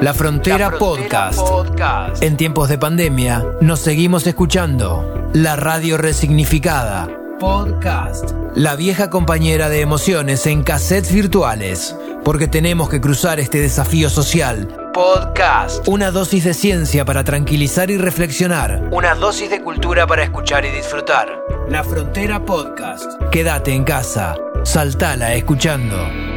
La 0.00 0.14
Frontera, 0.14 0.70
Podcast. 0.78 1.38
Podcast. 1.38 2.22
En 2.22 2.38
tiempos 2.38 2.70
de 2.70 2.78
pandemia, 2.78 3.44
nos 3.60 3.80
seguimos 3.80 4.26
escuchando. 4.26 5.30
La 5.34 5.56
radio 5.56 5.98
resignificada. 5.98 7.06
Podcast. 7.38 8.30
La 8.54 8.76
vieja 8.76 9.10
compañera 9.10 9.68
de 9.68 9.82
emociones 9.82 10.46
en 10.46 10.62
cassettes 10.62 11.12
virtuales. 11.12 11.94
Porque 12.24 12.48
tenemos 12.48 12.88
que 12.88 13.02
cruzar 13.02 13.40
este 13.40 13.60
desafío 13.60 14.08
social. 14.08 14.68
Podcast. 14.94 15.86
Una 15.86 16.10
dosis 16.10 16.44
de 16.44 16.54
ciencia 16.54 17.04
para 17.04 17.22
tranquilizar 17.22 17.90
y 17.90 17.98
reflexionar. 17.98 18.88
Una 18.90 19.14
dosis 19.14 19.50
de 19.50 19.60
cultura 19.60 20.06
para 20.06 20.22
escuchar 20.22 20.64
y 20.64 20.70
disfrutar. 20.70 21.28
La 21.68 21.84
Frontera 21.84 22.42
Podcast. 22.42 23.04
Quédate 23.30 23.74
en 23.74 23.84
casa. 23.84 24.34
Saltala 24.64 25.34
escuchando. 25.34 26.29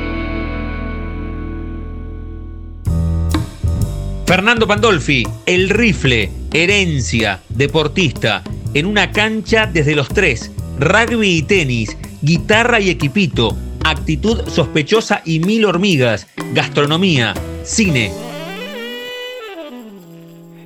Fernando 4.26 4.66
Pandolfi, 4.66 5.24
el 5.46 5.70
rifle, 5.70 6.30
herencia, 6.54 7.42
deportista, 7.50 8.42
en 8.74 8.86
una 8.86 9.12
cancha 9.12 9.68
desde 9.68 9.98
los 9.98 10.08
tres, 10.08 10.50
rugby 10.80 11.40
y 11.40 11.44
tenis, 11.46 11.98
guitarra 12.22 12.80
y 12.80 12.90
equipito, 12.90 13.50
actitud 13.86 14.40
sospechosa 14.48 15.22
y 15.26 15.40
mil 15.40 15.66
hormigas, 15.66 16.34
gastronomía, 16.56 17.34
cine. 17.64 18.12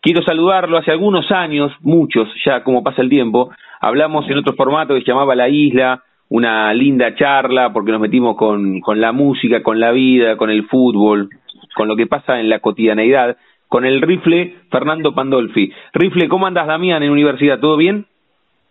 Quiero 0.00 0.22
saludarlo 0.22 0.78
hace 0.78 0.90
algunos 0.90 1.30
años, 1.30 1.70
muchos 1.80 2.30
ya 2.42 2.64
como 2.64 2.82
pasa 2.82 3.02
el 3.02 3.10
tiempo, 3.10 3.50
hablamos 3.78 4.26
en 4.30 4.38
otro 4.38 4.54
formato 4.54 4.94
que 4.94 5.00
se 5.00 5.06
llamaba 5.06 5.34
La 5.34 5.50
Isla, 5.50 6.02
una 6.30 6.72
linda 6.72 7.14
charla 7.14 7.74
porque 7.74 7.92
nos 7.92 8.00
metimos 8.00 8.38
con, 8.38 8.80
con 8.80 9.02
la 9.02 9.12
música, 9.12 9.62
con 9.62 9.78
la 9.78 9.92
vida, 9.92 10.38
con 10.38 10.48
el 10.48 10.66
fútbol, 10.66 11.28
con 11.76 11.88
lo 11.88 11.96
que 11.96 12.06
pasa 12.06 12.40
en 12.40 12.48
la 12.48 12.60
cotidianeidad, 12.60 13.36
con 13.68 13.84
el 13.84 14.00
rifle 14.00 14.54
Fernando 14.70 15.14
Pandolfi. 15.14 15.70
Rifle, 15.92 16.30
¿cómo 16.30 16.46
andas 16.46 16.66
Damián 16.66 17.02
en 17.02 17.10
universidad? 17.10 17.60
¿Todo 17.60 17.76
bien? 17.76 18.06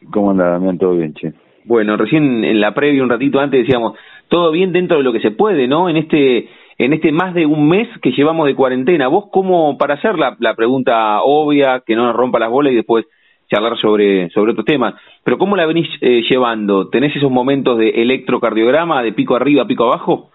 ¿Cómo 0.09 0.31
andas 0.31 0.53
Damián? 0.53 0.79
¿Todo 0.79 0.95
bien, 0.95 1.13
che? 1.13 1.35
Bueno, 1.69 1.97
recién 1.97 2.43
en 2.43 2.59
la 2.59 2.73
previa 2.73 3.03
un 3.03 3.11
ratito 3.11 3.39
antes 3.39 3.59
decíamos, 3.59 3.93
todo 4.27 4.51
bien 4.51 4.71
dentro 4.71 4.97
de 4.97 5.03
lo 5.03 5.13
que 5.13 5.19
se 5.19 5.29
puede, 5.29 5.67
¿no? 5.67 5.87
En 5.87 5.97
este 5.97 6.49
en 6.79 6.93
este 6.93 7.11
más 7.11 7.35
de 7.35 7.45
un 7.45 7.69
mes 7.69 7.87
que 8.01 8.11
llevamos 8.11 8.47
de 8.47 8.55
cuarentena. 8.55 9.07
¿Vos 9.07 9.25
cómo, 9.31 9.77
para 9.77 9.93
hacer 9.93 10.15
la, 10.17 10.55
pregunta 10.55 11.21
obvia, 11.21 11.83
que 11.85 11.95
no 11.95 12.07
nos 12.07 12.15
rompa 12.15 12.39
las 12.39 12.49
bolas 12.49 12.73
y 12.73 12.77
después 12.77 13.05
charlar 13.51 13.77
sobre, 13.77 14.31
sobre 14.31 14.53
otros 14.53 14.65
temas, 14.65 14.95
pero 15.23 15.37
¿cómo 15.37 15.55
la 15.55 15.67
venís 15.67 15.87
eh, 16.01 16.23
llevando? 16.27 16.89
¿Tenés 16.89 17.15
esos 17.15 17.29
momentos 17.29 17.77
de 17.77 17.89
electrocardiograma, 17.89 19.03
de 19.03 19.13
pico 19.13 19.35
arriba, 19.35 19.67
pico 19.67 19.83
abajo? 19.83 20.31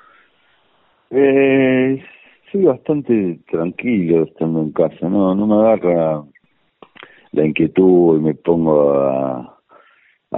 Eh, 1.10 2.00
soy 2.52 2.62
bastante 2.62 3.40
tranquilo 3.50 4.22
estando 4.22 4.60
en 4.60 4.70
casa, 4.70 5.08
no, 5.08 5.34
no 5.34 5.46
me 5.48 5.54
agarra 5.54 6.22
la 7.32 7.44
inquietud 7.44 8.18
y 8.18 8.22
me 8.22 8.34
pongo 8.34 8.92
a 8.92 9.53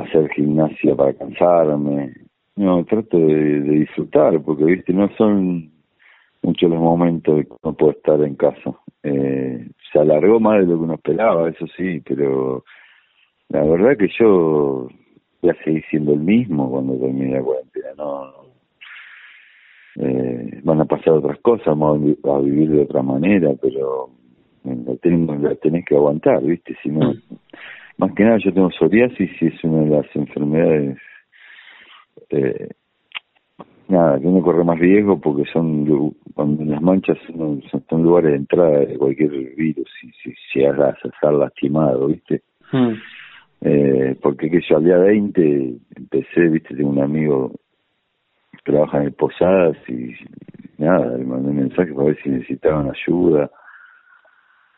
hacer 0.02 0.28
gimnasia 0.30 0.94
para 0.94 1.14
cansarme. 1.14 2.14
No, 2.56 2.84
trato 2.84 3.18
de, 3.18 3.60
disfrutar, 3.60 4.40
porque, 4.42 4.64
viste, 4.64 4.92
no 4.92 5.08
son 5.16 5.70
muchos 6.42 6.70
los 6.70 6.78
momentos 6.78 7.44
que 7.44 7.54
no 7.62 7.74
puedo 7.74 7.92
estar 7.92 8.20
en 8.22 8.34
casa. 8.34 8.72
Eh, 9.02 9.68
se 9.92 9.98
alargó 9.98 10.40
más 10.40 10.60
de 10.60 10.66
lo 10.66 10.78
que 10.78 10.84
uno 10.84 10.94
esperaba, 10.94 11.48
eso 11.48 11.66
sí, 11.76 12.00
pero 12.00 12.64
la 13.48 13.62
verdad 13.62 13.96
que 13.96 14.08
yo 14.18 14.88
voy 15.42 15.50
a 15.50 15.64
seguir 15.64 15.84
siendo 15.90 16.12
el 16.14 16.20
mismo 16.20 16.70
cuando 16.70 16.98
termine 16.98 17.36
la 17.36 17.42
cuarentena, 17.42 17.88
no, 17.96 18.32
eh, 19.96 20.60
van 20.64 20.80
a 20.80 20.84
pasar 20.84 21.14
otras 21.14 21.38
cosas, 21.40 21.66
vamos 21.66 22.16
a 22.24 22.38
vivir 22.38 22.70
de 22.70 22.82
otra 22.82 23.02
manera, 23.02 23.52
pero 23.60 24.10
la 24.64 24.96
tenés, 24.96 25.40
la 25.40 25.54
tenés 25.56 25.84
que 25.84 25.94
aguantar, 25.94 26.42
¿viste? 26.42 26.76
Si 26.82 26.88
no, 26.88 27.14
más 27.98 28.12
que 28.12 28.24
nada 28.24 28.38
yo 28.38 28.52
tengo 28.52 28.70
psoriasis 28.70 29.30
y 29.40 29.46
es 29.46 29.64
una 29.64 29.84
de 29.84 29.90
las 29.90 30.16
enfermedades 30.16 30.98
eh, 32.30 32.68
nada 33.88 34.18
que 34.18 34.26
uno 34.26 34.42
corre 34.42 34.64
más 34.64 34.78
riesgo 34.78 35.20
porque 35.20 35.44
son 35.52 36.14
cuando 36.34 36.64
las 36.64 36.82
manchas 36.82 37.18
son, 37.26 37.62
son 37.88 38.02
lugares 38.02 38.32
de 38.32 38.36
entrada 38.38 38.78
de 38.80 38.98
cualquier 38.98 39.30
virus 39.30 39.90
y 40.02 40.10
si 40.22 40.34
llegas 40.54 40.96
a 41.04 41.08
estar 41.08 41.32
lastimado 41.32 42.08
viste 42.08 42.42
hmm. 42.72 42.92
eh, 43.62 44.16
porque 44.20 44.50
que 44.50 44.60
yo 44.68 44.76
al 44.76 44.84
día 44.84 44.98
20 44.98 45.74
empecé 45.96 46.48
viste 46.48 46.74
tengo 46.74 46.90
un 46.90 47.02
amigo 47.02 47.52
que 48.52 48.72
trabaja 48.72 48.98
en 48.98 49.04
el 49.04 49.12
Posadas 49.12 49.76
y 49.88 50.12
nada 50.78 51.16
le 51.16 51.24
mandé 51.24 51.50
un 51.50 51.56
mensaje 51.56 51.92
para 51.92 52.08
ver 52.08 52.18
si 52.22 52.28
necesitaban 52.28 52.90
ayuda 52.90 53.50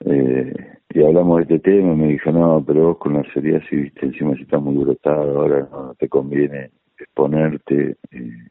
eh, 0.04 0.78
y 0.90 1.02
hablamos 1.02 1.36
de 1.38 1.42
este 1.42 1.70
tema 1.70 1.92
y 1.92 1.96
me 1.96 2.08
dijo, 2.08 2.32
no, 2.32 2.64
pero 2.66 2.88
vos 2.88 2.98
con 2.98 3.14
la 3.14 3.22
psoriasis, 3.32 3.70
viste, 3.70 4.06
encima 4.06 4.34
si 4.34 4.42
estás 4.42 4.62
muy 4.62 4.82
brotado, 4.82 5.40
ahora 5.40 5.68
no, 5.70 5.94
te 5.94 6.08
conviene 6.08 6.70
exponerte. 6.98 7.96
Eh, 8.10 8.48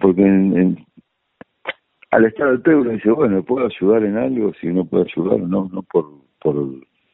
porque 0.00 0.22
al 2.10 2.24
estar 2.24 2.48
al 2.48 2.62
pedo 2.62 2.80
uno 2.80 2.90
dice, 2.90 3.10
bueno, 3.10 3.42
¿puedo 3.42 3.66
ayudar 3.66 4.04
en 4.04 4.16
algo? 4.16 4.52
Si 4.60 4.68
no 4.68 4.84
puedo 4.84 5.04
ayudar, 5.04 5.40
no, 5.40 5.68
no 5.72 5.82
por, 5.82 6.06
por 6.40 6.54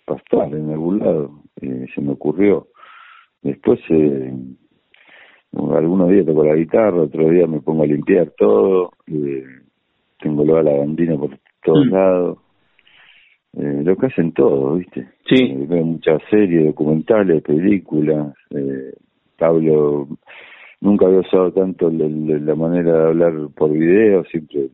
pastar 0.04 0.54
en 0.54 0.70
algún 0.70 0.98
lado. 0.98 1.42
Eh, 1.60 1.86
se 1.94 2.00
me 2.00 2.12
ocurrió. 2.12 2.68
Después, 3.42 3.80
eh, 3.90 4.32
algunos 5.52 6.10
días 6.10 6.26
toco 6.26 6.44
la 6.44 6.54
guitarra, 6.54 7.02
otro 7.02 7.30
día 7.30 7.46
me 7.46 7.60
pongo 7.60 7.84
a 7.84 7.86
limpiar 7.86 8.32
todo, 8.36 8.92
eh, 9.06 9.44
tengo 10.18 10.44
la 10.44 10.72
bandina 10.72 11.16
por 11.16 11.38
todos 11.62 11.86
mm. 11.86 11.90
lados 11.90 12.45
eh, 13.56 13.82
lo 13.82 13.96
que 13.96 14.06
hacen 14.06 14.32
todos, 14.32 14.78
¿viste? 14.78 15.08
Sí. 15.26 15.44
Eh, 15.44 15.66
veo 15.66 15.84
muchas 15.84 16.20
series, 16.30 16.66
documentales, 16.66 17.42
películas. 17.42 18.34
Eh, 18.50 18.92
hablo, 19.40 20.08
nunca 20.82 21.06
había 21.06 21.20
usado 21.20 21.52
tanto 21.52 21.90
la, 21.90 22.54
manera 22.54 22.92
de 22.92 23.06
hablar 23.06 23.32
por 23.56 23.72
video, 23.72 24.24
siempre 24.24 24.68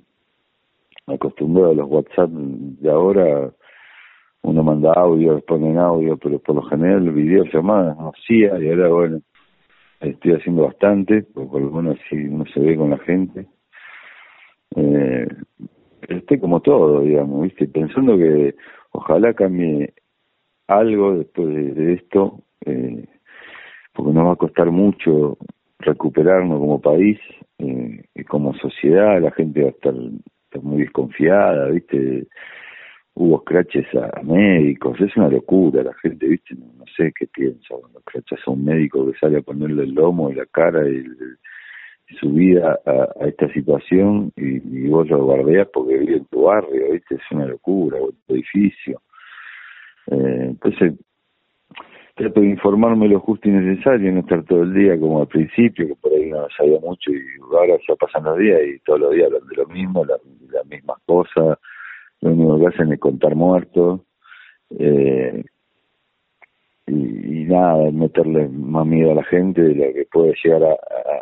acostumbrado 1.07 1.71
a 1.71 1.75
los 1.75 1.89
WhatsApp 1.89 2.31
de 2.31 2.91
ahora. 2.91 3.53
Uno 4.43 4.65
manda 4.65 4.93
audio, 4.95 5.41
ponen 5.47 5.79
audio, 5.79 6.17
pero 6.17 6.41
por 6.41 6.57
lo 6.57 6.63
general 6.63 7.09
videollamadas 7.13 7.97
no 7.97 8.11
hacía 8.11 8.59
y 8.59 8.69
ahora, 8.69 8.89
bueno, 8.89 9.21
estoy 10.01 10.33
haciendo 10.33 10.65
bastante, 10.65 11.23
porque 11.33 11.51
por 11.51 11.63
lo 11.63 11.71
menos 11.71 11.99
así 12.05 12.17
uno 12.17 12.45
se 12.53 12.59
ve 12.59 12.77
con 12.77 12.91
la 12.91 12.99
gente. 12.99 13.47
Eh, 14.75 15.29
esté 16.09 16.39
como 16.41 16.61
todo, 16.61 17.01
digamos, 17.01 17.43
¿viste? 17.43 17.69
Pensando 17.69 18.17
que 18.17 18.55
ojalá 18.93 19.35
cambie 19.35 19.95
algo 20.69 21.19
después 21.19 21.49
de, 21.75 21.95
esto, 21.95 22.43
eh, 22.65 23.05
porque 23.93 24.13
nos 24.13 24.27
va 24.27 24.33
a 24.33 24.37
costar 24.37 24.71
mucho 24.71 25.39
recuperarnos 25.79 26.59
como 26.59 26.81
país 26.81 27.19
eh, 27.59 28.05
y 28.15 28.25
como 28.25 28.55
sociedad, 28.55 29.21
la 29.21 29.33
gente 29.33 29.63
va 29.63 29.69
a 29.69 29.73
estar, 29.73 29.95
muy 30.63 30.83
desconfiada, 30.83 31.69
¿viste? 31.69 32.27
Hubo 33.15 33.41
scratches 33.41 33.87
a, 33.95 34.23
médicos, 34.23 35.01
es 35.01 35.17
una 35.17 35.29
locura, 35.29 35.83
la 35.83 35.95
gente, 35.95 36.27
¿viste? 36.27 36.55
No, 36.55 36.85
sé 36.97 37.13
qué 37.19 37.27
piensa 37.27 37.75
cuando 37.81 38.01
scratches 38.01 38.41
a 38.47 38.51
un 38.51 38.65
médico 38.65 39.11
que 39.11 39.19
sale 39.19 39.39
a 39.39 39.43
ponerle 39.43 39.85
el 39.85 39.95
lomo 39.95 40.31
y 40.31 40.35
la 40.35 40.47
cara 40.47 40.87
y 40.87 40.97
el, 40.97 41.39
su 42.13 42.31
vida 42.33 42.79
a, 42.87 43.27
esta 43.27 43.53
situación 43.53 44.33
y, 44.37 44.89
vos 44.89 45.09
lo 45.09 45.25
guardeás 45.25 45.69
porque 45.73 45.99
vive 45.99 46.17
en 46.19 46.25
tu 46.27 46.43
barrio, 46.43 46.93
¿viste? 46.93 47.15
Es 47.15 47.23
una 47.31 47.47
locura, 47.47 47.99
o 48.01 48.13
tu 48.27 48.35
edificio. 48.35 49.01
Eh, 50.11 50.47
entonces, 50.51 50.95
trato 52.15 52.41
de 52.41 52.49
informarme 52.49 53.09
lo 53.09 53.21
justo 53.21 53.49
y 53.49 53.53
necesario, 53.53 54.13
no 54.13 54.21
estar 54.21 54.45
todo 54.45 54.63
el 54.63 54.75
día 54.75 54.99
como 54.99 55.21
al 55.21 55.29
principio, 55.29 55.87
que 55.87 55.95
por 55.97 56.13
ahí 56.13 56.31
no 56.31 56.47
sabía 56.57 56.79
mucho 56.81 57.11
y 57.11 57.23
ahora 57.53 57.77
ya 57.89 57.95
pasan 57.97 58.25
los 58.25 58.39
días 58.39 58.61
y 58.67 58.79
todos 58.81 59.01
los 59.01 59.13
días 59.13 59.27
hablan 59.27 59.49
de 59.49 59.57
lo 59.57 59.67
mismo, 59.67 60.05
las, 60.05 60.21
las 60.51 60.67
mismas 60.67 60.99
cosas, 61.07 61.59
lo 62.21 62.31
único 62.31 62.61
que 62.61 62.67
hacen 62.67 62.93
es 62.93 63.01
contar 63.01 63.35
muertos. 63.35 64.01
Eh, 64.79 65.45
y, 66.87 67.45
nada, 67.45 67.91
meterle 67.91 68.49
más 68.49 68.87
miedo 68.87 69.13
a 69.13 69.17
la 69.17 69.25
gente 69.25 69.63
de 69.63 69.75
lo 69.75 69.93
que 69.93 70.07
puede 70.11 70.35
llegar 70.43 70.63
a, 70.65 70.77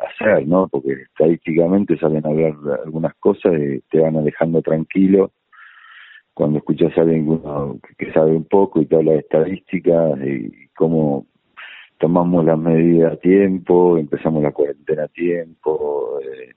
hacer, 0.08 0.46
¿no? 0.46 0.68
Porque 0.68 0.92
estadísticamente 0.92 1.96
salen 1.98 2.24
a 2.26 2.30
hablar 2.30 2.54
algunas 2.84 3.14
cosas 3.16 3.52
y 3.58 3.80
te 3.90 4.00
van 4.00 4.16
alejando 4.16 4.60
tranquilo 4.62 5.32
cuando 6.34 6.58
escuchas 6.58 6.96
a 6.96 7.02
alguien 7.02 7.40
que 7.98 8.12
sabe 8.12 8.34
un 8.34 8.44
poco 8.44 8.80
y 8.80 8.86
te 8.86 8.96
habla 8.96 9.12
de 9.12 9.18
estadísticas 9.18 10.18
y 10.24 10.68
cómo 10.74 11.26
tomamos 11.98 12.44
las 12.44 12.58
medidas 12.58 13.12
a 13.12 13.16
tiempo, 13.16 13.98
empezamos 13.98 14.42
la 14.42 14.52
cuarentena 14.52 15.04
a 15.04 15.08
tiempo, 15.08 16.18
eh, 16.22 16.54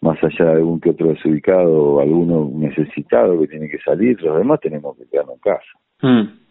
más 0.00 0.16
allá 0.24 0.46
de 0.46 0.52
algún 0.52 0.80
que 0.80 0.90
otro 0.90 1.08
desubicado 1.08 1.94
o 1.94 2.00
alguno 2.00 2.50
necesitado 2.54 3.38
que 3.40 3.48
tiene 3.48 3.68
que 3.68 3.78
salir, 3.80 4.20
los 4.22 4.38
demás 4.38 4.60
tenemos 4.60 4.96
que 4.96 5.06
quedarnos 5.06 5.34
en 5.34 5.40
casa. 5.40 5.72
Mm. 6.00 6.45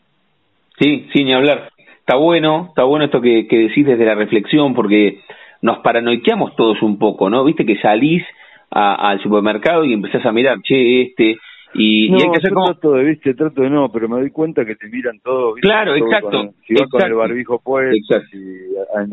Sí, 0.79 1.07
sí, 1.13 1.23
ni 1.23 1.33
hablar. 1.33 1.69
Está 1.99 2.17
bueno, 2.17 2.67
está 2.69 2.83
bueno 2.83 3.05
esto 3.05 3.21
que, 3.21 3.47
que 3.47 3.57
decís 3.57 3.85
desde 3.85 4.05
la 4.05 4.15
reflexión, 4.15 4.73
porque 4.73 5.21
nos 5.61 5.79
paranoiqueamos 5.79 6.55
todos 6.55 6.81
un 6.81 6.99
poco, 6.99 7.29
¿no? 7.29 7.43
Viste 7.43 7.65
que 7.65 7.79
salís 7.79 8.23
al 8.69 9.21
supermercado 9.21 9.85
y 9.85 9.93
empezás 9.93 10.25
a 10.25 10.31
mirar, 10.31 10.57
che, 10.61 11.03
este, 11.03 11.37
y, 11.77 12.09
no, 12.09 12.17
hay 12.17 12.31
que 12.31 12.37
hacer 12.37 12.53
como... 12.53 12.67
trato 12.67 12.93
de, 12.93 13.03
viste, 13.03 13.33
trato 13.33 13.61
de 13.61 13.69
no, 13.69 13.89
pero 13.91 14.07
me 14.07 14.19
doy 14.19 14.31
cuenta 14.31 14.65
que 14.65 14.75
te 14.75 14.87
miran 14.87 15.19
todos. 15.19 15.55
Claro, 15.59 15.93
exacto. 15.95 16.53
si 16.65 16.73
vas 16.73 16.89
con 16.89 17.03
el 17.03 17.13
barbijo 17.13 17.59
puesto, 17.59 18.21
si, 18.31 18.39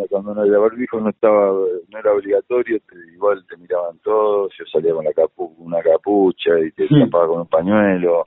cuando 0.09 0.35
no, 0.35 0.45
el 0.45 0.57
barbijo 0.57 1.01
no 1.01 1.11
estaba, 1.11 1.53
no 1.53 1.99
era 1.99 2.13
obligatorio, 2.13 2.79
igual 3.15 3.45
te 3.49 3.57
miraban 3.57 3.99
todos, 4.03 4.53
yo 4.57 4.65
salía 4.67 4.93
con 4.93 5.05
la 5.05 5.13
capu, 5.13 5.53
una 5.59 5.81
capucha 5.81 6.59
y 6.61 6.71
te 6.73 6.85
hmm. 6.85 7.05
tapaba 7.05 7.27
con 7.29 7.41
un 7.41 7.49
pañuelo. 7.49 8.27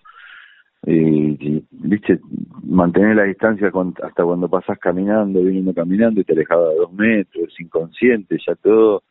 Y, 0.87 1.63
viste, 1.71 2.19
mantener 2.63 3.15
la 3.15 3.23
distancia 3.23 3.71
hasta 4.03 4.23
cuando 4.23 4.47
pasás 4.47 4.77
caminando, 4.77 5.41
viniendo 5.41 5.73
caminando 5.73 6.21
y 6.21 6.23
te 6.23 6.33
alejaba 6.33 6.69
de 6.69 6.75
dos 6.75 6.93
metros, 6.93 7.59
inconsciente, 7.59 8.37
ya 8.45 8.55
todo 8.55 9.01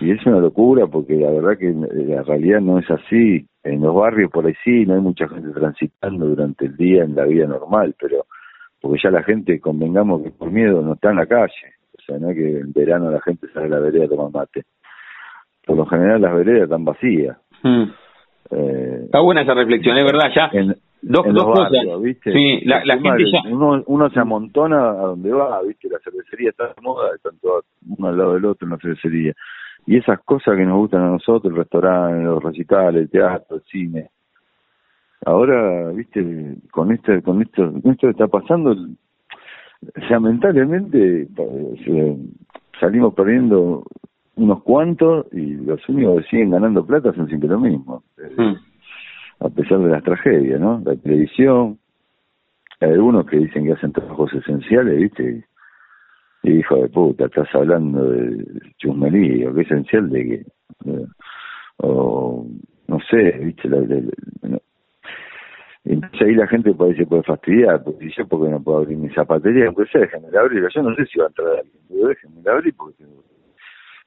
y 0.00 0.10
es 0.10 0.24
una 0.26 0.38
locura 0.38 0.86
porque 0.86 1.14
la 1.14 1.30
verdad 1.30 1.58
que 1.58 1.72
la 1.72 2.22
realidad 2.22 2.60
no 2.60 2.78
es 2.78 2.90
así. 2.90 3.46
En 3.62 3.80
los 3.80 3.94
barrios 3.94 4.30
por 4.30 4.46
ahí 4.46 4.54
sí, 4.64 4.84
no 4.86 4.94
hay 4.94 5.00
mucha 5.00 5.28
gente 5.28 5.50
transitando 5.50 6.26
durante 6.26 6.66
el 6.66 6.76
día 6.76 7.04
en 7.04 7.14
la 7.14 7.24
vida 7.24 7.46
normal, 7.46 7.94
pero 8.00 8.26
porque 8.80 9.00
ya 9.02 9.10
la 9.10 9.22
gente, 9.22 9.60
convengamos 9.60 10.22
que 10.22 10.30
por 10.30 10.50
miedo 10.50 10.82
no 10.82 10.94
está 10.94 11.10
en 11.10 11.16
la 11.16 11.26
calle. 11.26 11.74
O 11.96 12.02
sea, 12.04 12.18
no 12.18 12.30
es 12.30 12.36
que 12.36 12.58
en 12.58 12.72
verano 12.72 13.10
la 13.12 13.20
gente 13.20 13.46
sale 13.54 13.66
a 13.66 13.68
la 13.68 13.78
vereda 13.78 14.06
a 14.06 14.08
tomar 14.08 14.32
mate. 14.32 14.64
Por 15.64 15.76
lo 15.76 15.86
general 15.86 16.20
las 16.20 16.34
veredas 16.34 16.64
están 16.64 16.84
vacías. 16.84 17.36
Hmm. 17.62 17.84
Eh, 18.50 19.02
está 19.04 19.20
buena 19.20 19.42
esa 19.42 19.54
reflexión, 19.54 19.96
es 19.96 20.04
verdad, 20.04 20.30
ya. 20.34 20.50
En, 20.52 20.76
dos, 21.02 21.26
dos 21.32 21.44
cosas. 21.44 21.70
¿viste? 22.00 22.32
Sí, 22.32 22.60
la, 22.64 22.80
gente 22.80 23.24
ya... 23.30 23.50
uno, 23.50 23.82
uno 23.86 24.10
se 24.10 24.20
amontona 24.20 24.90
a 24.90 25.06
donde 25.06 25.30
va, 25.32 25.62
¿viste? 25.62 25.88
La 25.88 25.98
cervecería 25.98 26.50
está 26.50 26.68
de 26.68 26.80
moda, 26.82 27.14
están 27.14 27.38
todas 27.40 27.64
uno 27.86 28.08
al 28.08 28.16
lado 28.16 28.34
del 28.34 28.44
otro 28.44 28.66
en 28.66 28.70
la 28.72 28.78
cervecería 28.78 29.34
y 29.86 29.96
esas 29.96 30.20
cosas 30.20 30.56
que 30.56 30.64
nos 30.64 30.76
gustan 30.76 31.02
a 31.02 31.10
nosotros, 31.10 31.52
el 31.52 31.58
restaurante, 31.58 32.24
los 32.24 32.42
recitales, 32.42 33.02
el 33.02 33.10
teatro, 33.10 33.56
el 33.56 33.62
cine. 33.62 34.10
Ahora, 35.24 35.90
viste, 35.90 36.56
con 36.70 36.92
este, 36.92 37.22
con 37.22 37.42
esto, 37.42 37.72
con 37.80 37.92
esto 37.92 38.06
que 38.06 38.10
está 38.10 38.28
pasando, 38.28 38.72
o 38.72 40.00
sea, 40.00 40.10
lamentablemente 40.10 41.28
salimos 42.80 43.14
perdiendo 43.14 43.84
unos 44.36 44.62
cuantos 44.62 45.26
y 45.32 45.54
los 45.54 45.86
únicos 45.88 46.22
que 46.22 46.28
siguen 46.30 46.50
ganando 46.50 46.84
plata 46.84 47.12
son 47.12 47.28
siempre 47.28 47.48
lo 47.48 47.60
mismo. 47.60 48.02
Hmm. 48.36 48.54
A 49.44 49.48
pesar 49.48 49.78
de 49.80 49.90
las 49.90 50.02
tragedias, 50.02 50.60
¿no? 50.60 50.80
La 50.84 50.94
televisión, 50.96 51.78
hay 52.80 52.90
algunos 52.90 53.26
que 53.26 53.38
dicen 53.38 53.64
que 53.64 53.72
hacen 53.72 53.92
trabajos 53.92 54.32
esenciales, 54.34 54.96
¿viste? 54.96 55.44
Y 56.44 56.52
hijo 56.52 56.76
de 56.76 56.88
puta, 56.88 57.26
estás 57.26 57.48
hablando 57.54 58.04
de 58.10 58.44
chusmerío, 58.78 59.54
que 59.54 59.62
esencial 59.62 60.10
de 60.10 60.24
que. 60.24 60.46
O 61.78 62.46
no 62.88 62.98
sé, 63.10 63.32
viste, 63.32 63.68
la, 63.68 63.78
entonces 65.84 66.22
ahí 66.22 66.34
la 66.34 66.46
gente 66.46 66.72
puede, 66.74 66.96
se 66.96 67.06
puede 67.06 67.22
fastidiar, 67.24 67.82
porque 67.82 68.08
yo 68.16 68.26
porque 68.28 68.50
no 68.50 68.62
puedo 68.62 68.78
abrir 68.78 68.96
mi 68.96 69.08
zapatería, 69.10 69.66
aunque 69.66 69.86
sea 69.86 70.02
déjenme 70.02 70.28
abrir, 70.38 70.68
yo 70.72 70.82
no 70.82 70.94
sé 70.94 71.06
si 71.06 71.18
va 71.18 71.24
a 71.24 71.28
entrar 71.28 71.48
alguien, 71.48 71.82
pero 71.88 72.08
déjenme 72.08 72.50
abrir 72.50 72.74
porque 72.76 73.04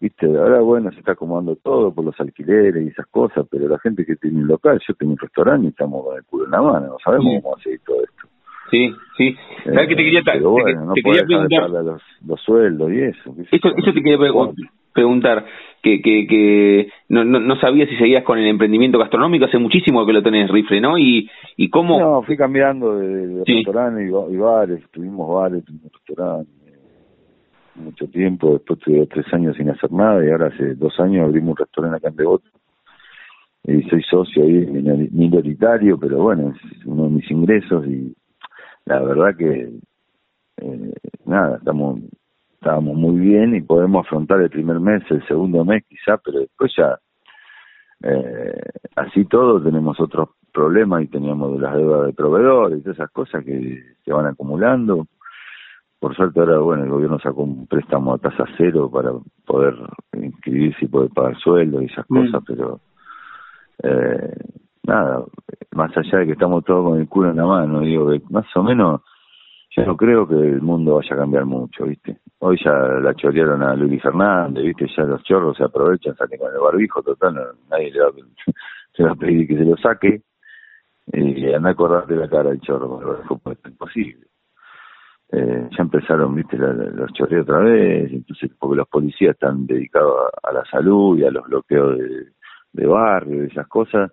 viste, 0.06 0.28
ahora 0.28 0.62
bueno 0.62 0.92
se 0.92 1.00
está 1.00 1.14
acomodando 1.14 1.56
todo 1.56 1.94
por 1.94 2.06
los 2.06 2.20
alquileres 2.20 2.86
y 2.86 2.90
esas 2.90 3.08
cosas, 3.08 3.46
pero 3.50 3.68
la 3.68 3.80
gente 3.80 4.06
que 4.06 4.16
tiene 4.16 4.40
un 4.40 4.48
local, 4.48 4.80
yo 4.88 4.94
tengo 4.94 5.14
un 5.14 5.18
restaurante 5.18 5.66
y 5.66 5.70
estamos 5.70 6.06
con 6.06 6.18
el 6.18 6.24
culo 6.26 6.46
en 6.46 6.52
la 6.52 6.62
mano, 6.62 6.88
no 6.88 6.98
sabemos 7.04 7.42
cómo 7.42 7.56
hacer 7.56 7.80
todo 7.86 8.04
esto. 8.04 8.28
Sí, 8.72 8.92
sí. 9.18 9.36
¿Sabes 9.64 9.88
qué 9.88 9.96
te 9.96 10.04
quería, 10.04 10.22
te, 10.22 10.40
bueno, 10.40 10.86
no 10.86 10.94
te 10.94 11.02
quería 11.02 11.24
preguntar? 11.24 11.70
Los, 11.70 12.02
los, 12.26 12.42
sueldos 12.42 12.92
y 12.92 13.00
eso. 13.00 13.36
Eso, 13.52 13.68
eso 13.78 13.94
te 13.94 14.02
quería 14.02 14.18
preguntar, 14.92 15.46
que, 15.84 16.02
que, 16.02 16.26
que 16.28 16.90
no, 17.10 17.24
no, 17.24 17.40
no 17.40 17.56
sabía 17.58 17.86
si 17.88 17.96
seguías 17.96 18.24
con 18.24 18.40
el 18.40 18.48
emprendimiento 18.48 18.98
gastronómico, 18.98 19.46
hace 19.46 19.60
muchísimo 19.60 20.06
que 20.06 20.14
lo 20.14 20.24
tenés, 20.24 20.50
Rifle, 20.50 20.82
¿no? 20.82 20.98
Y, 20.98 21.30
y 21.58 21.70
cómo... 21.70 22.00
No, 22.00 22.22
fui 22.24 22.38
cambiando 22.38 22.98
de, 22.98 23.44
restaurantes 23.46 24.08
y, 24.08 24.38
bares, 24.38 24.82
tuvimos 24.92 25.30
bares, 25.30 25.64
tuvimos 25.64 25.92
restaurantes 25.94 26.65
mucho 27.76 28.08
tiempo, 28.08 28.54
después 28.54 28.80
tuve 28.80 29.08
tres 29.08 29.26
años 29.34 29.56
sin 29.58 29.70
hacer 29.70 29.92
nada 29.92 30.26
y 30.26 30.30
ahora 30.30 30.48
hace 30.48 30.76
dos 30.76 31.00
años 31.00 31.26
abrimos 31.26 31.52
un 31.52 31.58
restaurante 31.58 31.98
acá 31.98 32.10
en 32.10 32.16
Devoto 32.16 32.50
y 33.68 33.82
soy 33.90 34.04
socio 34.04 34.44
ahí 34.44 34.66
minoritario, 35.12 35.98
pero 35.98 36.22
bueno, 36.22 36.54
es 36.54 36.86
uno 36.86 37.06
de 37.06 37.10
mis 37.10 37.32
ingresos 37.32 37.86
y 37.88 38.16
la 38.86 39.02
verdad 39.02 39.36
que 39.36 39.72
eh, 40.58 40.94
nada, 41.26 41.58
estamos 41.58 42.00
estábamos 42.54 42.96
muy 42.96 43.20
bien 43.20 43.56
y 43.56 43.62
podemos 43.62 44.06
afrontar 44.06 44.42
el 44.42 44.50
primer 44.50 44.80
mes, 44.80 45.04
el 45.10 45.26
segundo 45.28 45.64
mes 45.64 45.84
quizá, 45.88 46.18
pero 46.18 46.40
después 46.40 46.72
ya 46.76 46.98
eh, 48.04 48.62
así 48.96 49.26
todo 49.26 49.62
tenemos 49.62 50.00
otros 50.00 50.30
problemas 50.52 51.04
y 51.04 51.08
teníamos 51.08 51.60
las 51.60 51.76
deudas 51.76 52.08
de 52.08 52.14
proveedores 52.14 52.80
y 52.80 52.82
todas 52.82 52.98
esas 52.98 53.12
cosas 53.12 53.44
que 53.44 53.84
se 54.04 54.12
van 54.12 54.26
acumulando. 54.28 55.08
Por 56.06 56.16
suerte 56.16 56.40
ahora, 56.40 56.60
bueno, 56.60 56.84
el 56.84 56.92
gobierno 56.92 57.18
sacó 57.18 57.42
un 57.42 57.66
préstamo 57.66 58.14
a 58.14 58.20
tasa 58.20 58.46
cero 58.60 58.92
para 58.94 59.10
poder 59.44 59.74
inscribirse 60.14 60.86
y 60.86 60.88
poder 60.88 61.10
pagar 61.10 61.36
sueldos 61.40 61.82
y 61.82 61.86
esas 61.86 62.06
mm. 62.08 62.16
cosas, 62.16 62.44
pero 62.46 62.80
eh, 63.82 64.36
nada, 64.84 65.24
más 65.72 65.98
allá 65.98 66.20
de 66.20 66.28
que 66.28 66.34
estamos 66.34 66.64
todos 66.64 66.92
con 66.92 67.00
el 67.00 67.08
culo 67.08 67.32
en 67.32 67.38
la 67.38 67.48
mano, 67.48 67.80
digo 67.80 68.12
que 68.12 68.22
más 68.30 68.46
o 68.56 68.62
menos 68.62 69.02
yo 69.76 69.84
no 69.84 69.98
creo 69.98 70.28
que 70.28 70.36
el 70.36 70.62
mundo 70.62 70.98
vaya 70.98 71.16
a 71.16 71.18
cambiar 71.18 71.46
mucho, 71.46 71.86
¿viste? 71.86 72.20
Hoy 72.38 72.60
ya 72.64 72.72
la 72.72 73.16
chorearon 73.16 73.64
a 73.64 73.76
Luis 73.76 74.00
Fernández, 74.04 74.64
¿viste? 74.64 74.86
Ya 74.96 75.06
los 75.06 75.24
chorros 75.24 75.58
se 75.58 75.64
aprovechan, 75.64 76.16
salen 76.18 76.38
con 76.38 76.54
el 76.54 76.60
barbijo, 76.60 77.02
total, 77.02 77.34
nadie 77.68 77.92
le 77.92 78.00
va, 78.00 78.12
se 78.94 79.04
va 79.04 79.10
a 79.10 79.16
pedir 79.16 79.48
que 79.48 79.58
se 79.58 79.66
lo 79.66 79.76
saque 79.78 80.22
y 81.08 81.52
anda 81.52 81.70
a 81.70 81.72
acordarte 81.72 82.16
la 82.16 82.30
cara 82.30 82.52
del 82.52 82.62
chorro 82.62 83.00
pues 83.42 83.58
es 83.58 83.72
imposible. 83.72 84.28
Eh, 85.38 85.70
ya 85.76 85.84
empezaron, 85.84 86.34
viste, 86.34 86.58
los 86.58 87.12
chorreos 87.14 87.44
otra 87.44 87.60
vez, 87.60 88.12
entonces 88.12 88.52
porque 88.58 88.78
los 88.78 88.88
policías 88.88 89.34
están 89.34 89.66
dedicados 89.66 90.32
a, 90.42 90.54
la 90.54 90.64
salud 90.66 91.18
y 91.18 91.26
a 91.26 91.32
los 91.32 91.44
bloqueos 91.46 91.98
de, 91.98 92.28
de 92.72 92.86
barrio 92.86 93.44
y 93.44 93.48
esas 93.48 93.68
cosas, 93.68 94.12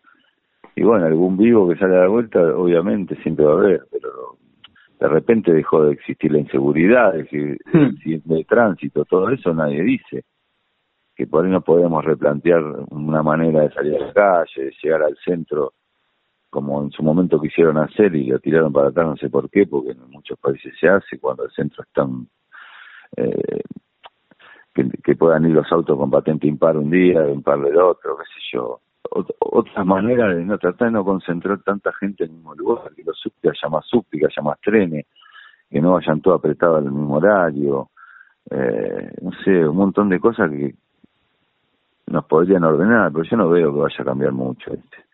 y 0.75 0.83
bueno, 0.83 1.07
algún 1.07 1.37
vivo 1.37 1.69
que 1.69 1.76
sale 1.76 1.97
a 1.97 2.00
la 2.00 2.09
vuelta, 2.09 2.41
obviamente 2.57 3.14
siempre 3.23 3.45
va 3.45 3.52
a 3.52 3.59
haber, 3.59 3.83
pero 3.91 4.38
de 5.02 5.09
repente 5.09 5.52
dejó 5.52 5.85
de 5.85 5.93
existir 5.93 6.33
la 6.33 6.38
inseguridad, 6.38 7.14
el, 7.17 7.59
hmm. 7.73 8.23
de 8.25 8.45
tránsito, 8.45 9.05
todo 9.05 9.31
eso 9.31 9.52
nadie 9.52 9.83
dice. 9.83 10.25
Que 11.14 11.26
por 11.26 11.45
ahí 11.45 11.50
no 11.50 11.61
podemos 11.61 12.05
replantear 12.05 12.62
una 12.91 13.23
manera 13.23 13.62
de 13.62 13.73
salir 13.73 13.97
a 13.97 14.07
la 14.07 14.12
calle, 14.12 14.64
de 14.64 14.73
llegar 14.83 15.02
al 15.02 15.17
centro, 15.25 15.73
como 16.53 16.83
en 16.83 16.91
su 16.91 17.03
momento 17.03 17.41
quisieron 17.41 17.79
hacer 17.79 18.15
y 18.15 18.27
lo 18.27 18.39
tiraron 18.39 18.73
para 18.73 18.89
atrás, 18.89 19.07
no 19.07 19.17
sé 19.17 19.31
por 19.31 19.49
qué, 19.49 19.67
porque 19.67 19.93
en 19.93 20.11
muchos 20.11 20.39
países 20.39 20.75
se 20.79 20.87
hace 20.87 21.19
cuando 21.19 21.45
el 21.45 21.51
centro 21.51 21.83
es 21.83 21.89
tan. 21.93 22.29
Eh, 23.17 23.63
que, 24.75 25.17
puedan 25.17 25.47
ir 25.47 25.53
los 25.53 25.71
autos 25.73 25.99
con 25.99 26.11
patente 26.11 26.47
impar 26.47 26.77
un 26.77 26.91
día, 26.91 27.27
impar 27.31 27.59
del 27.61 27.77
otro, 27.79 28.17
qué 28.19 28.25
sé 28.25 28.41
yo 28.53 28.81
otra 29.15 29.85
manera 29.85 30.29
de 30.35 30.45
no 30.45 30.59
tratar 30.59 30.89
de 30.89 30.93
no 30.93 31.05
concentrar 31.05 31.63
tanta 31.63 31.93
gente 31.95 32.25
en 32.25 32.31
el 32.31 32.37
mismo 32.37 32.55
lugar, 32.55 32.95
que 32.95 33.03
los 33.03 33.19
subte 33.19 33.49
haya 33.49 33.69
más 33.71 33.87
subte, 33.87 34.19
que 34.19 34.27
haya 34.27 34.43
más 34.43 34.61
trenes, 34.61 35.07
que 35.71 35.81
no 35.81 35.93
vayan 35.93 36.21
todos 36.21 36.39
apretados 36.39 36.79
al 36.79 36.91
mismo 36.91 37.17
horario, 37.17 37.91
eh, 38.51 39.13
no 39.21 39.31
sé, 39.45 39.67
un 39.67 39.77
montón 39.77 40.09
de 40.09 40.21
cosas 40.21 40.51
que 40.51 40.75
nos 42.07 42.25
podrían 42.27 42.65
ordenar, 42.65 43.13
pero 43.13 43.25
yo 43.25 43.37
no 43.37 43.49
veo 43.49 43.73
que 43.73 43.81
vaya 43.81 43.97
a 44.01 44.05
cambiar 44.05 44.33
mucho. 44.33 44.73
este 44.73 45.12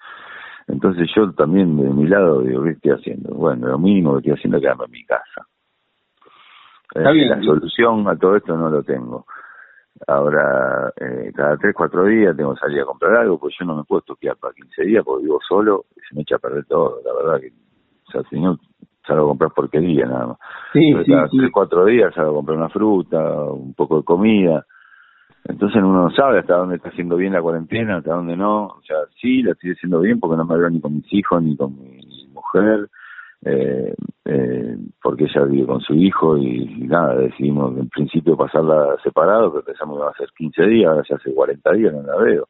Entonces 0.68 1.08
yo 1.16 1.32
también 1.32 1.76
de 1.76 1.88
mi 1.90 2.06
lado 2.06 2.42
digo, 2.42 2.62
¿qué 2.62 2.70
estoy 2.70 2.92
haciendo? 2.92 3.34
Bueno, 3.34 3.68
lo 3.68 3.78
mínimo 3.78 4.12
que 4.12 4.18
estoy 4.18 4.32
haciendo 4.34 4.58
es 4.58 4.62
quedarme 4.62 4.84
en 4.84 4.90
mi 4.90 5.04
casa. 5.04 5.46
Eh, 6.94 7.26
la 7.26 7.42
solución 7.42 8.06
a 8.08 8.16
todo 8.16 8.36
esto 8.36 8.56
no 8.56 8.68
lo 8.68 8.82
tengo. 8.82 9.26
Ahora, 10.06 10.92
eh, 10.96 11.32
cada 11.34 11.56
tres, 11.56 11.74
cuatro 11.74 12.04
días 12.04 12.36
tengo 12.36 12.54
que 12.54 12.60
salir 12.60 12.80
a 12.82 12.84
comprar 12.84 13.16
algo, 13.16 13.38
pues 13.38 13.54
yo 13.58 13.66
no 13.66 13.76
me 13.76 13.84
puedo 13.84 14.02
toquear 14.02 14.36
para 14.36 14.54
15 14.54 14.84
días 14.84 15.04
porque 15.04 15.24
vivo 15.24 15.40
solo 15.46 15.86
y 15.96 16.00
se 16.08 16.14
me 16.14 16.22
echa 16.22 16.36
a 16.36 16.38
perder 16.38 16.64
todo. 16.66 17.00
La 17.04 17.12
verdad 17.14 17.40
que, 17.40 17.48
o 17.48 18.10
sea, 18.12 18.22
si 18.30 18.38
no, 18.38 18.58
salgo 19.06 19.24
a 19.24 19.28
comprar 19.28 19.50
porquería 19.52 20.06
nada 20.06 20.26
más. 20.28 20.38
Sí, 20.72 20.92
cada 21.06 21.28
tres, 21.28 21.50
cuatro 21.52 21.86
días 21.86 22.14
salgo 22.14 22.30
a 22.30 22.34
comprar 22.34 22.58
una 22.58 22.68
fruta, 22.68 23.18
un 23.52 23.74
poco 23.74 23.98
de 23.98 24.04
comida. 24.04 24.66
Entonces 25.48 25.82
uno 25.82 26.04
no 26.04 26.10
sabe 26.10 26.40
hasta 26.40 26.56
dónde 26.56 26.76
está 26.76 26.90
haciendo 26.90 27.16
bien 27.16 27.32
la 27.32 27.42
cuarentena, 27.42 27.96
hasta 27.96 28.14
dónde 28.14 28.36
no. 28.36 28.66
O 28.66 28.82
sea, 28.82 28.96
sí, 29.20 29.42
la 29.42 29.52
estoy 29.52 29.72
haciendo 29.72 30.00
bien 30.00 30.20
porque 30.20 30.36
no 30.36 30.44
me 30.44 30.54
hablo 30.54 30.70
ni 30.70 30.80
con 30.80 30.94
mis 30.94 31.12
hijos 31.12 31.42
ni 31.42 31.56
con 31.56 31.74
mi 31.76 32.28
mujer 32.32 32.88
eh, 33.44 33.94
eh, 34.24 34.76
porque 35.00 35.24
ella 35.24 35.44
vive 35.44 35.66
con 35.66 35.80
su 35.80 35.94
hijo 35.94 36.36
y, 36.36 36.64
nada, 36.88 37.16
decidimos 37.16 37.76
en 37.78 37.88
principio 37.88 38.36
pasarla 38.36 38.96
separado, 39.02 39.52
pero 39.52 39.64
pensamos 39.64 39.96
que 39.96 40.04
va 40.04 40.10
a 40.10 40.14
ser 40.14 40.28
15 40.36 40.66
días, 40.66 40.90
ahora 40.90 41.04
ya 41.08 41.16
hace 41.16 41.32
40 41.32 41.72
días, 41.72 41.92
no 41.92 42.02
la 42.02 42.16
veo. 42.16 42.48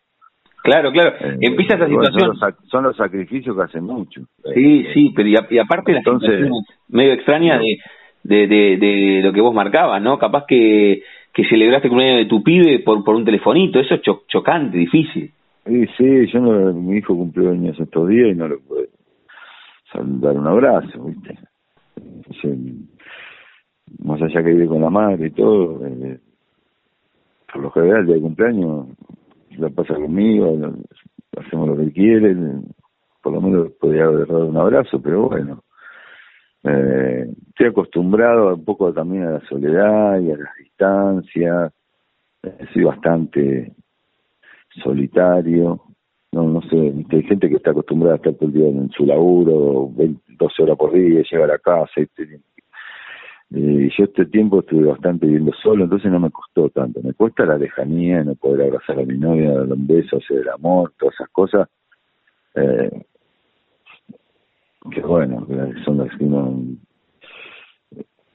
Claro, 0.62 0.90
claro. 0.90 1.10
Eh, 1.20 1.38
Empieza 1.40 1.76
esa 1.76 1.86
situación. 1.86 2.36
Son 2.70 2.84
los, 2.84 2.96
sacrificios 2.96 3.54
que 3.56 3.62
hacen 3.62 3.84
mucho. 3.84 4.22
Sí, 4.54 4.80
eh, 4.80 4.90
sí, 4.92 5.12
pero 5.14 5.28
y, 5.28 5.36
aparte 5.58 5.92
la 5.92 6.00
situación 6.00 6.50
medio 6.88 7.12
extraña 7.12 7.58
de, 7.58 8.46
de, 8.46 8.76
de, 8.76 9.20
lo 9.22 9.32
que 9.32 9.40
vos 9.40 9.54
marcabas, 9.54 10.02
¿no? 10.02 10.18
Capaz 10.18 10.44
que, 10.46 11.02
que 11.38 11.48
celebraste 11.48 11.86
el 11.86 11.90
cumpleaños 11.90 12.24
de 12.24 12.28
tu 12.28 12.42
pibe 12.42 12.80
por, 12.80 13.04
por 13.04 13.14
un 13.14 13.24
telefonito, 13.24 13.78
eso 13.78 13.94
es 13.94 14.00
chocante, 14.26 14.76
difícil. 14.76 15.30
Sí, 15.64 15.86
sí, 15.96 16.26
yo 16.32 16.40
no, 16.40 16.72
mi 16.72 16.96
hijo 16.96 17.14
cumplió 17.14 17.50
años 17.50 17.78
estos 17.78 18.08
días 18.08 18.32
y 18.32 18.34
no 18.34 18.48
le 18.48 18.56
pude 18.56 18.88
dar 19.94 20.36
un 20.36 20.48
abrazo, 20.48 21.04
¿viste? 21.04 21.38
más 24.00 24.20
allá 24.20 24.42
que 24.42 24.50
vive 24.50 24.66
con 24.66 24.80
la 24.80 24.90
madre 24.90 25.28
y 25.28 25.30
todo, 25.30 25.86
eh, 25.86 26.18
por 27.52 27.62
lo 27.62 27.70
general, 27.70 28.00
el 28.00 28.06
día 28.06 28.14
de 28.16 28.20
cumpleaños 28.20 28.86
la 29.58 29.68
pasa 29.70 29.94
conmigo, 29.94 30.58
hacemos 31.36 31.68
lo 31.68 31.76
que 31.76 31.92
quiere, 31.92 32.34
por 33.22 33.32
lo 33.32 33.40
menos 33.40 33.70
podría 33.80 34.06
haber 34.06 34.26
dado 34.26 34.46
un 34.46 34.56
abrazo, 34.56 35.00
pero 35.00 35.28
bueno, 35.28 35.62
eh, 36.68 37.30
estoy 37.48 37.66
acostumbrado 37.66 38.54
un 38.54 38.64
poco 38.64 38.92
también 38.92 39.24
a 39.24 39.30
la 39.32 39.40
soledad 39.48 40.20
y 40.20 40.30
a 40.30 40.36
las 40.36 40.56
distancias, 40.56 41.72
eh, 42.42 42.66
soy 42.72 42.84
bastante 42.84 43.72
solitario, 44.82 45.80
no 46.32 46.44
no 46.44 46.62
sé, 46.62 46.94
hay 47.10 47.22
gente 47.22 47.48
que 47.48 47.56
está 47.56 47.70
acostumbrada 47.70 48.14
a 48.14 48.16
estar 48.18 48.34
todo 48.34 48.48
el 48.48 48.54
día 48.54 48.68
en 48.68 48.90
su 48.90 49.06
laburo, 49.06 49.90
12 49.94 50.62
horas 50.62 50.76
por 50.76 50.92
día, 50.92 51.22
llega 51.30 51.44
a 51.44 51.48
la 51.48 51.58
casa, 51.58 52.00
y 52.00 52.06
y 53.50 53.88
yo 53.96 54.04
este 54.04 54.26
tiempo 54.26 54.60
estuve 54.60 54.84
bastante 54.84 55.24
viviendo 55.24 55.52
solo, 55.62 55.84
entonces 55.84 56.10
no 56.10 56.20
me 56.20 56.30
costó 56.30 56.68
tanto. 56.68 57.00
Me 57.02 57.14
cuesta 57.14 57.46
la 57.46 57.56
lejanía, 57.56 58.22
no 58.22 58.34
poder 58.34 58.66
abrazar 58.66 58.98
a 59.00 59.04
mi 59.04 59.16
novia, 59.16 59.54
darle 59.54 59.72
un 59.72 59.86
beso, 59.86 60.18
hacer 60.18 60.38
el 60.38 60.48
amor, 60.50 60.92
todas 60.98 61.14
esas 61.14 61.30
cosas. 61.30 61.68
Eh, 62.54 63.06
que 64.90 65.00
bueno, 65.00 65.46
son 65.84 65.98
las 65.98 66.16
que 66.16 66.24
uno 66.24 66.62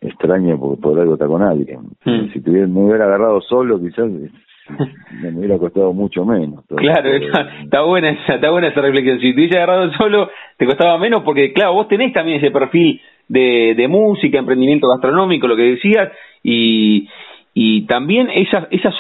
extraña 0.01 0.57
porque 0.57 0.81
por 0.81 0.99
algo 0.99 1.13
está 1.13 1.27
con 1.27 1.41
alguien. 1.41 1.79
Hmm. 2.03 2.29
Si 2.33 2.41
tuviera, 2.41 2.67
me 2.67 2.81
hubiera 2.81 3.05
agarrado 3.05 3.41
solo, 3.41 3.79
quizás 3.79 4.09
me 5.21 5.29
hubiera 5.37 5.57
costado 5.57 5.93
mucho 5.93 6.25
menos. 6.25 6.63
Claro, 6.67 7.09
está, 7.09 7.81
buena 7.83 8.09
esa, 8.09 8.35
está 8.35 8.49
buena 8.51 8.67
esa 8.67 8.81
reflexión. 8.81 9.19
Si 9.19 9.33
te 9.33 9.41
hubiera 9.41 9.63
agarrado 9.63 9.91
solo, 9.93 10.29
te 10.57 10.65
costaba 10.65 10.97
menos 10.97 11.23
porque, 11.23 11.53
claro, 11.53 11.73
vos 11.73 11.87
tenés 11.87 12.13
también 12.13 12.37
ese 12.37 12.51
perfil 12.51 12.99
de, 13.27 13.73
de 13.75 13.87
música, 13.87 14.39
emprendimiento 14.39 14.87
gastronómico, 14.89 15.47
lo 15.47 15.55
que 15.55 15.75
decías, 15.75 16.11
y, 16.43 17.07
y 17.53 17.85
también 17.85 18.29
esa, 18.29 18.67
esa 18.71 18.91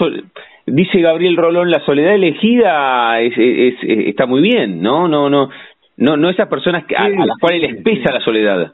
dice 0.65 1.01
Gabriel 1.01 1.37
Rolón, 1.37 1.69
la 1.69 1.81
soledad 1.81 2.15
elegida 2.15 3.19
es, 3.19 3.33
es, 3.37 3.75
está 4.07 4.25
muy 4.25 4.41
bien, 4.41 4.81
¿no? 4.81 5.07
No, 5.07 5.29
no, 5.29 5.49
no, 5.97 6.17
no 6.17 6.29
esas 6.29 6.47
personas 6.47 6.85
a, 6.95 7.09
las 7.09 7.37
cuales 7.39 7.61
les 7.61 7.83
pesa 7.83 8.11
la 8.11 8.19
soledad. 8.19 8.73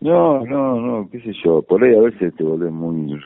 No, 0.00 0.44
no, 0.44 0.80
no, 0.80 1.08
qué 1.10 1.20
sé 1.20 1.32
yo, 1.44 1.62
por 1.62 1.82
ahí 1.82 1.94
a 1.94 2.00
veces 2.00 2.34
te 2.34 2.44
volvés 2.44 2.70
muy 2.70 3.18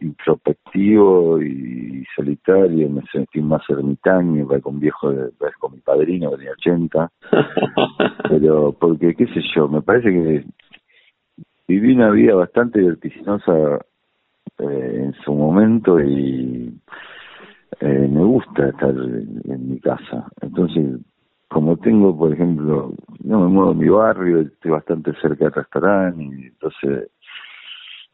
introspectivo 0.00 1.40
y 1.40 2.04
solitario, 2.16 2.88
me 2.88 3.02
sentí 3.12 3.40
más 3.40 3.62
ermitaño, 3.68 4.46
con 4.60 4.80
viejo, 4.80 5.12
con 5.58 5.72
mi 5.72 5.78
padrino 5.80 6.30
que 6.30 6.36
tenía 6.38 6.52
80, 6.52 7.10
pero 8.28 8.74
porque, 8.78 9.14
qué 9.14 9.26
sé 9.26 9.40
yo, 9.54 9.68
me 9.68 9.82
parece 9.82 10.10
que 10.10 10.44
viví 11.68 11.94
una 11.94 12.10
vida 12.10 12.34
bastante 12.34 12.82
vertiginosa 12.82 13.78
eh, 14.58 15.00
en 15.04 15.12
su 15.24 15.32
momento 15.32 16.00
y 16.00 16.74
eh, 17.80 18.08
me 18.10 18.24
gusta 18.24 18.68
estar 18.68 18.90
en, 18.90 19.70
mi 19.70 19.80
casa. 19.80 20.28
Entonces, 20.40 21.00
como 21.52 21.76
tengo, 21.76 22.16
por 22.16 22.32
ejemplo, 22.32 22.92
no 23.22 23.40
me 23.40 23.48
muevo 23.48 23.72
en 23.72 23.78
mi 23.78 23.88
barrio, 23.88 24.40
estoy 24.40 24.70
bastante 24.70 25.12
cerca 25.20 25.44
del 25.44 25.54
restaurante, 25.54 26.22
y 26.22 26.46
entonces 26.46 27.10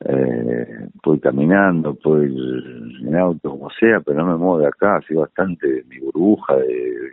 eh, 0.01 0.89
voy 1.05 1.21
caminando, 1.21 1.95
puedo 1.95 2.25
ir 2.25 2.99
en 3.01 3.17
auto, 3.17 3.51
como 3.51 3.71
sea, 3.71 4.01
pero 4.01 4.19
no 4.19 4.27
me 4.27 4.37
muevo 4.37 4.59
de 4.59 4.67
acá, 4.67 5.01
soy 5.07 5.17
bastante 5.17 5.67
de 5.67 5.85
mi 5.85 5.99
burbuja, 5.99 6.57
de, 6.57 7.13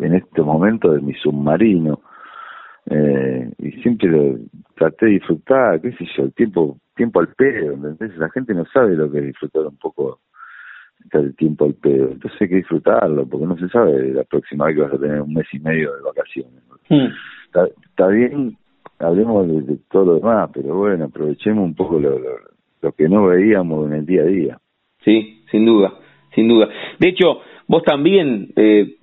en 0.00 0.14
este 0.14 0.42
momento 0.42 0.92
de 0.92 1.00
mi 1.00 1.14
submarino. 1.14 2.00
Eh, 2.86 3.52
y 3.58 3.70
siempre 3.82 4.08
lo 4.08 4.38
traté 4.74 5.06
de 5.06 5.12
disfrutar, 5.12 5.80
qué 5.80 5.92
sé 5.92 6.04
yo, 6.16 6.24
el 6.24 6.32
tiempo 6.32 6.76
tiempo 6.94 7.20
al 7.20 7.28
pedo, 7.28 7.72
entonces 7.72 8.16
la 8.18 8.28
gente 8.30 8.52
no 8.54 8.64
sabe 8.66 8.94
lo 8.96 9.10
que 9.10 9.18
es 9.18 9.26
disfrutar 9.26 9.66
un 9.66 9.76
poco 9.76 10.20
el 11.12 11.34
tiempo 11.36 11.64
al 11.64 11.74
pedo, 11.74 12.12
entonces 12.12 12.40
hay 12.40 12.48
que 12.48 12.56
disfrutarlo, 12.56 13.26
porque 13.26 13.46
no 13.46 13.56
se 13.58 13.68
sabe 13.68 14.12
la 14.12 14.24
próxima 14.24 14.66
vez 14.66 14.76
que 14.76 14.82
vas 14.82 14.94
a 14.94 14.98
tener 14.98 15.20
un 15.20 15.34
mes 15.34 15.46
y 15.52 15.58
medio 15.58 15.92
de 15.94 16.02
vacaciones. 16.02 16.62
Está, 17.46 17.66
está 17.84 18.08
bien 18.08 18.56
hablemos 19.02 19.66
de, 19.66 19.78
todo 19.90 20.04
lo 20.04 20.14
demás, 20.16 20.50
pero 20.52 20.76
bueno, 20.76 21.04
aprovechemos 21.04 21.64
un 21.64 21.74
poco 21.74 21.98
lo, 21.98 22.18
lo, 22.80 22.92
que 22.92 23.08
no 23.08 23.26
veíamos 23.26 23.86
en 23.86 23.94
el 23.94 24.06
día 24.06 24.22
a 24.22 24.26
día. 24.26 24.58
Sí, 25.04 25.42
sin 25.50 25.66
duda, 25.66 25.92
sin 26.34 26.48
duda. 26.48 26.68
De 26.98 27.08
hecho, 27.08 27.40
vos 27.66 27.82
también, 27.82 28.52
eh, 28.56 28.96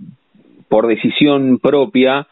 por 0.67 0.87
decisión 0.87 1.59
propia, 1.59 2.27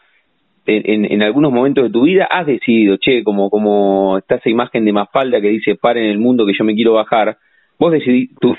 en, 0.66 1.10
en, 1.10 1.22
algunos 1.22 1.50
momentos 1.50 1.84
de 1.84 1.90
tu 1.90 2.02
vida 2.02 2.28
has 2.30 2.46
decidido, 2.46 2.98
che, 2.98 3.24
como, 3.24 3.48
como 3.48 4.18
está 4.18 4.34
esa 4.34 4.50
imagen 4.50 4.84
de 4.84 4.92
Mafalda 4.92 5.40
que 5.40 5.48
dice, 5.48 5.76
paren 5.76 6.04
el 6.04 6.18
mundo 6.18 6.44
que 6.44 6.52
yo 6.58 6.62
me 6.62 6.74
quiero 6.74 6.92
bajar, 6.92 7.38
vos 7.78 7.92
decidí, 7.92 8.28
tú, 8.40 8.54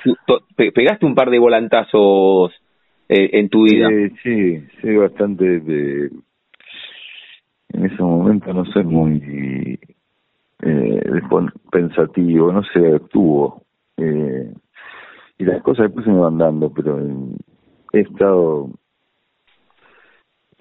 pegaste 0.55 1.05
un 1.05 1.15
par 1.15 1.29
de 1.29 1.39
volantazos 1.39 2.53
eh, 3.07 3.29
en 3.33 3.49
tu 3.49 3.63
vida. 3.63 3.89
sí, 4.23 4.63
sí, 4.81 4.95
bastante 4.95 5.59
de, 5.59 6.09
en 7.73 7.85
ese 7.85 8.01
momento 8.01 8.53
no 8.53 8.65
ser 8.65 8.85
muy 8.85 9.79
eh, 10.61 11.21
pensativo, 11.71 12.51
no 12.51 12.63
sé, 12.63 12.95
actuó. 12.95 13.61
Eh, 13.97 14.51
y 15.38 15.43
las 15.45 15.61
cosas 15.61 15.85
después 15.85 16.05
se 16.05 16.11
me 16.11 16.19
van 16.19 16.38
dando, 16.38 16.71
pero 16.71 16.99
he 17.93 17.99
estado 18.01 18.69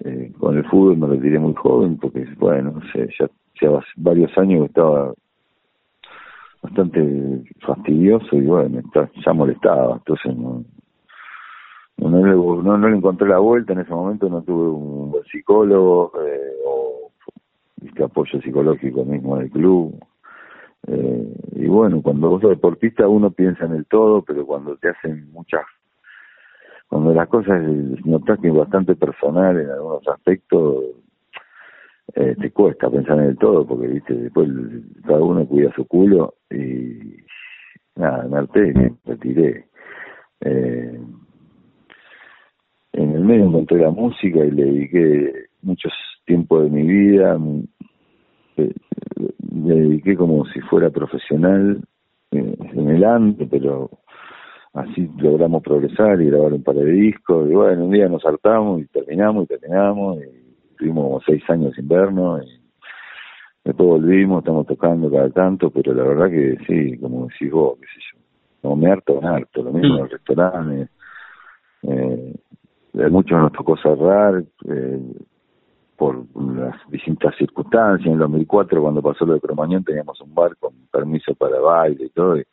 eh, 0.05 0.31
con 0.39 0.57
el 0.57 0.65
fútbol, 0.65 0.97
me 0.97 1.07
retiré 1.07 1.39
muy 1.39 1.53
joven, 1.53 1.97
porque, 1.97 2.25
bueno, 2.37 2.71
no 2.71 2.81
sé, 2.91 3.09
ya, 3.19 3.29
ya 3.61 3.79
varios 3.97 4.35
años 4.37 4.65
estaba 4.67 5.13
bastante 6.61 7.43
fastidioso 7.61 8.35
y 8.35 8.41
bueno, 8.41 8.81
ya 9.25 9.33
molestaba, 9.33 9.95
entonces 9.95 10.35
no, 10.35 10.63
no, 11.97 12.09
no, 12.09 12.77
no, 12.77 12.89
le 12.89 12.97
encontré 12.97 13.27
la 13.27 13.39
vuelta 13.39 13.73
en 13.73 13.79
ese 13.79 13.91
momento, 13.91 14.29
no 14.29 14.41
tuve 14.41 14.69
un 14.69 15.11
buen 15.11 15.23
psicólogo 15.25 16.11
eh, 16.25 16.51
o 16.65 17.11
este 17.85 18.03
apoyo 18.03 18.41
psicológico 18.41 19.03
mismo 19.05 19.37
del 19.37 19.49
club. 19.51 19.95
Eh, 20.87 21.33
y 21.55 21.67
bueno, 21.67 22.01
cuando 22.01 22.29
vos 22.29 22.41
sos 22.41 22.51
deportista 22.51 23.07
uno 23.07 23.31
piensa 23.31 23.65
en 23.65 23.73
el 23.73 23.85
todo, 23.85 24.21
pero 24.21 24.45
cuando 24.45 24.77
te 24.77 24.89
hacen 24.89 25.29
muchas, 25.31 25.65
cuando 26.87 27.13
las 27.13 27.27
cosas 27.27 27.61
notas 28.05 28.39
que 28.39 28.47
es 28.47 28.53
bastante 28.53 28.95
personal 28.95 29.59
en 29.59 29.69
algunos 29.69 30.07
aspectos, 30.07 30.85
eh, 32.19 32.35
te 32.37 32.51
cuesta 32.51 32.89
pensar 32.89 33.17
en 33.19 33.29
el 33.29 33.37
todo, 33.37 33.65
porque 33.65 33.87
viste 33.87 34.13
después 34.13 34.49
cada 35.05 35.21
uno 35.21 35.47
cuida 35.47 35.71
su 35.73 35.85
culo 35.87 36.35
y 36.51 37.15
nada, 37.95 38.27
me 38.27 38.37
harté 38.39 38.73
me 38.73 38.91
retiré. 39.05 39.65
Eh, 40.41 40.99
en 42.91 43.11
el 43.11 43.23
medio 43.23 43.45
encontré 43.45 43.77
la 43.79 43.91
música 43.91 44.43
y 44.43 44.51
le 44.51 44.65
dediqué 44.65 45.45
muchos 45.61 45.93
tiempo 46.25 46.61
de 46.61 46.69
mi 46.69 46.83
vida, 46.83 47.39
eh, 48.57 48.73
me 49.51 49.75
dediqué 49.75 50.17
como 50.17 50.45
si 50.47 50.59
fuera 50.61 50.89
profesional 50.89 51.81
eh, 52.31 52.55
en 52.73 52.89
el 52.89 53.03
ANTE, 53.05 53.47
pero 53.47 53.89
así 54.73 55.09
logramos 55.17 55.63
progresar 55.63 56.21
y 56.21 56.25
grabar 56.25 56.51
un 56.51 56.63
par 56.63 56.75
de 56.75 56.85
discos, 56.85 57.49
y 57.49 57.53
bueno, 57.53 57.85
un 57.85 57.91
día 57.91 58.09
nos 58.09 58.25
hartamos 58.25 58.81
y 58.81 58.85
terminamos 58.87 59.45
y 59.45 59.47
terminamos, 59.47 60.17
y 60.17 60.38
tuvimos 60.79 61.21
seis 61.25 61.43
años 61.49 61.75
sin 61.75 61.87
vernos, 61.87 62.43
y 62.45 62.61
después 63.65 63.89
volvimos, 63.89 64.39
estamos 64.39 64.65
tocando 64.65 65.11
cada 65.11 65.29
tanto, 65.29 65.69
pero 65.69 65.93
la 65.93 66.03
verdad 66.03 66.29
que 66.29 66.57
sí, 66.65 66.97
como 66.97 67.27
decís 67.27 67.51
vos, 67.51 67.77
qué 67.79 67.85
sé 67.85 68.01
yo, 68.13 68.19
no 68.69 68.75
me 68.75 68.89
harto, 68.89 69.21
me 69.21 69.27
harto, 69.27 69.61
lo 69.61 69.73
mismo 69.73 69.95
en 69.95 70.01
los 70.01 70.09
restaurantes, 70.09 70.89
eh, 71.83 72.33
muchos 72.93 73.39
nos 73.39 73.51
tocó 73.51 73.77
cerrar 73.77 74.43
eh, 74.67 74.99
por 75.97 76.25
las 76.35 76.75
distintas 76.89 77.35
circunstancias. 77.37 78.07
En 78.07 78.13
el 78.13 78.19
2004, 78.19 78.81
cuando 78.81 79.01
pasó 79.01 79.25
lo 79.25 79.33
de 79.33 79.41
Cromañón, 79.41 79.83
teníamos 79.83 80.19
un 80.21 80.33
bar 80.33 80.55
con 80.57 80.73
permiso 80.91 81.35
para 81.35 81.59
baile 81.59 82.05
y 82.05 82.09
todo, 82.09 82.37
y 82.37 82.43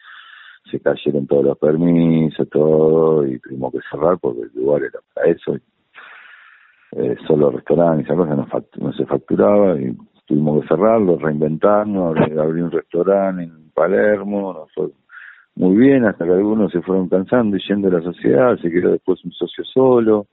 se 0.71 0.81
cayeron 0.81 1.27
todos 1.27 1.45
los 1.45 1.59
permisos, 1.59 2.49
todo, 2.51 3.25
y 3.25 3.39
tuvimos 3.39 3.73
que 3.73 3.79
cerrar 3.89 4.19
porque 4.19 4.43
el 4.43 4.51
lugar 4.55 4.83
era 4.83 4.99
para 5.15 5.31
eso. 5.31 5.57
Eh, 6.99 7.15
solo 7.27 7.51
restaurantes, 7.51 8.07
esa 8.07 8.17
cosa 8.17 8.35
no, 8.35 8.47
no 8.79 8.93
se 8.95 9.05
facturaba, 9.05 9.79
y 9.79 9.95
tuvimos 10.25 10.63
que 10.63 10.69
cerrarlo, 10.69 11.19
reinventarnos, 11.19 12.17
abrir, 12.39 12.65
un 12.65 12.71
restaurante 12.71 13.43
en 13.43 13.71
Palermo, 13.75 14.55
nos 14.55 14.73
fue 14.73 14.89
muy 15.57 15.77
bien, 15.77 16.07
hasta 16.07 16.25
que 16.25 16.33
algunos 16.33 16.73
se 16.73 16.81
fueron 16.81 17.09
cansando 17.09 17.57
y 17.57 17.61
yendo 17.69 17.89
a 17.89 17.93
la 17.93 18.03
sociedad, 18.03 18.57
se 18.59 18.71
quedó 18.71 18.93
después 18.93 19.23
un 19.25 19.33
socio 19.33 19.65
solo, 19.65 20.27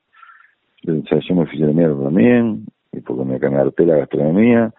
o 0.87 1.07
sea, 1.07 1.19
yo 1.19 1.35
me 1.35 1.45
fui 1.47 1.59
de 1.59 1.73
mierda 1.73 2.01
también, 2.01 2.65
y 2.93 3.01
porque 3.01 3.25
me, 3.25 3.39
me 3.39 3.57
harté 3.57 3.85
la 3.85 3.97
gastronomía, 3.97 4.73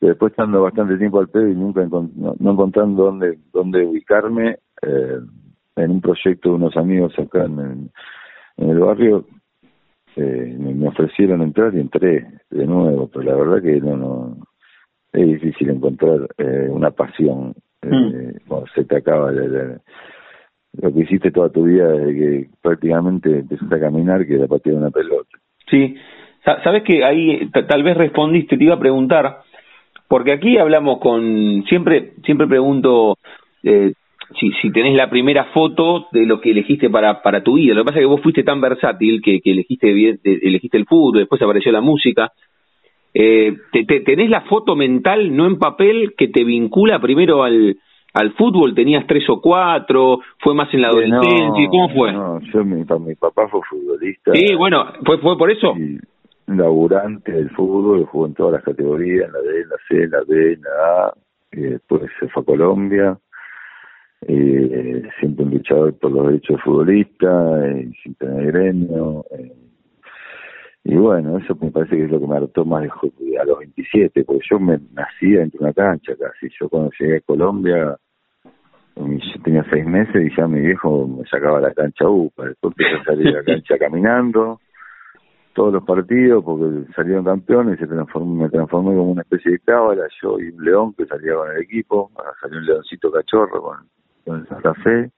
pero 0.00 0.10
después 0.10 0.32
estando 0.32 0.62
bastante 0.62 0.98
tiempo 0.98 1.20
al 1.20 1.28
pedo 1.28 1.48
y 1.48 1.54
nunca 1.54 1.86
no, 1.86 2.34
encontrando 2.40 3.04
dónde, 3.04 3.38
dónde 3.52 3.84
ubicarme, 3.84 4.58
eh, 4.82 5.20
en 5.76 5.90
un 5.90 6.00
proyecto 6.00 6.48
de 6.48 6.54
unos 6.56 6.76
amigos 6.76 7.16
acá 7.18 7.44
en, 7.44 7.90
en 8.56 8.70
el 8.70 8.78
barrio, 8.80 9.24
eh, 10.16 10.56
me, 10.58 10.88
ofrecieron 10.88 11.42
entrar 11.42 11.74
y 11.74 11.80
entré 11.80 12.26
de 12.50 12.66
nuevo, 12.66 13.08
pero 13.08 13.24
la 13.24 13.36
verdad 13.36 13.62
que 13.62 13.80
no, 13.80 13.96
no 13.96 14.36
es 15.12 15.26
difícil 15.26 15.70
encontrar 15.70 16.28
eh, 16.38 16.68
una 16.70 16.90
pasión 16.90 17.54
eh, 17.82 17.88
mm. 17.88 18.48
cuando 18.48 18.66
se 18.74 18.84
te 18.84 18.96
acaba 18.96 19.30
lo 19.30 20.92
que 20.92 21.00
hiciste 21.00 21.30
toda 21.30 21.50
tu 21.50 21.64
vida 21.64 21.88
desde 21.88 22.14
que 22.14 22.48
prácticamente 22.60 23.38
empezaste 23.38 23.74
a 23.74 23.80
caminar 23.80 24.26
que 24.26 24.36
la 24.36 24.46
patear 24.46 24.76
una 24.76 24.90
pelota. 24.90 25.38
Sí, 25.70 25.96
sabes 26.44 26.82
que 26.82 27.04
ahí 27.04 27.50
tal 27.50 27.82
vez 27.82 27.96
respondiste, 27.96 28.56
te 28.56 28.64
iba 28.64 28.74
a 28.74 28.80
preguntar, 28.80 29.38
porque 30.08 30.32
aquí 30.32 30.58
hablamos 30.58 30.98
con, 31.00 31.64
siempre, 31.68 32.12
siempre 32.24 32.46
pregunto, 32.46 33.16
eh, 33.62 33.92
si, 34.38 34.50
si 34.60 34.70
tenés 34.70 34.94
la 34.94 35.08
primera 35.08 35.44
foto 35.52 36.08
de 36.12 36.26
lo 36.26 36.40
que 36.40 36.50
elegiste 36.50 36.90
para, 36.90 37.22
para 37.22 37.42
tu 37.42 37.54
vida. 37.54 37.74
Lo 37.74 37.82
que 37.82 37.86
pasa 37.86 37.98
es 37.98 38.02
que 38.02 38.06
vos 38.06 38.20
fuiste 38.20 38.42
tan 38.42 38.60
versátil 38.60 39.22
que, 39.22 39.40
que 39.40 39.52
elegiste, 39.52 40.18
elegiste 40.24 40.76
el 40.76 40.86
fútbol, 40.86 41.20
después 41.20 41.40
apareció 41.42 41.72
la 41.72 41.80
música. 41.80 42.32
Eh, 43.14 43.56
te, 43.72 43.84
¿Tenés 44.00 44.28
la 44.28 44.42
foto 44.42 44.76
mental, 44.76 45.34
no 45.34 45.46
en 45.46 45.58
papel, 45.58 46.14
que 46.16 46.28
te 46.28 46.44
vincula 46.44 47.00
primero 47.00 47.44
al, 47.44 47.76
al 48.12 48.32
fútbol? 48.32 48.74
¿Tenías 48.74 49.06
tres 49.06 49.24
o 49.30 49.40
cuatro? 49.40 50.20
¿Fue 50.38 50.54
más 50.54 50.72
en 50.74 50.82
la 50.82 50.88
adolescencia? 50.88 51.68
¿Cómo 51.70 51.88
fue? 51.90 52.12
No, 52.12 52.40
yo, 52.52 52.64
mi, 52.64 52.84
mi 52.84 53.14
papá 53.14 53.48
fue 53.48 53.60
futbolista. 53.68 54.32
Sí, 54.34 54.54
bueno, 54.54 54.84
¿fue, 55.04 55.18
fue 55.18 55.38
por 55.38 55.50
eso? 55.50 55.74
laburante 56.46 57.32
del 57.32 57.50
fútbol, 57.50 58.06
jugó 58.06 58.26
en 58.26 58.34
todas 58.34 58.52
las 58.54 58.62
categorías, 58.62 59.26
en 59.26 59.32
la 59.32 59.40
D, 59.40 59.60
en 59.62 59.68
la 59.68 59.76
C, 59.88 60.02
en 60.04 60.10
la 60.10 60.20
B, 60.26 60.52
en 60.52 60.60
la 60.62 61.06
A, 61.06 61.14
y 61.52 61.60
después 61.60 62.02
se 62.20 62.28
fue 62.28 62.42
a 62.42 62.46
Colombia, 62.46 63.18
eh, 64.22 65.02
siempre 65.20 65.44
un 65.44 65.50
luchador 65.52 65.94
por 65.98 66.12
los 66.12 66.26
derechos 66.26 66.56
de 66.56 66.62
futbolista, 66.62 67.68
eh, 67.68 67.90
sin 68.02 68.14
tener 68.14 68.46
gremio. 68.46 69.24
Eh, 69.30 69.52
y 70.84 70.96
bueno, 70.96 71.38
eso 71.38 71.56
me 71.60 71.70
parece 71.70 71.96
que 71.96 72.04
es 72.04 72.10
lo 72.10 72.20
que 72.20 72.26
me 72.26 72.36
hartó 72.36 72.64
más 72.64 72.82
de, 72.82 73.38
a 73.38 73.44
los 73.44 73.58
27, 73.58 74.24
porque 74.24 74.46
yo 74.48 74.58
me 74.60 74.78
nací 74.92 75.32
dentro 75.32 75.58
de 75.58 75.64
una 75.64 75.72
cancha 75.72 76.12
casi. 76.16 76.48
Yo 76.58 76.68
cuando 76.68 76.90
llegué 76.98 77.16
a 77.16 77.20
Colombia, 77.20 77.96
yo 78.94 79.42
tenía 79.42 79.64
seis 79.70 79.84
meses 79.84 80.14
y 80.14 80.36
ya 80.36 80.46
mi 80.46 80.60
viejo 80.60 81.06
me 81.06 81.24
sacaba 81.26 81.60
la 81.60 81.74
cancha 81.74 82.08
UPA. 82.08 82.46
Después 82.46 82.74
empecé 82.78 83.00
a 83.00 83.04
salir 83.04 83.28
a 83.28 83.38
la 83.38 83.44
cancha 83.44 83.78
caminando 83.78 84.60
todos 85.56 85.72
los 85.72 85.84
partidos 85.84 86.44
porque 86.44 86.92
salieron 86.94 87.24
campeones 87.24 87.76
y 87.76 87.80
se 87.80 87.86
transformó, 87.86 88.42
me 88.42 88.50
transformé 88.50 88.90
como 88.90 89.10
una 89.10 89.22
especie 89.22 89.52
de 89.52 89.58
cábala, 89.60 90.06
yo 90.22 90.38
y 90.38 90.50
un 90.50 90.62
león 90.62 90.94
que 90.94 91.06
salía 91.06 91.34
con 91.34 91.50
el 91.50 91.62
equipo, 91.62 92.10
salió 92.42 92.58
un 92.58 92.66
leoncito 92.66 93.10
cachorro 93.10 93.62
con 93.62 93.95
el 94.26 94.46
Santa 94.48 94.74
Fe. 94.74 95.10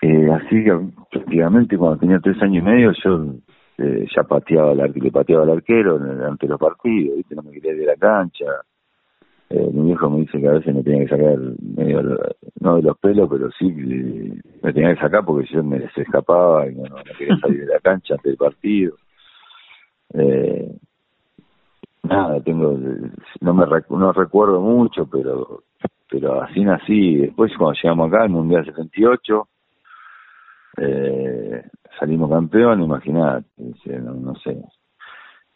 Eh, 0.00 0.30
así 0.32 0.64
que 0.64 0.72
prácticamente 1.10 1.76
cuando 1.76 1.98
tenía 1.98 2.18
tres 2.18 2.40
años 2.42 2.62
y 2.62 2.66
medio 2.66 2.92
yo 3.04 3.34
eh, 3.78 4.06
ya 4.14 4.22
pateaba 4.22 4.70
al 4.70 4.92
le 4.94 5.10
pateaba 5.10 5.42
al 5.42 5.50
arquero 5.50 6.00
ante 6.26 6.46
los 6.46 6.58
partidos, 6.58 7.16
¿viste? 7.16 7.34
no 7.34 7.42
me 7.42 7.52
quería 7.52 7.72
ir 7.72 7.80
de 7.80 7.86
la 7.86 7.96
cancha. 7.96 8.46
Eh, 9.50 9.70
mi 9.70 9.88
viejo 9.88 10.08
me 10.08 10.20
dice 10.20 10.40
que 10.40 10.48
a 10.48 10.52
veces 10.52 10.74
me 10.74 10.82
tenía 10.82 11.04
que 11.04 11.10
sacar 11.10 11.36
medio, 11.60 12.02
no 12.60 12.76
de 12.76 12.82
los 12.82 12.98
pelos, 12.98 13.28
pero 13.30 13.50
sí 13.58 13.66
me 14.62 14.72
tenía 14.72 14.94
que 14.94 15.00
sacar 15.00 15.24
porque 15.26 15.46
yo 15.52 15.62
me 15.62 15.78
les 15.78 15.96
escapaba 15.98 16.66
y 16.66 16.74
no, 16.74 16.84
no, 16.84 16.96
quería 17.18 17.36
salir 17.36 17.66
de 17.66 17.74
la 17.74 17.80
cancha 17.80 18.14
ante 18.14 18.30
el 18.30 18.36
partido. 18.38 18.96
Eh, 20.14 20.70
nada, 22.02 22.40
tengo, 22.40 22.78
no 23.40 23.54
me 23.54 23.66
no 23.90 24.12
recuerdo 24.12 24.60
mucho, 24.60 25.06
pero 25.06 25.64
pero 26.12 26.42
así 26.42 26.60
nací. 26.60 27.16
Después 27.16 27.50
cuando 27.56 27.78
llegamos 27.82 28.12
acá, 28.12 28.24
el 28.24 28.30
Mundial 28.30 28.66
78, 28.66 29.48
eh, 30.76 31.64
salimos 31.98 32.30
campeón, 32.30 32.82
imagínate, 32.82 33.46
no, 34.00 34.14
no 34.14 34.34
sé, 34.36 34.62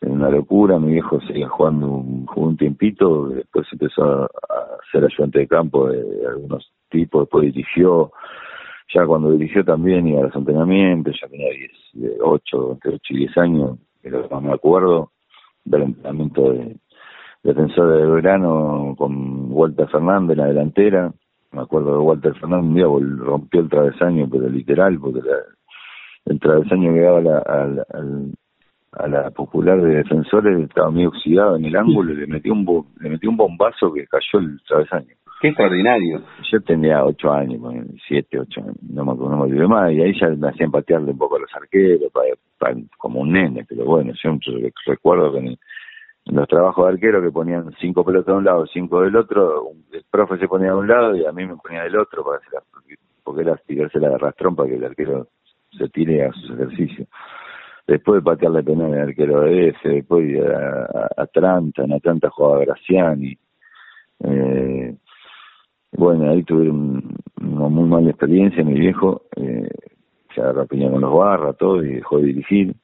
es 0.01 0.09
una 0.09 0.31
locura, 0.31 0.79
mi 0.79 0.93
viejo 0.93 1.21
seguía 1.21 1.49
jugando 1.49 1.89
un, 1.89 2.27
jugó 2.27 2.49
un 2.49 2.57
tiempito, 2.57 3.29
después 3.29 3.67
empezó 3.71 4.25
a, 4.25 4.29
ser 4.91 5.05
ayudante 5.05 5.41
de 5.41 5.49
campo 5.49 5.89
de, 5.89 6.27
algunos 6.27 6.71
tipos, 6.91 7.23
después 7.23 7.53
dirigió, 7.53 8.13
ya 8.95 9.05
cuando 9.05 9.33
dirigió 9.33 9.65
también 9.65 10.07
iba 10.07 10.21
a 10.21 10.25
los 10.25 10.37
entrenamientos, 10.37 11.19
ya 11.21 11.29
tenía 11.29 11.51
10, 11.95 12.19
8, 12.23 12.73
entre 12.73 12.95
8 12.95 13.01
y 13.11 13.17
10 13.19 13.39
años, 13.39 13.79
pero 14.01 14.27
no 14.31 14.41
me 14.41 14.53
acuerdo 14.53 15.11
del 15.65 15.83
entrenamiento 15.83 16.53
de, 16.53 16.77
defensor 17.43 17.99
de 17.99 18.07
verano 18.07 18.95
con 18.97 19.53
Walter 19.53 19.89
Fernández 19.89 20.33
en 20.33 20.39
la 20.39 20.49
delantera. 20.49 21.13
Me 21.53 21.63
acuerdo 21.63 21.93
de 21.93 21.99
Walter 21.99 22.35
Fernández, 22.35 22.67
un 22.67 22.75
día 22.75 23.25
rompió 23.25 23.61
el 23.61 23.69
travesaño, 23.69 24.29
pero 24.31 24.49
literal, 24.49 24.99
porque 24.99 25.21
el 26.27 26.41
travesaño 26.41 26.93
que 26.93 27.01
daba 27.01 27.21
la, 27.21 27.39
a 28.93 29.09
la 29.09 29.31
popular 29.31 29.81
de 29.81 29.97
defensores 29.97 30.61
estaba 30.61 30.91
muy 30.91 31.07
oxidado 31.07 31.57
en 31.57 31.67
el 31.67 31.77
ángulo 31.77 32.13
y 32.13 32.17
le 32.17 32.27
metió 32.27 32.53
un, 32.53 32.87
le 33.01 33.11
metió 33.11 33.31
un 33.31 33.37
bombazo 33.37 33.93
que 33.93 34.07
cayó 34.07 34.41
el 34.41 34.61
travesaño. 34.67 35.15
Qué 35.41 35.49
extraordinario. 35.49 36.23
Yo 36.51 36.61
tenía 36.63 37.05
ocho 37.05 37.31
años, 37.31 37.61
siete, 38.09 38.41
ocho, 38.41 38.63
no 38.89 39.05
me, 39.05 39.15
no 39.15 39.37
me 39.37 39.43
olvidé 39.43 39.67
más, 39.67 39.93
y 39.93 40.01
ahí 40.01 40.19
ya 40.19 40.29
me 40.29 40.49
hacían 40.49 40.71
patearle 40.71 41.13
un 41.13 41.19
poco 41.19 41.37
a 41.37 41.41
los 41.41 41.55
arqueros, 41.55 42.11
como 42.97 43.21
un 43.21 43.33
nene, 43.33 43.65
pero 43.69 43.85
bueno, 43.85 44.13
yo 44.23 44.39
recuerdo 44.87 45.33
que 45.33 45.57
los 46.27 46.49
trabajos 46.49 46.87
de 46.87 46.93
arquero 46.93 47.23
que 47.23 47.31
ponían 47.31 47.73
cinco 47.81 48.05
pelotas 48.05 48.35
de 48.35 48.39
un 48.39 48.45
lado, 48.45 48.67
cinco 48.67 49.03
del 49.03 49.17
otro, 49.17 49.71
el 49.93 50.05
profe 50.11 50.39
se 50.39 50.49
ponía 50.49 50.71
de 50.71 50.77
un 50.77 50.89
lado 50.89 51.17
y 51.17 51.25
a 51.25 51.33
mí 51.33 51.47
me 51.47 51.57
ponía 51.57 51.85
del 51.85 51.97
otro 51.97 52.25
para 52.25 52.39
hacer 52.39 52.61
porque 53.23 53.43
era 53.43 53.57
tirarse 53.57 53.99
la 53.99 54.15
arrastrón 54.15 54.55
para 54.55 54.69
que 54.69 54.77
el 54.77 54.85
arquero 54.85 55.29
se 55.77 55.89
tire 55.89 56.25
a 56.25 56.33
sus 56.33 56.51
ejercicios. 56.53 57.09
Después 57.87 58.21
de 58.21 58.25
patearle 58.25 58.63
penal 58.63 58.95
al 58.95 59.09
arquero 59.09 59.41
de 59.43 59.69
ese, 59.69 59.89
después 59.89 60.27
de 60.27 60.47
a, 60.47 60.83
a, 60.83 61.23
Atlanta, 61.23 61.85
en 61.85 61.93
Atlanta 61.93 62.31
jugaba 62.31 62.61
Graciani. 62.61 63.37
Eh, 64.25 64.97
bueno, 65.93 66.31
ahí 66.31 66.43
tuve 66.43 66.69
una 66.71 67.69
muy 67.69 67.89
mala 67.89 68.11
experiencia, 68.11 68.65
mi 68.65 68.79
viejo, 68.79 69.23
eh, 69.37 69.69
se 70.35 70.41
agarró 70.41 70.67
con 70.67 71.01
los 71.01 71.15
barras, 71.15 71.57
todo, 71.57 71.85
y 71.85 71.95
dejó 71.95 72.19
de 72.19 72.27
dirigir 72.27 72.75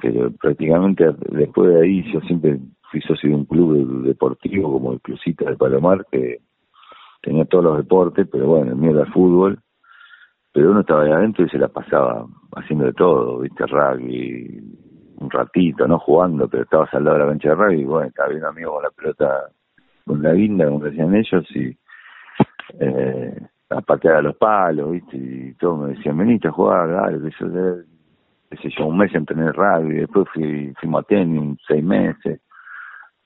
pero 0.00 0.30
prácticamente 0.32 1.04
después 1.30 1.70
de 1.70 1.82
ahí 1.82 2.12
yo 2.12 2.20
siempre 2.22 2.58
fui 2.90 3.00
socio 3.02 3.30
de 3.30 3.36
un 3.36 3.44
club 3.44 4.02
deportivo 4.04 4.72
como 4.72 4.92
el 4.92 5.00
Clucita 5.00 5.50
de 5.50 5.56
Palomar 5.56 6.06
que 6.10 6.38
tenía 7.22 7.44
todos 7.44 7.64
los 7.64 7.76
deportes, 7.78 8.26
pero 8.30 8.46
bueno, 8.46 8.72
el 8.72 8.76
mío 8.76 8.92
era 8.92 9.10
fútbol, 9.12 9.58
pero 10.52 10.70
uno 10.70 10.80
estaba 10.80 11.02
ahí 11.02 11.10
adentro 11.10 11.44
y 11.44 11.48
se 11.50 11.58
la 11.58 11.68
pasaba 11.68 12.26
haciendo 12.56 12.86
de 12.86 12.92
todo, 12.92 13.40
viste, 13.40 13.66
rugby, 13.66 14.60
un 15.20 15.30
ratito, 15.30 15.86
no 15.86 15.98
jugando, 15.98 16.48
pero 16.48 16.62
estabas 16.62 16.92
al 16.94 17.04
lado 17.04 17.18
de 17.18 17.24
la 17.24 17.30
cancha 17.30 17.48
de 17.50 17.54
rugby 17.56 17.80
y 17.80 17.84
bueno, 17.84 18.08
estaba 18.08 18.28
bien 18.28 18.44
amigo 18.44 18.72
con 18.74 18.82
la 18.82 18.90
pelota, 18.90 19.50
con 20.04 20.22
la 20.22 20.32
guinda, 20.32 20.66
como 20.66 20.84
decían 20.84 21.14
ellos, 21.14 21.44
y 21.54 21.76
eh, 22.80 23.40
a 23.70 23.80
patear 23.82 24.16
a 24.16 24.22
los 24.22 24.36
palos, 24.36 24.92
viste, 24.92 25.16
y 25.16 25.54
todos 25.54 25.80
me 25.80 25.94
decían, 25.94 26.16
veniste 26.16 26.48
a 26.48 26.52
jugar, 26.52 26.90
dale, 26.90 27.18
que 27.20 27.36
yo 27.38 27.48
qué 28.50 28.56
sé 28.56 28.70
yo, 28.76 28.86
un 28.86 28.98
mes 28.98 29.14
en 29.14 29.26
tener 29.26 29.54
radio, 29.54 29.90
y 29.90 30.00
después 30.00 30.26
fui, 30.32 30.72
fuimos 30.80 31.04
a 31.04 31.06
tenis 31.06 31.58
seis 31.66 31.84
meses, 31.84 32.40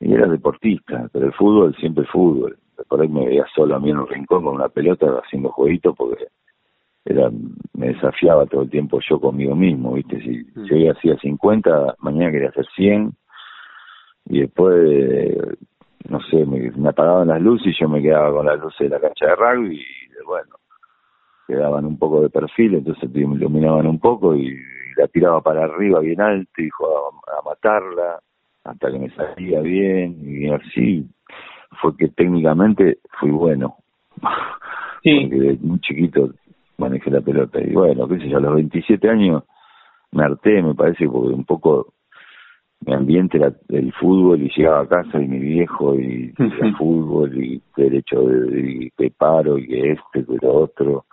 y 0.00 0.12
era 0.12 0.26
deportista, 0.26 1.08
pero 1.12 1.26
el 1.26 1.32
fútbol 1.32 1.74
siempre 1.76 2.04
fútbol. 2.06 2.58
Por 2.88 3.00
ahí 3.00 3.08
me 3.08 3.26
veía 3.26 3.46
solo 3.54 3.76
a 3.76 3.78
mí 3.78 3.90
en 3.90 3.98
un 3.98 4.08
rincón 4.08 4.42
con 4.42 4.56
una 4.56 4.68
pelota 4.68 5.06
haciendo 5.24 5.50
jueguitos 5.50 5.94
porque 5.96 6.26
era 7.04 7.30
me 7.74 7.88
desafiaba 7.88 8.46
todo 8.46 8.62
el 8.62 8.70
tiempo 8.70 9.00
yo 9.08 9.20
conmigo 9.20 9.54
mismo, 9.54 9.94
¿viste? 9.94 10.20
Si 10.20 10.44
mm. 10.54 10.64
yo 10.64 10.92
hacía 10.92 11.16
50, 11.16 11.96
mañana 11.98 12.30
quería 12.30 12.48
hacer 12.48 12.66
100, 12.74 13.12
y 14.26 14.40
después, 14.40 15.36
no 16.08 16.20
sé, 16.22 16.46
me, 16.46 16.70
me 16.70 16.88
apagaban 16.88 17.28
las 17.28 17.40
luces 17.40 17.68
y 17.68 17.80
yo 17.80 17.88
me 17.88 18.02
quedaba 18.02 18.32
con 18.32 18.46
las 18.46 18.58
luces 18.58 18.78
de 18.80 18.88
la 18.88 19.00
cancha 19.00 19.26
de 19.26 19.36
rugby, 19.36 19.80
y 19.80 20.24
bueno, 20.26 20.54
quedaban 21.52 21.84
un 21.84 21.98
poco 21.98 22.22
de 22.22 22.30
perfil, 22.30 22.74
entonces 22.74 23.10
me 23.12 23.20
iluminaban 23.20 23.86
un 23.86 23.98
poco 23.98 24.34
y 24.34 24.56
la 24.96 25.06
tiraba 25.08 25.40
para 25.40 25.64
arriba 25.64 26.00
bien 26.00 26.20
alto 26.20 26.62
y 26.62 26.68
a, 26.68 27.38
a 27.38 27.42
matarla 27.44 28.20
hasta 28.64 28.90
que 28.90 28.98
me 28.98 29.10
salía 29.10 29.60
bien 29.60 30.18
y 30.22 30.48
así 30.50 31.06
fue 31.80 31.96
que 31.96 32.08
técnicamente 32.08 32.98
fui 33.18 33.30
bueno 33.30 33.76
sí. 35.02 35.20
porque 35.22 35.40
de 35.40 35.58
muy 35.60 35.80
chiquito 35.80 36.30
manejé 36.78 37.10
la 37.10 37.20
pelota 37.20 37.60
y 37.60 37.72
bueno 37.72 38.06
qué 38.08 38.18
sé 38.18 38.28
yo 38.28 38.38
a 38.38 38.40
los 38.40 38.54
27 38.54 39.08
años 39.08 39.44
me 40.12 40.24
harté 40.24 40.62
me 40.62 40.74
parece 40.74 41.08
porque 41.08 41.34
un 41.34 41.44
poco 41.44 41.94
mi 42.84 42.94
ambiente 42.94 43.38
era 43.38 43.52
el 43.68 43.92
fútbol 43.94 44.42
y 44.42 44.52
llegaba 44.56 44.80
a 44.80 44.88
casa 44.88 45.20
y 45.20 45.28
mi 45.28 45.38
viejo 45.38 45.94
y, 45.98 46.32
el 46.38 46.76
fútbol 46.76 47.42
y 47.42 47.62
derecho 47.76 48.20
de, 48.22 48.92
que 48.96 49.10
paro 49.10 49.58
y 49.58 49.66
que 49.66 49.92
este 49.92 50.24
que 50.24 50.38
lo 50.40 50.54
otro 50.54 51.04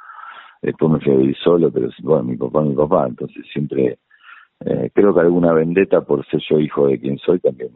después 0.62 0.91
me 0.91 1.00
fui 1.00 1.13
a 1.13 1.17
vivir 1.17 1.38
solo, 1.38 1.72
pero 1.72 1.89
bueno, 2.04 2.24
mi 2.24 2.38
papá, 2.38 2.62
mi 2.62 2.76
papá, 2.76 3.08
entonces 3.08 3.45
siempre 3.52 3.98
Eh, 4.65 4.91
creo 4.93 5.13
que 5.13 5.22
alguna 5.22 5.54
vendetta 5.54 6.02
por 6.02 6.26
ser 6.26 6.41
yo 6.50 6.60
hijo 6.60 6.88
de 6.88 7.00
quien 7.00 7.17
soy 7.19 7.39
también 7.39 7.72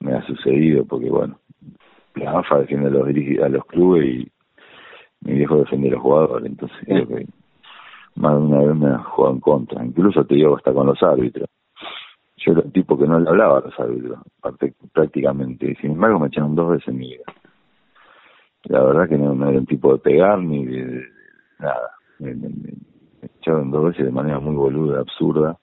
me 0.00 0.14
ha 0.14 0.22
sucedido, 0.26 0.86
porque 0.86 1.10
bueno, 1.10 1.38
la 2.14 2.38
AFA 2.38 2.60
defiende 2.60 2.86
a 2.88 2.90
los, 2.90 3.06
a 3.42 3.48
los 3.50 3.64
clubes 3.66 4.06
y 4.06 4.32
mi 5.20 5.34
viejo 5.34 5.58
defiende 5.58 5.88
a 5.88 5.92
los 5.92 6.00
jugadores, 6.00 6.46
entonces 6.46 6.78
creo 6.86 7.06
que 7.06 7.26
más 8.16 8.32
de 8.36 8.40
una 8.40 8.58
vez 8.60 8.76
me 8.76 8.88
ha 8.88 8.98
jugado 8.98 9.34
en 9.34 9.40
contra, 9.40 9.84
incluso 9.84 10.24
te 10.24 10.34
digo 10.34 10.56
hasta 10.56 10.72
con 10.72 10.86
los 10.86 11.02
árbitros. 11.02 11.48
Yo 12.36 12.52
era 12.52 12.62
un 12.62 12.72
tipo 12.72 12.96
que 12.96 13.06
no 13.06 13.18
le 13.20 13.28
hablaba 13.28 13.58
a 13.58 13.62
los 13.62 13.78
árbitros, 13.78 14.18
prácticamente, 14.92 15.72
y 15.72 15.74
sin 15.76 15.92
embargo 15.92 16.18
me 16.20 16.28
echaron 16.28 16.54
dos 16.54 16.70
veces 16.70 16.88
en 16.88 16.98
mi 16.98 17.10
vida. 17.10 17.24
La 18.64 18.82
verdad 18.82 19.08
que 19.08 19.18
no, 19.18 19.32
era 19.48 19.58
un 19.58 19.66
tipo 19.66 19.92
de 19.92 19.98
pegar 19.98 20.38
ni 20.38 20.64
de, 20.64 21.04
nada. 21.58 21.90
Me, 22.18 22.34
me, 22.34 22.50
echaron 23.22 23.70
dos 23.70 23.86
veces 23.86 24.06
de 24.06 24.12
manera 24.12 24.38
muy 24.40 24.54
boluda, 24.54 25.00
absurda. 25.00 25.58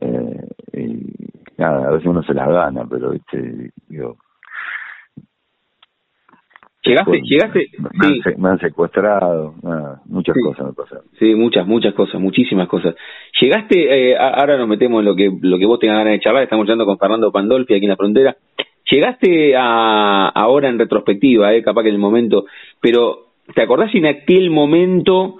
Eh, 0.00 0.48
y 0.72 1.12
nada, 1.58 1.88
a 1.88 1.90
veces 1.92 2.06
uno 2.06 2.22
se 2.22 2.34
las 2.34 2.48
gana, 2.48 2.86
pero 2.88 3.12
este, 3.12 3.70
digo, 3.88 4.16
Llegaste, 6.84 7.20
llegaste, 7.22 7.68
me, 8.38 8.48
han, 8.48 8.58
secuestrado, 8.58 9.54
muchas 10.06 10.34
cosas 10.42 10.66
me 10.66 10.72
pasaron. 10.72 11.04
Sí, 11.16 11.32
muchas, 11.36 11.64
muchas 11.64 11.94
cosas, 11.94 12.20
muchísimas 12.20 12.66
cosas. 12.66 12.96
Llegaste, 13.40 14.10
eh, 14.10 14.16
ahora 14.18 14.56
nos 14.56 14.66
metemos 14.66 14.98
en 14.98 15.04
lo 15.04 15.14
que 15.14 15.30
lo 15.42 15.58
que 15.58 15.66
vos 15.66 15.78
tengas 15.78 15.98
ganas 15.98 16.14
de 16.14 16.20
charlar, 16.20 16.42
estamos 16.42 16.64
hablando 16.64 16.84
con 16.84 16.98
Fernando 16.98 17.30
Pandolfi 17.30 17.74
aquí 17.74 17.84
en 17.84 17.90
la 17.90 17.96
frontera. 17.96 18.36
Llegaste 18.90 19.54
a, 19.56 20.28
ahora 20.34 20.70
en 20.70 20.78
retrospectiva, 20.80 21.54
eh, 21.54 21.62
capaz 21.62 21.82
que 21.82 21.90
en 21.90 21.94
el 21.94 22.00
momento, 22.00 22.46
pero 22.80 23.26
¿te 23.54 23.62
acordás 23.62 23.94
en 23.94 24.06
aquel 24.06 24.50
momento 24.50 25.36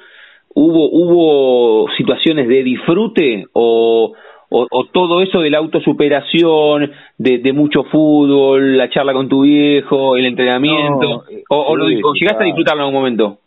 hubo 0.54 0.90
hubo 0.90 1.90
situaciones 1.96 2.48
de 2.48 2.62
disfrute 2.62 3.46
o 3.52 4.12
o, 4.54 4.84
todo 4.92 5.22
eso 5.22 5.40
de 5.40 5.50
la 5.50 5.58
autosuperación, 5.58 6.90
de, 7.16 7.38
de, 7.38 7.52
mucho 7.52 7.84
fútbol, 7.84 8.76
la 8.76 8.90
charla 8.90 9.14
con 9.14 9.28
tu 9.28 9.42
viejo, 9.42 10.16
el 10.16 10.26
entrenamiento, 10.26 11.24
o, 11.48 11.76
lo, 11.76 11.88
llegaste 11.88 12.42
a 12.42 12.46
disfrutarlo 12.46 12.82
en 12.82 12.86
algún 12.86 13.00
momento. 13.00 13.38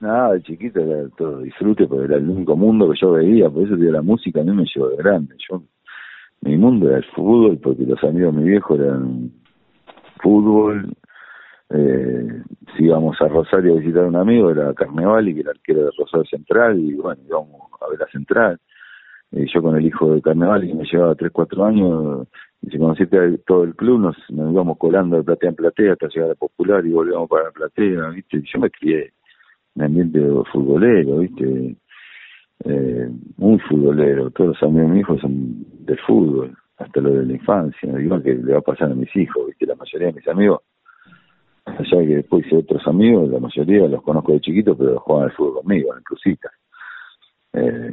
Nada, 0.00 0.34
de 0.34 0.42
chiquito 0.42 0.80
era 0.80 1.08
todo 1.16 1.38
disfrute, 1.38 1.86
porque 1.86 2.04
era 2.04 2.16
el 2.16 2.28
único 2.28 2.56
mundo 2.56 2.90
que 2.90 2.98
yo 3.00 3.12
veía, 3.12 3.50
por 3.50 3.64
eso 3.64 3.74
la 3.76 4.02
música 4.02 4.40
a 4.40 4.44
mí 4.44 4.52
me 4.52 4.64
llevó 4.64 4.88
de 4.88 4.96
grande. 4.96 5.34
Yo, 5.48 5.62
mi 6.42 6.56
mundo 6.56 6.88
era 6.88 6.98
el 6.98 7.04
fútbol, 7.04 7.58
porque 7.62 7.84
los 7.84 8.02
amigos 8.04 8.34
de 8.34 8.42
mi 8.42 8.48
viejo 8.50 8.74
eran 8.74 9.30
fútbol. 10.20 10.92
Eh, 11.74 12.42
si 12.76 12.84
íbamos 12.84 13.20
a 13.20 13.28
Rosario 13.28 13.74
a 13.74 13.78
visitar 13.78 14.04
a 14.04 14.08
un 14.08 14.16
amigo, 14.16 14.50
era 14.50 14.74
Carnaval 14.74 15.28
y 15.28 15.34
que 15.34 15.40
era 15.40 15.50
arquero 15.52 15.84
de 15.84 15.90
Rosario 15.96 16.26
Central, 16.26 16.78
y 16.78 16.94
bueno, 16.94 17.20
íbamos 17.26 17.70
a 17.80 17.88
ver 17.88 17.98
la 17.98 18.06
Central 18.06 18.58
eh, 19.32 19.46
yo 19.52 19.62
con 19.62 19.76
el 19.76 19.86
hijo 19.86 20.14
de 20.14 20.20
Carnaval, 20.20 20.66
que 20.66 20.74
me 20.74 20.84
llevaba 20.84 21.14
3, 21.14 21.32
4 21.32 21.64
años, 21.64 22.28
y 22.60 22.70
se 22.70 22.78
conocía 22.78 23.08
todo 23.46 23.64
el 23.64 23.74
club, 23.74 23.98
nos, 24.00 24.16
nos 24.30 24.52
íbamos 24.52 24.76
colando 24.78 25.16
de 25.16 25.24
platea 25.24 25.50
en 25.50 25.56
platea 25.56 25.92
hasta 25.94 26.08
llegar 26.08 26.30
a 26.30 26.34
Popular 26.34 26.84
y 26.84 26.90
volvíamos 26.90 27.28
para 27.28 27.44
la 27.44 27.50
platea, 27.50 28.10
¿viste? 28.10 28.42
Yo 28.42 28.60
me 28.60 28.70
crié 28.70 29.12
en 29.74 29.82
ambiente 29.82 30.20
futbolero, 30.52 31.18
¿viste? 31.18 31.76
Eh, 32.64 33.08
muy 33.38 33.58
futbolero, 33.60 34.30
todos 34.30 34.50
los 34.50 34.62
amigos 34.62 34.88
de 34.88 34.94
mi 34.94 35.00
hijo 35.00 35.18
son 35.18 35.66
del 35.80 35.98
fútbol, 36.00 36.54
hasta 36.76 37.00
lo 37.00 37.10
de 37.10 37.26
la 37.26 37.32
infancia, 37.32 38.00
igual 38.00 38.22
que 38.22 38.34
le 38.34 38.52
va 38.52 38.58
a 38.58 38.62
pasar 38.62 38.92
a 38.92 38.94
mis 38.94 39.14
hijos, 39.16 39.46
¿viste? 39.46 39.66
La 39.66 39.76
mayoría 39.76 40.08
de 40.08 40.14
mis 40.14 40.28
amigos, 40.28 40.60
allá 41.64 41.98
que 42.00 42.16
después 42.16 42.46
hice 42.46 42.56
otros 42.56 42.86
amigos, 42.86 43.28
la 43.28 43.38
mayoría 43.38 43.86
los 43.88 44.02
conozco 44.02 44.32
de 44.32 44.40
chiquitos, 44.40 44.76
pero 44.78 44.98
juegan 45.00 45.24
al 45.24 45.32
fútbol 45.32 45.62
conmigo, 45.62 45.94
en. 45.96 46.50
Eh, 47.54 47.90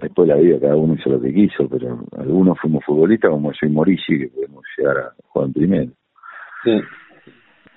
después 0.00 0.28
la 0.28 0.36
vida 0.36 0.58
cada 0.60 0.76
uno 0.76 0.94
hizo 0.94 1.10
lo 1.10 1.20
que 1.20 1.32
quiso, 1.32 1.68
pero 1.68 2.00
algunos 2.18 2.58
fuimos 2.58 2.84
futbolistas 2.84 3.30
como 3.30 3.52
yo 3.52 3.66
y 3.66 3.68
Morici, 3.68 4.18
que 4.18 4.28
podemos 4.28 4.64
llegar 4.76 4.96
a 4.98 5.12
jugar 5.28 5.46
en 5.46 5.52
primero. 5.52 5.92
Sí. 6.64 6.80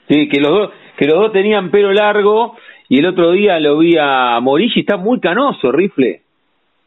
sí, 0.09 0.29
que 0.29 0.41
los 0.41 0.51
dos 0.51 0.71
que 0.97 1.05
los 1.07 1.15
dos 1.15 1.31
tenían 1.31 1.71
pelo 1.71 1.91
largo 1.91 2.55
y 2.89 2.99
el 2.99 3.07
otro 3.07 3.31
día 3.31 3.59
lo 3.59 3.79
vi 3.79 3.95
a 3.99 4.39
Morici, 4.41 4.81
está 4.81 4.97
muy 4.97 5.19
canoso, 5.19 5.71
Rifle. 5.71 6.21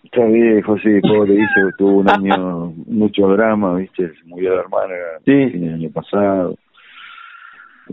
Está 0.04 0.24
viejo, 0.24 0.78
sí, 0.78 1.00
pobre, 1.00 1.32
dice, 1.32 1.60
tuvo 1.78 1.98
un 1.98 2.08
año, 2.08 2.72
mucho 2.86 3.26
drama, 3.28 3.74
viste, 3.76 4.08
se 4.14 4.24
murió 4.24 4.54
la 4.54 4.60
hermana 4.60 4.94
sí. 5.24 5.32
el 5.32 5.74
año 5.74 5.90
pasado. 5.90 6.56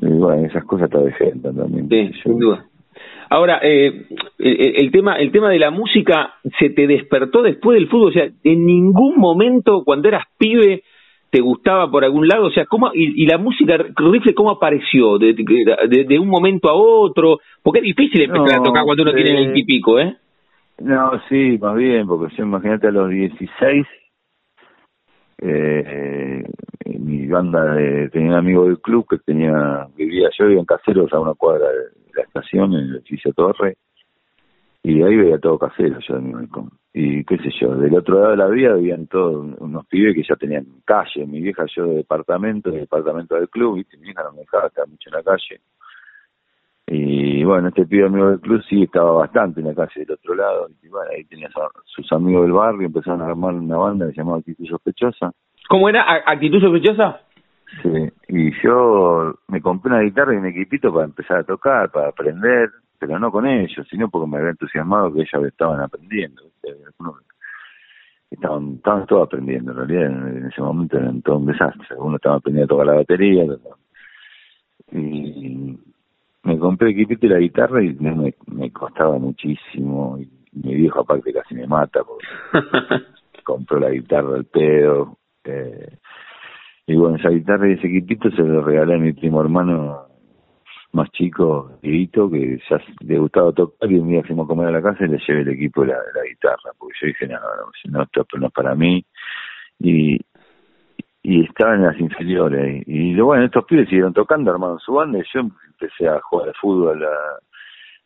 Y 0.02 0.08
bueno, 0.08 0.46
esas 0.46 0.64
cosas 0.66 0.90
te 0.90 0.98
dejan 0.98 1.42
también. 1.42 1.90
Sí, 1.90 2.12
sin 2.24 2.40
duda. 2.40 2.66
Ahora, 3.30 3.60
eh, 3.64 4.06
el, 4.38 4.92
tema 4.92 5.16
el 5.16 5.32
tema 5.32 5.50
de 5.50 5.58
la 5.58 5.72
música 5.72 6.36
se 6.60 6.70
te 6.70 6.86
despertó 6.86 7.42
después 7.42 7.76
del 7.76 7.88
fútbol, 7.88 8.10
o 8.10 8.14
sea, 8.14 8.30
en 8.44 8.66
ningún 8.66 9.18
momento 9.18 9.84
cuando 9.84 10.08
eras 10.08 10.26
pibe 10.38 10.84
te 11.32 11.42
gustaba 11.42 11.90
por 11.90 12.04
algún 12.04 12.28
lado, 12.28 12.46
o 12.46 12.52
sea, 12.52 12.68
¿cómo, 12.68 12.92
y, 12.94 13.26
la 13.26 13.40
música, 13.40 13.76
Rifle, 13.76 14.36
¿cómo 14.36 14.52
apareció? 14.52 15.18
De, 15.18 15.34
de, 15.34 16.20
un 16.20 16.28
momento 16.28 16.70
a 16.70 16.76
otro, 16.76 17.40
porque 17.64 17.80
es 17.80 17.86
difícil 17.86 18.22
empezar 18.22 18.60
a 18.60 18.64
tocar 18.64 18.84
cuando 18.84 19.02
uno 19.02 19.14
tiene 19.14 19.46
el 19.46 19.54
típico, 19.54 20.00
¿eh? 20.00 20.16
No, 20.80 21.20
sí, 21.30 21.58
más 21.60 21.76
bien, 21.76 22.06
porque 22.06 22.36
yo 22.36 22.44
imagínate 22.44 22.88
a 22.88 22.92
los 22.92 23.10
16, 23.10 23.88
eh, 25.40 26.44
mi 26.86 27.28
banda 27.28 27.76
de, 27.76 28.10
tenía 28.10 28.30
un 28.30 28.36
amigo 28.36 28.66
del 28.66 28.80
club 28.80 29.08
que 29.10 29.18
tenía, 29.20 29.88
vivía, 29.96 30.30
yo 30.38 30.46
vivía 30.46 30.60
en 30.60 30.66
Caseros 30.66 31.12
a 31.14 31.20
una 31.20 31.34
cuadra 31.34 31.68
de, 31.68 32.04
la 32.16 32.24
estación, 32.24 32.74
en 32.74 32.80
el 32.82 32.96
edificio 32.98 33.34
Torre, 33.34 33.78
y 34.84 35.02
ahí 35.02 35.16
veía 35.16 35.40
todo 35.40 35.58
casero 35.58 35.98
yo 36.08 36.16
de 36.16 36.22
mi 36.22 36.34
balcón. 36.34 36.70
Y 36.94 37.24
qué 37.24 37.38
sé 37.38 37.50
yo, 37.60 37.76
del 37.76 37.96
otro 37.96 38.20
lado 38.20 38.32
de 38.32 38.38
la 38.38 38.48
vía 38.48 38.72
habían 38.74 39.08
todos 39.08 39.56
unos 39.60 39.88
pibes 39.88 40.14
que 40.14 40.24
ya 40.28 40.36
tenían 40.36 40.66
calle, 40.86 41.26
mi 41.26 41.42
vieja 41.42 41.66
yo 41.74 41.86
de 41.86 41.96
departamento, 41.96 42.70
de 42.70 42.82
departamento 42.82 43.36
del 43.36 43.50
club, 43.50 43.78
¿viste? 43.78 43.98
mi 43.98 44.10
hija 44.10 44.24
no 44.24 44.34
me 44.34 44.42
dejaba 44.42 44.68
estar 44.68 44.88
mucho 44.88 45.10
en 45.10 45.16
la 45.16 45.24
calle. 45.24 45.62
Y 46.88 47.44
bueno, 47.44 47.70
este 47.70 47.86
pibe 47.86 48.08
amigo 48.08 48.30
del 48.30 48.42
club 48.42 48.62
sí 48.70 48.84
estaba 48.84 49.12
bastante 49.12 49.62
en 49.62 49.68
la 49.68 49.74
calle 49.74 50.02
del 50.02 50.12
otro 50.12 50.36
lado, 50.36 50.68
y 50.82 50.88
bueno, 50.90 51.10
ahí 51.16 51.24
tenía 51.26 51.50
sus 51.86 52.12
amigos 52.12 52.44
del 52.44 52.52
barrio, 52.52 52.88
empezaron 52.88 53.22
a 53.22 53.28
armar 53.28 53.54
una 53.54 53.78
banda 53.78 54.06
que 54.06 54.12
se 54.12 54.18
llamaba 54.18 54.40
Actitud 54.40 54.68
Sospechosa. 54.68 55.32
¿Cómo 55.70 55.88
era? 55.88 56.04
¿Actitud 56.26 56.60
Sospechosa? 56.60 57.22
Sí, 57.82 58.12
y 58.28 58.52
yo 58.62 59.34
me 59.48 59.62
compré 59.62 59.92
una 59.92 60.02
guitarra 60.02 60.34
y 60.34 60.38
un 60.38 60.46
equipito 60.46 60.94
para 60.94 61.06
empezar 61.06 61.38
a 61.40 61.44
tocar, 61.44 61.90
para 61.90 62.10
aprender, 62.10 62.70
pero 63.00 63.18
no 63.18 63.32
con 63.32 63.48
ellos, 63.48 63.88
sino 63.90 64.10
porque 64.10 64.30
me 64.30 64.38
había 64.38 64.52
entusiasmado 64.52 65.12
que 65.14 65.22
ellos 65.22 65.46
estaban 65.46 65.80
aprendiendo. 65.80 66.44
Estaban, 68.30 68.76
estaban 68.76 69.06
todos 69.06 69.28
aprendiendo, 69.28 69.72
en 69.72 69.78
realidad 69.78 70.06
en, 70.08 70.46
ese 70.48 70.62
momento 70.62 70.98
era 70.98 71.12
todo 71.24 71.38
un 71.38 71.46
desastre. 71.46 71.96
Uno 71.98 72.18
estaba 72.18 72.36
aprendiendo 72.36 72.66
a 72.66 72.78
tocar 72.78 72.88
la 72.88 73.00
batería, 73.00 73.46
y 74.92 75.78
me 76.44 76.58
compré 76.60 76.90
el 76.90 76.96
equipito 76.96 77.26
y 77.26 77.30
la 77.30 77.40
guitarra 77.40 77.84
y 77.84 77.94
me, 77.96 78.34
me 78.48 78.72
costaba 78.72 79.18
muchísimo. 79.18 80.18
Y 80.20 80.30
mi 80.54 80.76
viejo 80.76 81.02
aparte 81.02 81.34
casi 81.34 81.56
me 81.56 81.68
mata 81.68 82.04
porque 82.04 82.28
compró 83.44 83.80
la 83.80 83.90
guitarra 83.90 84.36
al 84.36 84.46
pedo. 84.46 85.18
Eh, 85.44 85.98
y 86.86 86.96
bueno, 86.96 87.18
esa 87.18 87.30
guitarra 87.30 87.70
y 87.70 87.74
ese 87.74 87.88
equipito 87.88 88.30
se 88.32 88.44
lo 88.44 88.62
regalé 88.62 88.96
a 88.96 89.00
mi 89.00 89.14
primo 89.14 89.42
hermano 89.42 90.08
más 90.94 91.10
chico, 91.12 91.80
Dieguito, 91.82 92.30
que 92.30 92.60
ya 92.70 92.80
le 93.00 93.18
gustaba 93.18 93.52
tocar 93.52 93.92
y 93.92 93.96
un 93.96 94.10
día 94.10 94.22
fuimos 94.24 94.46
a 94.46 94.48
comer 94.48 94.68
a 94.68 94.72
la 94.72 94.82
casa 94.82 95.06
y 95.06 95.08
le 95.08 95.18
llevé 95.18 95.42
el 95.42 95.50
equipo 95.50 95.82
de 95.82 95.88
la, 95.88 95.96
la 95.96 96.24
guitarra, 96.24 96.72
porque 96.78 96.94
yo 97.02 97.08
dije, 97.08 97.28
no, 97.28 97.40
no, 97.40 97.98
no, 97.98 98.04
esto 98.04 98.38
no 98.38 98.48
es 98.48 98.54
para 98.54 98.76
mí. 98.76 99.04
Y, 99.80 100.20
y 101.24 101.46
estaba 101.46 101.76
en 101.76 101.84
las 101.84 102.00
inferiores. 102.00 102.84
Y, 102.86 103.20
bueno, 103.20 103.46
estos 103.46 103.66
pibes 103.66 103.88
siguieron 103.88 104.14
tocando, 104.14 104.52
armaron 104.52 104.80
su 104.80 104.94
banda, 104.94 105.20
y 105.20 105.24
yo 105.34 105.40
empecé 105.40 106.08
a 106.08 106.20
jugar 106.20 106.50
al 106.50 106.56
fútbol 106.56 107.06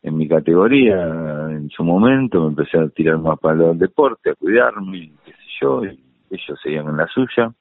en 0.02 0.16
mi 0.16 0.28
categoría 0.28 1.02
en 1.50 1.68
su 1.70 1.82
momento, 1.82 2.40
me 2.42 2.48
empecé 2.48 2.78
a 2.78 2.88
tirar 2.88 3.18
más 3.18 3.38
para 3.40 3.72
el 3.72 3.78
deporte, 3.78 4.30
a 4.30 4.34
cuidarme, 4.34 5.12
qué 5.24 5.32
sé 5.32 5.38
yo, 5.60 5.84
y 5.84 6.00
ellos 6.30 6.60
seguían 6.62 6.88
en 6.88 6.96
la 6.96 7.06
suya. 7.08 7.52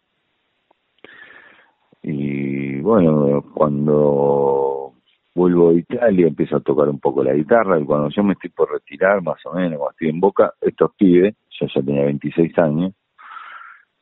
Y 2.03 2.79
bueno, 2.81 3.43
cuando 3.53 4.93
vuelvo 5.33 5.69
a 5.69 5.73
Italia 5.73 6.27
empiezo 6.27 6.57
a 6.57 6.61
tocar 6.61 6.87
un 6.89 6.99
poco 6.99 7.23
la 7.23 7.33
guitarra 7.33 7.79
y 7.79 7.85
cuando 7.85 8.09
yo 8.09 8.23
me 8.23 8.33
estoy 8.33 8.51
por 8.51 8.71
retirar, 8.71 9.21
más 9.23 9.43
o 9.45 9.53
menos, 9.53 9.77
cuando 9.77 9.91
estoy 9.91 10.09
en 10.09 10.19
Boca, 10.19 10.53
estos 10.61 10.91
pibes, 10.95 11.35
yo 11.59 11.67
ya 11.73 11.81
tenía 11.81 12.05
26 12.05 12.57
años, 12.59 12.93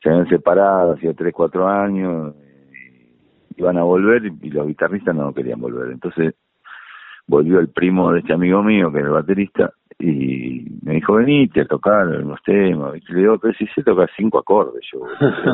se 0.06 0.12
habían 0.12 0.28
separado 0.28 0.92
hacía 0.92 1.12
3, 1.12 1.34
4 1.34 1.68
años, 1.68 2.34
y 3.56 3.60
iban 3.60 3.76
a 3.76 3.82
volver 3.82 4.24
y 4.24 4.50
los 4.50 4.68
guitarristas 4.68 5.14
no 5.14 5.34
querían 5.34 5.60
volver. 5.60 5.90
Entonces 5.90 6.34
volvió 7.26 7.58
el 7.58 7.70
primo 7.70 8.12
de 8.12 8.20
este 8.20 8.32
amigo 8.32 8.62
mío, 8.62 8.92
que 8.92 8.98
era 8.98 9.08
el 9.08 9.14
baterista, 9.14 9.72
y 9.98 10.64
me 10.82 10.94
dijo, 10.94 11.14
venite 11.14 11.62
a 11.62 11.66
tocar 11.66 12.06
los 12.06 12.40
temas, 12.44 12.94
y 12.96 13.12
le 13.12 13.20
digo, 13.20 13.38
pero 13.38 13.52
si 13.54 13.66
sé 13.68 13.82
tocar 13.82 14.08
cinco 14.16 14.38
acordes, 14.38 14.84
yo, 14.92 15.00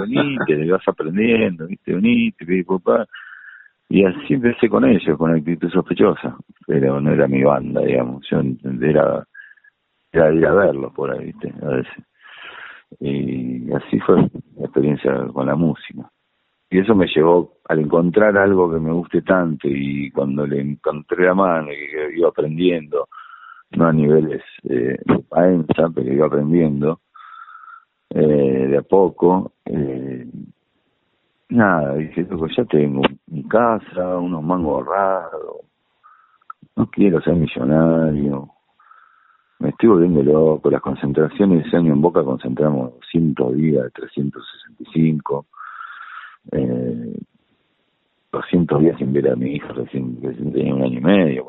venite, 0.01 0.55
le 0.55 0.71
vas 0.71 0.87
aprendiendo, 0.87 1.67
viste, 1.67 1.95
venite, 1.95 2.65
papá. 2.65 3.07
Y 3.89 4.05
así 4.05 4.35
empecé 4.35 4.69
con 4.69 4.85
ellos, 4.85 5.17
con 5.17 5.35
actitud 5.35 5.71
sospechosa, 5.71 6.37
pero 6.67 7.01
no 7.01 7.11
era 7.11 7.27
mi 7.27 7.43
banda, 7.43 7.81
digamos, 7.81 8.27
yo 8.31 8.43
era, 8.83 9.25
era 10.13 10.33
ir 10.35 10.47
a 10.47 10.53
verlos 10.53 10.93
por 10.93 11.11
ahí, 11.11 11.27
viste, 11.27 11.55
a 11.63 11.69
veces. 11.69 12.05
Y 13.01 13.73
así 13.73 13.99
fue 14.01 14.17
la 14.57 14.65
experiencia 14.65 15.27
con 15.33 15.47
la 15.47 15.55
música. 15.55 16.11
Y 16.71 16.79
eso 16.79 16.95
me 16.95 17.07
llevó 17.07 17.59
al 17.69 17.81
encontrar 17.81 18.37
algo 18.39 18.73
que 18.73 18.81
me 18.81 18.93
guste 18.93 19.21
tanto 19.23 19.69
y 19.69 20.11
cuando 20.11 20.47
le 20.47 20.61
encontré 20.61 21.27
la 21.27 21.35
mano 21.35 21.71
y 21.71 21.77
que 21.77 22.17
iba 22.17 22.31
aprendiendo, 22.31 23.09
no 23.73 23.87
a 23.87 23.93
niveles 23.93 24.43
eh, 24.69 24.99
AENSA, 25.31 25.91
pero 25.95 26.13
iba 26.13 26.27
aprendiendo 26.27 27.01
eh, 28.09 28.67
de 28.71 28.79
a 28.79 28.83
poco, 28.83 29.53
eh, 29.67 30.27
nada, 31.51 31.95
dije, 31.97 32.27
ya 32.57 32.65
tengo 32.65 33.03
mi 33.27 33.43
casa, 33.45 34.19
unos 34.19 34.43
mangos 34.43 34.87
ahorrados, 34.87 35.57
no 36.77 36.87
quiero 36.87 37.21
ser 37.21 37.35
millonario, 37.35 38.49
me 39.63 39.69
estoy 39.69 39.91
volviendo 39.91 40.23
loco, 40.25 40.71
las 40.71 40.81
concentraciones 40.81 41.65
ese 41.65 41.77
año 41.77 41.93
en 41.93 42.01
Boca 42.01 42.25
concentramos 42.25 42.95
200 42.95 43.55
días, 43.55 43.93
365, 43.95 45.47
eh, 46.51 47.17
200 48.33 48.81
días 48.81 48.99
sin 48.99 49.13
ver 49.13 49.31
a 49.31 49.37
mi 49.37 49.55
hija, 49.55 49.69
recién, 49.69 50.21
tenía 50.21 50.75
un 50.75 50.83
año 50.83 50.99
y 50.99 51.03
medio, 51.03 51.47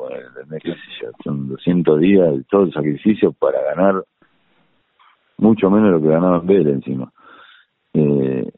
son 1.24 1.48
200 1.48 2.00
días 2.00 2.36
de 2.36 2.44
todo 2.44 2.62
el 2.62 2.72
sacrificio 2.72 3.32
para 3.32 3.60
ganar 3.74 4.04
mucho 5.38 5.68
menos 5.68 5.90
lo 5.90 6.00
que 6.00 6.08
ganaba 6.08 6.38
Vélez 6.38 6.74
encima. 6.74 7.12
Eh, 7.94 8.48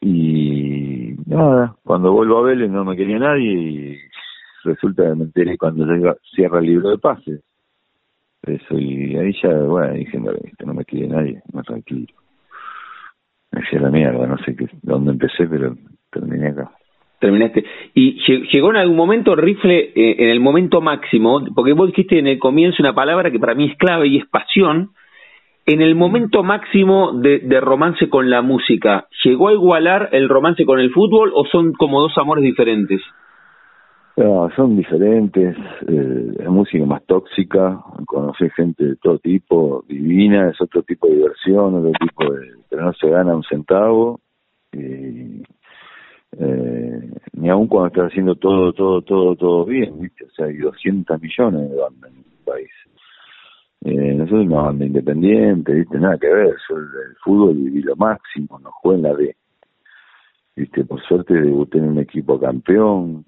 y 0.00 1.16
nada, 1.26 1.76
cuando 1.84 2.12
vuelvo 2.12 2.38
a 2.38 2.42
Vélez 2.42 2.70
no 2.70 2.82
me 2.86 2.96
quería 2.96 3.18
nadie 3.18 3.52
y 3.52 3.98
resulta 4.62 5.02
que 5.02 5.14
me 5.16 5.24
enteré 5.24 5.58
cuando 5.58 5.84
cierra 6.34 6.60
el 6.60 6.66
libro 6.66 6.88
de 6.88 6.98
pases. 6.98 7.42
Eso, 8.46 8.78
y 8.78 9.16
ahí 9.16 9.32
ya, 9.42 9.50
bueno, 9.50 9.94
dije, 9.94 10.18
no, 10.18 10.32
no 10.66 10.74
me 10.74 10.84
quiere 10.84 11.08
nadie, 11.08 11.42
me 11.52 11.62
tranquilo. 11.62 12.14
Me 13.50 13.60
hacía 13.60 13.80
la 13.80 13.90
mierda, 13.90 14.26
no 14.26 14.36
sé 14.38 14.54
qué, 14.54 14.66
dónde 14.82 15.12
empecé, 15.12 15.46
pero 15.46 15.74
terminé 16.10 16.48
acá. 16.48 16.70
Terminaste. 17.20 17.64
Y 17.94 18.20
llegó 18.52 18.70
en 18.70 18.76
algún 18.76 18.96
momento, 18.96 19.34
Rifle, 19.34 19.92
eh, 19.94 20.16
en 20.18 20.28
el 20.28 20.40
momento 20.40 20.82
máximo, 20.82 21.42
porque 21.54 21.72
vos 21.72 21.86
dijiste 21.86 22.18
en 22.18 22.26
el 22.26 22.38
comienzo 22.38 22.82
una 22.82 22.94
palabra 22.94 23.30
que 23.30 23.38
para 23.38 23.54
mí 23.54 23.70
es 23.70 23.78
clave 23.78 24.08
y 24.08 24.18
es 24.18 24.26
pasión, 24.26 24.90
en 25.64 25.80
el 25.80 25.94
momento 25.94 26.42
máximo 26.42 27.12
de, 27.14 27.38
de, 27.38 27.60
romance 27.60 28.10
con 28.10 28.28
la 28.28 28.42
música, 28.42 29.06
¿llegó 29.24 29.48
a 29.48 29.54
igualar 29.54 30.10
el 30.12 30.28
romance 30.28 30.66
con 30.66 30.78
el 30.78 30.90
fútbol 30.90 31.32
o 31.34 31.46
son 31.46 31.72
como 31.72 32.02
dos 32.02 32.18
amores 32.18 32.44
diferentes? 32.44 33.00
No, 34.16 34.48
son 34.54 34.76
diferentes, 34.76 35.56
eh, 35.88 36.32
la 36.38 36.48
música 36.48 36.84
más 36.86 37.04
tóxica, 37.04 37.82
conocer 38.06 38.52
gente 38.52 38.84
de 38.84 38.96
todo 38.96 39.18
tipo, 39.18 39.84
divina, 39.88 40.50
es 40.50 40.60
otro 40.60 40.84
tipo 40.84 41.08
de 41.08 41.16
diversión, 41.16 41.74
otro 41.74 41.90
tipo 41.98 42.32
de, 42.32 42.52
pero 42.70 42.84
no 42.84 42.92
se 42.92 43.08
gana 43.10 43.34
un 43.34 43.42
centavo, 43.42 44.20
y, 44.72 45.42
eh, 46.38 47.10
ni 47.32 47.48
aun 47.48 47.66
cuando 47.66 47.88
estás 47.88 48.12
haciendo 48.12 48.36
todo, 48.36 48.72
todo, 48.72 49.02
todo, 49.02 49.34
todo 49.34 49.64
bien, 49.64 50.00
¿viste? 50.00 50.24
o 50.26 50.30
sea, 50.30 50.46
hay 50.46 50.58
200 50.58 51.20
millones 51.20 51.70
de 51.70 51.76
bandas 51.76 52.10
en 52.12 52.18
el 52.18 52.44
país. 52.44 52.70
Eh, 53.84 54.14
nosotros 54.14 54.46
una 54.46 54.62
banda 54.62 54.86
independiente, 54.86 55.74
¿viste? 55.74 55.98
Nada 55.98 56.16
que 56.18 56.28
ver, 56.28 56.54
yo 56.68 56.76
el, 56.76 57.16
fútbol 57.22 57.56
viví 57.56 57.82
lo 57.82 57.96
máximo, 57.96 58.60
no 58.60 58.70
jugué 58.70 58.98
la 58.98 59.12
D. 59.12 59.36
¿Viste? 60.56 60.84
Por 60.84 61.02
suerte 61.02 61.34
debuté 61.34 61.78
en 61.78 61.88
un 61.88 61.98
equipo 61.98 62.38
campeón, 62.38 63.24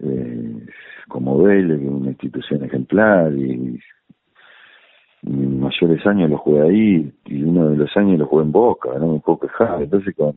eh, 0.00 0.66
como 1.08 1.42
Vélez, 1.42 1.78
que 1.78 1.84
es 1.84 1.90
una 1.90 2.10
institución 2.10 2.64
ejemplar, 2.64 3.32
y, 3.32 3.78
mis 5.22 5.58
mayores 5.58 6.06
años 6.06 6.30
los 6.30 6.40
jugué 6.40 6.62
ahí, 6.62 7.12
y 7.24 7.42
uno 7.42 7.70
de 7.70 7.76
los 7.76 7.96
años 7.96 8.18
lo 8.18 8.26
jugué 8.26 8.44
en 8.44 8.52
Boca, 8.52 8.90
no 8.98 9.14
me 9.14 9.20
puedo 9.20 9.40
quejar. 9.40 9.82
Entonces, 9.82 10.14
con, 10.14 10.36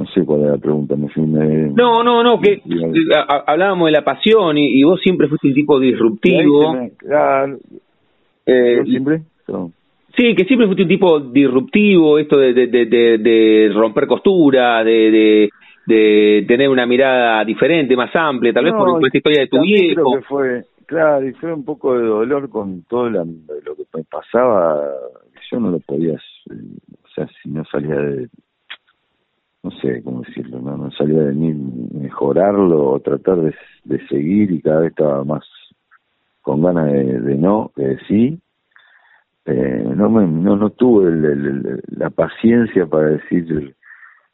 no 0.00 0.06
sé 0.06 0.24
cuál 0.24 0.42
era 0.42 0.52
la 0.52 0.58
pregunta. 0.58 0.96
Me, 0.96 1.08
no, 1.74 2.02
no, 2.02 2.22
no, 2.22 2.40
que 2.40 2.62
hablábamos 3.46 3.86
de 3.86 3.92
la 3.92 4.02
pasión 4.02 4.56
y, 4.56 4.82
vos 4.82 5.00
siempre 5.02 5.28
fuiste 5.28 5.48
un 5.48 5.54
tipo 5.54 5.78
disruptivo. 5.78 6.90
claro. 6.98 7.58
Eh, 8.46 8.82
¿Siempre? 8.84 9.22
Sí, 10.16 10.34
que 10.34 10.44
siempre 10.44 10.66
fuiste 10.66 10.82
un 10.82 10.88
tipo 10.88 11.20
disruptivo, 11.20 12.18
esto 12.18 12.38
de, 12.38 12.52
de, 12.52 12.66
de, 12.66 13.18
de 13.18 13.70
romper 13.72 14.06
costura, 14.06 14.82
de, 14.82 15.50
de, 15.86 16.44
tener 16.46 16.68
una 16.68 16.86
mirada 16.86 17.44
diferente, 17.44 17.96
más 17.96 18.14
amplia, 18.14 18.52
tal 18.52 18.64
vez 18.64 18.74
por, 18.74 19.04
esta 19.04 19.16
historia 19.16 19.40
de 19.40 19.48
tu 19.48 19.60
viejo. 19.60 20.16
que 20.16 20.22
fue, 20.22 20.64
claro, 20.86 21.26
y 21.26 21.32
fue 21.34 21.52
un 21.52 21.64
poco 21.64 21.98
de 21.98 22.06
dolor 22.06 22.48
con 22.48 22.82
todo 22.84 23.08
lo 23.10 23.24
que 23.24 23.84
me 23.94 24.04
pasaba, 24.04 24.92
yo 25.50 25.60
no 25.60 25.70
lo 25.70 25.80
podía, 25.80 26.14
o 26.14 27.08
sea, 27.14 27.28
si 27.42 27.48
no 27.48 27.64
salía 27.64 27.96
de, 27.96 28.28
no 29.62 29.70
sé 29.72 30.02
cómo 30.02 30.22
decirlo, 30.22 30.60
no, 30.60 30.76
no 30.76 30.90
salía 30.92 31.22
de 31.22 31.32
mí 31.32 31.52
mejorarlo 31.92 32.92
o 32.92 33.00
tratar 33.00 33.36
de, 33.38 33.54
de 33.84 34.06
seguir 34.06 34.50
y 34.52 34.60
cada 34.60 34.80
vez 34.80 34.90
estaba 34.90 35.24
más 35.24 35.44
con 36.40 36.62
ganas 36.62 36.90
de, 36.92 37.36
no, 37.36 37.70
que 37.76 37.82
de 37.82 37.98
sí. 38.06 38.40
Eh, 39.46 39.84
no, 39.96 40.08
me, 40.10 40.26
no, 40.26 40.56
no 40.56 40.70
tuve 40.70 41.10
la 41.88 42.10
paciencia 42.10 42.86
para 42.86 43.10
decir, 43.10 43.74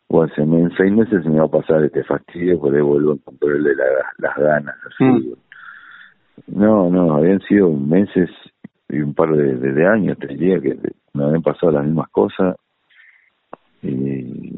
bueno, 0.08 0.32
en 0.36 0.70
seis 0.76 0.92
meses 0.92 1.22
se 1.22 1.28
me 1.28 1.38
va 1.38 1.46
a 1.46 1.48
pasar 1.48 1.82
este 1.84 2.04
fastidio, 2.04 2.58
porque 2.60 2.80
vuelvo 2.80 3.12
a 3.12 3.14
encontrarle 3.14 3.70
las 4.18 4.36
ganas 4.36 4.74
al 5.00 5.06
mm. 5.06 5.32
No, 6.48 6.90
no, 6.90 7.16
habían 7.16 7.40
sido 7.40 7.70
meses 7.72 8.30
y 8.88 9.00
un 9.00 9.14
par 9.14 9.34
de, 9.34 9.56
de, 9.56 9.86
años, 9.86 10.18
te 10.18 10.28
diría, 10.28 10.60
que 10.60 10.76
me 11.14 11.24
habían 11.24 11.42
pasado 11.42 11.72
las 11.72 11.84
mismas 11.84 12.08
cosas. 12.10 12.56
Y 13.82 14.52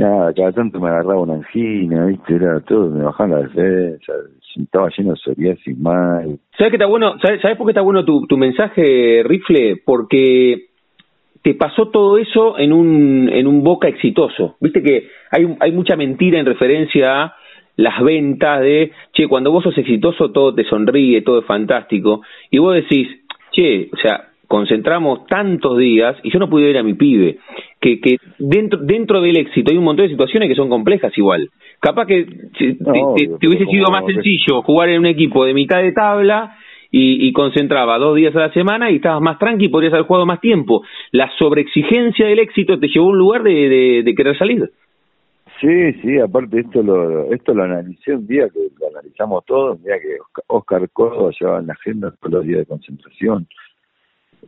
Nada, 0.00 0.32
cada 0.32 0.52
tanto 0.52 0.80
me 0.80 0.88
agarraba 0.88 1.20
una 1.20 1.34
angina, 1.34 2.06
¿viste? 2.06 2.34
Era 2.34 2.58
todo, 2.60 2.88
me 2.88 3.04
bajaban 3.04 3.32
la 3.32 3.42
defensa, 3.42 4.14
estaba 4.56 4.88
lleno 4.96 5.10
de 5.10 5.16
psoriasis 5.16 5.78
mal. 5.78 6.38
¿Sabes 6.56 6.70
qué 6.70 6.76
está 6.76 6.86
bueno? 6.86 7.18
¿Sabes, 7.20 7.42
por 7.58 7.66
qué 7.66 7.72
está 7.72 7.82
bueno 7.82 8.02
tu, 8.02 8.26
tu 8.26 8.38
mensaje, 8.38 9.22
Rifle? 9.22 9.82
Porque 9.84 10.69
te 11.42 11.54
pasó 11.54 11.88
todo 11.88 12.18
eso 12.18 12.58
en 12.58 12.72
un, 12.72 13.28
en 13.32 13.46
un 13.46 13.62
boca 13.62 13.88
exitoso. 13.88 14.56
Viste 14.60 14.82
que 14.82 15.08
hay, 15.30 15.46
hay 15.60 15.72
mucha 15.72 15.96
mentira 15.96 16.38
en 16.38 16.46
referencia 16.46 17.22
a 17.22 17.36
las 17.76 18.02
ventas 18.02 18.60
de, 18.60 18.92
che, 19.12 19.26
cuando 19.26 19.50
vos 19.50 19.64
sos 19.64 19.76
exitoso 19.78 20.30
todo 20.30 20.54
te 20.54 20.64
sonríe, 20.64 21.22
todo 21.22 21.40
es 21.40 21.46
fantástico. 21.46 22.22
Y 22.50 22.58
vos 22.58 22.74
decís, 22.74 23.08
che, 23.52 23.88
o 23.92 23.96
sea, 23.96 24.30
concentramos 24.46 25.26
tantos 25.26 25.78
días 25.78 26.16
y 26.22 26.30
yo 26.30 26.38
no 26.40 26.50
pude 26.50 26.64
ver 26.64 26.78
a 26.78 26.82
mi 26.82 26.94
pibe, 26.94 27.38
que, 27.80 28.00
que 28.00 28.16
dentro, 28.38 28.80
dentro 28.80 29.20
del 29.20 29.36
éxito 29.36 29.70
hay 29.70 29.78
un 29.78 29.84
montón 29.84 30.06
de 30.06 30.10
situaciones 30.10 30.48
que 30.48 30.56
son 30.56 30.68
complejas 30.68 31.16
igual. 31.16 31.48
Capaz 31.78 32.06
que 32.06 32.26
te, 32.58 33.46
hubiese 33.46 33.66
sido 33.66 33.90
más 33.90 34.04
sencillo 34.04 34.62
jugar 34.62 34.90
en 34.90 34.98
un 34.98 35.06
equipo 35.06 35.44
de 35.44 35.54
mitad 35.54 35.80
de 35.80 35.92
tabla 35.92 36.56
y, 36.90 37.28
y, 37.28 37.32
concentraba 37.32 37.98
dos 37.98 38.16
días 38.16 38.34
a 38.34 38.40
la 38.40 38.52
semana 38.52 38.90
y 38.90 38.96
estabas 38.96 39.22
más 39.22 39.38
tranqui 39.38 39.66
y 39.66 39.68
podrías 39.68 39.92
haber 39.92 40.06
jugado 40.06 40.26
más 40.26 40.40
tiempo. 40.40 40.82
La 41.12 41.30
sobreexigencia 41.38 42.26
del 42.26 42.40
éxito 42.40 42.78
te 42.78 42.88
llevó 42.88 43.06
a 43.06 43.10
un 43.10 43.18
lugar 43.18 43.42
de, 43.42 44.02
de, 44.04 44.14
querer 44.14 44.36
salir. 44.36 44.70
Sí, 45.60 45.92
sí, 46.02 46.18
aparte 46.18 46.60
esto 46.60 46.82
lo 46.82 47.32
esto 47.32 47.52
lo 47.52 47.64
analicé 47.64 48.14
un 48.14 48.26
día 48.26 48.48
que 48.48 48.68
lo 48.80 48.88
analizamos 48.88 49.44
todos, 49.44 49.76
un 49.76 49.84
día 49.84 50.00
que 50.00 50.16
Oscar 50.46 50.88
Córdoba 50.90 51.30
llevaba 51.38 51.60
en 51.60 51.66
la 51.66 51.74
agenda 51.74 52.14
todos 52.18 52.32
los 52.32 52.44
días 52.44 52.60
de 52.60 52.66
concentración 52.66 53.46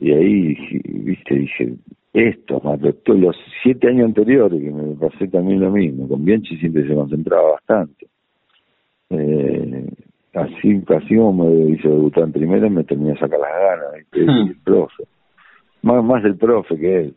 y 0.00 0.12
ahí, 0.12 0.56
viste, 0.84 1.34
dije, 1.34 1.74
esto, 2.12 2.60
más 2.64 2.80
los 2.80 3.36
siete 3.62 3.88
años 3.88 4.06
anteriores, 4.06 4.60
que 4.60 4.70
me 4.70 4.94
pasé 4.96 5.28
también 5.28 5.60
lo 5.60 5.70
mismo, 5.70 6.08
con 6.08 6.24
Bianchi 6.24 6.56
siempre 6.58 6.86
se 6.86 6.94
concentraba 6.94 7.52
bastante. 7.52 8.06
Eh, 9.10 9.86
así, 10.34 10.82
así 10.88 11.16
como 11.16 11.44
me 11.44 11.70
hizo 11.70 11.88
debutar 11.88 12.24
en 12.24 12.32
primera, 12.32 12.68
me 12.68 12.84
terminé 12.84 13.12
a 13.12 13.18
sacar 13.18 13.40
las 13.40 13.50
ganas, 13.50 14.06
hmm. 14.12 14.48
el 14.48 14.56
profe. 14.64 15.04
Más, 15.82 16.04
más 16.04 16.24
el 16.24 16.36
profe 16.36 16.76
que 16.76 17.00
él. 17.00 17.16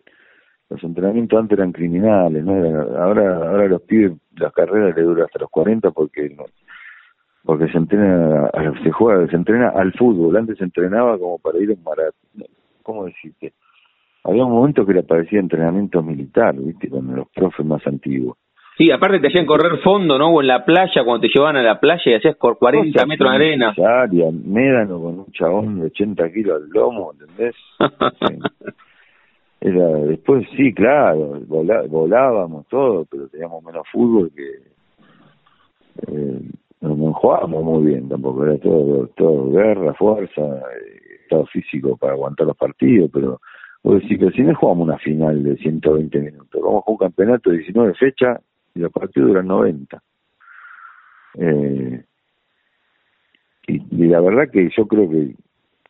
Los 0.69 0.83
entrenamientos 0.83 1.39
antes 1.39 1.57
eran 1.57 1.71
criminales, 1.71 2.43
¿no? 2.43 2.53
ahora, 2.97 3.37
ahora 3.37 3.67
los 3.67 3.81
pibes, 3.83 4.13
las 4.35 4.51
carreras 4.51 4.95
le 4.95 5.03
duran 5.03 5.25
hasta 5.25 5.39
los 5.39 5.49
40 5.51 5.91
porque 5.91 6.29
no, 6.29 6.45
porque 7.43 7.67
se 7.67 7.77
entrena, 7.77 8.49
se 8.83 8.91
juega, 8.91 9.27
se 9.27 9.35
entrena 9.35 9.69
al 9.69 9.93
fútbol. 9.93 10.35
Antes 10.35 10.57
se 10.57 10.63
entrenaba 10.63 11.17
como 11.19 11.37
para 11.37 11.59
ir 11.59 11.69
a 11.69 11.73
un 11.73 11.83
maratón 11.83 12.15
¿cómo 12.81 13.05
decirte? 13.05 13.53
Había 14.23 14.45
un 14.45 14.51
momento 14.51 14.85
que 14.85 14.93
le 14.93 15.03
parecía 15.03 15.39
entrenamiento 15.39 16.01
militar, 16.01 16.55
¿viste? 16.55 16.89
Con 16.89 17.15
los 17.15 17.27
profes 17.29 17.65
más 17.65 17.85
antiguos. 17.85 18.37
Sí, 18.77 18.91
aparte 18.91 19.19
te 19.19 19.27
hacían 19.27 19.45
correr 19.45 19.79
fondo, 19.79 20.17
¿no? 20.17 20.31
O 20.31 20.41
en 20.41 20.47
la 20.47 20.65
playa, 20.65 21.03
cuando 21.05 21.21
te 21.21 21.29
llevaban 21.33 21.55
a 21.55 21.63
la 21.63 21.79
playa 21.79 22.03
y 22.05 22.13
hacías 22.13 22.35
40 22.35 23.05
metros 23.05 23.29
de 23.29 23.35
arena. 23.35 23.73
Área, 23.77 24.29
médano 24.31 24.99
con 24.99 25.19
un 25.19 25.31
chabón 25.31 25.79
de 25.79 25.85
80 25.87 26.31
kilos 26.31 26.61
al 26.61 26.69
lomo, 26.69 27.13
¿entendés? 27.13 27.55
Era, 29.61 29.87
después 29.87 30.45
sí, 30.57 30.73
claro, 30.73 31.39
volábamos 31.47 32.67
todo, 32.67 33.05
pero 33.09 33.27
teníamos 33.29 33.63
menos 33.63 33.87
fútbol 33.91 34.31
que... 34.35 34.49
Eh, 36.07 36.41
no, 36.81 37.13
jugábamos 37.13 37.63
muy 37.63 37.87
bien 37.87 38.09
tampoco, 38.09 38.45
era 38.45 38.57
todo, 38.59 39.07
todo 39.15 39.49
guerra, 39.49 39.93
fuerza, 39.93 40.41
eh, 40.41 41.21
estado 41.23 41.45
físico 41.47 41.97
para 41.97 42.13
aguantar 42.13 42.45
los 42.45 42.57
partidos, 42.57 43.09
pero 43.11 43.39
Vos 43.85 44.01
decís, 44.01 44.17
pero 44.17 44.31
si 44.31 44.41
no 44.41 44.55
jugamos 44.55 44.87
una 44.87 44.97
final 44.97 45.43
de 45.43 45.57
120 45.57 46.19
minutos, 46.19 46.59
vamos 46.59 46.79
a 46.79 46.81
jugar 46.81 47.07
un 47.07 47.07
campeonato 47.07 47.51
de 47.51 47.57
19 47.57 47.93
fechas 47.93 48.41
y 48.75 48.79
los 48.79 48.91
partidos 48.91 49.29
duran 49.29 49.47
90. 49.47 50.03
Eh, 51.37 52.03
y, 53.67 54.07
la 54.07 54.21
verdad 54.21 54.49
que 54.51 54.69
yo 54.75 54.87
creo 54.87 55.09
que, 55.09 55.33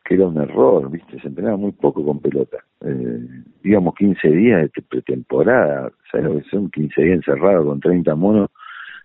que 0.04 0.14
era 0.14 0.26
un 0.26 0.38
error, 0.38 0.90
¿viste? 0.90 1.20
Se 1.20 1.28
entrenaba 1.28 1.56
muy 1.56 1.72
poco 1.72 2.04
con 2.04 2.20
pelota. 2.20 2.58
Eh, 2.80 3.28
digamos 3.62 3.94
15 3.96 4.28
días 4.28 4.70
de 4.72 4.82
pretemporada, 4.82 5.92
¿sabes 6.10 6.26
lo 6.26 6.38
que 6.38 6.48
son? 6.48 6.70
15 6.70 7.02
días 7.02 7.16
encerrados 7.16 7.66
con 7.66 7.80
30 7.80 8.14
monos. 8.14 8.50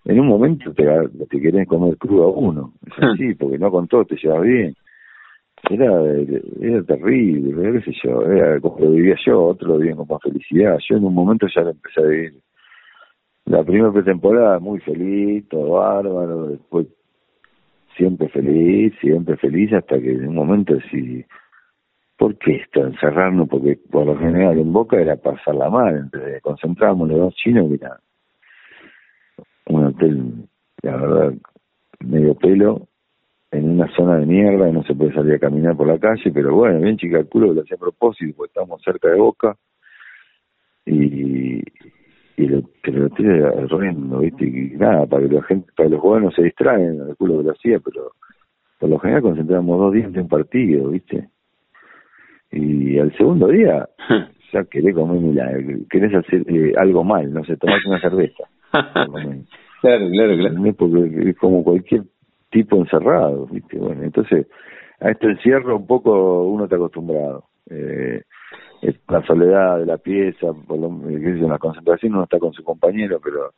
En 0.05 0.19
un 0.19 0.27
momento 0.27 0.73
te, 0.73 0.85
te 1.29 1.41
querés 1.41 1.67
comer 1.67 1.97
crudo 1.97 2.25
a 2.25 2.31
uno, 2.31 2.73
es 2.87 3.03
así, 3.03 3.35
porque 3.35 3.59
no 3.59 3.69
con 3.69 3.87
todo 3.87 4.05
te 4.05 4.15
llevas 4.15 4.41
bien 4.41 4.75
era, 5.69 5.89
era 6.59 6.83
terrible, 6.83 7.81
qué 7.81 7.91
sé 7.91 7.99
yo, 8.03 8.25
era 8.25 8.59
como 8.59 8.79
lo 8.79 8.91
vivía 8.91 9.15
yo, 9.25 9.43
otro 9.43 9.69
lo 9.69 9.77
vivían 9.77 9.97
con 9.97 10.07
más 10.07 10.21
felicidad. 10.21 10.77
Yo 10.89 10.97
en 10.97 11.05
un 11.05 11.13
momento 11.13 11.47
ya 11.53 11.61
lo 11.61 11.69
empecé 11.71 12.01
a 12.01 12.07
vivir. 12.07 12.33
La 13.45 13.63
primera 13.63 13.91
pretemporada 13.91 14.59
muy 14.59 14.79
feliz, 14.79 15.47
todo 15.49 15.71
bárbaro, 15.71 16.47
después 16.47 16.87
siempre 17.97 18.29
feliz, 18.29 18.93
siempre 19.01 19.37
feliz, 19.37 19.73
hasta 19.73 19.99
que 19.99 20.11
en 20.11 20.29
un 20.29 20.35
momento 20.35 20.75
decidí, 20.75 21.25
¿por 22.17 22.37
qué 22.37 22.57
esto? 22.57 22.85
Encerrarnos, 22.85 23.49
porque 23.49 23.79
por 23.89 24.05
lo 24.05 24.17
general 24.17 24.57
en 24.57 24.71
Boca 24.71 24.99
era 24.99 25.15
pasarla 25.17 25.69
mal, 25.69 25.95
entre 25.95 26.39
concentrábamos 26.41 27.09
los 27.09 27.19
dos 27.19 27.35
chinos, 27.35 27.67
que 27.69 27.75
era 27.75 27.99
un 29.67 29.85
hotel, 29.85 30.33
la 30.83 30.95
verdad, 30.95 31.33
medio 31.99 32.35
pelo, 32.35 32.87
en 33.51 33.69
una 33.69 33.93
zona 33.95 34.17
de 34.17 34.25
mierda 34.25 34.71
no 34.71 34.83
se 34.83 34.95
puede 34.95 35.13
salir 35.13 35.33
a 35.33 35.39
caminar 35.39 35.75
por 35.75 35.87
la 35.87 35.99
calle, 35.99 36.31
pero 36.33 36.55
bueno, 36.55 36.79
bien 36.79 36.97
chica 36.97 37.19
el 37.19 37.27
culo 37.27 37.53
lo 37.53 37.61
hacía 37.61 37.75
a 37.75 37.79
propósito, 37.79 38.33
porque 38.37 38.49
estamos 38.49 38.81
cerca 38.81 39.09
de 39.09 39.17
Boca 39.17 39.57
y, 40.85 41.61
y 42.41 42.47
lo, 42.47 42.63
que 42.81 42.91
lo 42.91 43.09
tire 43.09 43.43
horrendo, 43.43 44.19
¿viste? 44.19 44.45
Y 44.45 44.75
nada, 44.77 45.05
para 45.05 45.27
que 45.27 45.35
la 45.35 45.43
gente, 45.43 45.71
para 45.75 45.87
que 45.87 45.95
los 45.95 46.01
jugadores 46.01 46.25
no 46.25 46.31
se 46.31 46.43
distraen, 46.43 47.01
el 47.07 47.15
culo 47.15 47.37
que 47.37 47.43
lo 47.43 47.51
hacía, 47.51 47.79
pero 47.79 48.11
por 48.79 48.89
lo 48.89 48.97
general 48.97 49.21
concentramos 49.21 49.79
dos 49.79 49.93
días 49.93 50.07
en 50.13 50.21
un 50.21 50.27
partido, 50.27 50.89
¿viste? 50.89 51.29
Y 52.51 52.97
al 52.97 53.15
segundo 53.15 53.47
día 53.47 53.87
ya 54.51 54.63
querés 54.63 54.95
comer 54.95 55.45
querés 55.89 56.15
hacer 56.15 56.43
eh, 56.47 56.73
algo 56.77 57.03
mal, 57.03 57.31
no 57.31 57.43
sé, 57.43 57.57
tomás 57.57 57.85
una 57.85 58.01
cerveza. 58.01 58.43
claro, 58.71 60.09
claro, 60.09 60.37
claro. 60.37 60.73
Porque 60.77 61.29
es 61.29 61.37
como 61.37 61.63
cualquier 61.63 62.03
tipo 62.49 62.77
encerrado, 62.77 63.45
¿viste? 63.51 63.77
Bueno, 63.77 64.03
entonces 64.03 64.47
a 64.99 65.11
este 65.11 65.27
encierro 65.27 65.77
un 65.77 65.85
poco 65.85 66.43
uno 66.43 66.63
está 66.63 66.75
acostumbrado. 66.75 67.45
Eh, 67.69 68.23
la 69.07 69.25
soledad 69.25 69.79
de 69.79 69.85
la 69.85 69.97
pieza, 69.97 70.47
por 70.67 70.79
lo, 70.79 70.87
en 70.87 71.49
la 71.49 71.59
concentración 71.59 72.13
uno 72.13 72.23
está 72.23 72.39
con 72.39 72.53
su 72.53 72.63
compañero, 72.63 73.19
pero 73.23 73.51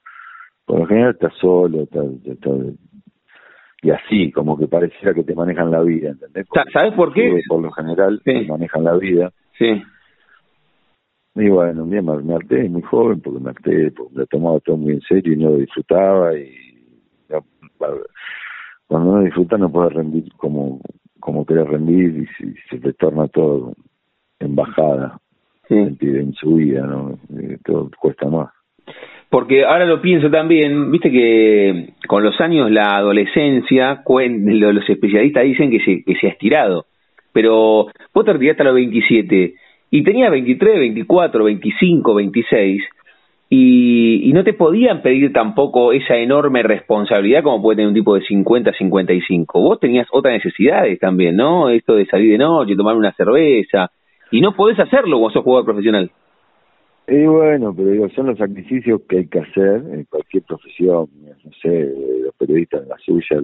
por 0.66 0.80
lo 0.80 0.86
general 0.86 1.12
está 1.12 1.30
solo, 1.40 1.88
y 3.82 3.90
así, 3.92 4.32
como 4.32 4.58
que 4.58 4.68
pareciera 4.68 5.14
que 5.14 5.24
te 5.24 5.36
manejan 5.36 5.70
la 5.70 5.82
vida, 5.82 6.12
¿entendés? 6.12 6.48
¿Sabes 6.72 6.94
por 6.94 7.14
qué? 7.14 7.42
Por 7.48 7.62
lo 7.62 7.72
general 7.72 8.22
te 8.24 8.48
manejan 8.48 8.86
la 8.86 8.96
vida. 8.96 9.32
Sí. 9.58 9.84
Y 11.36 11.50
bueno, 11.50 11.84
un 11.84 11.90
día 11.90 12.02
me, 12.02 12.18
me 12.24 12.36
harté, 12.36 12.70
muy 12.70 12.82
joven, 12.84 13.20
porque 13.20 13.40
me 13.40 13.50
harté, 13.50 13.92
porque 13.92 14.16
lo 14.16 14.26
tomaba 14.28 14.60
todo 14.62 14.78
muy 14.78 14.94
en 14.94 15.02
serio 15.02 15.34
y 15.34 15.38
no 15.38 15.50
lo 15.50 15.58
disfrutaba 15.58 16.34
y 16.38 16.56
cuando 18.88 19.12
uno 19.12 19.24
disfruta 19.24 19.58
no 19.58 19.72
puede 19.72 19.90
rendir 19.90 20.32
como 20.38 20.80
como 21.20 21.46
quiere 21.46 21.64
rendir 21.64 22.28
y 22.40 22.54
se, 22.70 22.80
te 22.80 22.94
torna 22.94 23.28
todo 23.30 23.74
en 24.44 24.56
bajada 24.56 25.20
en 25.70 26.34
su 26.34 26.56
vida, 26.56 26.86
¿no? 26.86 27.18
todo 27.64 27.90
cuesta 28.00 28.28
más. 28.28 28.50
Porque 29.30 29.66
ahora 29.66 29.86
lo 29.86 30.02
pienso 30.02 30.30
también, 30.30 30.92
viste 30.92 31.10
que 31.10 31.94
con 32.08 32.24
los 32.24 32.40
años 32.40 32.70
la 32.70 32.98
adolescencia, 32.98 34.04
los 34.06 34.90
especialistas 34.90 35.44
dicen 35.44 35.72
que 35.72 35.80
se, 35.80 36.04
que 36.04 36.16
se 36.16 36.28
ha 36.28 36.30
estirado, 36.32 36.86
pero 37.32 37.88
vos 38.14 38.26
te 38.26 38.34
retiraste 38.34 38.62
a 38.62 38.66
los 38.66 38.76
27 38.76 39.56
y 39.90 40.04
tenía 40.04 40.30
23, 40.30 40.78
24, 40.78 41.44
25, 41.46 42.14
26 42.14 42.84
y, 43.50 44.30
y, 44.30 44.34
no 44.34 44.44
te 44.44 44.54
podían 44.54 45.02
pedir 45.02 45.32
tampoco 45.32 45.94
esa 45.94 46.16
enorme 46.16 46.64
responsabilidad 46.64 47.44
como 47.44 47.62
puede 47.62 47.78
tener 47.78 47.90
un 47.90 47.94
tipo 47.94 48.16
de 48.16 48.22
50, 48.22 48.72
55. 48.74 49.62
Vos 49.62 49.80
tenías 49.80 50.08
otras 50.12 50.34
necesidades 50.34 51.00
también, 51.00 51.36
¿no? 51.36 51.70
Esto 51.70 51.96
de 51.96 52.08
salir 52.08 52.32
de 52.32 52.40
noche, 52.40 52.76
tomar 52.76 52.96
una 52.96 53.14
cerveza, 53.14 53.92
y 54.34 54.42
no 54.42 54.56
podés 54.56 54.80
hacerlo 54.80 55.20
cuando 55.20 55.34
sos 55.34 55.44
jugador 55.44 55.66
profesional. 55.66 56.12
Y 57.08 57.26
bueno, 57.26 57.74
pero 57.76 57.90
digo, 57.90 58.10
son 58.10 58.28
los 58.28 58.38
sacrificios 58.38 59.02
que 59.08 59.18
hay 59.20 59.28
que 59.28 59.40
hacer 59.40 59.84
en 59.92 60.06
cualquier 60.06 60.44
profesión, 60.44 61.10
no 61.22 61.52
sé, 61.62 61.94
los 62.24 62.34
periodistas 62.36 62.84
en 62.84 62.90
la 62.90 62.98
suya, 62.98 63.42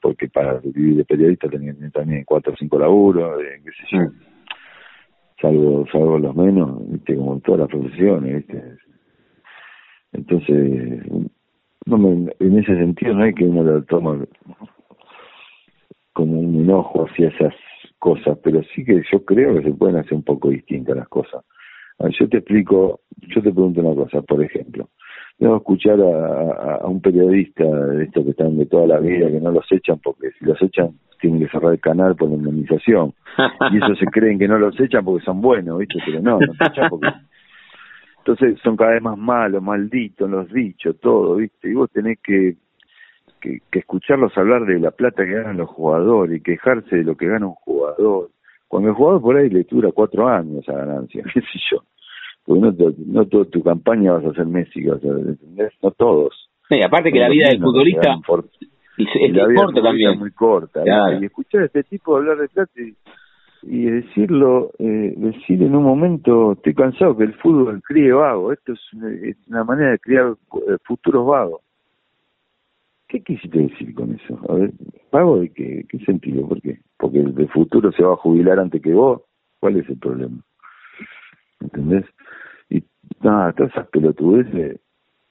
porque 0.00 0.28
para 0.28 0.58
vivir 0.60 0.96
de 0.96 1.04
periodista 1.04 1.48
tenían 1.48 1.90
también 1.90 2.24
cuatro 2.24 2.52
o 2.52 2.56
cinco 2.56 2.78
laburos, 2.78 3.40
eh, 3.42 3.60
qué 3.64 3.70
sé 3.70 3.86
yo. 3.90 3.98
Mm 3.98 4.32
salvo, 5.42 5.84
salvo 5.90 6.18
los 6.18 6.34
menos, 6.36 6.88
¿viste? 6.88 7.16
como 7.16 7.34
en 7.34 7.40
todas 7.40 7.60
las 7.62 7.68
profesiones, 7.68 8.36
¿viste? 8.36 8.76
Entonces, 10.12 11.02
no 11.84 11.98
me, 11.98 12.32
en 12.38 12.58
ese 12.58 12.76
sentido 12.76 13.14
no 13.14 13.24
hay 13.24 13.34
que 13.34 13.44
uno 13.44 13.64
lo 13.64 13.82
toma 13.84 14.24
como 16.12 16.38
un 16.38 16.54
enojo 16.60 17.06
hacia 17.06 17.28
esas 17.28 17.54
cosas, 18.02 18.36
pero 18.42 18.60
sí 18.74 18.84
que 18.84 19.00
yo 19.12 19.24
creo 19.24 19.54
que 19.54 19.62
se 19.62 19.72
pueden 19.72 19.94
hacer 19.94 20.14
un 20.14 20.24
poco 20.24 20.50
distintas 20.50 20.96
las 20.96 21.08
cosas. 21.08 21.44
yo 22.18 22.28
te 22.28 22.38
explico, 22.38 23.02
yo 23.28 23.40
te 23.40 23.52
pregunto 23.52 23.80
una 23.80 23.94
cosa, 23.94 24.20
por 24.22 24.42
ejemplo, 24.42 24.88
debo 25.38 25.58
escuchar 25.58 26.00
a, 26.00 26.84
un 26.84 27.00
periodista 27.00 27.62
de 27.62 28.02
estos 28.02 28.24
que 28.24 28.30
están 28.32 28.58
de 28.58 28.66
toda 28.66 28.88
la 28.88 28.98
vida, 28.98 29.30
que 29.30 29.38
no 29.38 29.52
los 29.52 29.70
echan, 29.70 30.00
porque 30.02 30.32
si 30.32 30.44
los 30.44 30.60
echan 30.60 30.98
tienen 31.20 31.38
que 31.38 31.48
cerrar 31.48 31.74
el 31.74 31.80
canal 31.80 32.16
por 32.16 32.28
la 32.28 32.34
indemnización. 32.34 33.14
Y 33.70 33.76
eso 33.76 33.94
se 33.94 34.06
creen 34.06 34.40
que 34.40 34.48
no 34.48 34.58
los 34.58 34.78
echan 34.80 35.04
porque 35.04 35.24
son 35.24 35.40
buenos, 35.40 35.78
¿viste? 35.78 36.00
Pero 36.04 36.20
no, 36.20 36.40
no 36.40 36.66
echan 36.66 36.90
porque... 36.90 37.06
Entonces 38.18 38.58
son 38.64 38.76
cada 38.76 38.92
vez 38.92 39.02
más 39.02 39.16
malos, 39.16 39.62
malditos, 39.62 40.28
los 40.28 40.52
dichos, 40.52 40.98
todo, 41.00 41.36
¿viste? 41.36 41.70
Y 41.70 41.74
vos 41.74 41.88
tenés 41.92 42.18
que, 42.20 42.56
que, 43.42 43.58
que 43.70 43.80
escucharlos 43.80 44.36
hablar 44.38 44.64
de 44.64 44.78
la 44.78 44.92
plata 44.92 45.24
que 45.24 45.32
ganan 45.32 45.58
los 45.58 45.68
jugadores 45.68 46.38
y 46.38 46.42
quejarse 46.42 46.96
de 46.96 47.04
lo 47.04 47.16
que 47.16 47.26
gana 47.26 47.48
un 47.48 47.54
jugador. 47.54 48.30
Cuando 48.68 48.88
el 48.88 48.94
jugador 48.94 49.20
por 49.20 49.36
ahí 49.36 49.50
le 49.50 49.64
dura 49.64 49.90
cuatro 49.92 50.28
años 50.28 50.62
esa 50.62 50.72
ganancia, 50.72 51.22
qué 51.34 51.40
sé 51.40 51.58
yo. 51.70 51.82
Porque 52.44 52.60
no, 52.62 52.74
no 53.06 53.26
toda 53.26 53.44
tu 53.44 53.62
campaña 53.62 54.12
vas 54.12 54.24
a 54.24 54.32
ser 54.32 54.46
Messi, 54.46 54.84
vas 54.86 55.04
a. 55.04 55.08
No 55.82 55.90
todos. 55.90 56.48
Sí, 56.68 56.80
aparte 56.82 57.12
que 57.12 57.18
la 57.18 57.28
vida 57.28 57.48
del 57.48 57.60
futbolista 57.60 58.16
y, 58.96 59.32
la 59.32 59.46
vida 59.46 59.66
también. 59.82 60.18
muy 60.18 60.30
corta. 60.32 60.82
Y 61.20 61.24
escuchar 61.24 61.62
a 61.62 61.66
este 61.66 61.82
tipo 61.84 62.16
hablar 62.16 62.38
de 62.38 62.48
plata 62.48 62.72
y, 63.62 63.84
decirlo, 63.84 64.72
eh, 64.78 65.14
decir 65.16 65.62
en 65.62 65.76
un 65.76 65.84
momento, 65.84 66.52
estoy 66.52 66.74
cansado 66.74 67.16
que 67.16 67.24
el 67.24 67.34
fútbol 67.34 67.80
críe 67.82 68.12
vago, 68.12 68.52
esto 68.52 68.72
es 68.72 68.80
una, 69.46 69.64
manera 69.64 69.92
de 69.92 69.98
criar 69.98 70.32
eh, 70.32 70.76
futuros 70.84 71.26
vagos. 71.26 71.60
¿Qué 73.12 73.20
quisiste 73.22 73.58
decir 73.58 73.94
con 73.94 74.14
eso? 74.14 74.40
A 74.48 74.54
ver, 74.54 74.72
¿vago 75.12 75.40
de 75.40 75.52
qué, 75.52 75.84
qué 75.86 75.98
sentido? 75.98 76.48
¿Por 76.48 76.62
qué? 76.62 76.78
Porque 76.96 77.18
el 77.18 77.34
de 77.34 77.46
futuro 77.48 77.92
se 77.92 78.02
va 78.02 78.14
a 78.14 78.16
jubilar 78.16 78.58
antes 78.58 78.80
que 78.80 78.94
vos. 78.94 79.20
¿Cuál 79.60 79.76
es 79.76 79.88
el 79.90 79.98
problema? 79.98 80.38
¿Entendés? 81.60 82.06
Y 82.70 82.82
nada, 83.20 83.52
todas 83.52 83.70
esas 83.72 83.88
pelotudeces, 83.88 84.80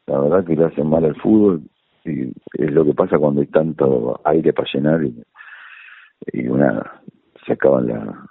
la 0.06 0.20
verdad 0.20 0.46
que 0.46 0.56
le 0.56 0.66
hacen 0.66 0.88
mal 0.88 1.06
al 1.06 1.16
fútbol 1.16 1.64
y 2.06 2.30
es 2.54 2.72
lo 2.72 2.86
que 2.86 2.94
pasa 2.94 3.18
cuando 3.18 3.42
hay 3.42 3.48
tanto 3.48 4.22
aire 4.26 4.54
para 4.54 4.70
llenar 4.72 5.04
y, 5.04 5.24
y 6.34 6.48
una 6.50 7.02
se 7.48 7.54
acaban 7.54 7.88
la 7.88 8.28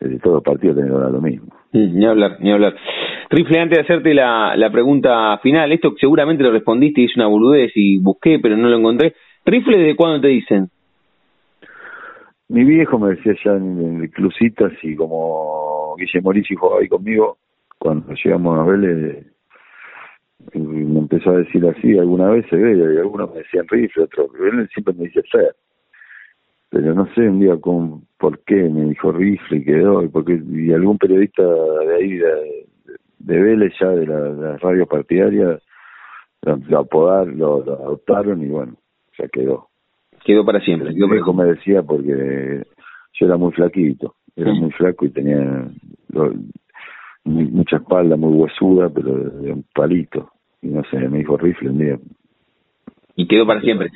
desde 0.00 0.18
todo 0.18 0.42
partido 0.42 0.74
tener 0.74 0.90
lo 0.90 1.20
mismo 1.20 1.48
mm, 1.72 1.98
ni 1.98 2.04
hablar 2.04 2.38
ni 2.40 2.52
hablar 2.52 2.74
Rifle 3.30 3.60
antes 3.60 3.78
de 3.78 3.84
hacerte 3.84 4.14
la, 4.14 4.56
la 4.56 4.70
pregunta 4.70 5.38
final 5.38 5.72
esto 5.72 5.94
seguramente 5.98 6.42
lo 6.42 6.52
respondiste 6.52 7.00
y 7.00 7.04
es 7.04 7.16
una 7.16 7.26
boludez 7.26 7.72
y 7.74 7.98
busqué 7.98 8.38
pero 8.38 8.56
no 8.56 8.68
lo 8.68 8.78
encontré. 8.78 9.14
Rifle 9.44 9.78
desde 9.78 9.96
cuándo 9.96 10.20
te 10.20 10.28
dicen 10.28 10.68
mi 12.48 12.64
viejo 12.64 12.98
me 12.98 13.10
decía 13.10 13.34
ya 13.44 13.52
en, 13.52 14.02
el 14.02 14.10
Clusitas 14.10 14.72
y 14.82 14.94
como 14.94 15.96
Guille 15.96 16.20
Morici 16.20 16.54
jugaba 16.54 16.80
ahí 16.80 16.88
conmigo 16.88 17.38
cuando 17.78 18.12
llegamos 18.14 18.58
a 18.58 18.64
Vélez 18.64 19.26
me 20.52 20.98
empezó 20.98 21.30
a 21.30 21.38
decir 21.38 21.64
así 21.66 21.98
alguna 21.98 22.28
vez 22.30 22.44
y 22.52 22.54
algunos 22.54 23.32
me 23.32 23.38
decían 23.38 23.66
rifle 23.68 24.04
otros 24.04 24.28
él 24.38 24.68
siempre 24.74 24.94
me 24.94 25.04
dice 25.04 25.22
Fer 25.32 25.54
pero 26.68 26.94
no 26.94 27.06
sé 27.14 27.22
un 27.22 27.40
día 27.40 27.56
con 27.56 28.02
por 28.18 28.38
qué 28.44 28.56
me 28.56 28.90
dijo 28.90 29.10
rifle 29.10 29.58
y 29.58 29.64
quedó 29.64 30.02
y 30.02 30.08
porque 30.08 30.40
y 30.52 30.72
algún 30.72 30.98
periodista 30.98 31.42
de 31.42 31.94
ahí 31.96 32.18
de, 32.18 32.63
de 33.24 33.40
Vélez 33.40 33.72
ya 33.80 33.88
de 33.88 34.06
la, 34.06 34.18
la 34.30 34.56
radio 34.58 34.86
partidaria 34.86 35.58
lo, 36.42 36.78
apodaron 36.78 37.38
lo, 37.38 37.56
adoptaron 37.62 38.42
y 38.42 38.48
bueno 38.48 38.74
ya 39.18 39.28
quedó 39.28 39.68
quedó 40.24 40.44
para 40.44 40.60
siempre 40.60 40.92
mi 40.92 41.16
hijo 41.16 41.32
me 41.32 41.44
decía 41.44 41.82
porque 41.82 42.62
yo 43.12 43.26
era 43.26 43.36
muy 43.36 43.52
flaquito 43.52 44.14
era 44.36 44.52
muy 44.52 44.70
flaco 44.72 45.06
y 45.06 45.10
tenía 45.10 45.68
mucha 47.24 47.76
espalda, 47.76 48.16
muy 48.16 48.32
huesuda, 48.34 48.90
pero 48.90 49.14
de, 49.14 49.52
un 49.52 49.64
palito. 49.74 50.30
Y 50.62 50.68
no 50.68 50.82
sé, 50.90 50.98
me 51.08 51.18
dijo 51.18 51.36
rifle 51.36 51.70
un 51.70 51.78
día. 51.78 51.98
Y 53.16 53.26
quedó 53.26 53.46
para 53.46 53.60
siempre. 53.60 53.90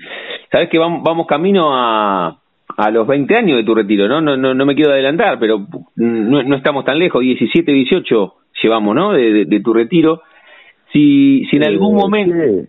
¿Sabes 0.50 0.68
que 0.68 0.78
vamos, 0.78 1.02
vamos 1.02 1.26
camino 1.26 1.74
a, 1.74 2.40
a 2.76 2.90
los 2.90 3.06
20 3.06 3.36
años 3.36 3.56
de 3.56 3.64
tu 3.64 3.74
retiro, 3.74 4.08
¿no? 4.08 4.20
No, 4.20 4.36
no, 4.36 4.54
no 4.54 4.66
me 4.66 4.74
quiero 4.74 4.92
adelantar, 4.92 5.38
pero 5.38 5.66
no, 5.96 6.42
no 6.42 6.56
estamos 6.56 6.84
tan 6.84 6.98
lejos, 6.98 7.20
17, 7.20 7.72
18 7.72 8.34
llevamos, 8.62 8.94
¿no? 8.94 9.12
De, 9.12 9.44
de, 9.44 9.60
tu 9.60 9.72
retiro. 9.72 10.22
Si, 10.92 11.44
si 11.50 11.56
en 11.56 11.64
algún 11.64 11.96
eh, 11.96 12.00
momento... 12.00 12.68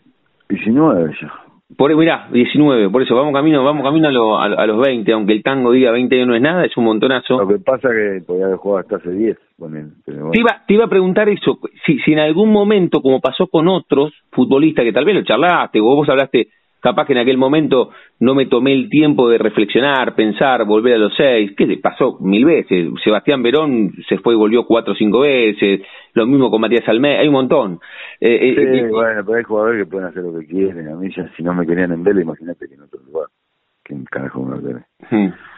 19 0.50 1.16
ya. 1.22 1.34
Por, 1.78 1.96
mirá, 1.96 2.28
19, 2.32 2.90
por 2.90 3.04
eso 3.04 3.16
vamos 3.16 3.32
camino, 3.32 3.64
vamos 3.64 3.84
camino 3.84 4.38
a, 4.38 4.46
a, 4.46 4.66
los 4.66 4.82
20, 4.82 5.12
aunque 5.14 5.34
el 5.34 5.44
tango 5.44 5.72
diga 5.72 5.92
20 5.92 6.16
años 6.16 6.28
no 6.28 6.36
es 6.36 6.42
nada, 6.42 6.66
es 6.66 6.76
un 6.76 6.84
montonazo. 6.84 7.38
Lo 7.38 7.48
que 7.48 7.60
pasa 7.60 7.90
es 7.90 8.22
que 8.22 8.26
podía 8.26 8.46
haber 8.46 8.58
jugado 8.58 8.80
hasta 8.80 8.96
hace 8.96 9.12
10. 9.12 9.38
te, 10.04 10.40
iba, 10.40 10.64
te 10.68 10.74
iba 10.74 10.86
a 10.86 10.90
preguntar 10.90 11.30
eso, 11.30 11.60
si, 11.86 12.00
si 12.00 12.14
en 12.14 12.20
algún 12.20 12.52
momento, 12.52 13.02
como 13.02 13.22
pasó 13.22 13.48
con 13.48 13.68
otros 13.68 14.12
futbolistas 14.32 14.84
que 14.84 14.92
tal 14.92 15.06
vez 15.06 15.16
lo 15.16 15.24
charlaste, 15.24 15.80
o 15.80 15.96
vos 15.96 16.10
hablaste 16.10 16.48
capaz 16.80 17.06
que 17.06 17.14
en 17.14 17.20
aquel 17.20 17.38
momento 17.38 17.92
no 18.20 18.36
me 18.36 18.46
tomé 18.46 18.74
el 18.74 18.90
tiempo 18.90 19.30
de 19.30 19.38
reflexionar, 19.38 20.16
pensar, 20.16 20.66
volver 20.66 20.96
a 20.96 20.98
los 20.98 21.14
seis, 21.16 21.52
¿qué 21.58 21.80
pasó 21.82 22.18
mil 22.20 22.46
veces? 22.46 22.90
Sebastián 23.04 23.44
Verón 23.44 23.94
se 24.08 24.18
fue 24.20 24.34
y 24.34 24.38
volvió 24.38 24.66
cuatro 24.66 24.94
o 24.94 24.96
cinco 24.96 25.22
veces, 25.22 25.82
lo 26.14 26.26
mismo 26.26 26.50
con 26.50 26.62
Matías 26.62 26.88
Almeida, 26.88 27.20
hay 27.20 27.28
un 27.28 27.34
montón. 27.34 27.80
Eh, 28.20 28.50
eh 28.50 28.56
sí, 28.56 28.88
bueno, 28.90 29.24
pero 29.26 29.38
hay 29.38 29.44
jugadores 29.44 29.84
que 29.84 29.90
pueden 29.90 30.08
hacer 30.08 30.24
lo 30.24 30.40
que 30.40 30.46
quieren, 30.46 30.88
a 30.88 30.96
mí 30.96 31.10
ya, 31.16 31.30
si 31.36 31.44
no 31.44 31.54
me 31.54 31.66
querían 31.66 31.92
en 31.92 32.04
Vélez, 32.04 32.24
imagínate 32.24 32.68
que 32.68 32.76
en 32.76 32.82
otro 32.82 33.00
lugar, 33.06 33.28
¿quién 33.84 34.06
carajo 34.06 34.44
me 34.44 34.60
va 34.60 34.80
a 34.80 35.50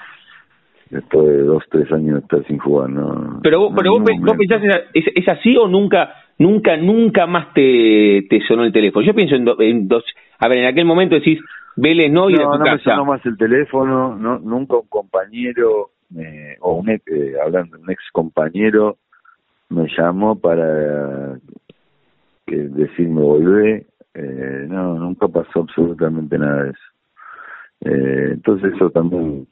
Después 0.90 1.26
de 1.26 1.44
dos, 1.44 1.64
tres 1.70 1.90
años 1.94 2.16
de 2.16 2.20
estar 2.20 2.46
sin 2.48 2.58
jugar, 2.58 2.90
¿no? 2.90 3.40
Pero 3.42 3.60
vos, 3.60 3.74
pero 3.78 3.92
vos, 3.92 4.02
pensás, 4.38 4.62
¿es, 4.94 5.06
¿es 5.16 5.28
así 5.30 5.56
o 5.56 5.66
nunca 5.66 6.14
nunca, 6.42 6.76
nunca 6.76 7.28
más 7.28 7.54
te, 7.54 8.26
te 8.30 8.42
sonó 8.48 8.64
el 8.64 8.74
teléfono. 8.74 9.06
Yo 9.06 9.14
pienso 9.14 9.36
en, 9.36 9.88
dos, 9.88 10.04
a 10.42 10.48
ver, 10.48 10.58
en 10.58 10.66
aquel 10.66 10.86
momento 10.86 11.16
decís, 11.16 11.40
Vélez 11.76 12.12
no, 12.12 12.30
y 12.30 12.34
no, 12.34 12.58
no 12.58 12.66
me 12.66 12.80
sonó 12.80 13.06
más 13.06 13.26
el 13.26 13.38
teléfono, 13.38 14.16
no, 14.16 14.40
nunca 14.40 14.76
un 14.78 14.88
compañero, 14.88 15.92
eh, 16.18 16.58
o 16.60 16.74
un 16.74 16.90
ex, 16.90 17.08
eh, 17.08 17.36
hablando, 17.42 17.80
un 17.80 17.90
ex 17.90 18.04
compañero 18.12 18.98
me 19.70 19.88
llamó 19.96 20.38
para 20.38 21.38
que 22.46 22.56
decirme 22.56 23.22
volvé, 23.22 23.86
eh, 24.16 24.66
no, 24.68 24.96
nunca 24.96 25.28
pasó 25.28 25.62
absolutamente 25.62 26.38
nada 26.38 26.64
de 26.64 26.70
eso. 26.72 26.92
Eh, 27.82 28.30
entonces 28.34 28.74
eso 28.74 28.90
también 28.90 29.48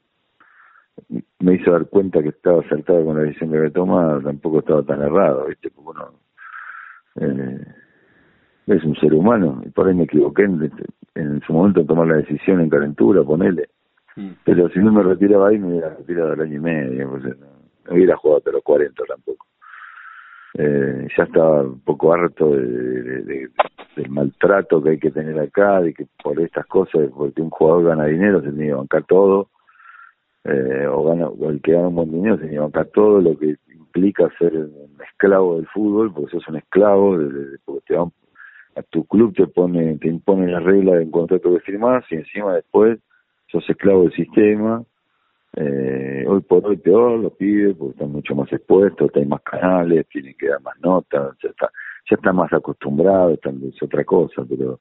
me 1.38 1.54
hizo 1.54 1.70
dar 1.70 1.86
cuenta 1.86 2.20
que 2.22 2.30
estaba 2.30 2.60
acertado 2.60 3.04
con 3.04 3.16
la 3.16 3.22
decisión 3.22 3.50
que 3.50 3.58
había 3.58 3.70
tomado, 3.70 4.20
tampoco 4.20 4.58
estaba 4.58 4.82
tan 4.82 5.00
errado, 5.02 5.46
¿viste? 5.46 5.70
Porque 5.70 5.90
uno 5.90 6.12
eh, 7.16 7.66
es 8.70 8.84
un 8.84 8.94
ser 8.96 9.12
humano, 9.14 9.62
y 9.66 9.70
por 9.70 9.88
ahí 9.88 9.94
me 9.94 10.04
equivoqué 10.04 10.44
en, 10.44 10.70
en 11.14 11.40
su 11.42 11.52
momento 11.52 11.80
de 11.80 11.86
tomar 11.86 12.06
la 12.06 12.16
decisión 12.16 12.60
en 12.60 12.70
calentura, 12.70 13.22
ponele. 13.22 13.68
Pero 14.44 14.68
si 14.70 14.80
no 14.80 14.92
me 14.92 15.02
retiraba 15.02 15.48
ahí, 15.48 15.58
me 15.58 15.68
hubiera 15.68 15.90
retirado 15.90 16.32
al 16.32 16.40
año 16.40 16.56
y 16.56 16.60
medio, 16.60 17.10
pues, 17.10 17.24
no, 17.24 17.46
hubiera 17.94 18.16
jugado 18.16 18.38
hasta 18.38 18.52
los 18.52 18.62
40 18.62 19.04
tampoco. 19.04 19.46
Eh, 20.54 21.08
ya 21.16 21.24
estaba 21.24 21.62
un 21.62 21.80
poco 21.80 22.12
harto 22.12 22.50
de, 22.50 23.48
del 23.96 24.10
maltrato 24.10 24.82
que 24.82 24.90
hay 24.90 24.98
que 24.98 25.10
tener 25.10 25.38
acá, 25.38 25.80
de 25.80 25.94
que 25.94 26.06
por 26.22 26.40
estas 26.40 26.66
cosas, 26.66 27.08
porque 27.16 27.40
un 27.40 27.50
jugador 27.50 27.84
gana 27.84 28.06
dinero, 28.06 28.40
se 28.40 28.50
tiene 28.50 28.66
que 28.66 28.74
bancar 28.74 29.04
todo, 29.04 29.48
eh, 30.44 30.86
o, 30.86 31.04
gana, 31.04 31.28
o 31.28 31.50
el 31.50 31.60
que 31.62 31.72
gana 31.72 31.88
un 31.88 31.94
buen 31.94 32.10
dinero 32.10 32.36
se 32.36 32.42
tiene 32.42 32.56
que 32.56 32.60
bancar 32.60 32.86
todo, 32.86 33.20
lo 33.20 33.38
que 33.38 33.56
implica 33.72 34.28
ser 34.38 34.56
un 34.56 34.98
esclavo 35.08 35.56
del 35.56 35.66
fútbol, 35.68 36.12
porque 36.12 36.32
sos 36.32 36.48
un 36.48 36.56
esclavo, 36.56 37.18
de, 37.18 37.58
porque 37.64 37.94
te 37.94 37.94
tu 38.82 39.04
club 39.06 39.34
te 39.34 39.46
pone 39.46 39.96
te 39.98 40.08
impone 40.08 40.50
la 40.50 40.60
regla 40.60 40.96
del 40.96 41.10
contrato 41.10 41.52
que 41.54 41.60
firmás 41.60 42.04
y 42.10 42.16
encima 42.16 42.54
después 42.54 42.98
sos 43.48 43.68
esclavo 43.68 44.02
del 44.02 44.12
sistema. 44.12 44.82
Eh, 45.56 46.24
hoy 46.28 46.40
por 46.42 46.64
hoy 46.64 46.76
peor 46.76 47.18
los 47.18 47.32
pibes 47.32 47.76
porque 47.76 47.92
están 47.92 48.12
mucho 48.12 48.34
más 48.34 48.52
expuestos, 48.52 49.10
hay 49.14 49.26
más 49.26 49.42
canales, 49.42 50.06
tienen 50.08 50.34
que 50.38 50.48
dar 50.48 50.62
más 50.62 50.78
notas, 50.80 51.36
ya 51.42 51.48
está, 51.48 51.70
ya 52.08 52.16
están 52.16 52.36
más 52.36 52.52
acostumbrados, 52.52 53.34
están, 53.34 53.60
es 53.64 53.82
otra 53.82 54.04
cosa, 54.04 54.44
pero 54.48 54.78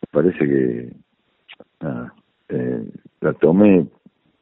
me 0.00 0.08
parece 0.12 0.38
que 0.38 0.92
eh, 2.48 2.90
la 3.20 3.32
tomé 3.34 3.86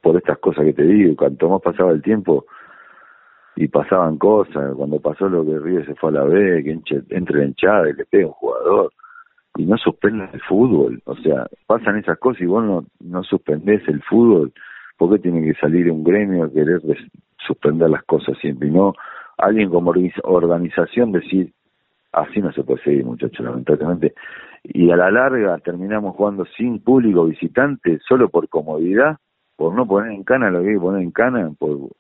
por 0.03 0.17
estas 0.17 0.39
cosas 0.39 0.65
que 0.67 0.75
te 0.75 0.83
digo, 0.83 1.17
cuanto 1.17 1.49
más 1.49 1.63
pasaba 1.63 1.93
el 1.93 2.03
tiempo, 2.03 2.45
y 3.57 3.69
pasaban 3.69 4.19
cosas, 4.19 4.75
cuando 4.77 5.01
pasó 5.01 5.29
lo 5.29 5.45
que 5.45 5.59
Río 5.59 5.85
se 5.85 5.95
fue 5.95 6.11
a 6.11 6.15
la 6.15 6.25
B, 6.25 6.63
que 6.65 6.81
entre 7.11 7.39
la 7.39 7.45
hinchada 7.45 7.85
le 7.85 8.05
pega 8.05 8.27
un 8.27 8.33
jugador, 8.33 8.93
y 9.57 9.65
no 9.65 9.77
suspenden 9.77 10.31
el 10.33 10.41
fútbol, 10.43 11.01
o 11.05 11.15
sea, 11.17 11.47
pasan 11.67 11.99
esas 11.99 12.19
cosas 12.19 12.43
y 12.43 12.47
vos 12.47 12.65
no, 12.65 12.85
no 13.01 13.23
suspendés 13.23 13.87
el 13.89 14.03
fútbol, 14.03 14.53
¿por 14.99 15.13
qué 15.13 15.21
tiene 15.21 15.43
que 15.43 15.59
salir 15.61 15.91
un 15.91 16.03
gremio 16.03 16.45
a 16.45 16.51
querer 16.51 16.81
suspender 17.39 17.89
las 17.91 18.03
cosas 18.05 18.37
siempre? 18.39 18.69
Y 18.69 18.73
no 18.73 18.95
alguien 19.39 19.71
como 19.71 19.93
organización 20.25 21.13
decir, 21.13 21.53
así 22.13 22.41
no 22.41 22.53
se 22.53 22.65
puede 22.65 22.83
seguir 22.83 23.05
muchachos, 23.05 23.45
lamentablemente, 23.45 24.15
y 24.65 24.91
a 24.91 24.97
la 24.97 25.11
larga 25.11 25.59
terminamos 25.59 26.17
jugando 26.17 26.45
sin 26.57 26.81
público 26.81 27.27
visitante, 27.27 28.01
solo 28.09 28.29
por 28.31 28.49
comodidad, 28.49 29.19
por 29.57 29.75
no 29.75 29.87
poner 29.87 30.13
en 30.13 30.25
cana 30.25 30.51
lo 30.51 30.63
que 30.63 30.69
hay 30.69 30.75
que 30.75 30.81
poner 30.81 31.03
en 31.03 31.11
cana, 31.13 31.53
por 31.57 31.91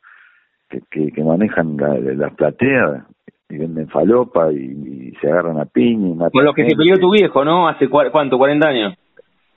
que, 0.68 1.10
que, 1.12 1.22
manejan 1.22 1.76
las 1.76 2.16
la 2.16 2.30
plateas 2.30 3.04
y 3.48 3.58
venden 3.58 3.88
falopa 3.88 4.52
y, 4.52 5.12
se 5.20 5.30
agarran 5.30 5.60
a 5.60 5.64
piña. 5.64 6.30
Con 6.30 6.44
lo 6.44 6.52
que 6.52 6.68
se 6.68 6.76
peleó 6.76 6.98
tu 6.98 7.12
viejo, 7.12 7.44
¿no? 7.44 7.68
Hace 7.68 7.88
cuánto, 7.88 8.36
40 8.36 8.68
años. 8.68 8.94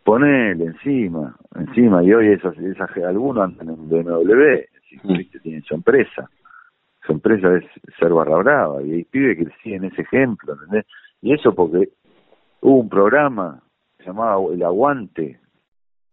Ponele 0.03 0.65
encima, 0.65 1.35
encima, 1.55 2.03
y 2.03 2.13
hoy 2.13 2.27
esas, 2.27 2.57
esas 2.59 2.89
algunos 2.97 3.43
andan 3.43 3.69
en 3.69 3.89
BMW, 3.89 4.61
mm. 5.03 5.41
tienen 5.41 5.63
su 5.63 5.75
empresa. 5.75 6.29
Su 7.05 7.13
empresa 7.13 7.57
es 7.57 7.65
ser 7.99 8.13
barra 8.13 8.37
brava, 8.37 8.81
y 8.83 8.91
hay 8.91 9.03
pibes 9.03 9.37
que 9.37 9.47
siguen 9.63 9.85
ese 9.85 10.03
ejemplo, 10.03 10.53
¿entendés? 10.53 10.85
Y 11.21 11.33
eso 11.33 11.53
porque 11.53 11.89
hubo 12.61 12.79
un 12.79 12.89
programa 12.89 13.61
llamado 14.05 14.53
El 14.53 14.63
Aguante, 14.63 15.39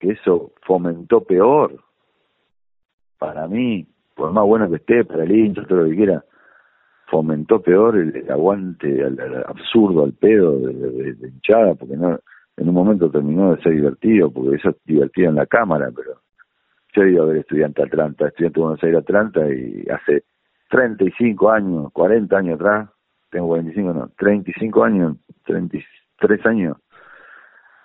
que 0.00 0.12
eso 0.12 0.52
fomentó 0.62 1.22
peor, 1.22 1.84
para 3.18 3.46
mí, 3.46 3.86
por 4.14 4.32
más 4.32 4.44
bueno 4.44 4.68
que 4.70 4.76
esté, 4.76 5.04
para 5.04 5.24
el 5.24 5.32
hincha, 5.32 5.64
todo 5.64 5.82
lo 5.82 5.90
que 5.90 5.96
quiera, 5.96 6.24
fomentó 7.06 7.60
peor 7.60 7.96
el, 7.96 8.30
aguante 8.30 9.04
al, 9.04 9.44
absurdo, 9.46 10.04
al 10.04 10.12
pedo 10.12 10.58
de, 10.58 11.16
hinchada, 11.28 11.74
porque 11.74 11.96
no 11.96 12.18
en 12.56 12.68
un 12.68 12.74
momento 12.74 13.10
terminó 13.10 13.54
de 13.54 13.62
ser 13.62 13.72
divertido, 13.72 14.30
porque 14.30 14.56
eso 14.56 14.70
es 14.70 14.76
divertido 14.84 15.30
en 15.30 15.36
la 15.36 15.46
cámara, 15.46 15.90
pero 15.94 16.20
yo 16.92 17.02
he 17.02 17.10
ido 17.10 17.24
a 17.24 17.26
ver 17.26 17.38
estudiante 17.38 17.82
Atlanta, 17.82 18.28
estudiante 18.28 18.60
de 18.60 18.62
Buenos 18.62 18.84
Aires 18.84 19.00
Atlanta, 19.00 19.40
y 19.48 19.84
hace 19.90 20.24
35 20.70 21.50
años, 21.50 21.92
40 21.92 22.36
años 22.36 22.54
atrás, 22.60 22.90
tengo 23.30 23.48
45, 23.48 23.92
no, 23.92 24.10
35 24.16 24.84
años, 24.84 25.16
33 25.44 26.46
años, 26.46 26.76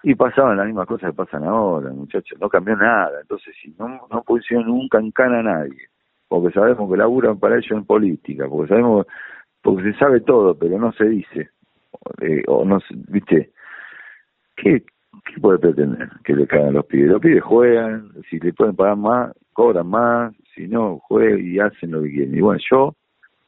y 0.04 0.14
pasaban 0.16 0.58
las 0.58 0.68
mismas 0.68 0.88
cosas 0.88 1.10
que 1.10 1.16
pasan 1.16 1.44
ahora, 1.44 1.90
muchachos, 1.90 2.40
no 2.40 2.48
cambió 2.48 2.76
nada, 2.76 3.22
entonces 3.22 3.56
si 3.62 3.72
no, 3.78 4.08
no 4.10 4.24
pusieron 4.24 4.68
nunca 4.68 5.00
en 5.00 5.12
cana 5.12 5.40
a 5.40 5.44
nadie, 5.44 5.90
porque 6.30 6.54
sabemos 6.54 6.90
que 6.90 6.98
laburan 6.98 7.40
para 7.40 7.56
ellos 7.56 7.72
en 7.72 7.86
política, 7.86 8.48
porque 8.48 8.70
sabemos, 8.70 9.06
porque 9.62 9.92
se 9.92 9.98
sabe 9.98 10.22
todo, 10.22 10.58
pero 10.58 10.80
no 10.80 10.94
se 10.94 11.06
dice, 11.06 11.50
eh, 12.22 12.44
o 12.48 12.64
no 12.64 12.80
viste, 13.10 13.52
¿qué, 14.56 14.84
¿qué 15.26 15.42
puede 15.42 15.58
pretender 15.58 16.10
que 16.24 16.36
le 16.36 16.48
caigan 16.48 16.76
los 16.76 16.86
pibes? 16.86 17.10
Los 17.10 17.20
pibes 17.20 17.44
juegan, 17.44 18.12
si 18.30 18.40
le 18.40 18.54
pueden 18.54 18.76
pagar 18.76 18.96
más, 18.96 19.34
cobran 19.54 19.88
más, 19.88 20.34
si 20.56 20.68
no, 20.68 21.00
juegan 21.00 21.40
y 21.46 21.60
hacen 21.60 21.92
lo 21.92 22.04
que 22.04 22.12
quieren. 22.12 22.36
Y 22.36 22.42
bueno, 22.42 22.62
yo, 22.70 22.94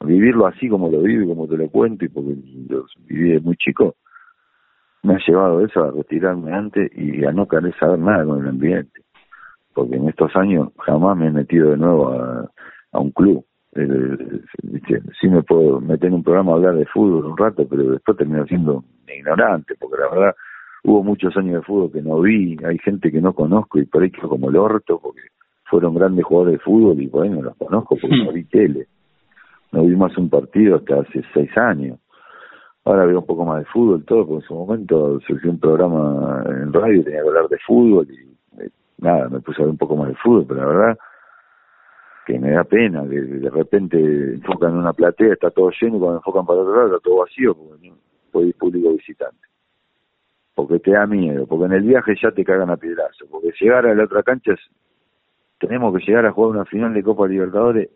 vivirlo 0.03 0.47
así 0.47 0.67
como 0.67 0.89
lo 0.89 1.01
vivo 1.03 1.23
y 1.23 1.27
como 1.27 1.47
te 1.47 1.57
lo 1.57 1.69
cuento, 1.69 2.03
y 2.03 2.09
porque 2.09 2.35
lo 2.67 2.85
viví 3.07 3.33
de 3.33 3.39
muy 3.41 3.55
chico, 3.57 3.95
me 5.03 5.15
ha 5.15 5.19
llevado 5.25 5.63
eso 5.63 5.83
a 5.83 5.91
retirarme 5.91 6.51
antes 6.51 6.91
y 6.95 7.23
a 7.25 7.31
no 7.31 7.47
querer 7.47 7.77
saber 7.77 7.99
nada 7.99 8.25
con 8.25 8.41
el 8.41 8.49
ambiente. 8.49 9.01
Porque 9.73 9.95
en 9.95 10.09
estos 10.09 10.35
años 10.35 10.69
jamás 10.79 11.17
me 11.17 11.27
he 11.27 11.31
metido 11.31 11.71
de 11.71 11.77
nuevo 11.77 12.09
a, 12.09 12.49
a 12.91 12.99
un 12.99 13.11
club. 13.11 13.45
Eh, 13.73 14.41
sí 15.19 15.29
me 15.29 15.43
puedo 15.43 15.79
meter 15.79 16.07
en 16.07 16.15
un 16.15 16.23
programa 16.23 16.51
a 16.51 16.55
hablar 16.55 16.75
de 16.75 16.85
fútbol 16.87 17.25
un 17.25 17.37
rato, 17.37 17.65
pero 17.69 17.83
después 17.91 18.17
termino 18.17 18.45
siendo 18.45 18.83
ignorante, 19.07 19.75
porque 19.79 20.01
la 20.01 20.09
verdad 20.09 20.35
hubo 20.83 21.03
muchos 21.03 21.35
años 21.37 21.55
de 21.55 21.61
fútbol 21.61 21.91
que 21.91 22.01
no 22.01 22.19
vi, 22.19 22.57
hay 22.65 22.77
gente 22.79 23.11
que 23.11 23.21
no 23.21 23.33
conozco 23.33 23.79
y 23.79 23.85
por 23.85 24.03
ahí 24.03 24.11
quedo 24.11 24.29
como 24.29 24.49
el 24.49 24.57
orto, 24.57 24.99
porque 25.01 25.21
fueron 25.69 25.95
grandes 25.95 26.25
jugadores 26.25 26.59
de 26.59 26.63
fútbol 26.63 27.01
y 27.01 27.07
por 27.07 27.23
ahí 27.23 27.29
no 27.29 27.41
los 27.41 27.55
conozco 27.55 27.95
porque 28.01 28.17
no 28.17 28.33
vi 28.33 28.43
tele. 28.45 28.87
No 29.71 29.85
vi 29.85 29.95
más 29.95 30.17
un 30.17 30.29
partido 30.29 30.75
hasta 30.75 30.99
hace 30.99 31.23
seis 31.33 31.49
años. 31.57 31.97
Ahora 32.83 33.05
veo 33.05 33.19
un 33.19 33.25
poco 33.25 33.45
más 33.45 33.59
de 33.59 33.65
fútbol, 33.65 34.03
todo, 34.03 34.27
porque 34.27 34.43
en 34.43 34.47
su 34.47 34.55
momento 34.55 35.19
surgió 35.21 35.49
un 35.49 35.59
programa 35.59 36.43
en 36.45 36.73
radio 36.73 37.03
tenía 37.03 37.21
que 37.21 37.27
hablar 37.27 37.47
de 37.47 37.57
fútbol 37.65 38.07
y 38.11 38.30
nada, 39.01 39.27
me 39.29 39.41
puse 39.41 39.61
a 39.61 39.65
ver 39.65 39.71
un 39.71 39.77
poco 39.77 39.95
más 39.95 40.07
de 40.07 40.15
fútbol, 40.15 40.45
pero 40.47 40.59
la 40.61 40.65
verdad 40.67 40.99
que 42.25 42.39
me 42.39 42.51
da 42.51 42.63
pena, 42.63 43.03
que 43.09 43.19
de 43.19 43.49
repente 43.49 43.97
enfocan 43.97 44.75
una 44.75 44.93
platea, 44.93 45.33
está 45.33 45.49
todo 45.49 45.71
lleno 45.71 45.97
y 45.97 45.99
cuando 45.99 46.17
enfocan 46.17 46.45
para 46.45 46.61
otro 46.61 46.75
lado 46.75 46.87
está 46.87 46.99
todo 46.99 47.17
vacío 47.17 47.55
porque 47.55 47.89
no 47.89 47.95
puede 48.31 48.47
ir 48.47 48.55
público 48.55 48.93
visitante. 48.93 49.47
Porque 50.53 50.79
te 50.79 50.91
da 50.91 51.07
miedo, 51.07 51.47
porque 51.47 51.65
en 51.65 51.73
el 51.73 51.83
viaje 51.83 52.13
ya 52.21 52.31
te 52.31 52.45
cagan 52.45 52.69
a 52.69 52.77
piedrazo, 52.77 53.25
porque 53.29 53.51
llegar 53.59 53.87
a 53.87 53.95
la 53.95 54.03
otra 54.03 54.21
cancha 54.21 54.53
tenemos 55.57 55.95
que 55.97 56.05
llegar 56.05 56.25
a 56.25 56.31
jugar 56.31 56.51
una 56.51 56.65
final 56.65 56.93
de 56.93 57.03
Copa 57.03 57.27
Libertadores 57.27 57.89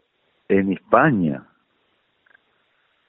en 0.47 0.73
España 0.73 1.47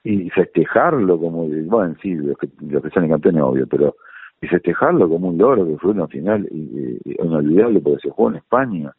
y 0.03 0.31
festejarlo 0.31 1.19
como, 1.19 1.49
bueno, 1.49 1.95
sí, 2.01 2.15
los 2.15 2.39
que, 2.39 2.49
los 2.61 2.83
que 2.83 2.91
campeones, 2.91 3.43
obvio, 3.43 3.67
pero 3.67 3.97
y 4.41 4.47
festejarlo 4.49 5.09
como 5.09 5.29
un 5.29 5.39
loro 5.39 5.67
que 5.67 5.77
fue 5.79 5.93
una 5.93 6.07
final 6.07 6.47
y, 6.51 7.01
y, 7.05 7.23
inolvidable 7.23 7.81
porque 7.81 8.01
se 8.03 8.11
jugó 8.11 8.31
en 8.31 8.37
España 8.37 8.93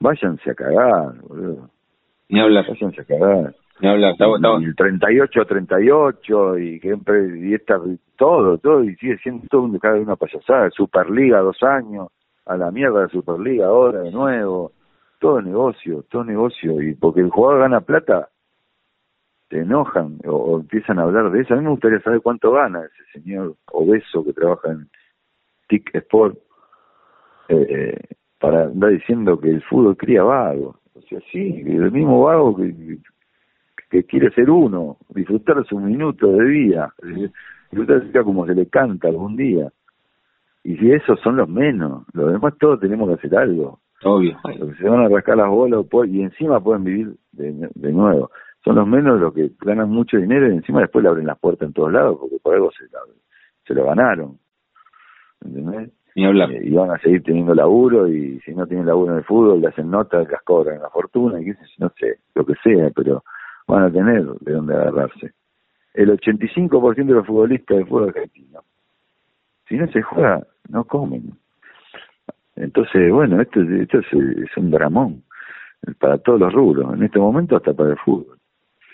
váyanse 0.00 0.50
a 0.50 0.54
cagar, 0.54 1.20
boludo. 1.22 1.70
Ni 2.28 2.40
hablar. 2.40 2.66
Váyanse 2.68 3.00
a 3.00 3.04
cagar. 3.04 3.54
Ni 3.80 3.88
hablar. 3.88 4.14
Y 4.60 4.64
el 4.64 4.74
38 4.76 5.44
38 5.44 6.58
y 6.58 6.80
siempre 6.80 7.38
y 7.38 7.54
esta, 7.54 7.80
todo, 8.16 8.58
todo, 8.58 8.84
y 8.84 8.94
sigue 8.96 9.18
siendo 9.18 9.46
todo 9.48 9.62
un, 9.62 9.78
cada 9.78 9.96
una 9.96 10.16
payasada. 10.16 10.70
Superliga, 10.70 11.40
dos 11.40 11.62
años, 11.62 12.08
a 12.46 12.56
la 12.56 12.70
mierda 12.70 13.02
de 13.02 13.08
Superliga 13.08 13.66
ahora 13.66 14.00
de 14.00 14.10
nuevo. 14.10 14.72
Todo 15.20 15.42
negocio, 15.42 16.04
todo 16.08 16.22
negocio. 16.24 16.80
Y 16.80 16.94
porque 16.94 17.20
el 17.20 17.30
jugador 17.30 17.62
gana 17.62 17.80
plata, 17.80 18.28
te 19.48 19.60
enojan 19.60 20.18
o, 20.26 20.58
empiezan 20.60 20.98
a 20.98 21.02
hablar 21.02 21.30
de 21.30 21.40
eso. 21.40 21.54
A 21.54 21.56
mí 21.56 21.64
me 21.64 21.70
gustaría 21.70 22.00
saber 22.00 22.20
cuánto 22.20 22.52
gana 22.52 22.84
ese 22.84 23.20
señor 23.20 23.54
obeso 23.72 24.24
que 24.24 24.32
trabaja 24.32 24.72
en 24.72 24.88
TIC 25.68 25.94
Sport. 25.94 26.38
Eh, 27.48 27.66
eh, 27.68 28.14
para 28.38 28.64
andar 28.64 28.90
diciendo 28.90 29.38
que 29.40 29.50
el 29.50 29.62
fútbol 29.62 29.96
cría 29.96 30.22
vago. 30.22 30.76
O 30.94 31.00
sea, 31.02 31.18
sí, 31.32 31.62
el 31.66 31.90
mismo 31.90 32.24
vago 32.24 32.56
que, 32.56 32.98
que 33.90 34.04
quiere 34.04 34.30
ser 34.32 34.50
uno, 34.50 34.96
disfrutar 35.08 35.64
su 35.66 35.78
minuto 35.78 36.26
de 36.32 36.44
vida, 36.44 36.94
disfrutar 37.70 38.24
como 38.24 38.46
se 38.46 38.54
le 38.54 38.66
canta 38.66 39.08
algún 39.08 39.36
día. 39.36 39.70
Y 40.62 40.76
si 40.76 40.92
esos 40.92 41.18
son 41.20 41.36
los 41.36 41.48
menos, 41.48 42.04
los 42.12 42.32
demás 42.32 42.54
todos 42.58 42.80
tenemos 42.80 43.08
que 43.08 43.14
hacer 43.14 43.38
algo. 43.38 43.80
Obvio. 44.04 44.36
Los 44.58 44.70
que 44.70 44.82
se 44.82 44.88
van 44.88 45.00
a 45.00 45.08
rascar 45.08 45.36
las 45.36 45.48
bolas 45.48 45.84
y 46.08 46.22
encima 46.22 46.60
pueden 46.60 46.84
vivir 46.84 47.14
de, 47.32 47.70
de 47.74 47.92
nuevo. 47.92 48.30
Son 48.64 48.76
los 48.76 48.86
menos 48.86 49.20
los 49.20 49.32
que 49.32 49.50
ganan 49.60 49.90
mucho 49.90 50.16
dinero 50.16 50.50
y 50.50 50.56
encima 50.56 50.80
después 50.80 51.02
le 51.02 51.10
abren 51.10 51.26
las 51.26 51.38
puertas 51.38 51.68
en 51.68 51.72
todos 51.72 51.92
lados 51.92 52.18
porque 52.20 52.38
por 52.42 52.54
algo 52.54 52.70
se, 52.72 52.86
se 53.66 53.74
lo 53.74 53.84
ganaron. 53.86 54.38
¿Entendés? 55.44 55.90
Eh, 56.20 56.60
y 56.64 56.74
van 56.74 56.90
a 56.90 56.98
seguir 56.98 57.22
teniendo 57.22 57.54
laburo 57.54 58.08
y 58.08 58.40
si 58.40 58.52
no 58.52 58.66
tienen 58.66 58.86
laburo 58.86 59.12
en 59.12 59.18
el 59.18 59.24
fútbol 59.24 59.60
le 59.60 59.68
hacen 59.68 59.88
notas, 59.88 60.28
las 60.28 60.42
cobran 60.42 60.82
la 60.82 60.90
fortuna 60.90 61.40
y 61.40 61.44
qué 61.44 61.54
sé, 61.54 61.60
no 61.78 61.92
sé, 61.96 62.18
lo 62.34 62.44
que 62.44 62.54
sea, 62.62 62.90
pero 62.94 63.22
van 63.68 63.84
a 63.84 63.92
tener 63.92 64.24
de 64.24 64.52
dónde 64.52 64.74
agarrarse. 64.74 65.32
El 65.94 66.10
85% 66.10 67.06
de 67.06 67.12
los 67.12 67.26
futbolistas 67.26 67.76
del 67.76 67.86
fútbol 67.86 68.08
argentino, 68.08 68.60
si 69.68 69.76
no 69.76 69.86
se 69.88 70.02
juega, 70.02 70.44
no 70.68 70.84
comen. 70.84 71.34
Entonces, 72.56 73.12
bueno, 73.12 73.40
esto, 73.40 73.60
esto 73.60 73.98
es, 74.00 74.56
un 74.56 74.70
dramón 74.72 75.22
para 76.00 76.18
todos 76.18 76.40
los 76.40 76.52
rubros, 76.52 76.94
en 76.94 77.04
este 77.04 77.20
momento 77.20 77.56
hasta 77.56 77.72
para 77.74 77.90
el 77.90 77.98
fútbol. 77.98 78.37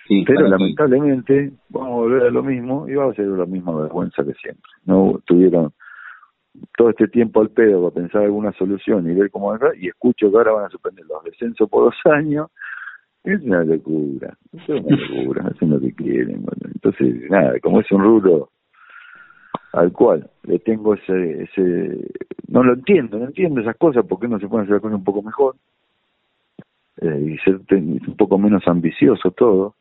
Pero 0.09 0.49
lamentablemente 0.49 1.53
vamos 1.71 1.89
a 1.89 1.95
volver 1.95 2.23
a 2.25 2.31
lo 2.31 2.43
mismo 2.43 2.89
y 2.89 2.95
va 2.95 3.11
a 3.11 3.15
ser 3.15 3.27
la 3.27 3.47
misma 3.47 3.75
vergüenza 3.75 4.25
que 4.25 4.35
siempre. 4.35 4.71
No 4.85 5.21
tuvieron 5.25 5.73
todo 6.77 6.91
este 6.91 7.09
tiempo 7.09 7.41
al 7.41 7.51
pedo 7.51 7.83
para 7.83 8.03
pensar 8.03 8.23
alguna 8.23 8.53
solución 8.53 9.11
y 9.11 9.15
ver 9.15 9.31
cómo 9.31 9.51
va 9.51 9.59
y 9.77 9.89
escucho 9.89 10.31
que 10.31 10.37
ahora 10.37 10.53
van 10.53 10.65
a 10.67 10.71
suspender 10.71 11.05
los 11.07 11.25
descensos 11.25 11.69
por 11.69 11.85
dos 11.85 11.95
años, 12.13 12.49
es 13.25 13.41
una 13.43 13.65
locura, 13.65 14.37
es 14.53 14.69
una 14.69 14.97
locura, 14.97 15.49
hacen 15.49 15.71
lo 15.71 15.81
que 15.81 15.95
quieren. 15.95 16.45
Entonces, 16.75 17.31
nada, 17.31 17.59
como 17.61 17.81
es 17.81 17.91
un 17.91 18.03
rubro 18.03 18.51
al 19.73 19.91
cual 19.93 20.31
le 20.45 20.59
tengo 20.59 20.95
ese, 20.95 21.43
ese, 21.43 22.07
no 22.49 22.63
lo 22.63 22.75
entiendo, 22.75 23.19
no 23.19 23.25
entiendo 23.25 23.61
esas 23.61 23.77
cosas, 23.77 24.05
¿por 24.07 24.21
qué 24.21 24.29
no 24.29 24.39
se 24.39 24.47
pueden 24.47 24.65
hacer 24.65 24.75
las 24.75 24.83
cosas 24.83 24.99
un 24.99 25.05
poco 25.05 25.23
mejor? 25.23 25.57
Eh, 27.01 27.33
y 27.33 27.39
ser 27.39 27.61
un 27.73 28.17
poco 28.17 28.39
menos 28.39 28.63
ambicioso 28.69 29.31
todo. 29.33 29.75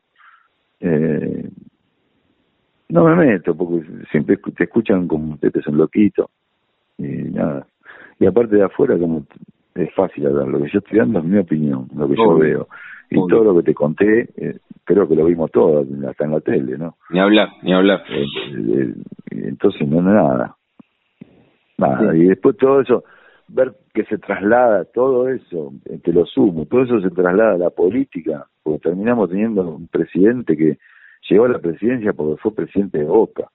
Eh, 0.80 1.48
no 2.88 3.04
me 3.04 3.14
meto, 3.16 3.56
porque 3.56 3.86
siempre 4.10 4.36
te 4.36 4.64
escuchan 4.64 5.08
como 5.08 5.38
que 5.38 5.50
es 5.52 5.66
un 5.66 5.78
loquito 5.78 6.30
y 6.98 7.06
nada. 7.06 7.66
Y 8.20 8.26
aparte 8.26 8.56
de 8.56 8.64
afuera, 8.64 8.96
como 8.98 9.24
es 9.74 9.92
fácil 9.94 10.26
hablar, 10.26 10.48
lo 10.48 10.62
que 10.62 10.70
yo 10.70 10.78
estoy 10.78 10.98
dando 10.98 11.18
es 11.18 11.24
mi 11.24 11.38
opinión, 11.38 11.88
lo 11.94 12.08
que 12.08 12.16
yo 12.16 12.36
veo. 12.36 12.68
Y 13.10 13.16
todo 13.28 13.44
lo 13.44 13.56
que 13.56 13.62
te 13.64 13.74
conté, 13.74 14.28
eh, 14.36 14.58
creo 14.84 15.08
que 15.08 15.14
lo 15.14 15.24
vimos 15.24 15.50
todo, 15.50 15.84
hasta 16.08 16.24
en 16.24 16.30
la 16.30 16.40
tele, 16.40 16.78
¿no? 16.78 16.96
Ni 17.10 17.20
hablar, 17.20 17.48
ni 17.62 17.72
hablar. 17.72 18.02
Eh, 18.10 18.24
eh, 18.56 18.94
entonces, 19.30 19.86
no, 19.86 20.00
nada. 20.02 20.56
Nada. 21.78 22.16
Y 22.16 22.24
después 22.24 22.56
todo 22.56 22.80
eso, 22.80 23.04
ver 23.48 23.74
que 23.92 24.04
se 24.04 24.18
traslada 24.18 24.84
todo 24.86 25.28
eso, 25.28 25.72
te 26.02 26.12
lo 26.12 26.24
sumo, 26.26 26.66
todo 26.66 26.82
eso 26.82 27.00
se 27.00 27.10
traslada 27.10 27.54
a 27.54 27.58
la 27.58 27.70
política, 27.70 28.46
porque 28.64 28.80
terminamos 28.80 29.30
teniendo 29.30 29.62
un 29.62 29.86
presidente 29.86 30.56
que 30.56 30.78
llegó 31.30 31.44
a 31.44 31.50
la 31.50 31.60
presidencia 31.60 32.12
porque 32.12 32.40
fue 32.40 32.54
presidente 32.54 32.98
de 32.98 33.04
Boca 33.04 33.48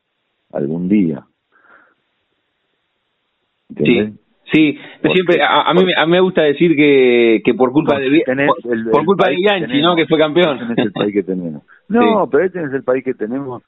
algún 0.54 0.88
día. 0.88 1.26
Sí. 3.76 4.14
Sí, 4.52 4.80
siempre 5.14 5.44
a, 5.48 5.72
mí 5.76 5.82
a 5.96 6.06
mí 6.08 6.12
me 6.12 6.22
gusta 6.22 6.42
decir 6.42 6.76
que, 6.76 7.40
que 7.46 7.54
por 7.54 7.72
culpa 7.72 8.00
de 8.00 8.24
por, 8.92 9.06
culpa 9.06 9.30
de 9.30 9.36
Bianchi, 9.36 9.80
¿no? 9.80 9.96
Que 9.96 10.08
fue 10.08 10.18
campeón. 10.18 10.58
Este 10.58 10.74
es 10.74 10.88
el 10.88 10.92
país 10.92 11.14
que 11.14 11.24
tenemos. 11.24 11.64
No, 11.90 12.28
pero 12.30 12.46
este 12.46 12.64
es 12.64 12.74
el 12.74 12.84
país 12.84 13.04
que 13.04 13.14
tenemos 13.14 13.64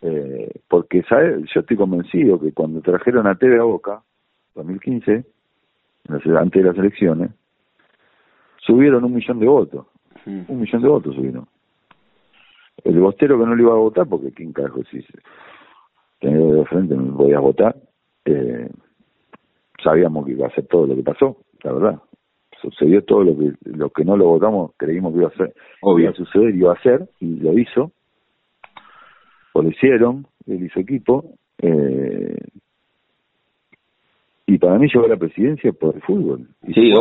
eh, 0.00 0.60
porque 0.68 1.02
¿sabes? 1.02 1.44
yo 1.52 1.60
estoy 1.60 1.76
convencido 1.76 2.40
que 2.40 2.52
cuando 2.52 2.80
trajeron 2.80 3.26
a 3.26 3.34
TV 3.34 3.58
a 3.58 3.64
Boca 3.64 4.00
2015 4.54 5.24
antes 6.08 6.62
de 6.62 6.68
las 6.68 6.78
elecciones 6.78 7.30
subieron 8.58 9.04
un 9.04 9.14
millón 9.14 9.40
de 9.40 9.46
votos 9.46 9.86
un 10.48 10.60
millón 10.60 10.82
de 10.82 10.88
votos 10.88 11.14
subieron 11.14 11.46
el 12.84 13.00
bostero 13.00 13.38
que 13.38 13.46
no 13.46 13.54
le 13.54 13.62
iba 13.62 13.72
a 13.72 13.76
votar 13.76 14.06
porque 14.06 14.32
quién 14.32 14.52
carajo 14.52 14.82
si 14.90 15.04
tenía 16.20 16.54
de 16.54 16.64
frente 16.66 16.94
no 16.94 17.36
a 17.36 17.40
votar 17.40 17.76
eh, 18.24 18.68
sabíamos 19.82 20.26
que 20.26 20.32
iba 20.32 20.46
a 20.46 20.50
ser 20.50 20.66
todo 20.66 20.86
lo 20.86 20.96
que 20.96 21.02
pasó, 21.02 21.36
la 21.62 21.72
verdad. 21.72 21.98
Sucedió 22.60 23.04
todo 23.04 23.22
lo 23.22 23.38
que 23.38 23.52
lo 23.64 23.90
que 23.90 24.04
no 24.04 24.16
lo 24.16 24.26
votamos, 24.26 24.72
creímos 24.76 25.12
que 25.12 25.20
iba 25.20 25.28
a 25.28 25.36
ser, 25.36 25.54
iba 25.98 26.10
a 26.10 26.14
suceder 26.14 26.54
iba 26.54 26.72
a 26.72 26.82
ser, 26.82 27.08
y 27.20 27.36
lo 27.36 27.56
hizo. 27.56 27.92
O 29.54 29.62
lo 29.62 29.70
hicieron, 29.70 30.26
él 30.46 30.64
y 30.64 30.68
su 30.68 30.80
equipo. 30.80 31.34
Eh, 31.62 32.36
y 34.46 34.58
para 34.58 34.78
mí 34.78 34.88
llegó 34.92 35.06
a 35.06 35.08
la 35.08 35.16
presidencia 35.16 35.72
por 35.72 35.94
el 35.94 36.02
fútbol. 36.02 36.48
Y 36.66 36.72
sí, 36.72 36.92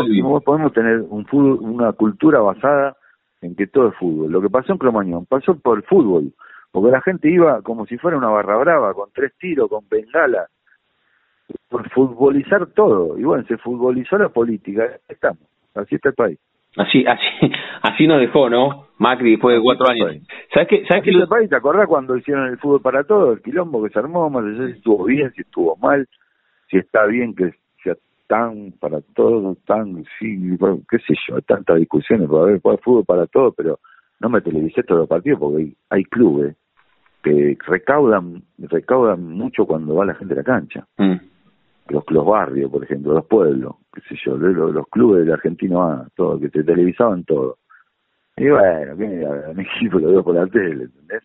podemos 0.45 0.73
tener 0.73 1.01
un 1.01 1.25
fútbol, 1.25 1.59
una 1.61 1.93
cultura 1.93 2.39
basada 2.39 2.96
en 3.41 3.55
que 3.55 3.67
todo 3.67 3.89
es 3.89 3.95
fútbol. 3.95 4.31
Lo 4.31 4.41
que 4.41 4.49
pasó 4.49 4.71
en 4.71 4.77
Cromañón 4.77 5.25
pasó 5.25 5.57
por 5.59 5.77
el 5.77 5.83
fútbol, 5.83 6.33
porque 6.71 6.91
la 6.91 7.01
gente 7.01 7.29
iba 7.29 7.61
como 7.61 7.85
si 7.85 7.97
fuera 7.97 8.17
una 8.17 8.29
barra 8.29 8.57
brava, 8.57 8.93
con 8.93 9.09
tres 9.13 9.33
tiros, 9.39 9.69
con 9.69 9.88
bengala, 9.89 10.47
por 11.69 11.89
futbolizar 11.91 12.67
todo. 12.67 13.17
Y 13.17 13.23
bueno, 13.23 13.43
se 13.47 13.57
futbolizó 13.57 14.17
la 14.17 14.29
política, 14.29 14.89
estamos, 15.07 15.43
así 15.75 15.95
está 15.95 16.09
el 16.09 16.15
país. 16.15 16.39
Así, 16.77 17.05
así, 17.07 17.51
así 17.81 18.07
nos 18.07 18.19
dejó, 18.19 18.49
¿no? 18.49 18.88
Macri 18.97 19.31
después 19.31 19.55
de 19.55 19.61
cuatro 19.61 19.89
años. 19.89 20.15
¿Sabes 20.53 20.67
qué? 20.67 20.85
¿Sabes 20.88 21.03
qué? 21.03 21.11
País, 21.27 21.49
¿te 21.49 21.55
acordás 21.55 21.88
cuando 21.88 22.17
hicieron 22.17 22.47
el 22.47 22.57
fútbol 22.57 22.81
para 22.81 23.03
todo? 23.03 23.33
El 23.33 23.41
quilombo 23.41 23.83
que 23.83 23.89
se 23.89 23.99
armó, 23.99 24.29
más 24.29 24.43
allá 24.43 24.67
si 24.67 24.73
estuvo 24.73 25.05
bien, 25.05 25.31
si 25.33 25.41
estuvo 25.41 25.75
mal, 25.77 26.07
si 26.69 26.77
está 26.77 27.05
bien 27.05 27.35
que 27.35 27.51
tan 28.28 28.73
para 28.80 29.01
todos, 29.15 29.57
tan, 29.65 30.03
sí, 30.19 30.57
qué 30.89 30.97
sé 30.99 31.13
yo, 31.28 31.41
tantas 31.41 31.78
discusiones 31.78 32.30
para 32.30 32.45
ver 32.45 32.61
cuál 32.61 32.78
fútbol 32.80 33.05
para 33.05 33.28
todo, 33.28 33.51
pero 33.53 33.80
no 34.19 34.30
me 34.30 34.41
televisé 34.41 34.84
todos 34.84 35.01
los 35.01 35.09
partidos 35.09 35.39
porque 35.39 35.63
hay, 35.63 35.75
hay 35.89 36.03
clubes 36.05 36.55
que 37.23 37.57
recaudan 37.65 38.43
recaudan 38.57 39.23
mucho 39.23 39.65
cuando 39.65 39.95
va 39.95 40.05
la 40.05 40.15
gente 40.15 40.34
a 40.34 40.38
la 40.38 40.43
cancha. 40.43 40.86
Mm 40.97 41.15
los, 41.89 42.03
los 42.09 42.25
barrios, 42.25 42.71
por 42.71 42.84
ejemplo, 42.84 43.13
los 43.13 43.25
pueblos, 43.25 43.75
qué 43.93 44.01
sé 44.01 44.15
yo, 44.25 44.38
los, 44.38 44.73
los 44.73 44.88
clubes 44.88 45.25
del 45.25 45.34
argentino 45.34 45.84
A, 45.84 46.07
todo, 46.15 46.39
que 46.39 46.49
te 46.49 46.63
televisaban 46.63 47.23
todo. 47.23 47.57
Y 48.36 48.49
bueno, 48.49 48.91
a 48.91 49.53
mi 49.53 49.63
equipo 49.78 49.99
lo 49.99 50.09
veo 50.09 50.23
por 50.23 50.36
la 50.36 50.47
tele, 50.47 50.86
¿entendés? 50.86 51.23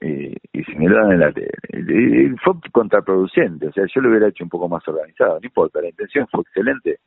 Y, 0.00 0.34
y 0.52 0.88
lo 0.88 0.96
dan 0.96 1.12
en 1.12 1.20
la 1.20 1.32
tele. 1.32 1.50
Y, 1.72 2.36
fue 2.42 2.54
contraproducente, 2.72 3.68
o 3.68 3.72
sea, 3.72 3.84
yo 3.92 4.00
lo 4.00 4.10
hubiera 4.10 4.28
hecho 4.28 4.44
un 4.44 4.50
poco 4.50 4.68
más 4.68 4.86
organizado, 4.88 5.38
no 5.40 5.46
importa, 5.46 5.80
la 5.80 5.88
intención 5.88 6.26
fue 6.30 6.42
excelente, 6.42 6.98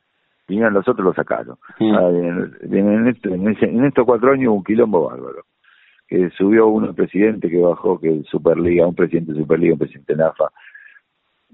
vinieron 0.48 0.74
los 0.74 0.88
otros 0.88 1.04
lo 1.04 1.14
sacaron. 1.14 1.56
Ah, 1.80 2.08
en, 2.10 3.16
en, 3.22 3.84
estos 3.84 4.04
cuatro 4.06 4.32
años 4.32 4.52
un 4.52 4.64
quilombo 4.64 5.08
bárbaro 5.08 5.44
que 6.08 6.30
subió 6.30 6.68
uno 6.68 6.94
presidente 6.94 7.50
que 7.50 7.58
bajó 7.58 8.00
que 8.00 8.08
el 8.08 8.24
Superliga, 8.24 8.86
un 8.86 8.94
presidente 8.94 9.32
de 9.32 9.40
Superliga, 9.40 9.74
un 9.74 9.78
presidente 9.78 10.14
de 10.14 10.22
NAFA, 10.22 10.50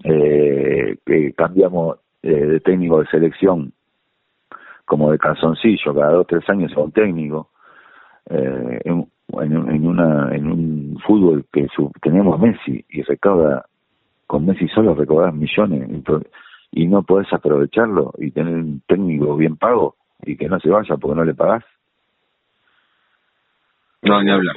eh, 0.04 0.96
que 1.04 1.32
cambiamos 1.32 1.98
eh, 2.22 2.30
de 2.30 2.60
técnico 2.60 3.00
de 3.00 3.06
selección 3.08 3.72
como 4.84 5.10
de 5.10 5.18
calzoncillo, 5.18 5.94
cada 5.94 6.12
dos 6.12 6.26
tres 6.26 6.48
años 6.48 6.72
a 6.76 6.80
un 6.80 6.92
técnico, 6.92 7.50
eh, 8.30 8.80
en, 9.28 9.52
en, 9.52 9.86
una, 9.86 10.34
en 10.34 10.50
un 10.50 10.98
fútbol 11.06 11.44
que 11.52 11.66
su, 11.74 11.90
tenemos 12.00 12.38
Messi 12.38 12.84
y 12.88 13.02
recauda, 13.02 13.66
con 14.26 14.46
Messi 14.46 14.68
solo 14.68 14.94
recaudás 14.94 15.34
millones 15.34 15.88
y 16.72 16.86
no 16.86 17.02
podés 17.02 17.32
aprovecharlo 17.32 18.12
y 18.18 18.30
tener 18.30 18.54
un 18.54 18.82
técnico 18.86 19.36
bien 19.36 19.56
pago 19.56 19.96
y 20.22 20.36
que 20.36 20.48
no 20.48 20.58
se 20.60 20.68
vaya 20.68 20.96
porque 20.96 21.16
no 21.16 21.24
le 21.24 21.34
pagás. 21.34 21.64
No, 24.02 24.22
ni 24.22 24.30
hablar. 24.30 24.56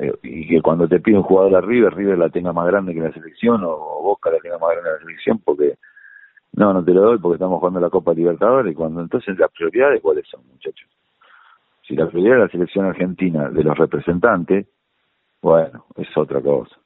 Eh, 0.00 0.12
y 0.22 0.46
que 0.46 0.60
cuando 0.60 0.86
te 0.86 1.00
pide 1.00 1.16
un 1.16 1.22
jugador 1.22 1.56
a 1.56 1.60
River, 1.60 1.94
River 1.94 2.18
la 2.18 2.28
tenga 2.28 2.52
más 2.52 2.66
grande 2.66 2.94
que 2.94 3.00
la 3.00 3.12
selección 3.12 3.62
o, 3.64 4.02
Boca 4.02 4.30
la 4.30 4.38
tenga 4.38 4.58
más 4.58 4.70
grande 4.70 4.90
que 4.90 4.94
la 4.94 5.00
selección 5.00 5.38
porque 5.44 5.74
no, 6.52 6.72
no 6.72 6.84
te 6.84 6.92
lo 6.92 7.02
doy 7.02 7.18
porque 7.18 7.34
estamos 7.34 7.58
jugando 7.58 7.80
la 7.80 7.90
Copa 7.90 8.14
Libertadores 8.14 8.72
y 8.72 8.76
cuando 8.76 9.00
entonces 9.00 9.38
las 9.38 9.50
prioridades 9.50 10.00
cuáles 10.02 10.26
son 10.28 10.46
muchachos. 10.46 10.88
Si 11.88 11.96
la 11.96 12.06
prioridad 12.06 12.34
de 12.34 12.42
la 12.42 12.48
selección 12.48 12.84
argentina 12.84 13.48
de 13.48 13.64
los 13.64 13.76
representantes, 13.76 14.66
bueno, 15.40 15.86
es 15.96 16.14
otra 16.16 16.42
cosa. 16.42 16.76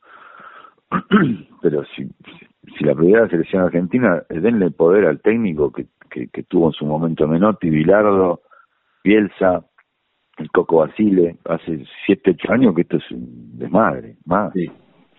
Pero 1.60 1.84
si, 1.96 2.08
si 2.78 2.84
la 2.84 2.94
prioridad 2.94 3.18
de 3.18 3.24
la 3.24 3.30
selección 3.30 3.62
argentina, 3.62 4.22
denle 4.28 4.70
poder 4.70 5.06
al 5.06 5.20
técnico 5.20 5.72
que, 5.72 5.86
que, 6.08 6.42
tuvo 6.44 6.68
en 6.68 6.72
su 6.72 6.86
momento 6.86 7.26
Menotti, 7.26 7.68
Bilardo, 7.68 8.42
Bielsa, 9.02 9.64
el 10.38 10.50
Coco 10.50 10.76
Basile, 10.76 11.36
hace 11.46 11.84
siete, 12.06 12.30
ocho 12.32 12.52
años 12.52 12.74
que 12.74 12.82
esto 12.82 12.98
es 12.98 13.10
un 13.10 13.58
desmadre, 13.58 14.16
más. 14.24 14.52
Sí. 14.52 14.70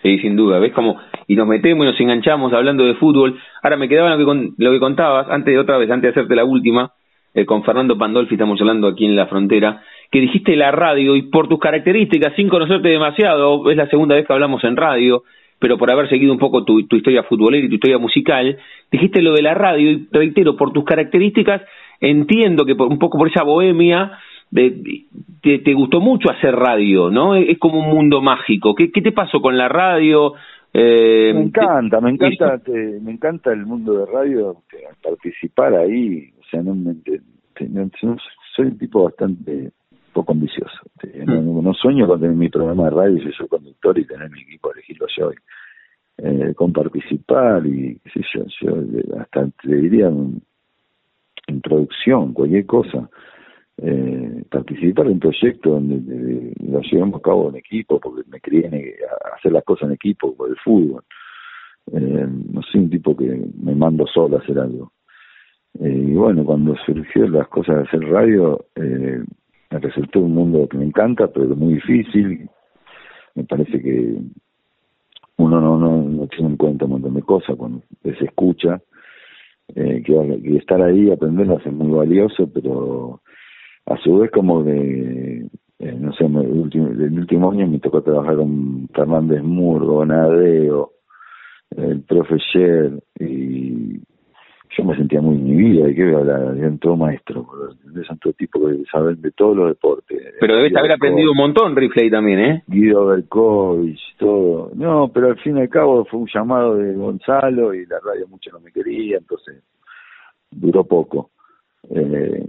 Sin 0.02 0.36
duda. 0.36 0.60
¿Ves 0.60 0.74
cómo? 0.74 1.00
Y 1.28 1.36
nos 1.36 1.48
metemos 1.48 1.86
y 1.86 1.90
nos 1.90 2.00
enganchamos 2.00 2.52
hablando 2.52 2.84
de 2.84 2.96
fútbol. 2.96 3.40
Ahora 3.62 3.78
me 3.78 3.88
quedaba 3.88 4.16
lo 4.16 4.18
que, 4.18 4.54
lo 4.58 4.72
que 4.72 4.80
contabas, 4.80 5.30
antes 5.30 5.54
de 5.54 5.60
otra 5.60 5.78
vez, 5.78 5.90
antes 5.90 6.14
de 6.14 6.20
hacerte 6.20 6.36
la 6.36 6.44
última, 6.44 6.92
eh, 7.34 7.46
con 7.46 7.64
Fernando 7.64 7.98
Pandolfi, 7.98 8.36
estamos 8.36 8.60
hablando 8.62 8.88
aquí 8.88 9.06
en 9.06 9.16
la 9.16 9.28
frontera, 9.28 9.82
que 10.12 10.20
dijiste 10.20 10.56
la 10.56 10.72
radio 10.72 11.16
y 11.16 11.24
por 11.24 11.48
tus 11.48 11.60
características, 11.60 12.36
sin 12.36 12.50
conocerte 12.50 12.90
demasiado, 12.90 13.70
es 13.72 13.78
la 13.78 13.88
segunda 13.88 14.16
vez 14.16 14.28
que 14.28 14.34
hablamos 14.34 14.64
en 14.64 14.78
radio, 14.78 15.24
pero 15.60 15.78
por 15.78 15.92
haber 15.92 16.10
seguido 16.10 16.34
un 16.34 16.40
poco 16.40 16.64
tu, 16.64 16.86
tu 16.88 16.98
historia 16.98 17.24
futbolera 17.24 17.66
y 17.66 17.70
tu 17.70 17.76
historia 17.76 17.98
musical, 17.98 18.58
dijiste 18.92 19.22
lo 19.22 19.34
de 19.34 19.42
la 19.42 19.54
radio 19.54 19.92
y 19.92 20.08
reitero, 20.12 20.56
por 20.56 20.72
tus 20.74 20.84
características, 20.84 21.62
entiendo 22.00 22.66
que 22.66 22.76
por, 22.76 22.88
un 22.88 23.00
poco 23.00 23.18
por 23.18 23.30
esa 23.30 23.44
bohemia, 23.44 24.12
te, 24.54 25.60
te, 25.60 25.74
gustó 25.74 26.00
mucho 26.00 26.30
hacer 26.32 26.56
radio, 26.56 27.10
¿no? 27.10 27.36
Es 27.36 27.58
como 27.58 27.80
un 27.80 27.90
mundo 27.90 28.22
mágico. 28.22 28.76
¿Qué, 28.76 28.92
qué 28.92 29.02
te 29.02 29.12
pasó 29.12 29.42
con 29.42 29.58
la 29.58 29.68
radio? 29.68 30.34
Eh, 30.74 31.32
me 31.34 31.44
encanta, 31.44 32.02
me 32.02 32.12
encanta, 32.12 32.60
me 33.02 33.12
encanta 33.12 33.52
el 33.52 33.66
mundo 33.66 33.94
de 33.94 34.06
radio, 34.06 34.58
participar 35.02 35.76
ahí, 35.76 36.30
sea, 36.54 36.64
no, 36.64 38.18
soy 38.56 38.66
un 38.66 38.78
tipo 38.78 39.04
bastante 39.04 39.72
poco 40.14 40.34
ambicioso. 40.34 40.78
No, 41.26 41.62
no, 41.62 41.74
sueño 41.74 42.08
con 42.08 42.20
tener 42.20 42.36
mi 42.36 42.50
programa 42.50 42.86
de 42.86 42.90
radio 42.92 43.30
y 43.30 43.34
soy 43.34 43.48
conductor 43.48 43.98
y 43.98 44.06
tener 44.06 44.30
mi 44.30 44.42
equipo, 44.42 44.72
elegirlo 44.72 45.08
yo. 45.18 45.32
Eh, 46.18 46.54
con 46.56 46.72
participar 46.72 47.66
y 47.66 48.00
qué 48.04 48.10
sé 48.12 48.22
yo, 48.36 48.46
yo 48.62 49.20
hasta 49.20 49.50
te 49.64 49.76
diría 49.76 50.08
en 50.08 51.62
producción, 51.62 52.34
cualquier 52.34 52.68
cosa 52.68 53.10
eh, 53.78 54.44
participar 54.50 55.08
en 55.08 55.14
un 55.14 55.20
proyecto 55.20 55.72
donde 55.72 56.54
lo 56.60 56.82
llevamos 56.82 57.20
a 57.20 57.24
cabo 57.24 57.50
en 57.50 57.56
equipo, 57.56 58.00
porque 58.00 58.22
me 58.30 58.40
crié 58.40 58.68
a 58.68 59.36
hacer 59.36 59.52
las 59.52 59.64
cosas 59.64 59.88
en 59.88 59.96
equipo, 59.96 60.36
por 60.36 60.50
el 60.50 60.58
fútbol. 60.58 61.04
Eh, 61.92 62.28
no 62.52 62.62
soy 62.62 62.82
un 62.82 62.90
tipo 62.90 63.16
que 63.18 63.46
me 63.62 63.76
mando 63.76 64.06
solo 64.08 64.38
a 64.38 64.40
hacer 64.40 64.60
algo. 64.60 64.92
Eh, 65.80 66.06
y 66.10 66.14
bueno, 66.14 66.46
cuando 66.46 66.76
surgió 66.86 67.28
las 67.28 67.48
cosas 67.48 67.78
de 67.78 67.82
hacer 67.84 68.02
radio, 68.10 68.66
eh, 68.76 69.24
me 69.72 69.80
resultó 69.80 70.20
un 70.20 70.34
mundo 70.34 70.68
que 70.70 70.78
me 70.78 70.86
encanta, 70.86 71.28
pero 71.28 71.56
muy 71.56 71.76
difícil. 71.76 72.50
Me 73.36 73.44
parece 73.44 73.82
que 73.82 74.18
uno 75.38 75.60
no, 75.60 75.78
no, 75.78 76.04
no 76.04 76.28
tiene 76.28 76.50
en 76.50 76.58
cuenta 76.58 76.86
un 76.86 76.92
montón 76.92 77.16
de 77.16 77.22
cosas 77.24 77.56
cuando 77.56 77.82
se 78.04 78.26
escucha. 78.26 78.82
Eh, 79.76 80.04
que, 80.06 80.58
estar 80.58 80.82
ahí, 80.82 81.10
aprenderlo 81.10 81.58
es 81.58 81.72
muy 81.72 81.90
valioso, 81.90 82.50
pero 82.54 83.22
a 83.86 83.98
su 83.98 84.20
vez 84.20 84.30
como 84.32 84.64
de, 84.64 85.48
eh, 85.80 85.96
no 86.00 86.14
sé, 86.14 86.26
el 86.26 86.36
último, 86.36 86.88
el 86.88 87.20
último 87.20 87.52
año 87.52 87.68
me 87.68 87.80
tocó 87.80 88.02
trabajar 88.04 88.36
con 88.36 88.88
Fernández 88.94 89.42
Murgo, 89.42 90.06
Nadeo, 90.06 90.92
el 91.76 92.02
profe 92.02 92.38
Sher, 92.38 93.04
y 93.20 93.73
yo 94.78 94.84
me 94.84 94.96
sentía 94.96 95.22
muy 95.22 95.36
inhibido, 95.36 95.88
¿y 95.88 95.96
qué 95.96 96.06
voy 96.06 96.14
a 96.14 96.18
hablar? 96.18 96.58
Eran 96.58 96.78
todo 96.80 96.96
maestro, 96.96 97.48
son 98.08 98.18
todo 98.20 98.34
tipo 98.34 98.66
que 98.66 98.84
saben 98.92 99.22
de 99.22 99.32
todos 99.32 99.56
los 99.56 99.70
deportes. 99.70 100.36
Pero 100.40 100.56
debes 100.56 100.76
haber 100.76 100.94
aprendido 100.94 101.32
un 101.32 101.38
montón, 101.38 101.76
Rifley, 101.76 102.10
también, 102.10 102.40
¿eh? 102.40 102.64
Guido 102.68 103.08
Berkovich, 103.08 104.18
todo. 104.18 104.72
No, 104.76 105.10
pero 105.14 105.28
al 105.28 105.38
fin 105.40 105.58
y 105.58 105.62
al 105.62 105.70
cabo 105.70 106.06
fue 106.06 106.22
un 106.22 106.30
llamado 106.34 106.76
de 106.76 106.94
Gonzalo 106.94 107.74
y 107.74 107.86
la 107.86 108.00
radio 108.00 108.28
mucho 108.28 108.52
no 108.52 108.60
me 108.60 108.72
quería, 108.72 109.18
entonces 109.18 109.64
duró 110.52 110.84
poco. 110.84 111.30
Eh, 111.90 112.46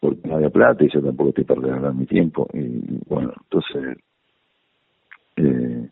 porque 0.00 0.28
no 0.28 0.36
había 0.36 0.50
plata 0.50 0.84
y 0.84 0.90
yo 0.92 1.00
tampoco 1.00 1.30
estoy 1.30 1.44
para 1.44 1.62
regalar 1.62 1.94
mi 1.94 2.06
tiempo. 2.06 2.46
Y 2.52 2.98
bueno, 3.08 3.32
entonces. 3.42 3.96
Eh, 5.36 5.88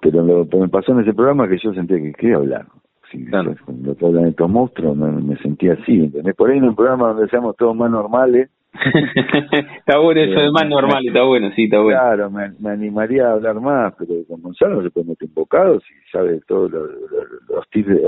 pero 0.00 0.22
lo 0.22 0.48
que 0.48 0.56
me 0.56 0.68
pasó 0.68 0.92
en 0.92 1.00
ese 1.00 1.12
programa 1.12 1.48
que 1.48 1.58
yo 1.58 1.74
sentía 1.74 1.96
que 1.98 2.12
quería 2.12 2.36
hablar. 2.36 2.66
Sí, 3.10 3.26
Cuando 3.64 3.94
te 3.96 4.06
hablan 4.06 4.24
de 4.24 4.30
estos 4.30 4.48
monstruos 4.48 4.96
me, 4.96 5.36
sentía 5.38 5.72
así, 5.72 6.04
¿entendés? 6.04 6.34
Por 6.36 6.50
ahí 6.50 6.58
en 6.58 6.64
un 6.64 6.76
programa 6.76 7.08
donde 7.08 7.28
seamos 7.28 7.56
todos 7.56 7.74
más 7.74 7.90
normales. 7.90 8.50
está 9.78 9.98
bueno 9.98 10.20
eso 10.20 10.38
de 10.38 10.50
más 10.52 10.62
eh, 10.62 10.68
normal, 10.68 11.02
está 11.04 11.24
bueno, 11.24 11.50
sí, 11.56 11.64
está 11.64 11.80
bueno. 11.80 11.98
Claro, 11.98 12.30
me, 12.30 12.52
me, 12.60 12.70
animaría 12.70 13.26
a 13.26 13.32
hablar 13.32 13.60
más, 13.60 13.94
pero 13.98 14.14
con 14.28 14.40
Gonzalo 14.42 14.76
no 14.76 14.82
se 14.82 14.90
puede 14.90 15.08
meter 15.08 15.28
bocados 15.34 15.82
y 15.90 16.10
sabe 16.12 16.40
todos 16.46 16.70
los, 16.70 16.88
los, 17.48 17.68
tips 17.70 17.88
de, 17.88 18.02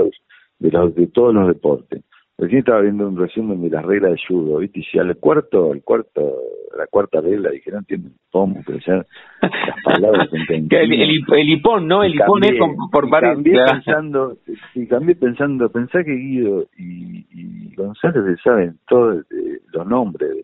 los, 0.61 0.95
de 0.95 1.07
todos 1.07 1.33
los 1.33 1.47
deportes. 1.49 2.01
Recién 2.37 2.59
estaba 2.59 2.81
viendo 2.81 3.07
un 3.07 3.17
resumen 3.17 3.61
de 3.61 3.69
las 3.69 3.85
reglas 3.85 4.11
de 4.13 4.21
judo, 4.27 4.57
¿viste? 4.57 4.79
Y 4.79 4.83
si 4.83 4.97
al 4.97 5.15
cuarto, 5.17 5.71
el 5.71 5.83
cuarto, 5.83 6.33
la 6.75 6.87
cuarta 6.87 7.21
regla, 7.21 7.51
dije, 7.51 7.71
no 7.71 7.77
entiendo 7.77 8.09
cómo, 8.31 8.59
pero 8.65 8.79
ya 8.79 9.05
las 9.41 9.83
palabras 9.83 10.29
el, 10.49 10.67
el, 10.71 11.23
el, 11.31 11.49
hipón, 11.49 11.87
¿no? 11.87 12.03
El 12.03 12.15
hipón 12.15 12.43
es 12.43 12.53
por 12.91 13.07
pared. 13.09 13.33
Cambié 13.33 13.63
pensando, 13.63 14.37
y 14.73 14.87
cambié 14.87 15.15
pensando, 15.15 15.69
pensá 15.69 16.03
que 16.03 16.11
Guido 16.11 16.65
y, 16.75 17.25
y 17.31 17.75
González 17.75 18.23
se 18.25 18.43
saben 18.43 18.79
todos 18.87 19.23
los 19.71 19.87
nombres 19.87 20.29
de, 20.31 20.43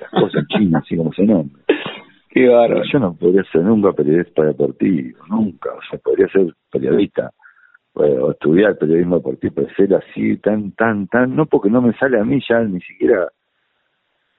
las 0.00 0.10
cosas 0.10 0.42
chinas, 0.56 0.84
así 0.84 0.96
como 0.96 1.12
se 1.12 1.26
nombran. 1.26 1.62
Qué 2.30 2.48
bárbaro. 2.48 2.82
Yo 2.90 2.98
no 2.98 3.14
podría 3.14 3.44
ser 3.52 3.62
nunca 3.62 3.92
periodista 3.92 4.42
deportivo, 4.42 5.18
nunca, 5.28 5.70
o 5.74 5.80
sea, 5.90 5.98
podría 5.98 6.28
ser 6.28 6.46
periodista 6.72 7.30
o 7.96 8.30
estudiar 8.30 8.76
periodismo 8.76 9.16
deportivo, 9.16 9.54
pero 9.56 9.74
ser 9.74 9.94
así, 9.94 10.36
tan, 10.38 10.72
tan, 10.72 11.06
tan, 11.08 11.34
no 11.34 11.46
porque 11.46 11.70
no 11.70 11.80
me 11.80 11.92
sale 11.94 12.20
a 12.20 12.24
mí 12.24 12.40
ya 12.48 12.60
ni 12.60 12.80
siquiera 12.80 13.28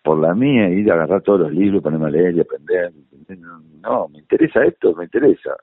por 0.03 0.19
la 0.19 0.33
mía, 0.33 0.69
ir 0.69 0.89
a 0.89 0.93
agarrar 0.93 1.21
todos 1.21 1.41
los 1.41 1.51
libros, 1.51 1.83
ponerme 1.83 2.05
a 2.05 2.09
leer 2.09 2.35
y 2.35 2.39
aprender, 2.39 2.91
no, 3.81 4.07
me 4.07 4.19
interesa 4.19 4.63
esto, 4.63 4.93
me 4.95 5.05
interesa. 5.05 5.55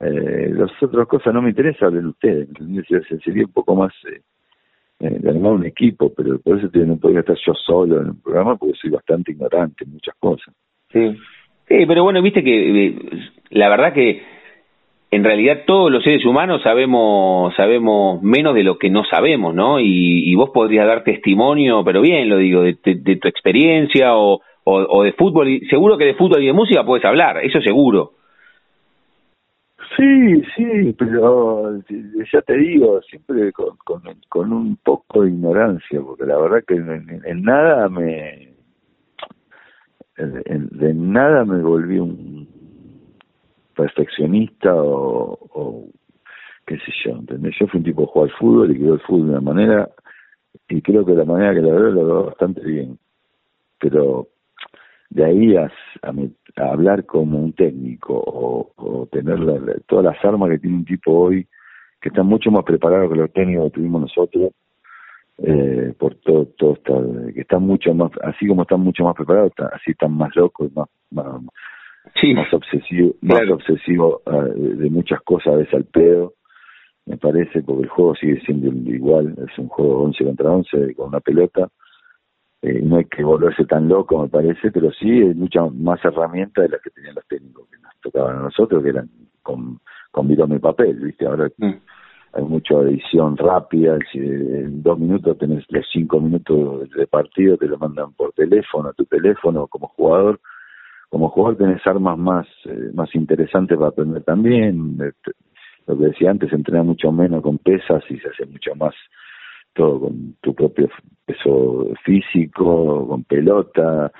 Eh, 0.00 0.50
las 0.52 0.70
otras 0.80 1.08
cosas 1.08 1.34
no 1.34 1.42
me 1.42 1.50
interesa, 1.50 1.86
hablen 1.86 2.06
ustedes, 2.06 2.48
Sería 3.24 3.44
un 3.44 3.52
poco 3.52 3.74
más 3.74 3.92
eh, 4.12 4.20
eh, 5.00 5.18
de 5.18 5.30
armar 5.30 5.52
un 5.52 5.66
equipo, 5.66 6.12
pero 6.14 6.38
por 6.38 6.58
eso 6.58 6.68
no 6.86 6.96
podría 6.98 7.20
estar 7.20 7.36
yo 7.44 7.52
solo 7.54 8.00
en 8.00 8.10
un 8.10 8.20
programa 8.20 8.56
porque 8.56 8.78
soy 8.80 8.90
bastante 8.90 9.32
ignorante 9.32 9.84
en 9.84 9.92
muchas 9.92 10.14
cosas. 10.20 10.54
Sí, 10.92 11.16
sí 11.66 11.84
pero 11.86 12.04
bueno, 12.04 12.22
viste 12.22 12.44
que 12.44 12.86
eh, 12.86 12.98
la 13.50 13.68
verdad 13.68 13.92
que 13.92 14.22
en 15.10 15.24
realidad 15.24 15.62
todos 15.66 15.90
los 15.90 16.04
seres 16.04 16.24
humanos 16.26 16.62
sabemos 16.62 17.54
sabemos 17.54 18.22
menos 18.22 18.54
de 18.54 18.62
lo 18.62 18.78
que 18.78 18.90
no 18.90 19.04
sabemos, 19.04 19.54
¿no? 19.54 19.80
Y, 19.80 20.34
vos 20.34 20.50
podrías 20.50 20.86
dar 20.86 21.02
testimonio, 21.02 21.82
pero 21.84 22.00
bien 22.00 22.28
lo 22.28 22.36
digo, 22.36 22.62
de, 22.62 22.74
tu 22.74 23.28
experiencia 23.28 24.16
o, 24.16 24.40
o, 24.64 25.02
de 25.02 25.12
fútbol. 25.12 25.60
Seguro 25.70 25.96
que 25.96 26.04
de 26.04 26.14
fútbol 26.14 26.42
y 26.42 26.46
de 26.46 26.52
música 26.52 26.84
puedes 26.84 27.04
hablar, 27.04 27.38
eso 27.38 27.60
seguro. 27.60 28.12
Sí, 29.96 30.42
sí, 30.54 30.94
pero 30.96 31.80
ya 32.32 32.42
te 32.42 32.56
digo, 32.56 33.00
siempre 33.02 33.50
con, 33.52 33.76
con, 34.28 34.52
un 34.52 34.76
poco 34.76 35.22
de 35.22 35.30
ignorancia, 35.30 36.00
porque 36.00 36.24
la 36.24 36.38
verdad 36.38 36.62
que 36.66 36.74
en, 36.74 37.42
nada 37.42 37.88
me... 37.88 38.52
de 40.16 40.94
nada 40.94 41.44
me 41.44 41.62
volví 41.62 41.98
un 41.98 42.57
perfeccionista 43.78 44.74
o, 44.74 45.86
qué 46.66 46.76
sé 46.78 46.92
yo, 47.04 47.12
¿entendés? 47.12 47.54
Yo 47.60 47.68
fui 47.68 47.78
un 47.78 47.84
tipo 47.84 48.02
que 48.02 48.12
jugó 48.12 48.24
al 48.24 48.32
fútbol 48.32 48.70
y 48.72 48.78
que 48.78 48.88
el 48.88 49.00
fútbol 49.00 49.26
de 49.26 49.30
una 49.30 49.40
manera, 49.40 49.88
y 50.68 50.82
creo 50.82 51.06
que 51.06 51.12
la 51.14 51.24
manera 51.24 51.54
que 51.54 51.62
la 51.62 51.72
veo 51.72 51.90
lo 51.90 52.06
veo 52.06 52.24
bastante 52.24 52.60
bien. 52.62 52.98
Pero 53.78 54.26
de 55.10 55.24
ahí 55.24 55.56
a, 55.56 55.70
a, 56.02 56.70
hablar 56.72 57.06
como 57.06 57.38
un 57.38 57.52
técnico 57.52 58.14
o, 58.26 59.06
tener 59.12 59.38
todas 59.86 60.04
las 60.04 60.24
armas 60.24 60.50
que 60.50 60.58
tiene 60.58 60.78
un 60.78 60.84
tipo 60.84 61.12
hoy, 61.12 61.46
que 62.00 62.08
está 62.08 62.24
mucho 62.24 62.50
más 62.50 62.64
preparado 62.64 63.08
que 63.08 63.14
los 63.14 63.32
técnicos 63.32 63.66
que 63.66 63.78
tuvimos 63.78 64.00
nosotros, 64.02 64.52
eh, 65.38 65.94
por 65.96 66.16
todo, 66.16 66.46
todo 66.58 66.72
está, 66.72 66.94
que 67.32 67.42
están 67.42 67.62
mucho 67.62 67.94
más, 67.94 68.10
así 68.24 68.48
como 68.48 68.62
están 68.62 68.80
mucho 68.80 69.04
más 69.04 69.14
preparados, 69.14 69.52
así 69.72 69.92
están 69.92 70.12
más 70.14 70.34
locos, 70.34 70.72
más, 70.74 70.88
más, 71.12 71.40
más 72.34 72.52
obsesivo, 72.52 73.14
más 73.22 73.48
obsesivo 73.50 74.22
ah, 74.26 74.44
de 74.54 74.90
muchas 74.90 75.20
cosas 75.22 75.54
a 75.54 75.56
veces 75.56 75.74
al 75.74 75.84
pedo, 75.84 76.34
me 77.06 77.16
parece, 77.16 77.62
porque 77.62 77.84
el 77.84 77.88
juego 77.88 78.14
sigue 78.14 78.40
siendo 78.42 78.68
igual, 78.90 79.34
es 79.38 79.58
un 79.58 79.68
juego 79.68 80.02
11 80.04 80.24
contra 80.24 80.50
11 80.50 80.94
con 80.94 81.08
una 81.08 81.20
pelota, 81.20 81.68
eh, 82.60 82.80
no 82.82 82.96
hay 82.96 83.04
que 83.04 83.22
volverse 83.22 83.64
tan 83.64 83.88
loco, 83.88 84.20
me 84.20 84.28
parece, 84.28 84.70
pero 84.70 84.90
sí 84.92 85.08
hay 85.08 85.34
muchas 85.34 85.72
más 85.74 86.04
herramientas 86.04 86.64
de 86.64 86.70
las 86.70 86.82
que 86.82 86.90
tenían 86.90 87.14
los 87.14 87.26
técnicos 87.26 87.68
que 87.70 87.78
nos 87.78 87.92
tocaban 88.02 88.36
a 88.36 88.42
nosotros, 88.42 88.82
que 88.82 88.90
eran 88.90 89.08
con, 89.42 89.80
con 90.10 90.26
mi 90.26 90.58
papel, 90.58 90.96
¿viste? 90.96 91.24
Ahora 91.24 91.48
mm. 91.56 91.74
hay 92.32 92.42
mucha 92.42 92.74
edición 92.80 93.36
rápida, 93.36 93.96
si 94.12 94.18
en 94.18 94.82
dos 94.82 94.98
minutos 94.98 95.38
tenés 95.38 95.64
los 95.68 95.86
cinco 95.90 96.20
minutos 96.20 96.90
de 96.90 97.06
partido, 97.06 97.56
te 97.56 97.68
lo 97.68 97.78
mandan 97.78 98.12
por 98.12 98.32
teléfono, 98.32 98.88
a 98.88 98.92
tu 98.92 99.04
teléfono 99.06 99.66
como 99.68 99.88
jugador. 99.88 100.40
Como 101.08 101.30
jugador 101.30 101.56
tenés 101.56 101.86
armas 101.86 102.18
más, 102.18 102.46
eh, 102.66 102.90
más 102.94 103.14
interesantes 103.14 103.76
para 103.76 103.90
aprender 103.90 104.22
también. 104.22 104.98
Este, 105.00 105.32
lo 105.86 105.96
que 105.96 106.06
decía 106.06 106.30
antes, 106.30 106.50
se 106.50 106.56
entrena 106.56 106.82
mucho 106.82 107.10
menos 107.10 107.42
con 107.42 107.58
pesas 107.58 108.02
y 108.10 108.18
se 108.18 108.28
hace 108.28 108.46
mucho 108.46 108.74
más 108.74 108.94
todo 109.74 110.00
con 110.00 110.34
tu 110.40 110.54
propio 110.54 110.88
peso 111.24 111.88
físico, 112.04 113.06
con 113.08 113.24
pelota, 113.24 114.10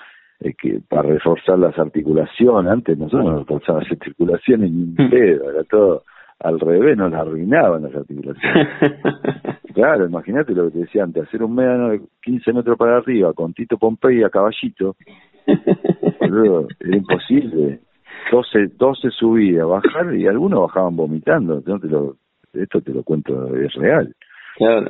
eh, 0.41 0.55
que 0.55 0.81
para 0.89 1.03
reforzar 1.03 1.59
las 1.59 1.77
articulaciones. 1.79 2.71
Antes 2.71 2.97
nosotros 2.97 3.25
no 3.25 3.39
reforzábamos 3.41 3.91
las 3.91 3.93
articulaciones 3.93 4.71
ni 4.71 4.83
un 4.83 4.95
hmm. 4.97 5.11
pedo, 5.11 5.51
era 5.51 5.65
todo 5.65 6.05
al 6.41 6.61
revés, 6.61 6.97
nos 6.97 7.13
arruinaban 7.13 7.83
las 7.83 7.95
articulaciones. 7.95 8.69
claro, 9.75 10.07
imagínate 10.07 10.55
lo 10.55 10.67
que 10.67 10.71
te 10.71 10.79
decía 10.81 11.03
antes, 11.03 11.25
hacer 11.25 11.43
un 11.43 11.57
mediano 11.57 11.89
de 11.89 12.03
15 12.23 12.53
metros 12.53 12.79
para 12.79 12.99
arriba 12.99 13.33
con 13.33 13.53
Tito 13.53 13.77
Pompey 13.77 14.23
a 14.23 14.31
caballito, 14.31 14.95
era 16.29 16.97
imposible. 16.97 17.81
12, 18.31 18.73
12 18.77 19.11
subía, 19.11 19.65
bajar 19.65 20.15
y 20.15 20.27
algunos 20.27 20.61
bajaban 20.61 20.97
vomitando. 20.97 21.63
No 21.65 21.79
te 21.79 21.89
lo, 21.89 22.17
esto 22.53 22.81
te 22.81 22.93
lo 22.93 23.03
cuento, 23.03 23.55
es 23.57 23.73
real. 23.75 24.15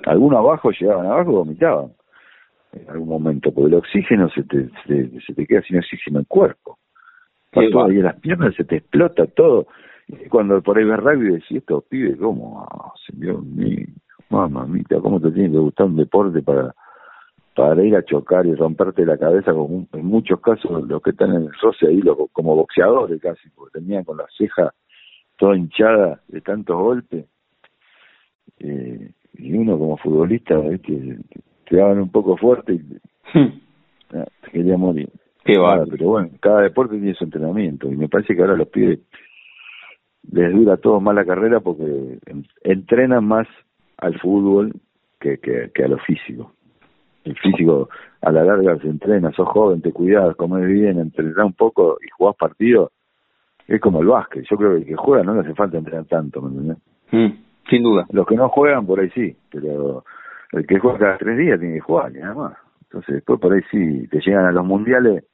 Algunos 0.07 0.39
abajo 0.39 0.71
llegaban 0.71 1.07
abajo 1.07 1.31
y 1.31 1.35
vomitaban 1.35 1.93
en 2.73 2.91
algún 2.91 3.09
momento, 3.09 3.53
porque 3.53 3.69
el 3.69 3.75
oxígeno 3.75 4.29
se 4.31 4.43
te, 4.45 4.69
se, 4.87 5.35
te 5.35 5.47
queda 5.47 5.63
sin 5.63 5.79
oxígeno 5.79 6.19
en 6.19 6.21
el 6.21 6.27
cuerpo. 6.27 6.79
y 7.55 7.67
en 7.67 8.03
las 8.03 8.19
piernas 8.21 8.55
se 8.55 8.65
te 8.65 8.77
explota 8.77 9.27
todo. 9.27 9.67
Y 10.09 10.29
cuando 10.29 10.63
por 10.63 10.79
ahí 10.79 10.85
ves 10.85 10.99
rugby 10.99 11.33
decís, 11.33 11.59
estos 11.59 11.85
pibes, 11.85 12.17
¿cómo? 12.19 12.67
Oh, 12.71 12.93
señor 13.07 13.43
mío, 13.43 13.87
mamita, 14.31 15.01
¿cómo 15.01 15.21
te 15.21 15.31
tiene 15.31 15.51
que 15.51 15.59
gustar 15.59 15.87
un 15.87 15.97
deporte 15.97 16.43
para 16.43 16.75
para 17.59 17.85
ir 17.85 17.97
a 17.97 18.05
chocar 18.05 18.47
y 18.47 18.55
romperte 18.55 19.05
la 19.05 19.19
cabeza, 19.19 19.53
como 19.53 19.85
en 19.93 20.07
muchos 20.07 20.41
casos 20.41 20.87
los 20.87 21.03
que 21.03 21.11
están 21.11 21.35
en 21.35 21.43
el 21.43 21.53
roce 21.61 21.89
ahí, 21.89 22.01
como 22.31 22.55
boxeadores 22.55 23.21
casi, 23.21 23.51
porque 23.51 23.81
tenían 23.81 24.05
con 24.05 24.17
la 24.17 24.27
ceja 24.39 24.73
toda 25.37 25.57
hinchada 25.57 26.21
de 26.29 26.41
tantos 26.41 26.77
golpes. 26.77 27.27
Eh, 28.61 29.11
y 29.39 29.55
uno 29.55 29.77
como 29.77 29.97
futbolista, 29.97 30.57
¿viste? 30.57 31.19
te 31.69 31.77
daban 31.77 31.99
un 31.99 32.13
poco 32.13 32.37
fuerte 32.37 32.75
y 32.75 33.37
hmm. 33.37 33.61
ah, 34.15 34.27
te 34.43 34.51
quería 34.53 34.77
morir. 34.77 35.11
Qué 35.45 35.55
pero 35.91 36.11
bueno, 36.11 36.31
cada 36.39 36.61
deporte 36.61 36.97
tiene 36.97 37.15
su 37.15 37.25
entrenamiento 37.25 37.91
y 37.91 37.97
me 37.97 38.09
parece 38.09 38.37
que 38.37 38.41
ahora 38.41 38.57
los 38.57 38.69
pibes 38.69 39.01
les 40.31 40.53
dura 40.53 40.77
todo 40.77 41.01
más 41.01 41.17
la 41.17 41.25
carrera 41.25 41.59
porque 41.59 42.19
entrenan 42.63 43.25
más 43.25 43.49
al 43.97 44.17
fútbol 44.21 44.75
que, 45.19 45.39
que, 45.39 45.73
que 45.75 45.83
a 45.83 45.89
lo 45.89 45.99
físico. 45.99 46.53
El 47.29 47.37
físico 47.37 47.91
a 48.23 48.33
la 48.33 48.43
larga 48.43 48.79
se 48.79 48.89
entrena, 48.89 49.31
sos 49.33 49.49
joven, 49.49 49.83
te 49.83 49.93
cuidas, 49.93 50.35
comes 50.37 50.67
bien, 50.67 50.99
entrenar 50.99 51.45
un 51.45 51.53
poco 51.53 51.99
y 52.03 52.09
jugás 52.17 52.37
partido, 52.37 52.91
es 53.67 53.81
como 53.81 54.01
el 54.01 54.07
básquet. 54.07 54.47
Yo 54.49 54.57
creo 54.57 54.71
que 54.73 54.79
el 54.79 54.87
que 54.87 54.97
juega 54.97 55.23
no 55.25 55.35
le 55.35 55.41
hace 55.41 55.55
falta 55.55 55.77
entrenar 55.77 56.07
tanto, 56.07 56.41
¿me 56.41 56.49
entiendes? 56.49 56.79
Hmm. 57.11 57.45
Sin 57.69 57.83
duda. 57.83 58.07
Los 58.11 58.27
que 58.27 58.35
no 58.35 58.49
juegan 58.49 58.87
por 58.87 58.99
ahí 58.99 59.11
sí, 59.11 59.37
pero 59.51 60.05
el 60.53 60.67
que 60.67 60.79
juega 60.79 60.99
cada 60.99 61.19
tres 61.19 61.37
días 61.37 61.61
tiene 61.61 61.75
que 61.75 61.81
jugar, 61.81 62.13
nada 62.13 62.35
más. 62.35 62.55
Entonces 62.85 63.17
después 63.17 63.39
por 63.39 63.53
ahí 63.53 63.61
sí, 63.71 64.09
te 64.09 64.21
llegan 64.21 64.47
a 64.47 64.53
los 64.53 64.65
mundiales 64.65 65.25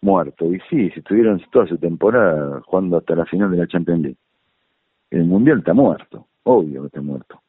muertos. 0.00 0.54
Y 0.54 0.60
sí, 0.70 0.90
si 0.90 1.00
estuvieron 1.00 1.42
toda 1.50 1.66
su 1.66 1.78
temporada 1.78 2.60
jugando 2.64 2.98
hasta 2.98 3.16
la 3.16 3.24
final 3.24 3.50
de 3.50 3.56
la 3.56 3.66
Champions 3.66 4.02
League. 4.02 4.18
El 5.10 5.24
mundial 5.24 5.58
está 5.58 5.74
muerto, 5.74 6.26
obvio 6.44 6.82
que 6.82 6.86
está 6.86 7.00
muerto. 7.00 7.40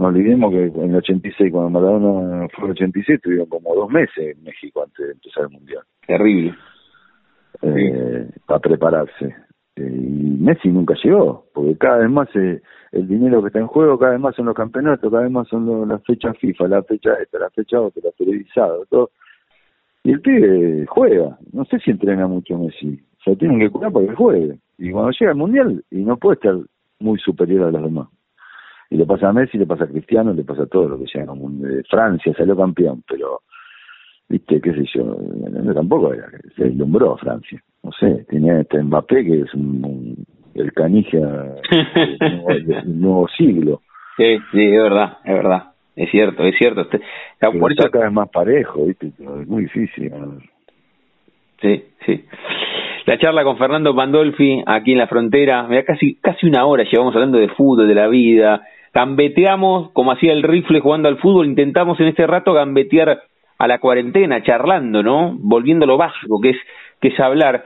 No 0.00 0.06
olvidemos 0.06 0.50
que 0.50 0.64
en 0.64 0.90
el 0.92 0.96
86, 0.96 1.52
cuando 1.52 1.78
Maradona 1.78 2.48
fue 2.56 2.64
el 2.64 2.70
86, 2.70 3.16
estuvieron 3.16 3.46
como 3.50 3.74
dos 3.74 3.90
meses 3.90 4.34
en 4.34 4.42
México 4.42 4.82
antes 4.82 5.06
de 5.06 5.12
empezar 5.12 5.42
el 5.42 5.50
mundial. 5.50 5.82
Terrible. 6.06 6.54
Eh, 7.60 8.30
Para 8.46 8.60
prepararse. 8.60 9.26
Eh, 9.76 9.82
y 9.82 10.38
Messi 10.40 10.70
nunca 10.70 10.94
llegó, 11.04 11.44
porque 11.52 11.76
cada 11.76 11.98
vez 11.98 12.10
más 12.10 12.30
el 12.34 13.08
dinero 13.08 13.42
que 13.42 13.48
está 13.48 13.58
en 13.58 13.66
juego, 13.66 13.98
cada 13.98 14.12
vez 14.12 14.20
más 14.20 14.34
son 14.34 14.46
los 14.46 14.54
campeonatos, 14.54 15.10
cada 15.10 15.24
vez 15.24 15.32
más 15.32 15.46
son 15.48 15.86
las 15.86 16.02
fechas 16.04 16.34
FIFA, 16.38 16.68
la 16.68 16.82
fecha 16.82 17.12
esta, 17.20 17.38
la 17.38 17.50
fecha 17.50 17.78
otra, 17.78 18.00
la 18.02 18.12
televisado, 18.12 18.86
todo. 18.86 19.10
Y 20.02 20.12
el 20.12 20.22
pibe 20.22 20.86
juega, 20.86 21.38
no 21.52 21.66
sé 21.66 21.78
si 21.78 21.90
entrena 21.90 22.26
mucho 22.26 22.56
Messi, 22.56 22.98
se 23.22 23.36
tienen 23.36 23.58
que 23.58 23.68
curar 23.68 23.92
para 23.92 24.06
que 24.06 24.14
juegue. 24.14 24.58
Y 24.78 24.92
cuando 24.92 25.10
llega 25.10 25.32
al 25.32 25.36
Mundial, 25.36 25.84
y 25.90 25.96
no 25.96 26.16
puede 26.16 26.36
estar 26.36 26.54
muy 27.00 27.18
superior 27.18 27.68
a 27.68 27.70
los 27.70 27.82
demás. 27.82 28.08
Y 28.90 28.96
le 28.96 29.06
pasa 29.06 29.28
a 29.28 29.32
Messi, 29.32 29.56
le 29.56 29.66
pasa 29.66 29.84
a 29.84 29.88
Cristiano, 29.88 30.32
le 30.32 30.42
pasa 30.42 30.64
a 30.64 30.66
todo 30.66 30.88
lo 30.88 30.98
que 30.98 31.06
llega 31.06 31.32
al 31.32 31.38
Mundial. 31.38 31.84
Francia 31.88 32.34
salió 32.36 32.56
campeón, 32.56 33.02
pero 33.08 33.40
viste, 34.28 34.60
qué 34.60 34.72
sé 34.72 34.84
yo, 34.94 35.16
tampoco 35.74 36.12
era, 36.12 36.28
se 36.56 36.64
deslumbró 36.64 37.16
Francia. 37.16 37.62
No 37.82 37.92
sé, 37.92 38.26
tenía 38.28 38.60
este 38.60 38.82
Mbappé 38.82 39.24
que 39.24 39.40
es 39.42 39.54
un, 39.54 40.16
el 40.54 40.72
canija 40.72 41.18
del 42.48 43.00
nuevo, 43.00 43.28
siglo. 43.36 43.80
Sí, 44.16 44.38
sí, 44.52 44.62
es 44.66 44.82
verdad, 44.82 45.18
es 45.24 45.34
verdad. 45.34 45.64
Es 45.96 46.10
cierto, 46.10 46.44
es 46.44 46.56
cierto. 46.56 46.82
Este, 46.82 47.00
por 47.58 47.72
eso... 47.72 47.90
cada 47.90 48.04
vez 48.04 48.12
más 48.12 48.28
parejo, 48.30 48.86
¿viste? 48.86 49.08
Es 49.18 49.48
muy 49.48 49.64
difícil. 49.64 50.12
Sí, 51.60 51.84
sí. 52.06 52.24
La 53.06 53.18
charla 53.18 53.44
con 53.44 53.58
Fernando 53.58 53.94
Pandolfi 53.94 54.62
aquí 54.66 54.92
en 54.92 54.98
la 54.98 55.06
frontera, 55.06 55.64
mira, 55.64 55.84
casi, 55.84 56.16
casi 56.16 56.46
una 56.46 56.64
hora 56.64 56.84
llevamos 56.84 57.14
hablando 57.14 57.38
de 57.38 57.48
fútbol, 57.48 57.88
de 57.88 57.94
la 57.94 58.08
vida. 58.08 58.62
Gambeteamos, 58.92 59.90
como 59.92 60.12
hacía 60.12 60.32
el 60.32 60.42
rifle 60.42 60.80
jugando 60.80 61.08
al 61.08 61.18
fútbol, 61.18 61.46
intentamos 61.46 61.98
en 62.00 62.08
este 62.08 62.26
rato 62.26 62.52
gambetear 62.52 63.22
a 63.58 63.66
la 63.68 63.78
cuarentena, 63.78 64.42
charlando, 64.42 65.02
¿no? 65.02 65.36
Volviendo 65.38 65.84
a 65.84 65.88
lo 65.88 65.96
básico, 65.96 66.40
que 66.40 66.50
es, 66.50 66.56
que 67.00 67.08
es 67.08 67.20
hablar. 67.20 67.64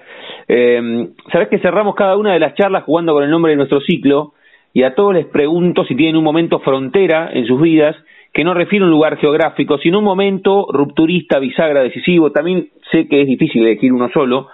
Eh, 0.48 1.08
Sabes 1.32 1.48
que 1.48 1.60
cerramos 1.60 1.94
cada 1.94 2.16
una 2.16 2.32
de 2.32 2.40
las 2.40 2.54
charlas 2.54 2.84
jugando 2.84 3.14
con 3.14 3.24
el 3.24 3.30
nombre 3.30 3.52
de 3.52 3.56
nuestro 3.56 3.80
ciclo 3.80 4.32
y 4.72 4.82
a 4.82 4.94
todos 4.94 5.14
les 5.14 5.26
pregunto 5.26 5.84
si 5.84 5.94
tienen 5.94 6.16
un 6.16 6.24
momento 6.24 6.58
frontera 6.58 7.30
en 7.32 7.46
sus 7.46 7.60
vidas 7.60 7.96
que 8.32 8.42
no 8.42 8.52
refiere 8.52 8.82
a 8.82 8.86
un 8.86 8.90
lugar 8.90 9.16
geográfico, 9.18 9.78
sino 9.78 10.00
un 10.00 10.04
momento 10.04 10.66
rupturista, 10.72 11.38
bisagra, 11.38 11.82
decisivo. 11.84 12.32
También 12.32 12.70
sé 12.90 13.06
que 13.06 13.22
es 13.22 13.28
difícil 13.28 13.62
elegir 13.62 13.92
uno 13.92 14.10
solo, 14.12 14.48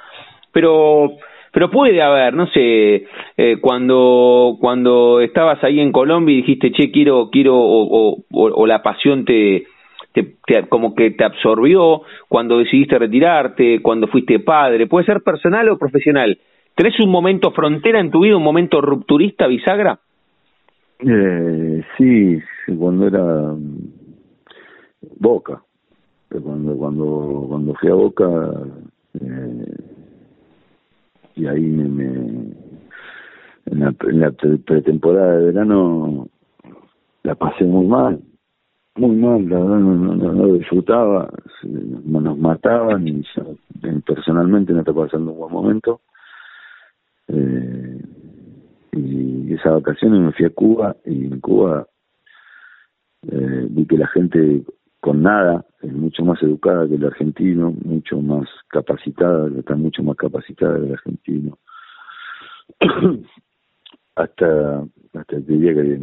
pero 0.53 1.13
pero 1.53 1.71
puede 1.71 2.01
haber, 2.01 2.35
no 2.35 2.47
sé, 2.49 3.07
eh, 3.37 3.57
cuando 3.61 4.57
cuando 4.61 5.21
estabas 5.21 5.63
ahí 5.65 5.81
en 5.81 5.93
Colombia 5.93 6.33
y 6.33 6.43
dijiste, 6.43 6.71
che, 6.73 6.91
quiero, 6.91 7.29
quiero, 7.31 7.57
o, 7.59 8.67
la 8.67 8.83
pasión 8.83 9.25
te, 9.25 9.65
te, 10.13 10.37
como 10.69 10.95
que 10.95 11.11
te 11.11 11.25
absorbió 11.25 12.03
cuando 12.29 12.59
decidiste 12.59 12.99
retirarte, 12.99 13.83
cuando 13.83 14.07
fuiste 14.07 14.39
padre, 14.39 14.87
puede 14.87 15.07
ser 15.07 15.23
personal 15.23 15.69
o 15.71 15.79
profesional. 15.79 16.39
¿Tenés 16.77 16.99
un 17.01 17.11
momento 17.11 17.51
frontera 17.51 18.01
en 18.01 18.11
tu 18.11 18.21
vida, 18.21 18.37
un 18.37 18.45
momento 18.45 18.81
rupturista, 18.81 19.47
bisagra? 19.49 19.99
Eh, 21.01 21.83
sí, 21.97 22.39
cuando 22.79 23.07
era 23.07 23.23
mm, 23.23 24.01
Boca, 25.19 25.63
cuando 26.29 26.77
cuando 26.77 27.47
cuando 27.49 27.75
fui 27.75 27.91
a 27.91 27.95
Boca 27.95 28.27
eh, 29.15 29.80
y 31.41 31.47
ahí 31.47 31.63
me, 31.63 31.89
me 31.89 32.05
en 33.67 33.81
la, 33.81 33.95
en 34.09 34.21
la 34.21 34.31
pretemporada 34.33 35.39
de 35.39 35.47
verano 35.47 36.29
la 37.23 37.35
pasé 37.35 37.65
muy 37.65 37.87
mal 37.87 38.21
muy 38.97 39.17
mal, 39.17 39.49
la 39.49 39.59
verdad 39.59 39.79
no, 39.79 40.15
no, 40.15 40.33
no 40.33 40.53
disfrutaba, 40.55 41.31
nos 41.63 42.39
mataban 42.39 43.07
y 43.09 43.23
personalmente 44.05 44.73
no 44.73 44.81
estaba 44.81 45.05
pasando 45.05 45.33
un 45.33 45.39
buen 45.39 45.53
momento. 45.53 46.01
Eh, 47.29 48.03
y 48.93 49.55
esa 49.55 49.71
vacaciones 49.71 50.21
me 50.21 50.33
fui 50.33 50.45
a 50.45 50.51
Cuba 50.51 50.97
y 51.07 51.27
en 51.27 51.41
Cuba 51.41 51.87
eh, 53.31 53.67
vi 53.71 53.87
que 53.87 53.97
la 53.97 54.09
gente 54.09 54.65
con 55.01 55.23
nada 55.23 55.65
es 55.83 55.93
mucho 55.93 56.25
más 56.25 56.43
educada 56.43 56.87
que 56.87 56.95
el 56.95 57.07
argentino, 57.07 57.75
mucho 57.85 58.21
más 58.21 58.47
capacitada, 58.69 59.49
está 59.59 59.75
mucho 59.75 60.03
más 60.03 60.17
capacitada 60.17 60.79
que 60.79 60.87
el 60.87 60.93
argentino. 60.93 61.59
hasta 64.15 64.85
hasta 65.15 65.37
día 65.41 65.75
que 65.75 66.01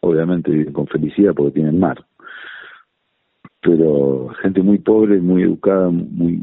obviamente 0.00 0.72
con 0.72 0.86
felicidad 0.86 1.34
porque 1.34 1.54
tienen 1.54 1.78
mar. 1.78 2.04
pero 3.60 4.28
gente 4.42 4.62
muy 4.62 4.78
pobre, 4.78 5.20
muy 5.20 5.42
educada, 5.42 5.90
muy 5.90 6.42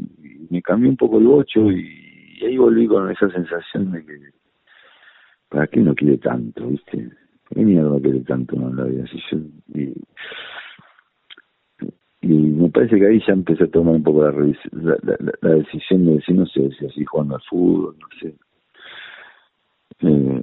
me 0.50 0.62
cambió 0.62 0.90
un 0.90 0.96
poco 0.96 1.18
el 1.18 1.26
bocho 1.26 1.70
y, 1.70 2.44
ahí 2.44 2.58
volví 2.58 2.86
con 2.86 3.10
esa 3.10 3.30
sensación 3.30 3.90
de 3.92 4.04
que 4.04 4.18
¿para 5.48 5.66
qué 5.66 5.80
no 5.80 5.94
quiere 5.94 6.18
tanto, 6.18 6.66
viste? 6.66 7.10
¿Para 7.48 7.64
qué 7.64 7.72
no 7.72 8.00
quiere 8.00 8.20
tanto 8.20 8.56
en 8.56 8.76
la 8.76 8.84
vida? 8.84 9.04
y, 9.74 9.94
me 12.26 12.68
parece 12.70 12.98
que 12.98 13.06
ahí 13.06 13.20
ya 13.26 13.32
empecé 13.32 13.64
a 13.64 13.68
tomar 13.68 13.94
un 13.94 14.02
poco 14.02 14.24
la, 14.24 14.32
la, 15.40 15.54
decisión 15.54 16.06
de 16.06 16.14
decir, 16.14 16.34
no 16.36 16.46
sé, 16.46 16.70
si 16.78 16.86
así 16.86 17.04
jugando 17.04 17.36
al 17.36 17.42
fútbol, 17.42 17.96
no 17.98 18.06
sé. 18.20 18.34
Eh, 20.00 20.42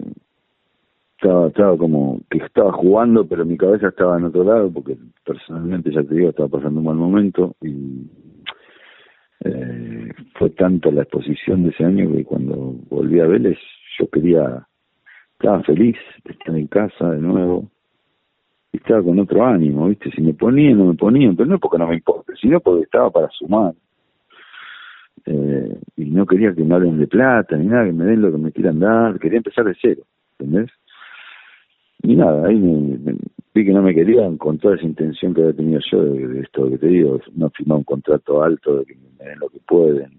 estaba, 1.16 1.48
estaba 1.48 1.78
como 1.78 2.20
que 2.30 2.40
estaba 2.40 2.72
jugando, 2.72 3.26
pero 3.28 3.46
mi 3.46 3.58
cabeza 3.58 3.90
estaba 3.90 4.18
en 4.18 4.26
otro 4.26 4.44
lado, 4.44 4.72
porque 4.72 4.98
personalmente, 5.26 5.92
ya 5.92 6.04
te 6.04 6.16
digo, 6.16 6.30
estaba 6.30 6.50
pasando 6.50 6.80
un 6.80 6.86
mal 6.86 6.96
momento 6.96 7.56
y 7.62 8.10
eh, 9.44 10.14
fue 10.36 10.50
tanto 10.52 10.92
la 10.92 11.04
exposición 11.04 11.64
de 11.64 11.70
ese 11.70 11.86
año 11.86 12.12
que 12.12 12.24
cuando 12.24 12.76
volví 12.90 13.20
a 13.20 13.28
Vélez 13.28 13.58
yo 14.00 14.08
quería, 14.10 14.68
estaba 15.34 15.62
feliz 15.64 15.96
de 16.26 16.32
estar 16.32 16.56
en 16.56 16.68
casa 16.68 17.12
de 17.12 17.20
nuevo, 17.20 17.70
y 17.74 17.81
estaba 18.78 19.04
con 19.04 19.20
otro 19.20 19.46
ánimo, 19.46 19.88
¿viste? 19.88 20.12
Si 20.12 20.22
me 20.22 20.34
ponían, 20.34 20.78
no 20.78 20.86
me 20.86 20.96
ponían, 20.96 21.36
pero 21.36 21.50
no 21.50 21.60
porque 21.60 21.78
no 21.78 21.88
me 21.88 21.96
importe, 21.96 22.34
sino 22.40 22.60
porque 22.60 22.84
estaba 22.84 23.10
para 23.12 23.30
sumar. 23.30 23.74
Eh, 25.26 25.80
y 25.98 26.06
no 26.06 26.26
quería 26.26 26.54
que 26.54 26.64
me 26.64 26.74
hablen 26.74 26.98
de 27.00 27.08
plata 27.08 27.56
ni 27.56 27.68
nada, 27.68 27.86
que 27.86 27.94
me 27.94 28.06
den 28.06 28.22
lo 28.22 28.32
que 28.32 28.38
me 28.38 28.52
quieran 28.52 28.80
dar, 28.80 29.20
quería 29.20 29.38
empezar 29.38 29.66
de 29.66 29.76
cero, 29.80 30.04
¿entendés? 30.40 30.72
y 32.04 32.16
nada, 32.16 32.48
ahí 32.48 32.58
vi 33.54 33.66
que 33.66 33.74
no 33.74 33.82
me 33.82 33.94
querían 33.94 34.38
con 34.38 34.58
toda 34.58 34.76
esa 34.76 34.86
intención 34.86 35.34
que 35.34 35.42
había 35.42 35.54
tenido 35.54 35.80
yo 35.92 36.04
de, 36.04 36.40
esto 36.40 36.70
que 36.70 36.78
te 36.78 36.88
digo, 36.88 37.20
no 37.36 37.50
firmar 37.52 37.80
un 37.80 37.84
contrato 37.84 38.42
alto, 38.42 38.80
de 38.80 38.86
que 38.86 38.96
me 38.96 39.26
den 39.26 39.40
lo 39.40 39.50
que 39.50 39.60
pueden, 39.60 40.12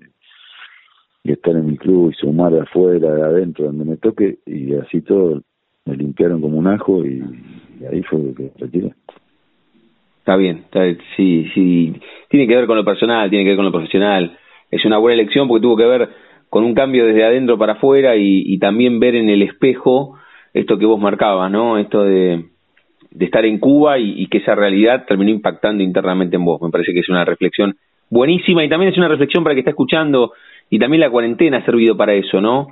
y 1.25 1.33
estar 1.33 1.55
en 1.57 1.67
mi 1.67 1.77
club 1.77 2.11
y 2.11 2.15
sumar 2.15 2.53
de 2.53 2.61
afuera, 2.61 3.15
de 3.15 3.23
adentro, 3.23 3.67
donde 3.67 3.85
me 3.85 3.97
toque, 3.97 4.39
y 4.47 4.75
así 4.75 5.01
todo 5.01 5.43
me 5.85 5.97
limpiaron 5.97 6.41
como 6.41 6.59
un 6.59 6.69
ajo 6.69 7.05
y, 7.05 7.23
ahí 7.91 8.03
fue 8.03 8.35
que 8.37 8.51
retiré. 8.59 8.93
Está 10.19 10.37
bien, 10.37 10.59
está 10.59 10.85
sí, 11.17 11.49
sí, 11.53 11.95
tiene 12.29 12.47
que 12.47 12.55
ver 12.55 12.67
con 12.67 12.77
lo 12.77 12.85
personal, 12.85 13.29
tiene 13.29 13.45
que 13.45 13.51
ver 13.51 13.57
con 13.57 13.65
lo 13.65 13.73
profesional, 13.73 14.39
es 14.71 14.85
una 14.85 14.99
buena 14.99 15.21
elección 15.21 15.49
porque 15.49 15.63
tuvo 15.63 15.77
que 15.77 15.87
ver 15.87 16.09
con 16.49 16.65
un 16.65 16.75
cambio 16.75 17.07
desde 17.07 17.25
adentro 17.25 17.59
para 17.59 17.73
afuera 17.73 18.15
y, 18.17 18.59
también 18.59 19.01
ver 19.01 19.17
en 19.17 19.31
el 19.31 19.43
espejo 19.43 20.19
esto 20.55 20.79
que 20.79 20.87
vos 20.87 21.01
marcabas, 21.01 21.51
¿no? 21.51 21.79
Esto 21.79 22.05
de, 22.05 22.45
estar 23.19 23.45
en 23.45 23.59
Cuba 23.59 23.99
y, 23.99 24.27
que 24.27 24.39
esa 24.39 24.55
realidad 24.55 25.07
terminó 25.07 25.31
impactando 25.31 25.83
internamente 25.83 26.37
en 26.37 26.45
vos. 26.45 26.61
Me 26.63 26.71
parece 26.71 26.93
que 26.93 27.01
es 27.01 27.09
una 27.09 27.25
reflexión 27.25 27.75
buenísima 28.11 28.63
y 28.63 28.69
también 28.69 28.93
es 28.93 28.99
una 28.99 29.09
reflexión 29.09 29.43
para 29.43 29.55
que 29.55 29.61
está 29.61 29.71
escuchando 29.71 30.33
y 30.71 30.79
también 30.79 31.01
la 31.01 31.11
cuarentena 31.11 31.59
ha 31.59 31.65
servido 31.65 31.97
para 31.97 32.15
eso, 32.15 32.41
¿no? 32.41 32.69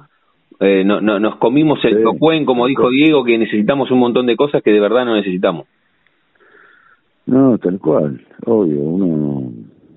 Eh, 0.59 0.85
no, 0.85 1.01
no 1.01 1.19
nos 1.21 1.37
comimos 1.37 1.79
el 1.85 1.99
sí, 1.99 2.45
como 2.45 2.67
dijo 2.67 2.91
Diego, 2.91 3.25
que 3.25 3.39
necesitamos 3.39 3.91
un 3.91 3.99
montón 4.01 4.27
de 4.27 4.37
cosas 4.37 4.63
que 4.63 4.73
de 4.73 4.81
verdad 4.81 5.05
no 5.05 5.15
necesitamos. 5.15 5.67
No, 7.27 7.57
tal 7.59 7.79
cual, 7.79 8.21
obvio, 8.45 8.81
uno, 8.81 9.53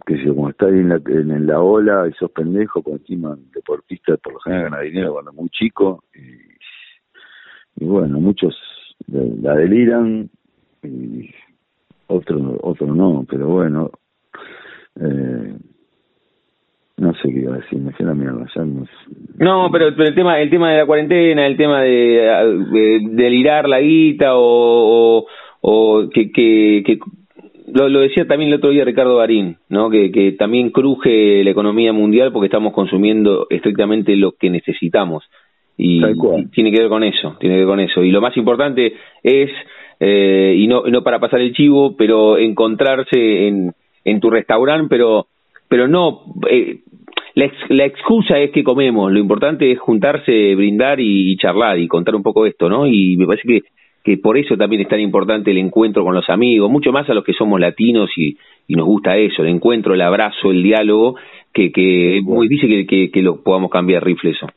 que 0.06 0.18
si 0.18 0.28
como 0.28 0.50
está 0.50 0.68
ahí 0.68 0.80
en 0.80 0.90
la, 0.90 1.02
en 1.06 1.48
la 1.48 1.60
ola 1.60 2.08
y 2.08 2.14
sos 2.14 2.32
pendejo, 2.32 2.82
por 2.82 2.94
encima 2.94 3.36
deportista 3.54 4.16
por 4.18 4.34
lo 4.34 4.40
general 4.40 4.70
gana 4.70 4.82
dinero 4.82 5.14
cuando 5.14 5.32
es 5.32 5.38
muy 5.38 5.50
chico 5.50 6.04
y 6.14 6.54
y 7.76 7.86
bueno, 7.86 8.20
muchos 8.20 8.56
la 9.08 9.56
deliran 9.56 10.30
y 10.84 11.30
otros 12.08 12.60
otro 12.62 12.94
no, 12.94 13.26
pero 13.30 13.48
bueno, 13.48 13.92
eh, 15.00 15.58
no 16.98 17.14
sé 17.16 17.30
qué 17.30 17.40
iba 17.40 17.56
a 17.56 17.60
decir, 17.60 17.80
me 17.80 17.92
fui 17.92 18.06
la 18.06 18.14
mierda, 18.14 18.46
ya 18.56 18.64
no, 18.64 18.86
no 19.38 19.70
pero, 19.72 19.88
el 19.88 20.16
tema 20.16 20.40
el 20.40 20.50
tema 20.50 20.72
de 20.72 20.78
la 20.78 20.86
cuarentena, 20.86 21.48
el 21.48 21.58
tema 21.58 21.82
de, 21.82 23.00
delirar 23.12 23.68
la 23.68 23.80
guita 23.80 24.36
o, 24.36 25.26
o, 25.62 26.10
que, 26.14 26.32
que, 26.32 26.84
que 26.86 27.00
lo, 27.74 27.90
lo, 27.90 28.02
decía 28.02 28.28
también 28.28 28.50
el 28.50 28.58
otro 28.58 28.70
día 28.70 28.86
Ricardo 28.86 29.18
Barín, 29.18 29.58
¿no? 29.70 29.90
Que, 29.90 30.12
que 30.12 30.34
también 30.34 30.70
cruje 30.70 31.44
la 31.44 31.50
economía 31.50 31.94
mundial 31.94 32.32
porque 32.32 32.48
estamos 32.48 32.74
consumiendo 32.74 33.48
estrictamente 33.50 34.16
lo 34.16 34.34
que 34.34 34.50
necesitamos 34.50 35.24
y, 35.78 36.02
tiene 36.52 36.72
que 36.72 36.82
ver 36.82 36.90
con 36.90 37.04
eso, 37.04 37.36
tiene 37.40 37.56
que 37.56 37.60
ver 37.62 37.68
con 37.68 37.80
eso. 37.80 38.04
Y 38.04 38.12
lo 38.12 38.22
más 38.22 38.36
importante 38.38 38.94
es, 39.24 39.50
eh, 40.00 40.56
y 40.58 40.68
no, 40.68 40.84
no 40.84 41.04
para 41.04 41.20
pasar 41.20 41.42
el 41.42 41.54
chivo, 41.54 41.96
pero 41.98 42.38
encontrarse 42.38 43.48
en, 43.48 43.74
en 44.06 44.20
tu 44.20 44.30
restaurante, 44.30 44.88
pero, 44.90 45.28
pero 45.68 45.88
no, 45.88 46.22
eh, 46.50 46.82
la, 47.36 47.52
la 47.70 47.86
excusa 47.86 48.40
es 48.40 48.52
que 48.52 48.64
comemos, 48.64 49.12
lo 49.12 49.20
importante 49.20 49.72
es 49.72 49.80
juntarse, 49.80 50.56
brindar 50.56 51.00
y, 51.00 51.36
charlar 51.38 51.80
y 51.80 51.88
contar 51.88 52.16
un 52.16 52.24
poco 52.24 52.46
esto, 52.46 52.70
¿no? 52.70 52.86
Y 52.88 53.18
me 53.18 53.26
parece 53.26 53.48
que, 53.48 53.62
que 54.04 54.18
por 54.18 54.38
eso 54.38 54.56
también 54.56 54.82
es 54.82 54.88
tan 54.88 55.00
importante 55.00 55.52
el 55.52 55.58
encuentro 55.58 56.04
con 56.04 56.14
los 56.14 56.30
amigos, 56.30 56.70
mucho 56.70 56.92
más 56.92 57.10
a 57.10 57.14
los 57.14 57.24
que 57.24 57.34
somos 57.34 57.60
latinos 57.60 58.10
y, 58.18 58.38
y 58.68 58.76
nos 58.76 58.86
gusta 58.86 59.18
eso, 59.18 59.42
el 59.42 59.50
encuentro, 59.50 59.94
el 59.94 60.02
abrazo, 60.02 60.52
el 60.52 60.62
diálogo, 60.62 61.16
que, 61.52 61.72
que 61.72 62.18
es 62.18 62.24
muy 62.24 62.48
difícil 62.48 62.70
que, 62.70 62.86
que, 62.86 63.12
que 63.12 63.22
lo 63.22 63.42
podamos 63.42 63.72
cambiar, 63.72 64.04
rifle 64.04 64.32
eso. 64.32 64.48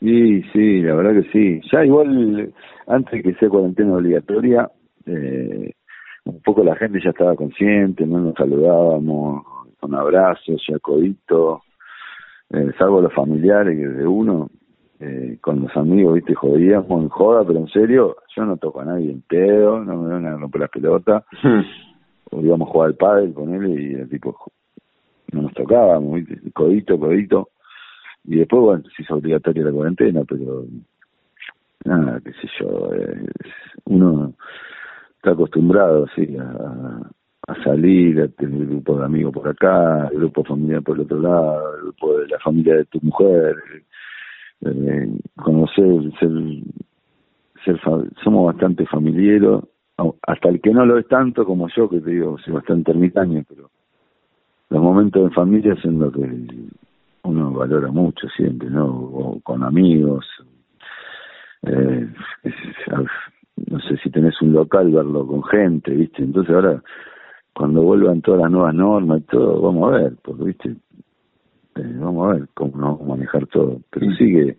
Sí, 0.00 0.42
sí, 0.52 0.80
la 0.82 0.94
verdad 0.94 1.22
que 1.22 1.30
sí. 1.32 1.68
Ya 1.72 1.84
igual, 1.84 2.52
antes 2.86 3.22
que 3.22 3.34
sea 3.34 3.48
cuarentena 3.48 3.94
obligatoria, 3.94 4.70
eh, 5.06 5.72
un 6.24 6.40
poco 6.42 6.62
la 6.62 6.76
gente 6.76 7.00
ya 7.02 7.10
estaba 7.10 7.34
consciente, 7.34 8.06
no 8.06 8.20
nos 8.20 8.34
saludábamos 8.34 9.42
con 9.80 9.94
abrazos, 9.94 10.62
ya 10.68 10.78
codito, 10.78 11.62
eh, 12.50 12.72
salvo 12.78 13.00
los 13.00 13.12
familiares 13.12 13.76
de 13.76 14.06
uno, 14.06 14.48
eh, 15.00 15.38
con 15.40 15.60
los 15.60 15.76
amigos, 15.76 16.14
viste, 16.14 16.34
jodíamos 16.34 17.02
en 17.02 17.08
joda, 17.08 17.44
pero 17.46 17.60
en 17.60 17.68
serio, 17.68 18.16
yo 18.34 18.44
no 18.44 18.56
toco 18.56 18.80
a 18.80 18.84
nadie 18.84 19.12
en 19.12 19.22
pedo, 19.22 19.84
no 19.84 19.96
me 20.02 20.14
vengan 20.14 20.34
a 20.34 20.38
romper 20.38 20.62
las 20.62 20.70
pelotas, 20.70 21.24
o 22.30 22.40
íbamos 22.40 22.68
a 22.68 22.72
jugar 22.72 22.88
al 22.88 22.96
pádel 22.96 23.34
con 23.34 23.54
él 23.54 23.78
y 23.78 23.94
el 23.94 24.08
tipo, 24.08 24.36
no 25.32 25.42
nos 25.42 25.52
tocábamos, 25.54 26.14
viste, 26.14 26.50
codito, 26.52 26.98
codito, 26.98 27.50
y 28.24 28.38
después, 28.38 28.62
bueno, 28.62 28.84
se 28.96 29.02
hizo 29.02 29.14
obligatoria 29.14 29.64
la 29.64 29.72
cuarentena, 29.72 30.22
pero 30.28 30.64
nada, 31.84 32.20
qué 32.24 32.32
sé 32.32 32.48
yo, 32.58 32.90
uno 33.84 34.32
está 35.16 35.30
acostumbrado, 35.30 36.06
sí, 36.14 36.36
a, 36.38 37.08
a 37.48 37.54
salir, 37.64 38.20
a 38.20 38.28
tener 38.28 38.66
grupo 38.66 38.98
de 38.98 39.06
amigos 39.06 39.32
por 39.32 39.48
acá, 39.48 40.10
grupo 40.12 40.44
familiar 40.44 40.82
por 40.82 40.96
el 40.96 41.02
otro 41.02 41.18
lado, 41.18 41.74
el 41.76 41.82
grupo 41.82 42.18
de 42.18 42.28
la 42.28 42.38
familia 42.40 42.74
de 42.74 42.84
tu 42.84 43.00
mujer, 43.00 43.56
eh, 44.60 45.08
conocer, 45.36 46.12
ser, 46.20 46.30
ser, 47.64 47.80
somos 48.22 48.46
bastante 48.46 48.84
familiares, 48.86 49.62
hasta 50.26 50.48
el 50.50 50.60
que 50.60 50.70
no 50.70 50.84
lo 50.84 50.98
es 50.98 51.08
tanto 51.08 51.46
como 51.46 51.68
yo, 51.74 51.88
que 51.88 52.00
te 52.00 52.10
digo, 52.10 52.36
soy 52.38 52.52
bastante 52.52 52.90
ermitaño, 52.90 53.42
pero 53.48 53.70
los 54.68 54.82
momentos 54.82 55.22
en 55.22 55.32
familia 55.32 55.74
son 55.80 55.98
lo 56.00 56.12
que 56.12 56.28
uno 57.22 57.50
valora 57.50 57.88
mucho 57.88 58.28
siempre, 58.36 58.68
¿no? 58.68 59.40
con 59.42 59.64
amigos. 59.64 60.26
Eh, 61.62 62.06
no 63.70 63.80
sé 63.80 63.96
si 64.02 64.10
tenés 64.10 64.40
un 64.42 64.52
local, 64.52 64.92
verlo 64.92 65.26
con 65.26 65.42
gente, 65.44 65.90
¿viste? 65.92 66.22
Entonces 66.22 66.54
ahora, 66.54 66.82
cuando 67.58 67.82
vuelvan 67.82 68.22
todas 68.22 68.42
las 68.42 68.50
nuevas 68.50 68.74
normas 68.74 69.20
y 69.20 69.24
todo, 69.24 69.60
vamos 69.60 69.92
a 69.92 69.96
ver, 69.98 70.12
porque, 70.22 70.44
¿viste? 70.44 70.68
Eh, 71.76 71.96
vamos 71.98 72.28
a 72.28 72.34
ver 72.34 72.48
cómo 72.54 72.76
nos 72.76 72.98
vamos 72.98 73.02
a 73.02 73.16
manejar 73.16 73.46
todo. 73.48 73.80
Pero 73.90 74.06
sí 74.12 74.32
que 74.32 74.56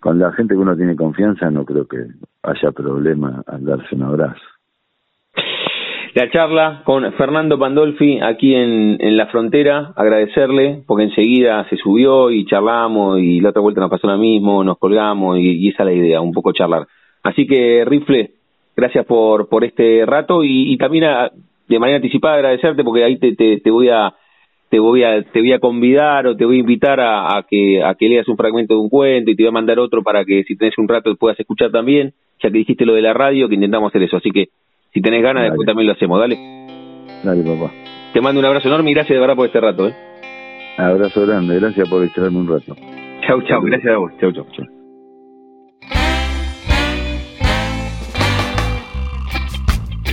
con 0.00 0.18
la 0.18 0.32
gente 0.32 0.54
que 0.54 0.60
uno 0.60 0.76
tiene 0.76 0.94
confianza 0.94 1.50
no 1.50 1.64
creo 1.64 1.86
que 1.86 2.06
haya 2.42 2.72
problema 2.72 3.42
al 3.46 3.64
darse 3.64 3.94
un 3.94 4.02
abrazo 4.02 4.42
la 6.14 6.30
charla 6.30 6.82
con 6.84 7.10
Fernando 7.14 7.58
Pandolfi 7.58 8.20
aquí 8.20 8.54
en, 8.54 8.98
en 9.00 9.16
la 9.16 9.28
frontera, 9.28 9.92
agradecerle 9.96 10.82
porque 10.86 11.04
enseguida 11.04 11.66
se 11.70 11.76
subió 11.76 12.30
y 12.30 12.44
charlamos 12.44 13.18
y 13.20 13.40
la 13.40 13.48
otra 13.48 13.62
vuelta 13.62 13.80
nos 13.80 13.90
pasó 13.90 14.06
lo 14.08 14.18
mismo, 14.18 14.62
nos 14.62 14.78
colgamos 14.78 15.38
y, 15.38 15.68
esa 15.68 15.84
es 15.84 15.86
la 15.86 15.92
idea, 15.92 16.20
un 16.20 16.32
poco 16.32 16.52
charlar. 16.52 16.86
Así 17.22 17.46
que 17.46 17.84
Rifle, 17.86 18.32
gracias 18.76 19.06
por, 19.06 19.48
por 19.48 19.64
este 19.64 20.04
rato 20.04 20.44
y, 20.44 20.76
también 20.76 21.04
de 21.74 21.80
manera 21.80 21.96
anticipada 21.96 22.36
agradecerte 22.36 22.84
porque 22.84 23.04
ahí 23.04 23.18
te, 23.18 23.34
te, 23.34 23.60
te 23.60 23.70
voy 23.70 23.88
a 23.88 24.14
te 24.70 24.78
voy 24.78 25.04
a 25.04 25.22
te 25.22 25.40
voy 25.40 25.52
a 25.52 25.58
convidar 25.58 26.26
o 26.26 26.36
te 26.36 26.44
voy 26.44 26.56
a 26.56 26.60
invitar 26.60 27.00
a, 27.00 27.36
a, 27.36 27.42
que 27.48 27.82
a 27.82 27.94
que 27.94 28.08
leas 28.08 28.28
un 28.28 28.36
fragmento 28.36 28.74
de 28.74 28.80
un 28.80 28.88
cuento 28.88 29.30
y 29.30 29.36
te 29.36 29.42
voy 29.42 29.48
a 29.48 29.52
mandar 29.52 29.78
otro 29.78 30.02
para 30.02 30.24
que 30.24 30.44
si 30.44 30.56
tenés 30.56 30.78
un 30.78 30.88
rato 30.88 31.14
puedas 31.16 31.38
escuchar 31.38 31.70
también 31.70 32.12
ya 32.42 32.50
que 32.50 32.58
dijiste 32.58 32.86
lo 32.86 32.94
de 32.94 33.02
la 33.02 33.12
radio 33.12 33.48
que 33.48 33.54
intentamos 33.54 33.90
hacer 33.90 34.02
eso 34.02 34.16
así 34.16 34.30
que 34.30 34.48
si 34.92 35.00
tenés 35.00 35.22
ganas, 35.22 35.44
después 35.44 35.66
también 35.66 35.86
lo 35.86 35.94
hacemos, 35.94 36.20
dale. 36.20 36.36
Dale, 37.24 37.42
papá. 37.42 37.72
Te 38.12 38.20
mando 38.20 38.40
un 38.40 38.46
abrazo 38.46 38.68
enorme 38.68 38.90
y 38.90 38.94
gracias 38.94 39.16
de 39.16 39.20
verdad 39.20 39.36
por 39.36 39.46
este 39.46 39.60
rato, 39.60 39.88
¿eh? 39.88 39.94
Abrazo 40.76 41.26
grande, 41.26 41.58
gracias 41.58 41.88
por 41.88 42.02
distraerme 42.02 42.38
un 42.38 42.48
rato. 42.48 42.76
Chau, 43.26 43.42
chau, 43.42 43.62
gracias 43.62 43.94
a 43.94 43.98
vos. 43.98 44.12
Chau, 44.20 44.32
chau. 44.32 44.46
chau. 44.52 44.81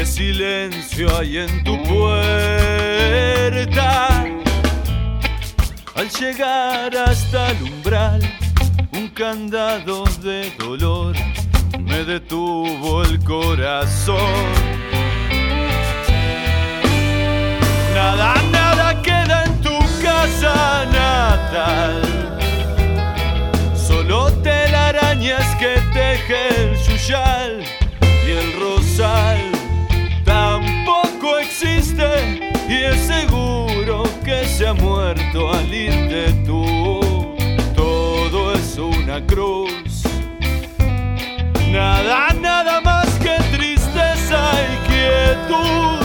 qué 0.00 0.06
silencio 0.06 1.14
hay 1.18 1.36
en 1.36 1.62
tu 1.62 1.76
puerta. 1.82 2.24
Al 5.94 6.08
llegar 6.18 6.96
hasta 6.96 7.50
el 7.50 7.62
umbral, 7.64 8.22
un 8.92 9.08
candado 9.08 10.04
de 10.22 10.50
dolor 10.58 11.14
me 11.78 12.02
detuvo 12.04 13.02
el 13.02 13.22
corazón. 13.22 14.16
Nada, 17.94 18.36
nada 18.50 19.02
queda 19.02 19.44
en 19.44 19.60
tu 19.60 19.78
casa 20.02 20.86
natal. 20.86 22.00
Solo 23.74 24.32
telarañas 24.42 25.44
que 25.56 25.78
teje 25.92 26.48
el 26.62 26.74
yuyal 26.86 27.62
y 28.26 28.30
el 28.30 28.52
rosal 28.58 29.49
y 31.62 32.84
es 32.84 33.00
seguro 33.00 34.04
que 34.24 34.46
se 34.46 34.66
ha 34.66 34.72
muerto 34.72 35.52
al 35.52 35.74
irte 35.74 36.32
tú. 36.46 37.36
Todo 37.76 38.54
es 38.54 38.78
una 38.78 39.20
cruz. 39.26 40.04
Nada, 41.70 42.28
nada 42.40 42.80
más 42.80 43.06
que 43.18 43.36
tristeza 43.54 44.40
y 44.72 44.76
quietud. 44.88 46.00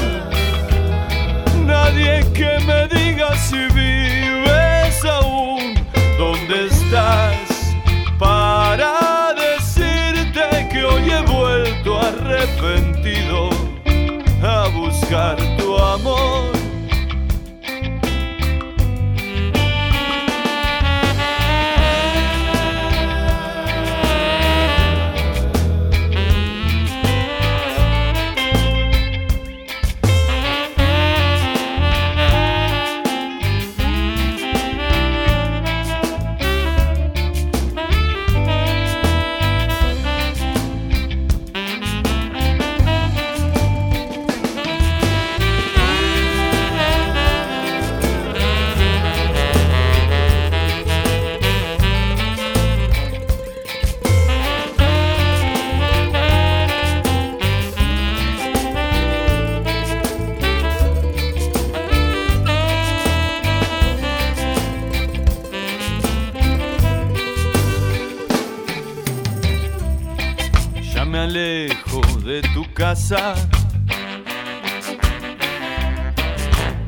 Nadie 1.66 2.26
que 2.34 2.60
me 2.66 2.88
diga 2.90 3.34
si 3.38 3.68
vives 3.74 5.06
aún, 5.06 5.76
¿dónde 6.18 6.66
estás? 6.66 7.76
Para 8.20 9.34
decirte 9.34 10.68
que 10.70 10.84
hoy 10.84 11.12
he 11.12 11.22
vuelto 11.22 12.02
a 12.02 12.12
buscar 15.06 15.36
tu 15.58 15.76
amor. 15.76 16.45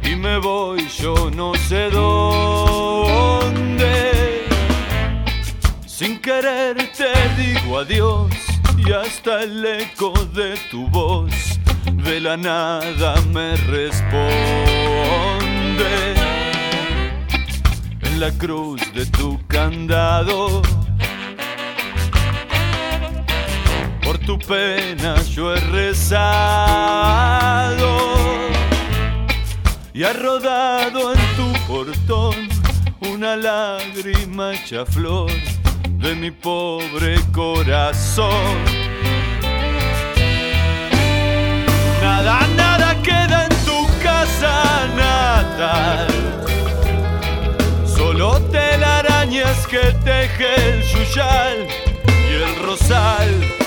Y 0.03 0.16
me 0.16 0.38
voy 0.38 0.88
yo 0.88 1.30
no 1.36 1.53
sé 1.53 1.89
dónde. 1.89 3.68
Sin 5.86 6.22
querer 6.22 6.78
te 6.95 7.12
digo 7.36 7.80
adiós 7.80 8.32
y 8.78 8.93
hasta 8.93 9.43
el 9.43 9.66
eco 9.66 10.14
de 10.34 10.55
tu 10.72 10.88
voz 10.88 11.60
de 11.91 12.22
la 12.22 12.38
nada 12.38 13.16
me 13.34 13.58
responde. 13.58 14.24
En 18.01 18.20
la 18.22 18.32
cruz 18.38 18.82
de 18.93 19.05
tu 19.08 19.38
candado 19.47 20.62
tu 24.28 24.38
pena 24.39 25.15
yo 25.34 25.55
he 25.55 25.59
rezado 25.71 26.28
y 29.93 30.03
ha 30.03 30.11
rodado 30.11 31.13
en 31.13 31.19
tu 31.38 31.53
portón 31.65 32.36
una 33.09 33.38
lágrima 33.38 34.53
hecha 34.53 34.86
flor 34.86 35.32
de 36.03 36.13
mi 36.13 36.30
pobre 36.30 37.15
corazón. 37.32 38.57
Nada, 42.01 42.45
nada 42.57 43.01
queda 43.01 43.45
en 43.45 43.55
tu 43.65 43.88
casa 44.03 44.88
natal, 44.97 46.07
solo 47.86 48.41
telarañas 48.51 49.65
que 49.67 49.93
teje 50.03 50.53
el 50.69 50.84
yuyal 50.84 51.65
y 52.30 52.34
el 52.43 52.55
rosal 52.65 53.66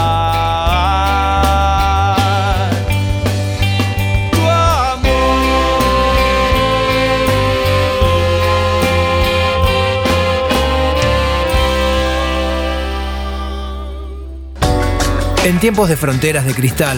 en 15.51 15.59
tiempos 15.59 15.89
de 15.89 15.97
fronteras 15.97 16.45
de 16.45 16.53
cristal, 16.53 16.97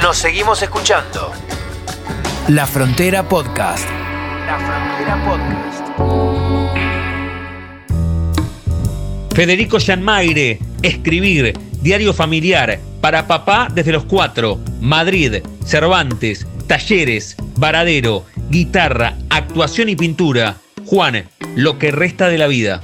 nos 0.00 0.16
seguimos 0.16 0.62
escuchando. 0.62 1.30
La 2.48 2.66
Frontera 2.66 3.28
Podcast. 3.28 3.86
La 4.46 4.58
Frontera 4.58 5.22
Podcast. 5.26 5.88
Federico 9.34 9.76
Janmaire, 9.78 10.58
escribir, 10.80 11.52
diario 11.82 12.14
familiar, 12.14 12.80
para 13.02 13.26
papá 13.26 13.68
desde 13.70 13.92
los 13.92 14.04
cuatro, 14.04 14.58
Madrid, 14.80 15.42
Cervantes, 15.62 16.46
talleres, 16.66 17.36
varadero, 17.58 18.24
guitarra, 18.48 19.18
actuación 19.28 19.90
y 19.90 19.96
pintura. 19.96 20.56
Juan, 20.86 21.28
lo 21.56 21.78
que 21.78 21.90
resta 21.90 22.28
de 22.28 22.38
la 22.38 22.46
vida. 22.46 22.80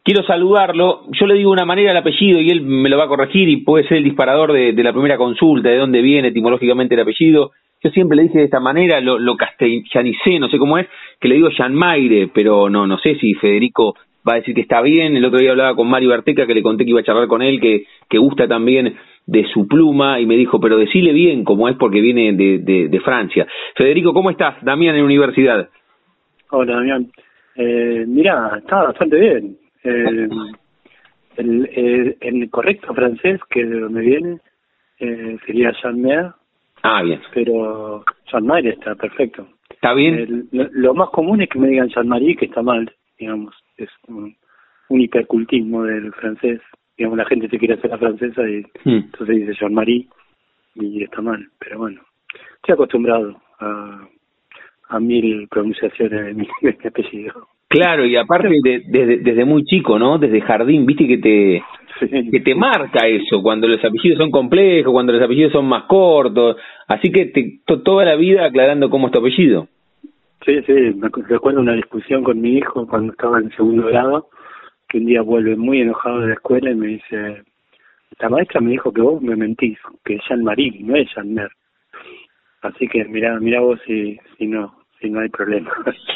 quiero 0.03 0.25
saludarlo. 0.25 1.03
Yo 1.13 1.27
le 1.27 1.35
digo 1.35 1.51
una 1.51 1.65
manera 1.65 1.91
al 1.91 1.97
apellido 1.97 2.41
y 2.41 2.49
él 2.49 2.63
me 2.63 2.89
lo 2.89 2.99
va 2.99 3.05
a 3.05 3.09
corregir 3.09 3.49
y 3.49 3.59
puede 3.59 3.87
ser 3.87 3.99
el 3.99 4.05
disparador 4.05 4.53
de, 4.53 4.73
la 4.73 4.93
primera 4.93 5.17
consulta, 5.17 5.69
de 5.69 5.79
dónde 5.79 6.01
viene 6.01 6.29
etimológicamente 6.29 6.95
el 6.95 7.01
apellido. 7.01 7.53
Yo 7.83 7.91
siempre 7.91 8.17
le 8.17 8.25
dije 8.25 8.39
de 8.39 8.45
esta 8.45 8.61
manera, 8.61 9.01
lo, 9.01 9.19
lo 9.19 9.37
castellanicé, 9.37 10.39
no 10.39 10.49
sé 10.49 10.59
cómo 10.59 10.79
es, 10.79 10.87
que 11.19 11.29
le 11.29 11.37
digo 11.37 11.49
Jean 11.51 11.75
Maire, 11.75 12.31
pero 12.35 12.69
no, 12.69 12.87
no 12.87 12.99
sé 12.99 13.15
si 13.17 13.35
Federico 13.35 13.95
va 14.29 14.35
a 14.35 14.37
decir 14.37 14.55
que 14.55 14.61
está 14.61 14.83
bien. 14.83 15.17
El 15.17 15.25
otro 15.25 15.39
día 15.39 15.51
hablaba 15.51 15.75
con 15.75 15.89
Mario 15.89 16.13
Arteca, 16.13 16.47
que 16.47 16.55
le 16.55 16.63
conté 16.63 16.85
que 16.85 16.91
iba 16.91 17.01
a 17.01 17.05
charlar 17.05 17.29
con 17.29 17.43
él, 17.43 17.61
que, 17.61 17.85
que 18.09 18.19
gusta 18.19 18.47
también 18.47 18.97
de 19.27 19.47
su 19.53 19.69
pluma, 19.69 20.21
y 20.21 20.27
me 20.27 20.37
dijo, 20.37 20.61
pero 20.61 20.77
decile 20.77 21.13
bien 21.13 21.45
cómo 21.45 21.69
es 21.69 21.77
porque 21.77 22.01
viene 22.01 22.33
de, 22.33 22.89
de, 22.89 23.01
Francia. 23.01 23.47
Federico, 23.77 24.13
¿cómo 24.13 24.31
estás? 24.31 24.63
Damián 24.63 24.97
en 24.97 25.05
universidad. 25.05 25.69
Hola, 26.51 26.75
Damián. 26.75 27.11
Eh, 27.55 28.05
mira, 28.07 28.57
está 28.59 28.83
bastante 28.85 29.19
bien. 29.19 29.57
Eh, 29.85 30.29
el, 31.37 32.17
el, 32.21 32.51
correcto 32.51 32.93
francés, 32.93 33.41
que 33.49 33.65
de 33.65 33.81
donde 33.81 34.01
viene, 34.01 34.39
eh, 34.99 35.39
sería 35.47 35.73
Jean 35.81 36.01
Mer. 36.01 36.33
Ah, 36.83 37.03
bien. 37.03 37.21
Pero 37.35 38.05
Jean 38.31 38.47
Marie 38.47 38.71
está 38.71 38.95
perfecto. 38.95 39.47
¿Está 39.69 39.95
bien? 39.95 40.49
lo, 40.53 40.95
más 40.95 41.11
común 41.11 41.41
es 41.43 41.49
que 41.49 41.59
me 41.59 41.69
digan 41.69 41.89
Jean 41.89 42.09
Marie, 42.09 42.37
que 42.37 42.47
está 42.47 42.63
mal, 42.63 42.91
digamos. 43.19 43.55
Es 43.77 43.89
un, 44.09 44.37
hipercultismo 44.89 45.85
del 45.85 46.13
francés. 46.13 46.61
Digamos, 46.97 47.19
la 47.19 47.25
gente 47.25 47.49
se 47.49 47.59
quiere 47.59 47.75
hacer 47.75 47.91
la 47.91 47.99
francesa 47.99 48.43
y 48.49 48.63
hmm. 48.85 49.05
entonces 49.05 49.37
dice 49.37 49.55
Jean 49.59 49.75
Marie 49.75 50.07
y 50.75 51.03
está 51.03 51.23
mal. 51.23 51.47
Pero 51.59 51.79
bueno, 51.79 52.01
estoy 52.57 52.75
acostumbrado 52.75 53.41
a, 53.61 54.09
a 54.89 55.01
mil 55.01 55.49
pronunciaciones 55.49 56.27
de 56.27 56.35
mi 56.35 56.49
apellido. 56.87 57.49
Claro, 57.69 58.05
y 58.05 58.17
aparte 58.17 58.49
de, 58.49 59.21
desde 59.23 59.45
muy 59.45 59.65
chico, 59.65 59.97
¿no? 59.97 60.19
Desde 60.19 60.41
jardín, 60.41 60.87
viste 60.87 61.07
que 61.07 61.19
te 61.19 61.63
que 62.09 62.41
te 62.41 62.55
marca 62.55 63.07
eso, 63.07 63.43
cuando 63.43 63.69
los 63.69 63.79
apellidos 63.85 64.19
son 64.19 64.31
complejos, 64.31 64.93
cuando 64.93 65.13
los 65.13 65.23
apellidos 65.23 65.53
son 65.53 65.67
más 65.67 65.85
cortos, 65.85 66.57
así 66.89 67.11
que 67.13 67.27
te, 67.27 67.61
toda 67.85 68.05
la 68.05 68.17
vida 68.17 68.47
aclarando 68.47 68.91
cómo 68.91 69.07
es 69.07 69.13
tu 69.13 69.19
apellido. 69.19 69.69
Sí, 70.45 70.63
sí, 70.67 70.73
me 70.73 71.09
recuerdo 71.29 71.61
una 71.61 71.75
discusión 71.75 72.25
con 72.25 72.41
mi 72.41 72.57
hijo 72.57 72.87
cuando 72.87 73.13
estaba 73.13 73.39
en 73.39 73.51
segundo 73.51 73.87
grado, 73.87 74.29
que 74.89 74.99
un 74.99 75.07
día 75.07 75.23
vuelve 75.23 75.57
muy 75.57 75.83
enojado 75.83 76.21
de 76.21 76.29
la 76.29 76.35
escuela 76.35 76.71
y 76.71 76.75
me 76.75 76.87
dice, 76.87 77.43
la 78.19 78.29
maestra 78.29 78.61
me 78.61 78.71
dijo 78.71 78.93
que 78.93 79.03
vos 79.03 79.21
me 79.21 79.37
mentís, 79.37 79.79
que 80.05 80.15
es 80.15 80.23
Jean-Marie, 80.29 80.81
no 80.81 80.97
es 80.97 81.09
Jean-Mer. 81.15 81.51
Así 82.63 82.89
que 82.89 83.05
mira, 83.05 83.39
mira 83.41 83.61
vos 83.61 83.79
si, 83.87 84.19
si 84.39 84.47
no, 84.47 84.75
si 85.01 85.11
no 85.11 85.21
hay 85.21 85.29
problema. 85.29 85.71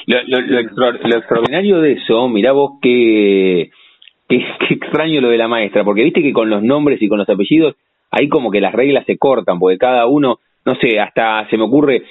Lo, 0.06 0.18
lo, 0.40 0.58
extraordinario 1.16 1.80
de 1.80 1.92
eso, 1.92 2.28
mirá 2.28 2.52
vos 2.52 2.72
qué, 4.28 4.38
qué, 4.68 4.74
extraño 4.74 5.20
lo 5.20 5.28
de 5.28 5.38
la 5.38 5.48
maestra, 5.48 5.84
porque 5.84 6.04
viste 6.04 6.22
que 6.22 6.32
con 6.32 6.50
los 6.50 6.62
nombres 6.62 7.00
y 7.02 7.08
con 7.08 7.18
los 7.18 7.28
apellidos, 7.28 7.76
ahí 8.10 8.28
como 8.28 8.50
que 8.50 8.60
las 8.60 8.72
reglas 8.72 9.04
se 9.06 9.18
cortan, 9.18 9.58
porque 9.58 9.78
cada 9.78 10.06
uno, 10.06 10.38
no 10.64 10.74
sé, 10.76 10.98
hasta 11.00 11.48
se 11.48 11.56
me 11.56 11.64
ocurre, 11.64 12.02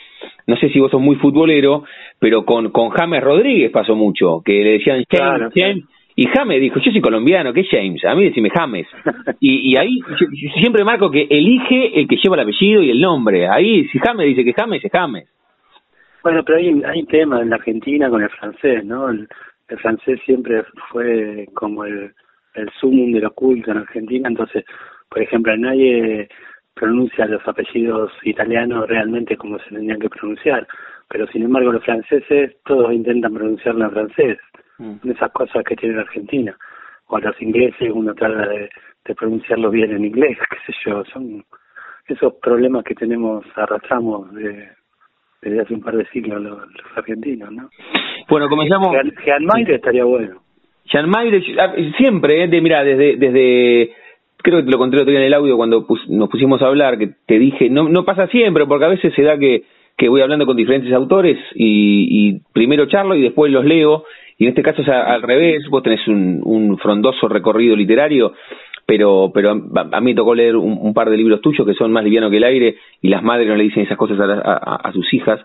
no 0.48 0.56
sé 0.58 0.70
si 0.70 0.80
vos 0.80 0.92
sos 0.92 1.02
muy 1.02 1.16
futbolero, 1.16 1.84
pero 2.20 2.46
con, 2.46 2.72
con 2.72 2.90
James 2.90 3.24
Rodríguez 3.24 3.72
pasó 3.72 3.96
mucho, 3.96 4.42
que 4.44 4.64
le 4.64 4.72
decían 4.74 5.04
James, 5.10 5.84
y 6.16 6.28
James 6.28 6.62
dijo, 6.62 6.80
yo 6.80 6.92
soy 6.92 7.02
colombiano, 7.02 7.54
¿qué 7.54 7.62
es 7.62 7.70
James? 7.72 8.04
A 8.06 8.14
mí 8.14 8.26
decime 8.26 8.50
James. 8.54 8.88
Y, 9.40 9.72
y 9.72 9.78
ahí 9.78 10.00
siempre 10.60 10.84
marco 10.84 11.10
que 11.10 11.26
elige 11.28 12.00
el 12.00 12.08
que 12.08 12.18
lleva 12.18 12.36
el 12.36 12.44
apellido 12.44 12.84
y 12.84 12.92
el 12.92 13.02
nombre. 13.02 13.48
Ahí, 13.48 13.88
si 13.88 13.98
James 13.98 14.28
dice 14.28 14.44
que 14.44 14.54
James, 14.54 14.84
es 14.86 14.92
James. 14.92 15.28
Bueno, 16.22 16.44
pero 16.46 16.60
hay, 16.60 16.84
hay 16.84 17.04
tema 17.06 17.42
en 17.42 17.50
la 17.50 17.56
Argentina 17.56 18.10
con 18.10 18.22
el 18.22 18.30
francés, 18.30 18.86
¿no? 18.86 19.10
El, 19.10 19.28
francés 19.80 20.20
siempre 20.26 20.64
fue 20.90 21.48
como 21.54 21.86
el, 21.86 22.14
el 22.56 22.70
sumum 22.80 23.12
de 23.12 23.22
lo 23.22 23.32
culto 23.32 23.72
en 23.72 23.78
Argentina, 23.78 24.30
entonces, 24.30 24.66
por 25.10 25.22
ejemplo, 25.22 25.56
nadie 25.58 26.30
pronuncia 26.74 27.26
los 27.26 27.48
apellidos 27.48 28.12
italianos 28.24 28.88
realmente 28.88 29.38
como 29.38 29.60
se 29.60 29.70
tendrían 29.70 30.00
que 30.00 30.10
pronunciar, 30.10 30.68
pero 31.08 31.28
sin 31.28 31.44
embargo 31.44 31.72
los 31.72 31.84
franceses 31.84 32.56
todos 32.66 32.92
intentan 32.92 33.34
pronunciarlo 33.34 33.86
en 33.86 33.92
francés, 33.92 34.38
mm. 34.80 35.12
esas 35.12 35.32
cosas 35.32 35.64
que 35.64 35.76
tiene 35.76 35.96
la 35.96 36.02
Argentina, 36.02 36.58
o 37.08 37.20
los 37.20 37.40
ingleses 37.42 37.92
uno 37.94 38.14
trata 38.16 38.48
de, 38.48 38.70
de 39.06 39.16
pronunciarlo 39.16 39.70
bien 39.70 39.92
en 39.92 40.06
inglés, 40.06 40.38
qué 40.50 40.58
sé 40.66 40.78
yo, 40.86 41.04
son 41.06 41.44
esos 42.08 42.34
problemas 42.42 42.84
que 42.84 42.96
tenemos, 42.96 43.46
arrastramos 43.56 44.34
de, 44.34 44.70
desde 45.44 45.62
hace 45.62 45.74
un 45.74 45.82
par 45.82 45.96
de 45.96 46.06
siglos 46.08 46.42
los, 46.42 46.58
argentinos, 46.96 47.52
¿no? 47.52 47.70
Bueno, 48.30 48.48
comenzamos... 48.50 48.96
Jean 49.26 49.46
Mayre 49.46 49.76
estaría 49.76 50.04
bueno. 50.04 50.42
Jean 50.86 51.10
Mayre, 51.10 51.44
ah, 51.60 51.74
siempre, 51.98 52.44
¿eh? 52.44 52.48
de, 52.48 52.62
mira, 52.62 52.84
desde, 52.84 53.18
desde, 53.18 53.92
creo 54.38 54.60
que 54.60 54.66
te 54.66 54.72
lo 54.72 54.78
conté 54.78 54.98
otro 54.98 55.12
día 55.12 55.20
en 55.20 55.28
el 55.28 55.34
audio 55.34 55.58
cuando 55.58 55.86
nos 56.10 56.30
pusimos 56.30 56.62
a 56.62 56.68
hablar, 56.68 56.98
que 56.98 57.12
te 57.26 57.40
dije, 57.40 57.70
no, 57.70 57.90
no 57.90 58.06
pasa 58.06 58.28
siempre, 58.28 58.66
porque 58.66 58.86
a 58.86 58.90
veces 58.90 59.14
se 59.16 59.24
da 59.24 59.38
que, 59.38 59.64
que 59.98 60.10
voy 60.10 60.22
hablando 60.22 60.46
con 60.46 60.58
diferentes 60.58 60.92
autores 60.94 61.38
y, 61.56 62.30
y 62.30 62.42
primero 62.54 62.86
charlo 62.88 63.16
y 63.16 63.22
después 63.22 63.52
los 63.52 63.66
leo, 63.66 64.06
y 64.38 64.46
en 64.46 64.50
este 64.50 64.64
caso 64.64 64.82
es 64.82 64.90
al 64.90 65.22
revés, 65.22 65.64
vos 65.70 65.84
tenés 65.84 66.06
un, 66.08 66.42
un 66.44 66.78
frondoso 66.78 67.28
recorrido 67.28 67.76
literario 67.76 68.34
pero 68.86 69.32
pero 69.34 69.52
a, 69.52 70.02
mí 70.02 70.12
me 70.12 70.16
tocó 70.16 70.36
leer 70.36 70.56
un, 70.56 70.94
par 70.94 71.10
de 71.10 71.18
libros 71.18 71.42
tuyos 71.42 71.66
que 71.66 71.74
son 71.74 71.92
más 71.92 72.04
livianos 72.04 72.32
que 72.32 72.38
el 72.38 72.44
aire 72.44 72.76
y 73.02 73.10
las 73.10 73.24
madres 73.24 73.48
no 73.48 73.56
le 73.56 73.64
dicen 73.64 73.84
esas 73.84 73.98
cosas 73.98 74.20
a, 74.20 74.92
sus 74.94 75.14
hijas 75.14 75.40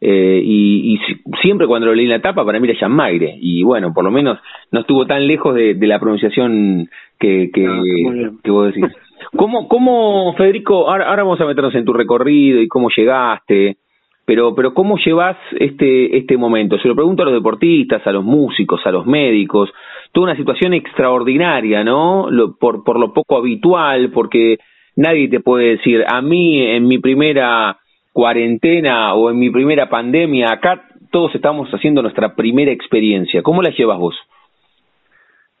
eh, 0.00 0.42
y, 0.44 0.98
siempre 1.40 1.66
cuando 1.66 1.86
lo 1.86 1.94
leí 1.94 2.04
en 2.04 2.10
la 2.10 2.20
tapa 2.20 2.44
para 2.44 2.60
mí 2.60 2.68
era 2.68 2.78
Jean 2.78 2.98
y 3.40 3.62
bueno 3.62 3.94
por 3.94 4.04
lo 4.04 4.10
menos 4.10 4.38
no 4.70 4.80
estuvo 4.80 5.06
tan 5.06 5.26
lejos 5.26 5.54
de, 5.54 5.74
la 5.80 5.98
pronunciación 5.98 6.88
que 7.18 7.50
que, 7.52 7.66
ah, 7.66 8.30
que 8.42 8.50
vos 8.50 8.66
decís 8.66 8.92
¿Cómo, 9.36 9.68
cómo 9.68 10.34
Federico, 10.36 10.88
ahora, 10.88 11.08
ahora 11.08 11.22
vamos 11.22 11.40
a 11.40 11.46
meternos 11.46 11.74
en 11.74 11.84
tu 11.84 11.92
recorrido 11.92 12.60
y 12.60 12.68
cómo 12.68 12.88
llegaste, 12.94 13.78
pero, 14.24 14.54
pero 14.54 14.74
¿cómo 14.74 14.96
llevas 14.96 15.36
este, 15.58 16.16
este 16.16 16.36
momento? 16.36 16.78
Se 16.78 16.88
lo 16.88 16.94
pregunto 16.94 17.22
a 17.22 17.26
los 17.26 17.34
deportistas, 17.34 18.06
a 18.06 18.12
los 18.12 18.24
músicos, 18.24 18.80
a 18.84 18.90
los 18.90 19.06
médicos, 19.06 19.70
toda 20.14 20.28
una 20.28 20.36
situación 20.36 20.72
extraordinaria, 20.72 21.82
¿no? 21.82 22.30
Lo, 22.30 22.56
por, 22.56 22.84
por 22.84 22.98
lo 22.98 23.12
poco 23.12 23.36
habitual, 23.36 24.12
porque 24.12 24.58
nadie 24.96 25.28
te 25.28 25.40
puede 25.40 25.76
decir, 25.76 26.04
a 26.06 26.22
mí 26.22 26.62
en 26.62 26.86
mi 26.86 26.98
primera 26.98 27.78
cuarentena 28.12 29.12
o 29.14 29.28
en 29.28 29.38
mi 29.38 29.50
primera 29.50 29.90
pandemia, 29.90 30.52
acá 30.52 30.84
todos 31.10 31.34
estamos 31.34 31.68
haciendo 31.70 32.00
nuestra 32.00 32.36
primera 32.36 32.70
experiencia. 32.70 33.42
¿Cómo 33.42 33.60
la 33.60 33.70
llevas 33.70 33.98
vos? 33.98 34.14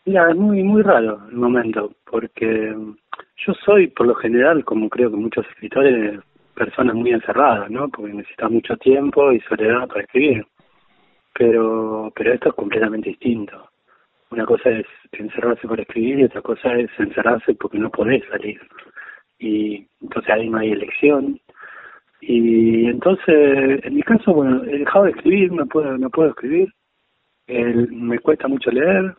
Mira, 0.06 0.30
es 0.30 0.36
muy, 0.36 0.62
muy 0.62 0.82
raro 0.82 1.18
el 1.28 1.36
momento, 1.36 1.92
porque 2.08 2.74
yo 3.44 3.54
soy, 3.64 3.88
por 3.88 4.06
lo 4.06 4.14
general, 4.14 4.64
como 4.64 4.88
creo 4.88 5.10
que 5.10 5.16
muchos 5.16 5.44
escritores, 5.48 6.20
personas 6.54 6.94
muy 6.94 7.10
encerradas, 7.10 7.68
¿no? 7.70 7.88
Porque 7.88 8.12
necesitan 8.12 8.52
mucho 8.52 8.76
tiempo 8.76 9.32
y 9.32 9.40
soledad 9.40 9.88
para 9.88 10.02
escribir. 10.02 10.46
Pero, 11.36 12.12
pero 12.14 12.32
esto 12.32 12.50
es 12.50 12.54
completamente 12.54 13.08
distinto. 13.08 13.73
Una 14.34 14.46
cosa 14.46 14.68
es 14.68 14.86
encerrarse 15.12 15.68
para 15.68 15.82
escribir 15.82 16.18
y 16.18 16.24
otra 16.24 16.42
cosa 16.42 16.74
es 16.74 16.90
encerrarse 16.98 17.54
porque 17.54 17.78
no 17.78 17.88
podés 17.88 18.24
salir. 18.28 18.60
Y 19.38 19.86
entonces 20.02 20.28
ahí 20.34 20.50
no 20.50 20.58
hay 20.58 20.72
elección. 20.72 21.38
Y 22.20 22.86
entonces, 22.86 23.78
en 23.84 23.94
mi 23.94 24.02
caso, 24.02 24.34
bueno, 24.34 24.64
he 24.64 24.78
dejado 24.78 25.04
de 25.04 25.12
escribir, 25.12 25.52
no 25.52 25.66
puedo, 25.66 25.96
no 25.96 26.10
puedo 26.10 26.30
escribir. 26.30 26.68
me 27.46 28.18
cuesta 28.18 28.48
mucho 28.48 28.72
leer 28.72 29.14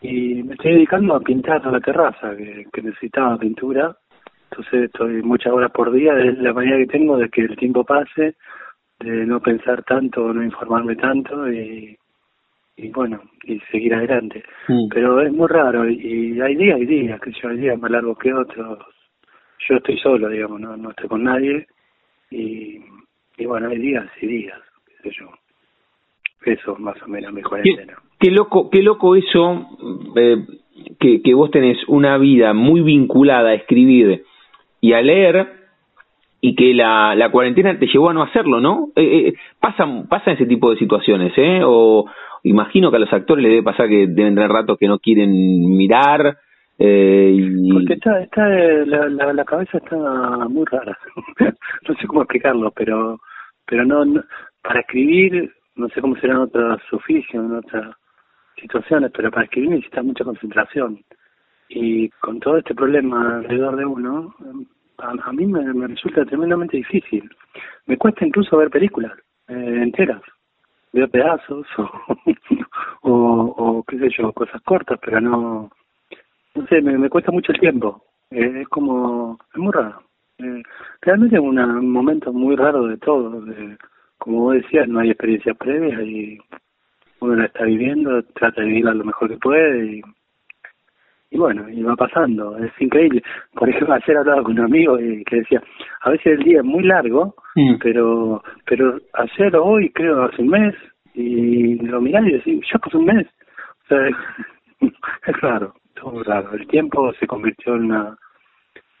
y 0.00 0.42
me 0.42 0.54
estoy 0.54 0.72
dedicando 0.72 1.16
a 1.16 1.20
pintar 1.20 1.62
la 1.66 1.80
terraza, 1.80 2.34
que, 2.34 2.64
que 2.72 2.80
necesitaba 2.80 3.36
pintura. 3.36 3.94
Entonces 4.50 4.84
estoy 4.84 5.20
muchas 5.22 5.52
horas 5.52 5.70
por 5.70 5.92
día, 5.92 6.18
es 6.18 6.38
la 6.38 6.54
manera 6.54 6.78
que 6.78 6.86
tengo 6.86 7.18
de 7.18 7.28
que 7.28 7.42
el 7.42 7.56
tiempo 7.56 7.84
pase, 7.84 8.36
de 9.00 9.26
no 9.26 9.38
pensar 9.38 9.82
tanto, 9.82 10.32
no 10.32 10.42
informarme 10.42 10.96
tanto 10.96 11.52
y, 11.52 11.98
y 12.76 12.88
bueno, 12.90 13.20
y 13.44 13.58
seguir 13.70 13.94
adelante. 13.94 14.42
Mm. 14.68 14.88
Pero 14.92 15.20
es 15.20 15.32
muy 15.32 15.48
raro 15.48 15.88
y, 15.88 16.40
hay 16.40 16.56
días 16.56 16.80
y 16.80 16.86
días, 16.86 17.20
que 17.20 17.32
yo 17.32 17.48
hay 17.48 17.58
días 17.58 17.78
más 17.78 17.90
largos 17.90 18.18
que 18.18 18.32
otros. 18.32 18.78
Yo 19.68 19.76
estoy 19.76 19.98
solo, 19.98 20.28
digamos, 20.28 20.60
no, 20.60 20.76
no 20.76 20.90
estoy 20.90 21.08
con 21.08 21.24
nadie 21.24 21.66
y, 22.30 22.78
y 23.38 23.46
bueno, 23.46 23.68
hay 23.68 23.78
días 23.78 24.06
y 24.20 24.26
días, 24.26 24.58
qué 24.86 25.10
sé 25.10 25.16
yo. 25.20 25.30
Eso 26.44 26.76
más 26.76 27.00
o 27.02 27.08
menos 27.08 27.32
mi 27.32 27.42
cuarentena. 27.42 27.94
Qué, 28.18 28.28
qué 28.28 28.30
loco, 28.30 28.70
qué 28.70 28.82
loco 28.82 29.16
eso, 29.16 29.68
eh, 30.14 30.36
que, 31.00 31.22
que 31.22 31.34
vos 31.34 31.50
tenés 31.50 31.78
una 31.88 32.18
vida 32.18 32.52
muy 32.52 32.82
vinculada 32.82 33.50
a 33.50 33.54
escribir 33.54 34.24
y 34.80 34.92
a 34.92 35.02
leer 35.02 35.56
y 36.40 36.54
que 36.54 36.74
la, 36.74 37.14
la 37.14 37.30
cuarentena 37.30 37.76
te 37.78 37.86
llevó 37.86 38.10
a 38.10 38.14
no 38.14 38.22
hacerlo, 38.22 38.60
¿no? 38.60 38.90
Eh, 38.94 39.28
eh, 39.28 39.34
pasan, 39.58 40.06
pasan 40.06 40.34
ese 40.34 40.46
tipo 40.46 40.70
de 40.70 40.76
situaciones, 40.76 41.32
¿eh? 41.36 41.60
O, 41.64 42.06
imagino 42.48 42.90
que 42.90 42.96
a 42.96 43.00
los 43.00 43.12
actores 43.12 43.42
les 43.42 43.52
debe 43.52 43.62
pasar 43.62 43.88
que 43.88 44.06
deben 44.06 44.34
tener 44.34 44.50
ratos 44.50 44.78
que 44.78 44.88
no 44.88 44.98
quieren 44.98 45.30
mirar. 45.30 46.38
Eh, 46.78 47.32
y... 47.34 47.72
Porque 47.72 47.94
está, 47.94 48.20
está 48.22 48.48
la, 48.48 49.08
la, 49.08 49.32
la 49.32 49.44
cabeza 49.44 49.78
está 49.78 49.96
muy 50.48 50.64
rara. 50.66 50.98
no 51.88 51.94
sé 51.94 52.06
cómo 52.06 52.22
explicarlo, 52.22 52.70
pero 52.72 53.18
pero 53.66 53.84
no, 53.84 54.22
para 54.62 54.80
escribir, 54.80 55.52
no 55.74 55.88
sé 55.88 56.00
cómo 56.00 56.16
será 56.16 56.34
en 56.34 56.40
otros 56.40 56.80
oficios, 56.92 57.34
en, 57.34 57.56
otra, 57.56 57.96
situaciones, 58.60 59.10
pero 59.14 59.30
para 59.30 59.44
escribir 59.44 59.70
necesitas 59.70 60.04
mucha 60.04 60.24
concentración. 60.24 61.00
Y 61.68 62.08
con 62.10 62.38
todo 62.38 62.58
este 62.58 62.74
problema 62.74 63.38
alrededor 63.38 63.76
de 63.76 63.84
uno, 63.84 64.34
a, 64.98 65.32
mí 65.32 65.46
me, 65.46 65.88
resulta 65.88 66.24
tremendamente 66.24 66.76
difícil. 66.76 67.28
Me 67.86 67.96
cuesta 67.98 68.24
incluso 68.24 68.56
ver 68.56 68.70
películas 68.70 69.12
eh, 69.48 69.80
enteras. 69.82 70.22
Veo 70.96 71.08
pedazos 71.08 71.66
o, 73.02 73.12
o, 73.12 73.84
qué 73.86 73.98
sé 73.98 74.08
yo, 74.16 74.32
cosas 74.32 74.62
cortas, 74.62 74.98
pero 75.04 75.20
no, 75.20 75.70
no 76.54 76.66
sé, 76.68 76.80
me, 76.80 76.96
me 76.96 77.10
cuesta 77.10 77.30
mucho 77.30 77.52
el 77.52 77.60
tiempo. 77.60 78.02
Eh, 78.30 78.62
es 78.62 78.68
como, 78.68 79.38
es 79.52 79.58
muy 79.58 79.72
raro. 79.72 80.00
Eh, 80.38 80.62
realmente 81.02 81.36
es 81.36 81.42
un 81.42 81.90
momento 81.90 82.32
muy 82.32 82.56
raro 82.56 82.86
de 82.86 82.96
todo. 82.96 83.42
De, 83.42 83.76
como 84.16 84.40
vos 84.40 84.54
decías, 84.54 84.88
no 84.88 85.00
hay 85.00 85.10
experiencias 85.10 85.54
previas 85.58 86.00
y 86.00 86.38
uno 87.20 87.36
la 87.36 87.44
está 87.44 87.64
viviendo, 87.64 88.22
trata 88.34 88.62
de 88.62 88.68
vivirla 88.68 88.94
lo 88.94 89.04
mejor 89.04 89.28
que 89.28 89.36
puede 89.36 89.96
y, 89.96 90.02
y 91.30 91.38
bueno, 91.38 91.68
y 91.68 91.82
va 91.82 91.96
pasando, 91.96 92.56
es 92.58 92.70
increíble. 92.80 93.22
Por 93.54 93.68
ejemplo, 93.68 93.94
ayer 93.94 94.16
hablaba 94.16 94.42
con 94.42 94.52
un 94.52 94.64
amigo 94.64 94.98
y 95.00 95.24
que 95.24 95.36
decía, 95.36 95.62
a 96.02 96.10
veces 96.10 96.38
el 96.38 96.44
día 96.44 96.58
es 96.58 96.64
muy 96.64 96.84
largo, 96.84 97.34
mm. 97.54 97.76
pero 97.82 98.42
pero 98.64 98.98
ayer 99.14 99.56
o 99.56 99.64
hoy, 99.64 99.90
creo, 99.90 100.24
hace 100.24 100.42
un 100.42 100.48
mes, 100.48 100.74
y 101.14 101.76
lo 101.76 102.00
mirás 102.00 102.26
y 102.26 102.32
decís, 102.32 102.64
ya 102.72 102.78
pasó 102.78 102.98
un 102.98 103.06
mes. 103.06 103.26
O 103.26 103.88
sea, 103.88 104.08
es 105.26 105.40
raro, 105.40 105.74
todo 105.94 106.22
raro. 106.22 106.52
El 106.52 106.66
tiempo 106.68 107.12
se 107.18 107.26
convirtió 107.26 107.74
en 107.74 107.84
una 107.84 108.16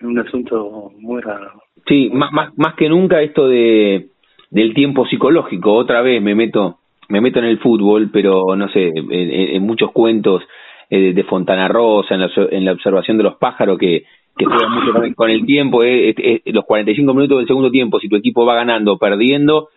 un 0.02 0.18
asunto 0.18 0.92
muy 0.98 1.22
raro. 1.22 1.62
Sí, 1.86 2.10
más, 2.12 2.30
más, 2.32 2.56
más 2.58 2.74
que 2.74 2.88
nunca 2.88 3.22
esto 3.22 3.48
de 3.48 4.08
del 4.50 4.74
tiempo 4.74 5.06
psicológico. 5.06 5.72
Otra 5.72 6.02
vez 6.02 6.22
me 6.22 6.34
meto 6.34 6.78
me 7.08 7.20
meto 7.20 7.38
en 7.38 7.44
el 7.46 7.58
fútbol, 7.58 8.10
pero 8.12 8.56
no 8.56 8.68
sé, 8.68 8.92
en, 8.94 9.62
muchos 9.62 9.92
cuentos 9.92 10.42
eh, 10.90 11.12
de 11.12 11.24
Fontana 11.24 11.68
Rosa, 11.68 12.14
en 12.14 12.20
la, 12.20 12.30
en 12.50 12.64
la 12.64 12.72
observación 12.72 13.16
de 13.16 13.24
los 13.24 13.36
pájaros 13.36 13.78
que 13.78 14.04
que 14.36 14.44
juegan 14.44 14.70
mucho 14.70 15.14
con 15.14 15.30
el, 15.30 15.46
tiempo, 15.46 15.82
eh, 15.82 16.42
los 16.44 16.64
45 16.64 17.14
minutos 17.14 17.38
del 17.38 17.46
segundo 17.46 17.70
tiempo, 17.70 17.98
si 17.98 18.08
tu 18.08 18.16
equipo 18.16 18.44
va 18.44 18.54
ganando 18.54 18.92
o 18.92 18.98
perdiendo, 18.98 19.70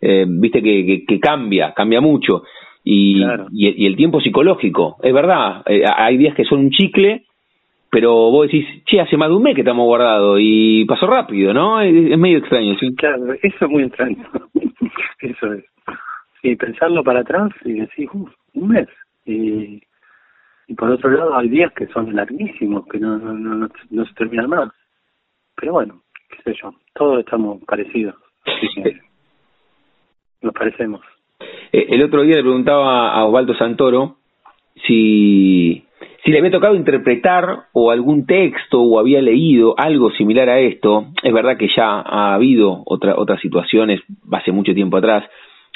eh, 0.00 0.24
viste 0.26 0.62
que, 0.62 1.04
que, 1.06 1.20
cambia, 1.20 1.74
cambia 1.74 2.00
mucho. 2.00 2.42
Y, 2.82 3.22
y, 3.52 3.86
el 3.86 3.96
tiempo 3.96 4.20
psicológico, 4.20 4.96
es 5.02 5.12
verdad, 5.12 5.62
eh, 5.66 5.82
hay 5.84 6.16
días 6.16 6.34
que 6.34 6.44
son 6.44 6.60
un 6.60 6.70
chicle 6.70 7.24
pero 7.88 8.12
vos 8.30 8.46
decís, 8.46 8.66
che, 8.84 9.00
hace 9.00 9.16
más 9.16 9.28
de 9.28 9.36
un 9.36 9.42
mes 9.42 9.54
que 9.54 9.62
estamos 9.62 9.86
guardados 9.86 10.38
y 10.42 10.84
pasó 10.84 11.06
rápido, 11.06 11.54
¿no? 11.54 11.80
Es, 11.80 12.18
medio 12.18 12.38
extraño, 12.38 12.76
¿sí? 12.78 12.94
Claro, 12.94 13.32
eso 13.32 13.64
es 13.64 13.70
muy 13.70 13.84
extraño. 13.84 14.22
eso 15.20 15.52
es. 15.54 15.64
Sí, 16.42 16.56
pensarlo 16.56 17.02
para 17.02 17.20
atrás 17.20 17.50
y 17.64 17.74
decir, 17.74 18.08
uff, 18.12 18.30
un 18.54 18.68
mes. 18.68 18.88
Y, 19.24 19.80
y 20.66 20.74
por 20.74 20.90
otro 20.90 21.10
lado, 21.10 21.36
hay 21.36 21.48
días 21.48 21.72
que 21.72 21.86
son 21.88 22.14
larguísimos, 22.14 22.86
que 22.88 22.98
no, 22.98 23.18
no, 23.18 23.32
no, 23.32 23.68
no 23.90 24.04
se 24.04 24.14
terminan 24.14 24.48
más. 24.48 24.70
Pero 25.54 25.72
bueno, 25.72 26.02
qué 26.30 26.42
sé 26.42 26.58
yo, 26.60 26.74
todos 26.94 27.20
estamos 27.20 27.62
parecidos. 27.64 28.14
Así 28.44 28.82
que 28.82 29.00
nos 30.42 30.52
parecemos. 30.54 31.00
Eh, 31.72 31.86
el 31.90 32.02
otro 32.02 32.22
día 32.22 32.36
le 32.36 32.42
preguntaba 32.42 33.12
a 33.12 33.24
Osvaldo 33.24 33.54
Santoro 33.54 34.16
si 34.86 35.86
si 36.26 36.32
le 36.32 36.38
había 36.38 36.50
tocado 36.50 36.74
interpretar 36.74 37.66
o 37.72 37.92
algún 37.92 38.26
texto 38.26 38.82
o 38.82 38.98
había 38.98 39.22
leído 39.22 39.74
algo 39.78 40.10
similar 40.10 40.48
a 40.48 40.58
esto, 40.58 41.06
es 41.22 41.32
verdad 41.32 41.56
que 41.56 41.68
ya 41.68 42.00
ha 42.00 42.34
habido 42.34 42.82
otra, 42.84 43.14
otras 43.16 43.40
situaciones 43.40 44.00
hace 44.32 44.50
mucho 44.50 44.74
tiempo 44.74 44.96
atrás 44.96 45.22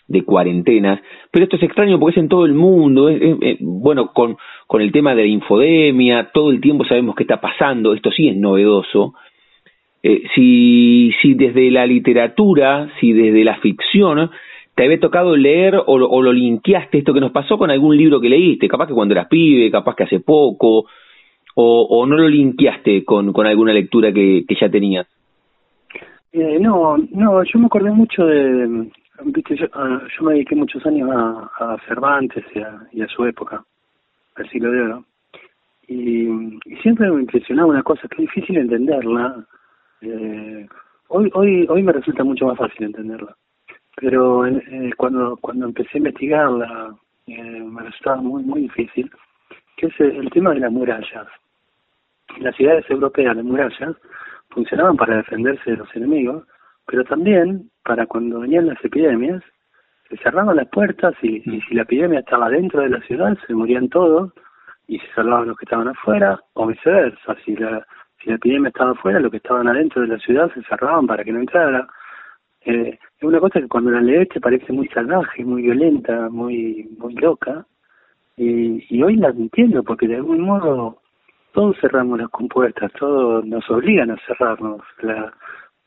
de 0.09 0.25
cuarentenas, 0.25 1.01
pero 1.31 1.45
esto 1.45 1.55
es 1.55 1.63
extraño 1.63 2.01
porque 2.01 2.19
es 2.19 2.23
en 2.25 2.29
todo 2.29 2.45
el 2.47 2.55
mundo, 2.55 3.09
bueno, 3.61 4.13
con, 4.13 4.39
con 4.71 4.83
el 4.83 4.93
tema 4.93 5.17
de 5.17 5.23
la 5.23 5.29
infodemia, 5.29 6.31
todo 6.33 6.53
el 6.53 6.61
tiempo 6.61 6.85
sabemos 6.85 7.17
qué 7.17 7.25
está 7.25 7.41
pasando, 7.41 7.93
esto 7.93 8.13
sí 8.13 8.29
es 8.29 8.37
novedoso. 8.37 9.15
Eh, 10.01 10.23
si, 10.33 11.11
si 11.21 11.35
desde 11.35 11.73
la 11.73 11.85
literatura, 11.87 12.89
si 13.01 13.13
desde 13.13 13.43
la 13.43 13.57
ficción, 13.57 14.31
te 14.77 14.85
había 14.85 15.01
tocado 15.01 15.35
leer 15.35 15.75
o, 15.75 15.83
o, 15.87 16.23
lo 16.23 16.33
linkeaste 16.33 16.99
esto 16.99 17.13
que 17.13 17.19
nos 17.19 17.33
pasó 17.33 17.59
con 17.59 17.73
algún 17.73 17.97
libro 17.97 18.21
que 18.21 18.29
leíste, 18.29 18.69
capaz 18.69 18.87
que 18.87 18.95
cuando 18.95 19.13
eras 19.13 19.27
pibe, 19.27 19.73
capaz 19.73 19.97
que 19.97 20.05
hace 20.05 20.21
poco, 20.21 20.87
o, 21.57 21.83
o 21.91 22.07
no 22.07 22.17
lo 22.17 22.29
linkeaste 22.29 23.05
con, 23.05 23.35
alguna 23.45 23.73
lectura 23.73 24.13
que, 24.13 24.45
ya 24.49 24.69
tenías. 24.69 25.09
Eh, 26.33 26.59
no, 26.61 26.97
no, 26.97 27.43
yo 27.43 27.59
me 27.59 27.67
acordé 27.67 27.91
mucho 27.91 28.25
de, 28.25 28.87
yo, 29.51 29.67
ah, 29.73 30.01
yo 30.17 30.25
me 30.27 30.35
dediqué 30.35 30.55
muchos 30.55 30.87
años 30.87 31.11
a, 31.13 31.77
Cervantes 31.89 32.45
y 32.93 33.03
a, 33.03 33.09
su 33.09 33.25
época, 33.25 33.65
al 34.41 34.51
siglo 34.51 34.71
de 34.71 34.81
oro, 34.83 35.05
y, 35.87 36.29
y, 36.65 36.77
siempre 36.83 37.11
me 37.11 37.21
impresionaba 37.21 37.69
una 37.69 37.83
cosa 37.83 38.07
que 38.09 38.23
es 38.23 38.31
difícil 38.31 38.59
entenderla. 38.59 39.45
Eh, 40.03 40.67
hoy, 41.09 41.31
hoy, 41.35 41.67
hoy 41.69 41.83
me 41.83 41.93
resulta 41.93 42.25
mucho 42.25 42.47
más 42.47 42.59
fácil 42.59 42.85
entenderla 42.87 43.37
pero 44.01 44.47
eh, 44.47 44.91
cuando 44.97 45.37
cuando 45.37 45.67
empecé 45.67 45.91
a 45.95 45.99
investigarla 45.99 46.95
eh, 47.27 47.43
me 47.43 47.83
resultaba 47.83 48.17
muy 48.17 48.43
muy 48.43 48.63
difícil 48.63 49.11
que 49.77 49.87
es 49.87 50.01
el, 50.01 50.31
tema 50.31 50.55
de 50.55 50.61
las 50.61 50.73
murallas 50.73 51.27
las 52.39 52.57
ciudades 52.57 52.89
europeas 52.89 53.37
las 53.37 53.45
murallas 53.45 53.97
funcionaban 54.49 54.97
para 54.97 55.19
defenderse 55.19 55.71
de 55.71 55.77
los 55.77 55.97
enemigos 55.97 56.45
pero 56.87 57.05
también 57.05 57.71
para 57.85 58.07
cuando 58.07 58.41
venían 58.41 58.67
las 58.67 58.83
epidemias 58.85 59.43
se 60.11 60.17
cerraban 60.19 60.57
las 60.57 60.69
puertas 60.69 61.15
y, 61.23 61.37
y 61.37 61.61
si 61.63 61.75
la 61.75 61.83
epidemia 61.83 62.21
estaba 62.21 62.51
dentro 62.51 62.83
de 62.83 62.91
la 62.91 63.01
ciudad 63.03 63.37
se 63.47 63.55
morían 63.55 63.89
todos 63.89 64.33
y 64.89 64.99
se 64.99 65.07
salvaban 65.15 65.49
los 65.49 65.57
que 65.57 65.65
estaban 65.65 65.89
afuera 65.89 66.41
o 66.55 66.67
viceversa. 66.67 67.37
Si 67.45 67.55
la 67.57 67.87
si 68.23 68.29
la 68.29 68.37
epidemia 68.37 68.69
estaba 68.69 68.91
afuera 68.91 69.21
los 69.21 69.31
que 69.31 69.39
estaban 69.39 69.69
adentro 69.69 70.03
de 70.03 70.09
la 70.09 70.19
ciudad 70.19 70.53
se 70.53 70.63
cerraban 70.65 71.07
para 71.07 71.25
que 71.25 71.33
no 71.33 71.41
entrara. 71.41 71.89
Eh, 72.63 72.99
es 73.17 73.23
una 73.23 73.41
cosa 73.41 73.61
que 73.61 73.69
cuando 73.69 73.91
la 73.91 74.03
lees 74.03 74.29
te 74.29 74.41
parece 74.41 74.73
muy 74.73 74.89
salvaje, 74.89 75.45
muy 75.45 75.63
violenta, 75.63 76.29
muy 76.29 76.89
muy 76.99 77.15
loca, 77.15 77.65
y, 78.37 78.85
y 78.95 79.03
hoy 79.03 79.17
la 79.17 79.29
entiendo 79.29 79.83
porque 79.83 80.09
de 80.09 80.17
algún 80.17 80.43
modo 80.43 81.01
todos 81.53 81.77
cerramos 81.81 82.19
las 82.19 82.29
compuertas, 82.29 82.93
todos 82.99 83.45
nos 83.47 83.69
obligan 83.71 84.11
a 84.11 84.17
cerrarnos, 84.27 84.83
la, 85.01 85.33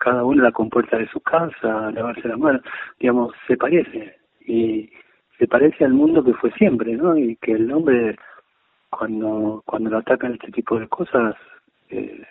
cada 0.03 0.25
uno 0.25 0.43
la 0.43 0.51
compuerta 0.51 0.97
de 0.97 1.07
su 1.07 1.21
casa, 1.21 1.89
lavarse 1.91 2.27
las 2.27 2.37
manos, 2.37 2.61
digamos, 2.99 3.33
se 3.47 3.55
parece, 3.55 4.17
y 4.45 4.89
se 5.39 5.47
parece 5.47 5.85
al 5.85 5.93
mundo 5.93 6.21
que 6.23 6.33
fue 6.33 6.51
siempre, 6.51 6.93
¿no? 6.97 7.17
Y 7.17 7.37
que 7.37 7.53
el 7.53 7.71
hombre, 7.71 8.17
cuando, 8.89 9.63
cuando 9.65 9.89
lo 9.89 9.99
atacan 9.99 10.33
este 10.33 10.51
tipo 10.51 10.77
de 10.77 10.89
cosas, 10.89 11.35
eh, 11.89 12.21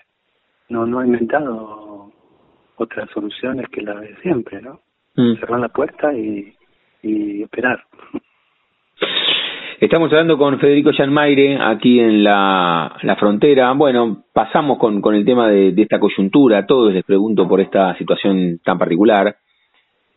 no, 0.68 0.84
no 0.84 0.98
ha 0.98 1.06
inventado 1.06 2.12
otras 2.76 3.08
soluciones 3.10 3.66
que 3.70 3.80
la 3.80 3.98
de 4.00 4.16
siempre, 4.16 4.60
¿no? 4.60 4.80
Mm. 5.16 5.36
Cerrar 5.40 5.60
la 5.60 5.68
puerta 5.68 6.12
y, 6.12 6.54
y 7.02 7.42
esperar. 7.42 7.82
Estamos 9.82 10.12
hablando 10.12 10.38
con 10.38 10.60
Federico 10.60 10.92
Janmaire 10.96 11.58
aquí 11.60 11.98
en 11.98 12.22
la, 12.22 12.96
la 13.02 13.16
frontera. 13.16 13.72
Bueno, 13.72 14.22
pasamos 14.32 14.78
con, 14.78 15.00
con 15.00 15.16
el 15.16 15.24
tema 15.24 15.48
de, 15.48 15.74
esta 15.76 15.98
coyuntura. 15.98 16.58
A 16.58 16.66
todos 16.66 16.94
les 16.94 17.02
pregunto 17.04 17.48
por 17.48 17.60
esta 17.60 17.98
situación 17.98 18.60
tan 18.64 18.78
particular. 18.78 19.34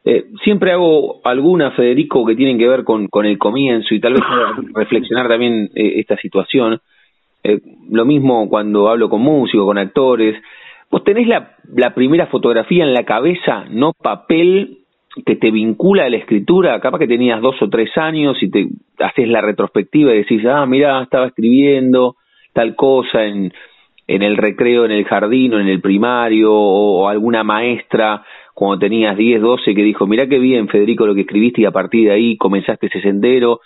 Eh, 0.03 0.25
siempre 0.43 0.71
hago 0.71 1.19
algunas, 1.23 1.73
Federico, 1.73 2.23
que 2.27 2.35
tienen 2.35 2.59
que 2.59 2.67
ver 2.67 2.83
con, 2.83 3.07
con 3.07 3.25
el 3.25 3.39
comienzo 3.39 3.95
y 3.95 3.99
tal 3.99 4.13
vez 4.13 4.21
reflexionar 4.75 5.27
también 5.27 5.71
eh, 5.73 5.93
esta 5.95 6.15
situación. 6.17 6.79
Eh, 7.43 7.59
lo 7.89 8.05
mismo 8.05 8.47
cuando 8.47 8.87
hablo 8.87 9.09
con 9.09 9.21
músicos, 9.21 9.65
con 9.65 9.79
actores. 9.79 10.39
Vos 10.91 11.03
tenés 11.03 11.27
la, 11.27 11.55
la 11.73 11.95
primera 11.95 12.27
fotografía 12.27 12.83
en 12.83 12.93
la 12.93 13.03
cabeza, 13.03 13.65
no 13.71 13.93
papel, 13.93 14.84
que 15.23 15.35
te 15.35 15.51
vincula 15.51 16.05
a 16.05 16.09
la 16.09 16.17
escritura, 16.17 16.79
capaz 16.81 16.99
que 16.99 17.07
tenías 17.07 17.41
dos 17.41 17.61
o 17.61 17.69
tres 17.69 17.95
años 17.97 18.41
y 18.41 18.49
te 18.49 18.67
haces 18.99 19.27
la 19.27 19.41
retrospectiva 19.41 20.13
y 20.13 20.17
decís, 20.17 20.45
ah, 20.45 20.65
mira, 20.65 21.01
estaba 21.01 21.27
escribiendo 21.27 22.15
tal 22.53 22.75
cosa 22.75 23.23
en, 23.23 23.53
en 24.07 24.21
el 24.23 24.37
recreo, 24.37 24.85
en 24.85 24.91
el 24.91 25.05
jardín 25.05 25.53
o 25.53 25.59
en 25.59 25.67
el 25.67 25.81
primario, 25.81 26.53
o, 26.53 27.07
alguna 27.07 27.43
maestra 27.43 28.23
cuando 28.53 28.79
tenías 28.79 29.17
10, 29.17 29.41
12 29.41 29.75
que 29.75 29.83
dijo, 29.83 30.07
mira 30.07 30.27
qué 30.27 30.39
bien, 30.39 30.67
Federico, 30.67 31.05
lo 31.05 31.15
que 31.15 31.21
escribiste 31.21 31.61
y 31.61 31.65
a 31.65 31.71
partir 31.71 32.07
de 32.07 32.13
ahí 32.13 32.37
comenzaste 32.37 32.87
ese 32.87 33.01
sendero, 33.01 33.59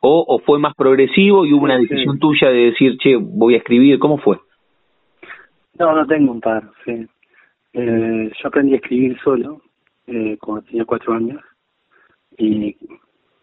o, 0.00 0.24
o 0.28 0.38
fue 0.40 0.58
más 0.58 0.74
progresivo 0.74 1.46
y 1.46 1.52
hubo 1.52 1.64
una 1.64 1.78
decisión 1.78 2.18
tuya 2.18 2.50
de 2.50 2.66
decir, 2.66 2.98
che, 2.98 3.16
voy 3.16 3.54
a 3.54 3.58
escribir, 3.58 3.98
¿cómo 3.98 4.18
fue? 4.18 4.38
No, 5.78 5.94
no 5.94 6.06
tengo 6.06 6.32
un 6.32 6.40
par, 6.40 6.62
sí. 6.84 7.06
Eh, 7.72 8.30
yo 8.40 8.48
aprendí 8.48 8.74
a 8.74 8.76
escribir 8.76 9.16
solo 9.24 9.60
eh, 10.06 10.36
cuando 10.40 10.62
tenía 10.64 10.84
cuatro 10.84 11.14
años 11.14 11.40
y 12.36 12.76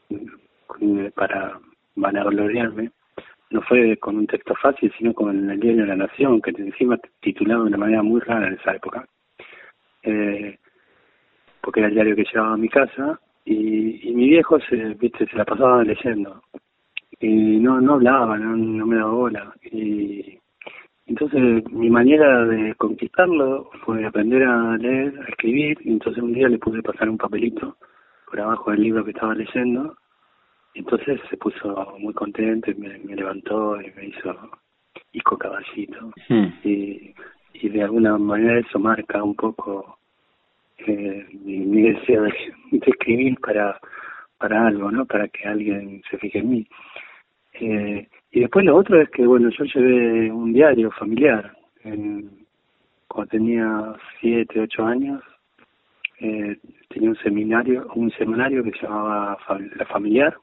eh, 0.10 1.12
para 1.16 1.60
vanagloriarme 1.96 2.92
no 3.50 3.62
fue 3.64 3.98
con 3.98 4.18
un 4.18 4.28
texto 4.28 4.56
fácil, 4.56 4.92
sino 4.98 5.14
con 5.14 5.50
el 5.50 5.60
diario 5.60 5.82
de 5.82 5.88
la 5.88 5.96
Nación, 5.96 6.42
que 6.42 6.52
encima 6.52 6.98
titulado 7.20 7.64
de 7.64 7.68
una 7.68 7.78
manera 7.78 8.02
muy 8.02 8.22
rara 8.22 8.48
en 8.48 8.54
esa 8.54 8.76
época, 8.76 9.06
eh, 10.04 10.58
porque 11.62 11.82
era 11.82 11.90
el 11.90 11.96
diario 11.96 12.16
que 12.16 12.24
llevaba 12.24 12.54
a 12.54 12.58
mi 12.58 12.70
casa 12.70 13.20
y, 13.44 14.10
y 14.10 14.14
mi 14.14 14.30
viejo 14.30 14.60
se, 14.62 14.76
viste, 14.96 15.28
se 15.28 15.36
la 15.36 15.44
pasaba 15.46 15.84
leyendo. 15.84 16.42
y 17.20 17.60
no 17.60 17.82
no 17.82 17.96
hablaba, 17.96 18.38
no, 18.38 18.56
no 18.56 18.86
me 18.86 18.96
daba 18.96 19.12
bola. 19.12 19.54
Y 19.64 20.40
entonces 21.12 21.70
mi 21.72 21.90
manera 21.90 22.46
de 22.46 22.74
conquistarlo 22.76 23.70
fue 23.84 24.06
aprender 24.06 24.44
a 24.44 24.78
leer, 24.78 25.14
a 25.20 25.30
escribir, 25.30 25.78
y 25.82 25.92
entonces 25.92 26.24
un 26.24 26.34
día 26.34 26.48
le 26.48 26.58
pude 26.58 26.82
pasar 26.82 27.10
un 27.10 27.18
papelito 27.18 27.76
por 28.30 28.40
abajo 28.40 28.72
del 28.72 28.84
libro 28.84 29.04
que 29.04 29.12
estaba 29.12 29.36
leyendo, 29.36 29.98
y 30.74 30.80
entonces 30.80 31.20
se 31.30 31.36
puso 31.36 31.96
muy 32.00 32.14
contento 32.14 32.72
y 32.72 32.76
me, 32.76 32.98
levantó 33.14 33.82
y 33.82 33.92
me 33.92 34.06
hizo 34.08 34.34
hijo 35.12 35.38
caballito. 35.38 36.12
Hmm. 36.30 36.48
Y, 36.64 37.14
y 37.56 37.70
de 37.70 37.84
alguna 37.84 38.18
manera 38.18 38.60
eso 38.60 38.80
marca 38.80 39.22
un 39.22 39.36
poco 39.36 39.98
eh, 40.88 41.28
mi, 41.44 41.82
deseo 41.82 42.24
de, 42.24 42.34
escribir 42.72 43.38
para 43.42 43.78
para 44.38 44.66
algo, 44.66 44.90
¿no? 44.90 45.06
Para 45.06 45.28
que 45.28 45.46
alguien 45.46 46.02
se 46.10 46.18
fije 46.18 46.40
en 46.40 46.50
mí. 46.50 46.68
Eh, 47.60 48.08
y 48.32 48.40
después 48.40 48.66
lo 48.66 48.78
otro 48.78 49.02
es 49.02 49.10
que, 49.10 49.26
bueno, 49.28 49.50
yo 49.50 49.66
llevé 49.66 50.32
un 50.32 50.54
diario 50.54 50.90
familiar. 50.92 51.54
En, 51.84 52.30
cuando 53.08 53.30
tenía 53.30 53.94
siete, 54.20 54.62
ocho 54.62 54.86
años, 54.86 55.22
eh, 56.20 56.58
tenía 56.88 57.10
un 57.10 57.18
seminario, 57.18 57.88
un 57.94 58.10
semanario 58.12 58.64
que 58.64 58.72
se 58.72 58.84
llamaba 58.84 59.38
La 59.76 59.86
Familiar. 59.86 60.38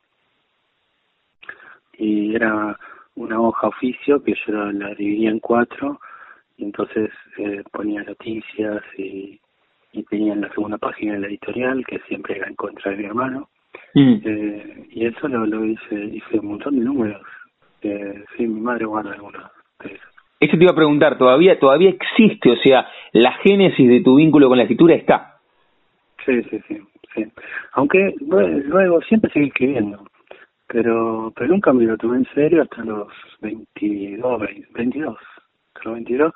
Y 1.97 2.35
era 2.35 2.79
una 3.15 3.41
hoja 3.41 3.69
oficio 3.69 4.23
que 4.23 4.35
yo 4.47 4.53
la, 4.53 4.95
dividía 4.95 5.31
en 5.31 5.41
cuatro. 5.41 5.99
Y 6.59 6.65
entonces 6.65 7.11
eh, 7.39 7.63
ponía 7.73 8.03
noticias 8.03 8.83
y, 8.99 9.41
y 9.93 10.03
tenía 10.03 10.35
en 10.35 10.43
la 10.43 10.53
segunda 10.53 10.77
página 10.77 11.19
la 11.19 11.29
editorial, 11.29 11.87
que 11.87 12.01
siempre 12.01 12.37
era 12.37 12.49
en 12.49 12.55
contra 12.55 12.91
de 12.91 12.99
mi 12.99 13.05
hermano. 13.05 13.49
Mm. 13.95 14.17
Eh, 14.25 14.87
y 14.91 15.07
eso 15.07 15.27
lo, 15.27 15.47
lo 15.47 15.65
hice, 15.65 16.05
hice 16.05 16.39
un 16.39 16.49
montón 16.49 16.79
de 16.79 16.85
números 16.85 17.23
sí, 17.81 18.47
mi 18.47 18.61
madre 18.61 18.85
guarda 18.85 19.13
alguna 19.13 19.51
Eso 20.41 20.57
te 20.57 20.63
iba 20.63 20.73
a 20.73 20.77
preguntar, 20.77 21.19
¿todavía, 21.19 21.59
todavía 21.59 21.91
existe? 21.91 22.51
O 22.51 22.57
sea, 22.57 22.87
la 23.13 23.33
génesis 23.45 23.89
de 23.89 24.01
tu 24.03 24.17
vínculo 24.17 24.49
con 24.49 24.59
la 24.59 24.65
escritura 24.65 24.95
está. 24.95 25.37
Sí, 26.25 26.43
sí, 26.45 26.61
sí. 26.69 26.79
sí. 27.15 27.25
Aunque 27.73 28.15
luego 28.21 29.01
siempre 29.03 29.31
seguí 29.33 29.47
escribiendo, 29.47 30.05
pero 30.67 31.33
pero 31.35 31.49
nunca 31.49 31.73
me 31.73 31.85
lo 31.85 31.97
tomé 31.97 32.19
en 32.19 32.27
serio 32.35 32.63
hasta 32.63 32.85
los 32.85 33.09
22, 33.41 34.41
22, 34.75 35.17
hasta 35.17 35.85
los 35.85 35.95
22, 35.95 36.33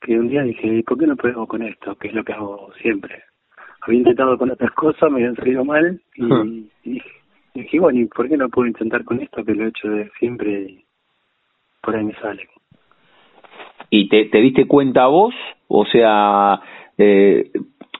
que 0.00 0.18
un 0.18 0.28
día 0.28 0.42
dije, 0.42 0.82
¿por 0.86 0.98
qué 0.98 1.06
no 1.06 1.16
pruebo 1.16 1.46
con 1.46 1.62
esto? 1.62 1.94
Que 1.96 2.08
es 2.08 2.14
lo 2.14 2.24
que 2.24 2.32
hago 2.32 2.72
siempre. 2.80 3.22
Había 3.80 3.98
intentado 3.98 4.36
con 4.36 4.50
otras 4.50 4.72
cosas, 4.72 5.10
me 5.10 5.18
habían 5.18 5.36
salido 5.36 5.64
mal 5.64 6.00
y, 6.14 6.70
y 6.77 6.77
dije, 7.68 7.80
bueno, 7.80 8.00
¿y 8.00 8.06
por 8.06 8.28
qué 8.28 8.36
no 8.36 8.48
puedo 8.48 8.66
intentar 8.66 9.04
con 9.04 9.20
esto 9.20 9.44
que 9.44 9.54
lo 9.54 9.64
he 9.64 9.68
hecho 9.68 9.88
de 9.88 10.10
siempre 10.18 10.50
y 10.50 10.84
por 11.82 11.94
ahí 11.94 12.04
me 12.04 12.14
sale? 12.14 12.48
¿Y 13.90 14.08
te, 14.08 14.24
te 14.26 14.38
diste 14.38 14.66
cuenta 14.66 15.06
vos? 15.06 15.34
O 15.68 15.84
sea, 15.84 16.60
eh, 16.96 17.50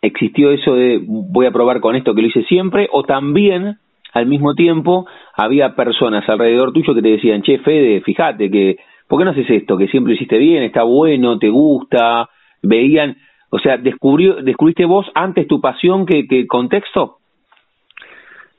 ¿existió 0.01 0.51
eso 0.51 0.75
de 0.75 1.01
voy 1.07 1.47
a 1.47 1.51
probar 1.51 1.81
con 1.81 1.97
esto 1.97 2.15
que 2.15 2.23
lo 2.23 2.29
hice 2.29 2.45
siempre? 2.45 2.89
¿O 2.93 3.05
también, 3.05 3.77
al 4.15 4.27
mismo 4.27 4.55
tiempo, 4.55 5.07
había 5.35 5.75
personas 5.75 6.29
alrededor 6.29 6.73
tuyo 6.73 6.95
que 6.95 7.03
te 7.03 7.11
decían, 7.11 7.43
che, 7.43 7.59
Fede, 7.59 8.01
fíjate 8.01 8.51
que, 8.51 8.79
¿por 9.07 9.19
qué 9.19 9.25
no 9.25 9.31
haces 9.33 9.51
esto? 9.51 9.77
Que 9.77 9.89
siempre 9.89 10.15
hiciste 10.15 10.39
bien, 10.39 10.63
está 10.63 10.83
bueno, 10.83 11.39
te 11.39 11.51
gusta, 11.51 12.29
veían, 12.63 13.17
o 13.51 13.59
sea, 13.59 13.77
descubrió, 13.77 14.37
¿descubriste 14.43 14.85
vos 14.85 15.07
antes 15.15 15.47
tu 15.47 15.61
pasión 15.61 16.07
que, 16.07 16.27
que 16.27 16.47
contexto? 16.47 17.17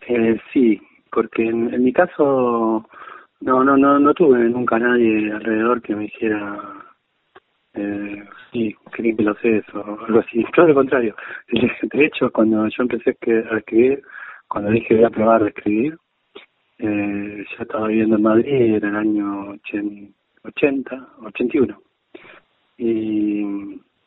Eh, 0.08 0.40
sí, 0.52 0.82
porque 1.12 1.44
en, 1.44 1.74
en 1.74 1.84
mi 1.84 1.94
caso 1.94 2.86
no 3.42 3.64
no 3.64 3.78
no 3.78 4.00
no 4.00 4.14
tuve 4.14 4.40
nunca 4.50 4.80
nadie 4.80 5.32
alrededor 5.32 5.82
que 5.82 5.96
me 5.96 6.04
dijera 6.04 6.58
eh, 7.74 8.24
sí 8.52 8.76
qué 8.94 9.16
que 9.16 9.24
lo 9.24 9.34
sé 9.36 9.64
o 9.74 10.00
algo 10.06 10.20
así. 10.20 10.44
Todo 10.56 10.68
lo 10.68 10.76
contrario. 10.76 11.16
De 11.94 12.06
hecho 12.06 12.32
cuando 12.32 12.68
yo 12.68 12.84
empecé 12.84 13.12
a 13.52 13.58
escribir 13.58 14.02
cuando 14.48 14.72
dije 14.72 14.96
voy 14.96 15.06
a 15.06 15.10
probar 15.10 15.44
de 15.44 15.50
escribir 15.50 15.98
eh, 16.80 17.46
yo 17.50 17.64
estaba 17.64 17.88
viviendo 17.88 18.16
en 18.16 18.22
Madrid 18.24 18.76
era 18.76 18.90
el 18.90 18.96
año 18.96 19.56
80 20.44 21.08
81 21.24 21.82
y 22.78 23.42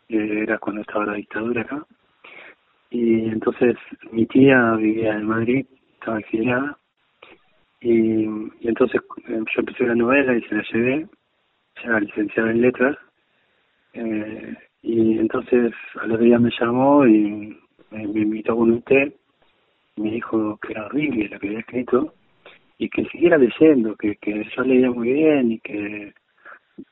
eh, 0.09 0.43
era 0.43 0.59
cuando 0.59 0.83
estaba 0.83 1.07
la 1.07 1.15
dictadura 1.15 1.63
acá. 1.63 1.87
Y 2.91 3.27
entonces 3.29 3.77
mi 4.11 4.27
tía 4.27 4.73
vivía 4.77 5.15
en 5.15 5.27
Madrid 5.27 5.67
estaba 5.95 6.19
exiliada 6.19 6.79
y, 7.83 8.25
y 8.61 8.69
entonces 8.69 9.01
eh, 9.29 9.39
yo 9.39 9.61
empecé 9.61 9.85
una 9.85 9.97
novela 9.97 10.37
y 10.37 10.43
se 10.43 10.55
la 10.55 10.63
llevé, 10.73 11.07
ya 11.85 11.99
licenciada 11.99 12.51
en 12.53 12.61
letras, 12.61 12.97
eh, 13.95 14.55
y 14.83 15.19
entonces 15.19 15.73
a 16.01 16.07
los 16.07 16.21
días 16.21 16.41
me 16.41 16.51
llamó 16.59 17.07
y 17.07 17.59
me, 17.91 18.03
invitó 18.03 18.57
con 18.57 18.71
un 18.71 18.83
té, 18.83 19.17
me 19.97 20.13
dijo 20.13 20.59
que 20.59 20.73
era 20.73 20.87
horrible 20.87 21.29
lo 21.29 21.41
que 21.41 21.49
había 21.49 21.59
escrito, 21.59 22.15
y 22.79 22.89
que 22.89 23.05
siguiera 23.07 23.37
leyendo, 23.37 23.97
que, 23.97 24.17
que 24.17 24.45
yo 24.57 24.63
leía 24.63 24.91
muy 24.91 25.13
bien 25.13 25.53
y 25.53 25.59
que, 25.61 26.15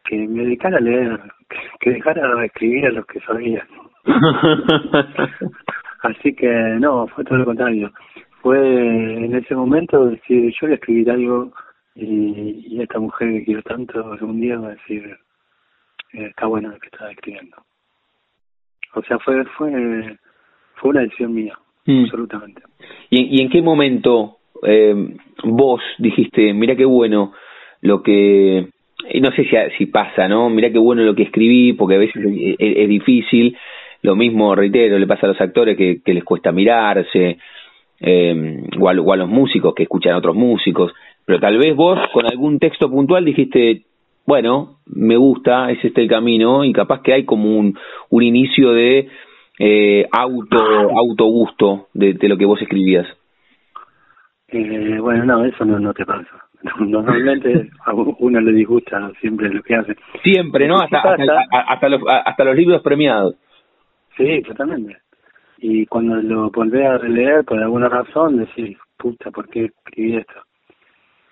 que 0.05 0.17
me 0.29 0.43
dedicara 0.43 0.79
a 0.79 0.81
leer, 0.81 1.21
que, 1.79 1.91
dejara 1.91 2.35
de 2.35 2.47
escribir 2.47 2.87
a 2.87 2.91
los 2.91 3.07
que 3.07 3.21
sabía. 3.21 3.67
Así 6.03 6.35
que 6.35 6.49
no, 6.81 7.07
fue 7.09 7.25
todo 7.25 7.39
lo 7.39 7.45
contrario 7.45 7.93
fue 8.43 8.59
en 8.59 9.35
ese 9.35 9.55
momento 9.55 10.07
decir, 10.07 10.53
yo 10.53 10.67
voy 10.67 10.73
a 10.73 10.75
escribir 10.75 11.11
algo 11.11 11.53
y, 11.95 12.67
y 12.69 12.83
esta 12.83 12.99
mujer 12.99 13.33
que 13.33 13.45
quiero 13.45 13.63
tanto 13.63 14.13
algún 14.13 14.41
día 14.41 14.59
va 14.59 14.69
a 14.69 14.75
decir, 14.75 15.17
eh, 16.13 16.27
está 16.27 16.47
bueno 16.47 16.71
lo 16.71 16.79
que 16.79 16.87
estaba 16.87 17.11
escribiendo. 17.11 17.57
O 18.95 19.03
sea, 19.03 19.19
fue 19.19 19.45
fue 19.57 20.19
fue 20.77 20.91
una 20.91 21.03
decisión 21.03 21.35
mía, 21.35 21.59
mm. 21.87 22.05
absolutamente. 22.05 22.63
¿Y, 23.11 23.37
¿Y 23.37 23.43
en 23.43 23.51
qué 23.51 23.63
momento 23.63 24.39
eh, 24.63 25.17
vos 25.45 25.83
dijiste, 25.99 26.53
mira 26.55 26.77
qué 26.77 26.85
bueno 26.85 27.33
lo 27.83 28.03
que 28.03 28.69
y 29.13 29.21
no 29.21 29.31
sé 29.33 29.45
si, 29.45 29.57
si 29.79 29.87
pasa, 29.87 30.29
¿no? 30.29 30.51
Mira 30.51 30.71
qué 30.71 30.79
bueno 30.79 31.03
lo 31.03 31.15
que 31.15 31.25
escribí, 31.25 31.73
porque 31.73 31.97
a 31.97 31.99
veces 31.99 32.23
es, 32.25 32.57
es, 32.59 32.89
difícil. 32.89 33.57
Lo 34.03 34.15
mismo, 34.17 34.55
reitero, 34.55 34.99
le 34.99 35.07
pasa 35.07 35.27
a 35.27 35.31
los 35.31 35.41
actores 35.41 35.77
que, 35.77 36.01
que 36.05 36.15
les 36.15 36.25
cuesta 36.25 36.53
mirarse, 36.53 37.39
eh, 38.01 38.65
o, 38.79 38.89
a, 38.89 38.95
los 38.95 39.29
músicos 39.29 39.75
que 39.75 39.83
escuchan 39.83 40.15
a 40.15 40.19
otros 40.19 40.35
músicos, 40.35 40.93
pero 41.25 41.39
tal 41.39 41.59
vez 41.59 41.77
vos 41.77 41.99
con 42.13 42.27
algún 42.27 42.59
texto 42.59 42.91
puntual 42.91 43.25
dijiste, 43.25 43.83
bueno, 44.27 44.79
me 44.87 45.17
gusta, 45.17 45.71
es 45.71 45.85
este 45.85 46.01
el 46.03 46.09
camino, 46.09 46.65
y 46.65 46.73
capaz 46.73 47.03
que 47.03 47.13
hay 47.13 47.25
como 47.25 47.57
un, 47.57 47.79
un 48.09 48.23
inicio 48.23 48.73
de 48.73 49.09
eh, 49.59 50.07
auto, 50.11 50.59
auto 50.97 51.25
gusto 51.27 51.89
de, 51.93 52.17
lo 52.23 52.39
que 52.39 52.47
vos 52.47 52.61
escribías. 52.63 53.07
Eh, 54.49 54.99
bueno, 55.01 55.25
no, 55.25 55.45
eso 55.45 55.65
no, 55.65 55.79
no 55.79 55.93
te 55.93 56.07
pasa. 56.07 56.47
Normalmente 56.81 57.71
a 57.85 57.93
uno 57.95 58.41
le 58.41 58.53
disgusta 58.53 59.13
siempre 59.21 59.51
lo 59.51 59.63
que 59.63 59.75
hace. 59.75 59.95
Siempre, 60.23 60.67
¿no? 60.67 60.77
Hasta, 60.81 60.99
hasta, 60.99 61.47
hasta, 61.51 61.89
los, 61.89 62.03
hasta 62.09 62.45
los 62.45 62.57
libros 62.57 62.83
premiados. 62.83 63.37
Sí, 64.17 64.43
totalmente 64.43 64.97
y 65.61 65.87
cuando 65.87 66.17
lo 66.17 66.51
volvés 66.51 66.87
a 66.87 66.99
releer 66.99 67.45
por 67.45 67.59
alguna 67.59 67.89
razón 67.89 68.39
decís, 68.39 68.79
puta, 68.97 69.31
¿por 69.31 69.49
qué 69.49 69.67
escribí 69.67 70.17
esto? 70.17 70.41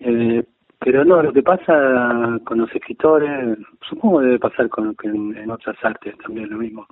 Eh, 0.01 0.45
pero 0.79 1.05
no, 1.05 1.23
lo 1.23 1.33
que 1.33 1.43
pasa 1.43 2.39
con 2.45 2.59
los 2.59 2.75
escritores, 2.75 3.59
supongo 3.89 4.21
debe 4.21 4.39
pasar 4.39 4.69
con, 4.69 4.95
en 5.03 5.51
otras 5.51 5.77
artes 5.83 6.17
también 6.19 6.51
lo 6.51 6.59
mismo. 6.59 6.87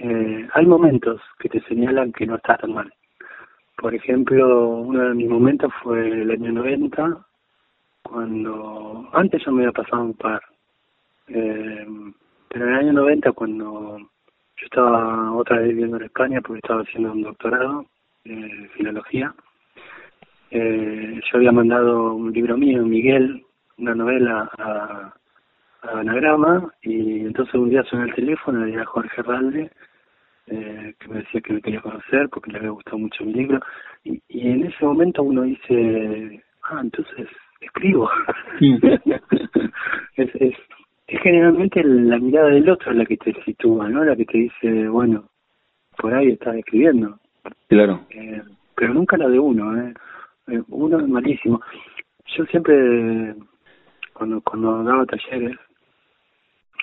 Eh, 0.00 0.48
hay 0.52 0.66
momentos 0.66 1.20
que 1.38 1.48
te 1.48 1.60
señalan 1.62 2.12
que 2.12 2.26
no 2.26 2.36
estás 2.36 2.60
tan 2.60 2.74
mal. 2.74 2.92
Por 3.76 3.94
ejemplo, 3.94 4.68
uno 4.68 5.08
de 5.08 5.14
mis 5.14 5.28
momentos 5.28 5.72
fue 5.82 6.08
el 6.08 6.30
año 6.30 6.52
90, 6.52 7.24
cuando 8.02 9.08
antes 9.12 9.42
yo 9.44 9.52
me 9.52 9.62
había 9.62 9.72
pasado 9.72 10.02
un 10.02 10.14
par, 10.14 10.42
eh, 11.28 11.86
pero 12.48 12.64
en 12.66 12.72
el 12.72 12.78
año 12.78 12.92
90 12.94 13.32
cuando 13.32 13.98
yo 14.60 14.66
estaba 14.66 15.32
otra 15.32 15.58
vez 15.58 15.68
viviendo 15.68 15.96
en 15.96 16.04
España 16.04 16.40
porque 16.40 16.58
estaba 16.58 16.82
haciendo 16.82 17.12
un 17.12 17.22
doctorado 17.22 17.86
de 18.24 18.68
filología. 18.74 19.34
Eh, 20.50 21.20
yo 21.30 21.36
había 21.38 21.52
mandado 21.52 22.14
un 22.14 22.32
libro 22.32 22.56
mío, 22.56 22.82
Miguel, 22.84 23.44
una 23.76 23.94
novela 23.94 24.50
a, 24.58 25.14
Anagrama, 25.80 26.72
y 26.82 27.20
entonces 27.20 27.54
un 27.54 27.70
día 27.70 27.84
sonó 27.84 28.04
el 28.04 28.14
teléfono 28.14 28.66
y 28.66 28.72
era 28.72 28.84
Jorge 28.84 29.22
Ralde, 29.22 29.70
eh, 30.48 30.94
que 30.98 31.08
me 31.08 31.18
decía 31.18 31.40
que 31.40 31.52
me 31.52 31.60
quería 31.62 31.80
conocer 31.80 32.28
porque 32.30 32.50
le 32.50 32.58
había 32.58 32.70
gustado 32.70 32.98
mucho 32.98 33.24
mi 33.24 33.34
libro. 33.34 33.60
Y, 34.02 34.20
y 34.28 34.48
en 34.48 34.64
ese 34.64 34.84
momento 34.84 35.22
uno 35.22 35.42
dice, 35.42 36.42
ah, 36.64 36.80
entonces 36.82 37.28
escribo. 37.60 38.10
es, 40.16 40.34
es, 40.34 40.54
es 41.18 41.22
generalmente 41.22 41.82
la 41.84 42.18
mirada 42.18 42.48
del 42.48 42.68
otro 42.68 42.92
la 42.92 43.04
que 43.04 43.16
te 43.16 43.32
sitúa, 43.44 43.88
¿no? 43.88 44.04
La 44.04 44.16
que 44.16 44.24
te 44.24 44.38
dice, 44.38 44.88
bueno, 44.88 45.28
por 45.96 46.14
ahí 46.14 46.30
estás 46.30 46.56
escribiendo. 46.56 47.18
Claro. 47.68 48.00
Eh, 48.10 48.42
pero 48.74 48.94
nunca 48.94 49.16
la 49.16 49.28
de 49.28 49.38
uno, 49.38 49.76
¿eh? 49.76 49.94
¿eh? 50.48 50.62
Uno 50.68 51.00
es 51.00 51.08
malísimo. 51.08 51.60
yo 52.36 52.44
siempre, 52.46 53.34
cuando, 54.12 54.40
cuando 54.42 54.82
daba 54.84 55.06
talleres, 55.06 55.56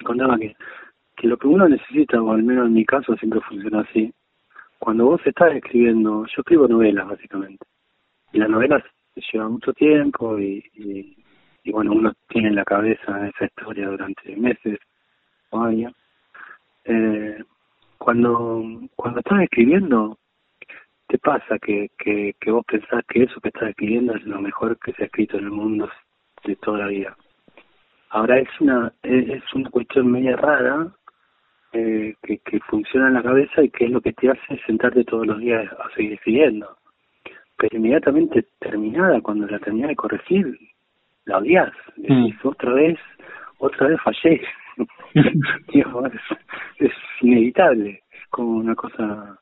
contaba 0.04 0.38
que, 0.38 0.56
que 1.16 1.28
lo 1.28 1.38
que 1.38 1.48
uno 1.48 1.68
necesita, 1.68 2.22
o 2.22 2.32
al 2.32 2.44
menos 2.44 2.68
en 2.68 2.74
mi 2.74 2.86
caso 2.86 3.16
siempre 3.16 3.40
funciona 3.42 3.82
así, 3.82 4.14
cuando 4.80 5.06
vos 5.06 5.22
estás 5.26 5.56
escribiendo, 5.56 6.26
yo 6.26 6.42
escribo 6.42 6.68
novelas 6.68 7.08
básicamente, 7.08 7.66
y 8.34 8.40
las 8.40 8.50
novelas 8.50 8.84
llevan 9.32 9.54
mucho 9.54 9.72
tiempo 9.74 10.38
y, 10.38 10.64
y, 10.74 11.18
y 11.66 11.72
bueno, 11.72 11.94
uno 11.94 12.14
tiene 12.30 12.50
en 12.50 12.56
la 12.56 12.64
cabeza 12.64 13.28
esa 13.28 13.46
historia 13.46 13.90
durante 13.90 14.36
meses 14.36 14.80
o 15.50 15.62
años. 15.62 15.94
Eh, 16.84 17.44
cuando, 17.98 18.64
cuando 18.96 19.20
estás 19.20 19.42
escribiendo, 19.42 20.20
te 21.08 21.18
pasa 21.18 21.58
que, 21.58 21.90
que, 21.98 22.36
que 22.40 22.52
vos 22.52 22.64
pensás 22.68 23.04
que 23.08 23.24
eso 23.24 23.42
que 23.42 23.50
estás 23.50 23.70
escribiendo 23.70 24.14
es 24.14 24.24
lo 24.26 24.40
mejor 24.42 24.78
que 24.78 24.94
se 24.94 25.04
ha 25.04 25.06
escrito 25.08 25.38
en 25.38 25.46
el 25.46 25.52
mundo 25.52 25.90
de 26.44 26.56
toda 26.58 26.78
la 26.78 26.88
vida. 26.88 27.18
Ahora 28.12 28.38
es 28.38 28.50
una 28.60 28.94
es 29.02 29.44
una 29.56 29.70
cuestión 29.72 30.12
media 30.12 30.36
rara 30.36 30.88
eh, 31.74 32.14
que, 32.22 32.38
que 32.38 32.60
funciona 32.60 33.08
en 33.08 33.16
la 33.16 33.24
cabeza 33.24 33.64
y 33.64 33.70
que 33.72 33.86
es 33.86 33.92
lo 33.92 34.02
que 34.02 34.14
te 34.14 34.30
hace 34.30 34.62
sentarte 34.68 35.04
todos 35.04 35.26
los 35.26 35.40
días 35.40 35.66
a 35.74 35.90
seguir 35.96 36.14
escribiendo. 36.14 36.78
Pero 37.58 37.78
inmediatamente 37.78 38.46
terminada, 38.60 39.20
cuando 39.22 39.48
la 39.48 39.58
terminas 39.58 39.90
de 39.90 39.96
corregir, 39.96 40.60
la 41.26 41.38
odias. 41.38 41.72
Decís, 41.96 42.36
mm. 42.44 42.48
otra 42.48 42.74
vez, 42.74 42.98
otra 43.58 43.88
vez 43.88 44.00
fallé. 44.02 44.42
es, 46.80 46.92
inevitable, 47.22 48.04
es 48.12 48.28
como 48.30 48.58
una 48.58 48.76
cosa 48.76 49.40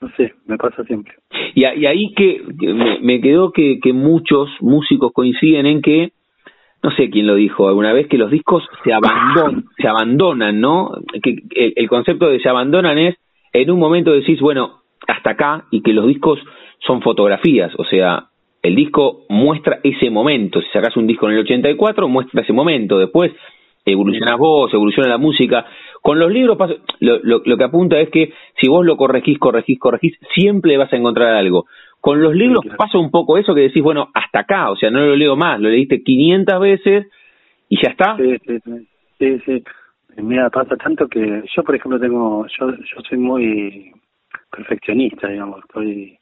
no 0.00 0.08
sé, 0.16 0.34
me 0.46 0.56
pasa 0.56 0.84
siempre. 0.84 1.14
Y, 1.54 1.62
y 1.62 1.86
ahí 1.86 2.14
que, 2.14 2.42
me, 2.56 3.00
me, 3.00 3.20
quedó 3.20 3.50
que, 3.50 3.80
que 3.82 3.92
muchos 3.92 4.48
músicos 4.60 5.12
coinciden 5.12 5.66
en 5.66 5.82
que, 5.82 6.12
no 6.84 6.92
sé 6.92 7.10
quién 7.10 7.26
lo 7.26 7.34
dijo 7.34 7.66
alguna 7.66 7.92
vez, 7.92 8.06
que 8.06 8.18
los 8.18 8.30
discos 8.30 8.62
se 8.84 8.92
abandonan, 8.92 9.64
se 9.76 9.88
abandonan, 9.88 10.60
¿no? 10.60 10.92
Que 11.20 11.30
el, 11.50 11.72
el, 11.74 11.88
concepto 11.88 12.28
de 12.28 12.38
se 12.38 12.48
abandonan 12.48 12.96
es, 12.98 13.16
en 13.52 13.70
un 13.72 13.80
momento 13.80 14.12
decís, 14.12 14.40
bueno, 14.40 14.82
hasta 15.08 15.30
acá, 15.30 15.64
y 15.72 15.82
que 15.82 15.92
los 15.92 16.06
discos 16.06 16.38
son 16.86 17.02
fotografías, 17.02 17.72
o 17.76 17.84
sea, 17.84 18.27
el 18.62 18.74
disco 18.74 19.24
muestra 19.28 19.80
ese 19.82 20.10
momento, 20.10 20.60
si 20.60 20.68
sacas 20.70 20.96
un 20.96 21.06
disco 21.06 21.26
en 21.26 21.34
el 21.34 21.40
84, 21.40 22.08
muestra 22.08 22.42
ese 22.42 22.52
momento, 22.52 22.98
después 22.98 23.32
evolucionas 23.84 24.36
vos, 24.38 24.72
evoluciona 24.72 25.08
la 25.08 25.18
música. 25.18 25.66
Con 26.02 26.18
los 26.18 26.30
libros 26.30 26.58
lo, 27.00 27.18
lo, 27.22 27.42
lo, 27.44 27.56
que 27.56 27.64
apunta 27.64 27.98
es 27.98 28.10
que 28.10 28.32
si 28.60 28.68
vos 28.68 28.84
lo 28.84 28.96
corregís, 28.96 29.38
corregís, 29.38 29.78
corregís, 29.78 30.18
siempre 30.34 30.76
vas 30.76 30.92
a 30.92 30.96
encontrar 30.96 31.34
algo. 31.34 31.66
Con 32.00 32.22
los 32.22 32.34
libros 32.34 32.64
pasa 32.76 32.98
un 32.98 33.10
poco 33.10 33.38
eso 33.38 33.54
que 33.54 33.62
decís, 33.62 33.82
bueno, 33.82 34.08
hasta 34.14 34.40
acá, 34.40 34.70
o 34.70 34.76
sea, 34.76 34.90
no 34.90 35.00
lo 35.00 35.16
leo 35.16 35.36
más, 35.36 35.60
lo 35.60 35.68
leíste 35.68 36.02
500 36.02 36.60
veces 36.60 37.06
y 37.68 37.76
ya 37.82 37.90
está. 37.90 38.16
Sí, 38.16 38.36
sí, 38.46 38.58
sí, 39.18 39.38
sí, 39.44 39.64
Mira, 40.22 40.50
pasa 40.50 40.76
tanto 40.76 41.06
que 41.08 41.42
yo, 41.54 41.62
por 41.62 41.74
ejemplo, 41.74 41.98
tengo, 41.98 42.46
yo, 42.58 42.70
yo 42.70 43.00
soy 43.08 43.18
muy 43.18 43.92
perfeccionista, 44.50 45.28
digamos, 45.28 45.60
estoy 45.60 46.18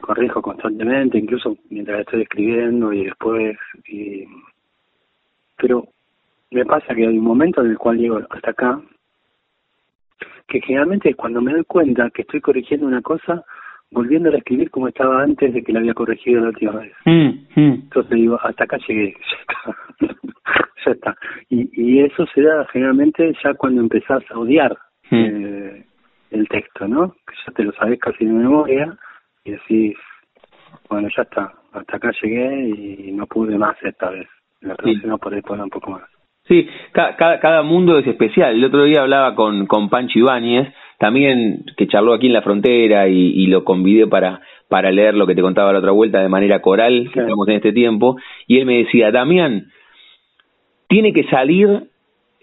corrijo 0.00 0.40
constantemente, 0.40 1.18
incluso 1.18 1.56
mientras 1.70 2.00
estoy 2.00 2.22
escribiendo 2.22 2.92
y 2.92 3.04
después, 3.04 3.56
y, 3.86 4.24
pero 5.56 5.88
me 6.50 6.64
pasa 6.64 6.94
que 6.94 7.06
hay 7.06 7.18
un 7.18 7.24
momento 7.24 7.62
en 7.62 7.70
el 7.70 7.78
cual 7.78 7.98
llego 7.98 8.20
hasta 8.30 8.50
acá, 8.50 8.80
que 10.46 10.60
generalmente 10.60 11.14
cuando 11.14 11.40
me 11.40 11.52
doy 11.52 11.64
cuenta 11.64 12.10
que 12.10 12.22
estoy 12.22 12.40
corrigiendo 12.40 12.86
una 12.86 13.02
cosa, 13.02 13.44
volviendo 13.90 14.30
a 14.30 14.36
escribir 14.36 14.70
como 14.70 14.88
estaba 14.88 15.22
antes 15.22 15.52
de 15.52 15.62
que 15.62 15.72
la 15.72 15.80
había 15.80 15.94
corregido 15.94 16.40
la 16.42 16.48
última 16.48 16.72
vez. 16.72 16.92
Mm, 17.04 17.28
mm. 17.54 17.74
Entonces 17.74 18.10
digo, 18.12 18.38
hasta 18.42 18.64
acá 18.64 18.78
llegué, 18.86 19.14
ya 20.00 20.06
está. 20.06 20.16
ya 20.86 20.92
está. 20.92 21.16
Y, 21.50 21.70
y 21.72 22.00
eso 22.00 22.26
se 22.34 22.42
da 22.42 22.66
generalmente 22.72 23.34
ya 23.42 23.54
cuando 23.54 23.80
empezás 23.80 24.22
a 24.30 24.38
odiar 24.38 24.76
mm. 25.10 25.16
eh, 25.16 25.86
el 26.30 26.48
texto, 26.48 26.88
¿no? 26.88 27.12
Que 27.26 27.34
ya 27.46 27.52
te 27.52 27.64
lo 27.64 27.72
sabes 27.72 27.98
casi 27.98 28.24
de 28.24 28.32
memoria 28.32 28.98
y 29.48 29.52
decís, 29.52 29.96
bueno, 30.88 31.08
ya 31.16 31.22
está, 31.22 31.52
hasta 31.72 31.96
acá 31.96 32.10
llegué 32.22 32.68
y 32.68 33.12
no 33.12 33.26
pude 33.26 33.56
más 33.56 33.76
esta 33.82 34.10
vez. 34.10 34.28
La 34.60 34.74
próxima 34.74 35.14
sí. 35.14 35.20
por 35.20 35.42
poner 35.42 35.64
un 35.64 35.70
poco 35.70 35.90
más. 35.92 36.02
Sí, 36.46 36.66
cada, 36.92 37.16
cada, 37.16 37.62
mundo 37.62 37.98
es 37.98 38.06
especial. 38.06 38.54
El 38.54 38.64
otro 38.64 38.84
día 38.84 39.02
hablaba 39.02 39.34
con, 39.34 39.66
con 39.66 39.88
Pancho 39.88 40.18
Ibáñez, 40.18 40.72
también 40.98 41.64
que 41.76 41.86
charló 41.86 42.14
aquí 42.14 42.26
en 42.26 42.32
la 42.32 42.42
frontera 42.42 43.06
y, 43.06 43.14
y 43.14 43.46
lo 43.46 43.64
convidé 43.64 44.06
para, 44.06 44.40
para 44.68 44.90
leer 44.90 45.14
lo 45.14 45.26
que 45.26 45.34
te 45.34 45.42
contaba 45.42 45.72
la 45.72 45.78
otra 45.78 45.92
vuelta 45.92 46.20
de 46.20 46.28
manera 46.28 46.60
coral, 46.60 47.10
que 47.12 47.20
estamos 47.20 47.46
en 47.48 47.56
este 47.56 47.72
tiempo, 47.72 48.16
y 48.46 48.58
él 48.58 48.66
me 48.66 48.78
decía, 48.78 49.10
Damián, 49.10 49.66
tiene 50.88 51.12
que 51.12 51.24
salir 51.24 51.90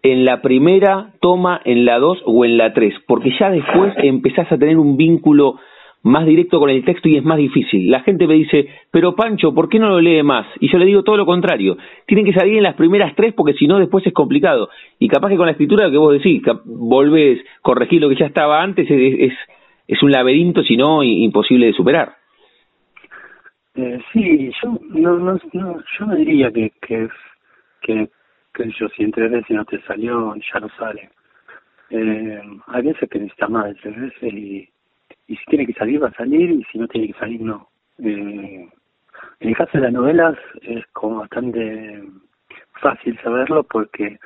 en 0.03 0.23
la 0.23 0.41
primera 0.43 1.13
toma, 1.19 1.59
en 1.65 1.83
la 1.83 1.97
dos 1.97 2.21
o 2.25 2.45
en 2.45 2.57
la 2.57 2.73
tres, 2.73 2.93
porque 3.07 3.31
ya 3.39 3.49
después 3.49 3.93
empezás 3.97 4.51
a 4.51 4.57
tener 4.57 4.77
un 4.77 4.97
vínculo 4.97 5.59
más 6.05 6.23
directo 6.27 6.59
con 6.59 6.69
el 6.69 6.85
texto 6.85 7.09
y 7.09 7.17
es 7.17 7.23
más 7.23 7.37
difícil. 7.37 7.89
La 7.89 8.01
gente 8.01 8.27
me 8.27 8.35
dice, 8.35 8.67
pero 8.91 9.15
Pancho, 9.15 9.55
¿por 9.55 9.67
qué 9.67 9.79
no 9.79 9.89
lo 9.89 9.99
lee 9.99 10.21
más? 10.21 10.45
Y 10.59 10.71
yo 10.71 10.77
le 10.77 10.85
digo 10.85 11.03
todo 11.03 11.17
lo 11.17 11.25
contrario. 11.25 11.77
Tienen 12.05 12.25
que 12.25 12.33
salir 12.33 12.57
en 12.57 12.63
las 12.63 12.75
primeras 12.75 13.15
tres 13.15 13.33
porque 13.33 13.53
si 13.53 13.65
no 13.65 13.79
después 13.79 14.05
es 14.05 14.13
complicado. 14.13 14.69
Y 14.99 15.07
capaz 15.07 15.29
que 15.29 15.37
con 15.37 15.47
la 15.47 15.53
escritura, 15.53 15.85
lo 15.85 15.91
que 15.91 15.97
vos 15.97 16.13
decís, 16.13 16.43
volvés, 16.63 17.43
corregir 17.63 18.01
lo 18.01 18.09
que 18.09 18.17
ya 18.17 18.27
estaba 18.27 18.61
antes, 18.61 18.87
es, 18.87 19.33
es, 19.87 20.03
un 20.03 20.11
laberinto, 20.11 20.63
si 20.63 20.77
no, 20.77 21.01
imposible 21.01 21.65
de 21.65 21.73
superar. 21.73 22.13
Eh, 23.73 23.99
sí, 24.13 24.51
yo 24.61 24.79
no, 24.89 25.17
no, 25.17 25.39
no, 25.53 25.77
yo 25.99 26.05
no 26.05 26.15
diría 26.15 26.51
que, 26.51 26.71
que, 26.81 27.09
que, 27.81 28.09
que 28.53 28.71
yo 28.79 28.87
si 28.89 29.03
entre 29.03 29.27
veces 29.27 29.49
no 29.49 29.65
te 29.65 29.81
salió, 29.81 30.35
ya 30.35 30.59
no 30.59 30.69
sale. 30.77 31.09
Eh, 31.89 32.41
hay 32.67 32.81
veces 32.83 33.09
que 33.09 33.17
necesitas 33.17 33.49
más 33.49 33.73
veces 33.73 34.13
y 34.21 34.69
y 35.27 35.35
si 35.35 35.45
tiene 35.45 35.65
que 35.65 35.73
salir 35.73 36.01
va 36.01 36.09
a 36.09 36.13
salir 36.13 36.51
y 36.51 36.63
si 36.71 36.77
no 36.77 36.87
tiene 36.87 37.07
que 37.07 37.19
salir 37.19 37.41
no. 37.41 37.69
Eh, 37.99 38.69
en 39.39 39.49
el 39.49 39.55
caso 39.55 39.71
de 39.73 39.85
las 39.85 39.93
novelas 39.93 40.37
es 40.61 40.85
como 40.87 41.19
bastante 41.19 42.03
fácil 42.81 43.17
saberlo 43.23 43.63
porque 43.63 44.19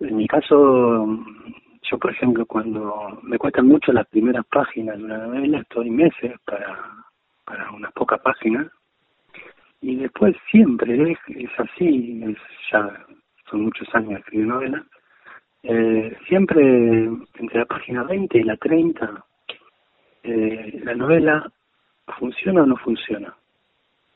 en 0.00 0.16
mi 0.16 0.26
caso 0.26 1.06
yo 1.82 1.98
por 1.98 2.10
ejemplo 2.10 2.46
cuando 2.46 3.20
me 3.22 3.38
cuestan 3.38 3.66
mucho 3.66 3.92
las 3.92 4.06
primeras 4.08 4.46
páginas 4.46 4.98
de 4.98 5.04
una 5.04 5.18
novela 5.18 5.58
estoy 5.58 5.90
meses 5.90 6.32
para 6.44 6.78
para 7.44 7.70
unas 7.72 7.92
pocas 7.92 8.20
páginas 8.20 8.68
y 9.80 9.96
después 9.96 10.36
siempre 10.50 11.12
es, 11.12 11.50
así 11.58 12.22
es 12.24 12.38
ya 12.70 13.04
son 13.50 13.62
muchos 13.62 13.92
años 13.94 14.20
escribir 14.20 14.46
novelas 14.46 14.82
eh, 15.64 16.16
siempre 16.28 17.04
entre 17.34 17.58
la 17.58 17.66
página 17.66 18.04
20 18.04 18.38
y 18.38 18.42
la 18.44 18.56
30 18.56 19.24
eh, 20.22 20.80
la 20.84 20.94
novela 20.94 21.50
funciona 22.18 22.62
o 22.62 22.66
no 22.66 22.76
funciona. 22.76 23.34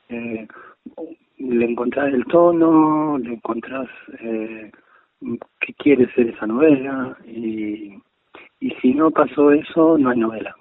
Eh, 0.08 0.46
le 1.38 1.64
encontrás 1.64 2.12
el 2.12 2.24
tono, 2.26 3.18
le 3.18 3.34
encontrás 3.34 3.88
eh, 4.20 4.70
qué 5.60 5.74
quiere 5.74 6.12
ser 6.14 6.28
esa 6.28 6.46
novela 6.46 7.16
y, 7.26 7.94
y 8.60 8.70
si 8.80 8.94
no 8.94 9.10
pasó 9.10 9.50
eso, 9.50 9.98
no 9.98 10.10
hay 10.10 10.18
novela. 10.18 10.54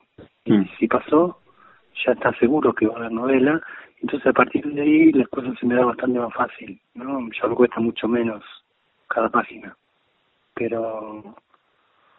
Y 0.45 0.53
mm. 0.53 0.69
si 0.77 0.87
pasó, 0.87 1.39
ya 2.05 2.13
está 2.13 2.33
seguro 2.39 2.73
que 2.73 2.87
va 2.87 2.95
a 2.95 2.97
haber 2.97 3.11
novela, 3.11 3.61
entonces 4.01 4.27
a 4.27 4.33
partir 4.33 4.65
de 4.65 4.81
ahí 4.81 5.11
las 5.13 5.27
cosas 5.29 5.57
se 5.59 5.65
me 5.65 5.75
da 5.75 5.85
bastante 5.85 6.19
más 6.19 6.33
fácil, 6.33 6.79
¿no? 6.93 7.27
Ya 7.41 7.47
me 7.47 7.55
cuesta 7.55 7.79
mucho 7.79 8.07
menos 8.07 8.43
cada 9.07 9.29
página. 9.29 9.75
Pero 10.53 11.35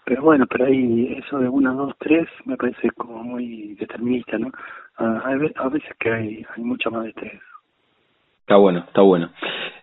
pero 0.06 0.22
bueno, 0.22 0.46
pero 0.46 0.66
ahí 0.66 1.16
eso 1.18 1.38
de 1.40 1.48
una, 1.48 1.72
dos, 1.72 1.92
tres 1.98 2.28
me 2.44 2.56
parece 2.56 2.90
como 2.92 3.24
muy 3.24 3.74
determinista, 3.74 4.38
¿no? 4.38 4.52
Uh, 4.98 5.50
a 5.56 5.68
veces 5.68 5.90
que 5.98 6.10
hay, 6.10 6.46
hay 6.56 6.62
mucho 6.62 6.90
más 6.92 7.04
de 7.04 7.12
tres. 7.12 7.40
Está 8.40 8.56
bueno, 8.56 8.84
está 8.86 9.02
bueno. 9.02 9.30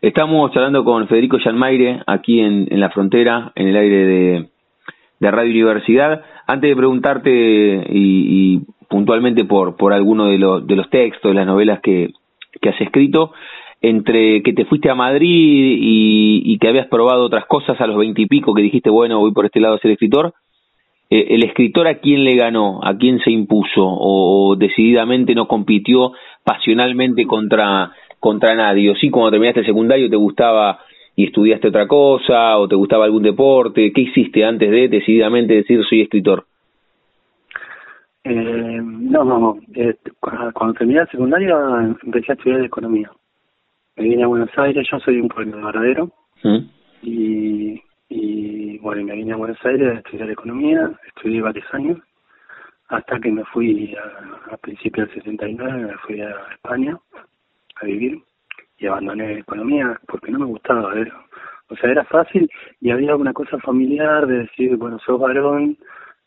Estamos 0.01 0.49
hablando 0.55 0.85
con 0.85 1.09
Federico 1.09 1.37
Yanmaire 1.37 2.01
aquí 2.07 2.39
en, 2.39 2.67
en 2.71 2.79
la 2.79 2.89
frontera, 2.89 3.51
en 3.55 3.67
el 3.67 3.75
aire 3.75 4.05
de, 4.05 4.49
de 5.19 5.31
Radio 5.31 5.51
Universidad. 5.51 6.23
Antes 6.47 6.69
de 6.69 6.75
preguntarte 6.77 7.29
y, 7.89 8.61
puntualmente 8.89 9.43
por, 9.43 9.75
por 9.75 9.91
alguno 9.91 10.27
de, 10.27 10.37
los 10.37 10.65
de 10.65 10.75
los 10.77 10.89
textos, 10.89 11.31
de 11.31 11.35
las 11.35 11.45
novelas 11.45 11.81
que, 11.81 12.13
que 12.61 12.69
has 12.69 12.79
escrito, 12.79 13.33
entre 13.83 14.41
que 14.43 14.53
te 14.53 14.63
fuiste 14.63 14.89
a 14.89 14.95
Madrid 14.95 15.77
y, 15.77 16.57
que 16.57 16.69
habías 16.69 16.87
probado 16.87 17.25
otras 17.25 17.45
cosas 17.45 17.79
a 17.81 17.85
los 17.85 17.97
veintipico, 17.97 18.53
que 18.53 18.61
dijiste, 18.61 18.89
bueno, 18.89 19.19
voy 19.19 19.33
por 19.33 19.45
este 19.45 19.59
lado 19.59 19.75
a 19.75 19.79
ser 19.79 19.91
escritor, 19.91 20.33
eh, 21.09 21.27
¿el 21.31 21.43
escritor 21.43 21.87
a 21.87 21.95
quién 21.95 22.23
le 22.23 22.37
ganó? 22.37 22.79
¿A 22.81 22.97
quién 22.97 23.19
se 23.19 23.29
impuso? 23.29 23.81
¿O, 23.83 24.55
decididamente 24.55 25.35
no 25.35 25.49
compitió 25.49 26.13
pasionalmente 26.45 27.25
contra, 27.25 27.91
contra 28.21 28.55
nadie? 28.55 28.89
¿O 28.89 28.95
sí, 28.95 29.09
cuando 29.09 29.31
terminaste 29.31 29.59
el 29.59 29.65
secundario 29.65 30.09
te 30.09 30.15
gustaba 30.15 30.79
y 31.17 31.25
estudiaste 31.25 31.67
otra 31.67 31.85
cosa? 31.85 32.57
¿O 32.57 32.69
te 32.69 32.75
gustaba 32.75 33.03
algún 33.03 33.23
deporte? 33.23 33.91
¿Qué 33.91 34.01
hiciste 34.01 34.45
antes 34.45 34.71
de 34.71 34.87
decididamente 34.87 35.55
decir 35.55 35.83
soy 35.83 36.01
escritor? 36.03 36.45
Eh, 38.23 38.79
no, 38.81 39.25
no, 39.25 39.57
eh, 39.75 39.95
cuando 40.21 40.73
terminé 40.75 41.01
el 41.01 41.09
secundario 41.09 41.57
empecé 42.01 42.31
a 42.31 42.35
estudiar 42.35 42.63
economía. 42.63 43.11
Me 43.95 44.03
vine 44.03 44.23
a 44.23 44.27
Buenos 44.27 44.49
Aires, 44.57 44.87
yo 44.91 44.99
soy 44.99 45.19
un 45.19 45.27
pueblo 45.27 45.57
de 45.57 45.63
Varadero, 45.63 46.11
¿Mm? 46.43 46.57
y, 47.01 47.81
y 48.09 48.77
bueno, 48.79 49.03
me 49.03 49.15
vine 49.15 49.33
a 49.33 49.37
Buenos 49.37 49.63
Aires 49.65 49.95
a 49.95 49.99
estudiar 49.99 50.29
economía, 50.29 50.91
estudié 51.07 51.41
varios 51.41 51.65
años, 51.73 51.99
hasta 52.89 53.19
que 53.19 53.31
me 53.31 53.43
fui 53.45 53.95
a, 53.95 54.53
a 54.53 54.57
principios 54.57 55.07
del 55.09 55.17
69, 55.23 55.83
me 55.83 55.97
fui 55.99 56.21
a 56.21 56.35
España 56.53 56.97
a 57.81 57.85
vivir 57.85 58.21
y 58.77 58.87
abandoné 58.87 59.39
economía 59.39 59.99
porque 60.07 60.31
no 60.31 60.39
me 60.39 60.45
gustaba, 60.45 60.93
ver 60.93 61.11
o 61.69 61.75
sea, 61.75 61.89
era 61.89 62.03
fácil 62.05 62.49
y 62.81 62.91
había 62.91 63.15
una 63.15 63.33
cosa 63.33 63.57
familiar 63.59 64.27
de 64.27 64.39
decir, 64.39 64.75
bueno, 64.75 64.99
sos 64.99 65.19
varón, 65.19 65.77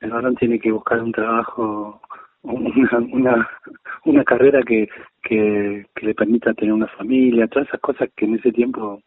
el 0.01 0.11
varón 0.11 0.35
tiene 0.37 0.59
que 0.59 0.73
buscar 0.73 1.01
un 1.01 1.13
trabajo, 1.13 2.01
una, 2.43 2.99
una, 3.13 3.49
una 4.05 4.25
carrera 4.25 4.63
que, 4.63 4.89
que, 5.27 5.87
le 6.03 6.15
permita 6.15 6.55
tener 6.55 6.73
una 6.73 6.87
familia, 6.89 7.49
todas 7.49 7.69
esas 7.69 7.81
cosas 7.81 8.09
que 8.15 8.27
en 8.27 8.37
ese 8.37 8.53
tiempo 8.53 9.03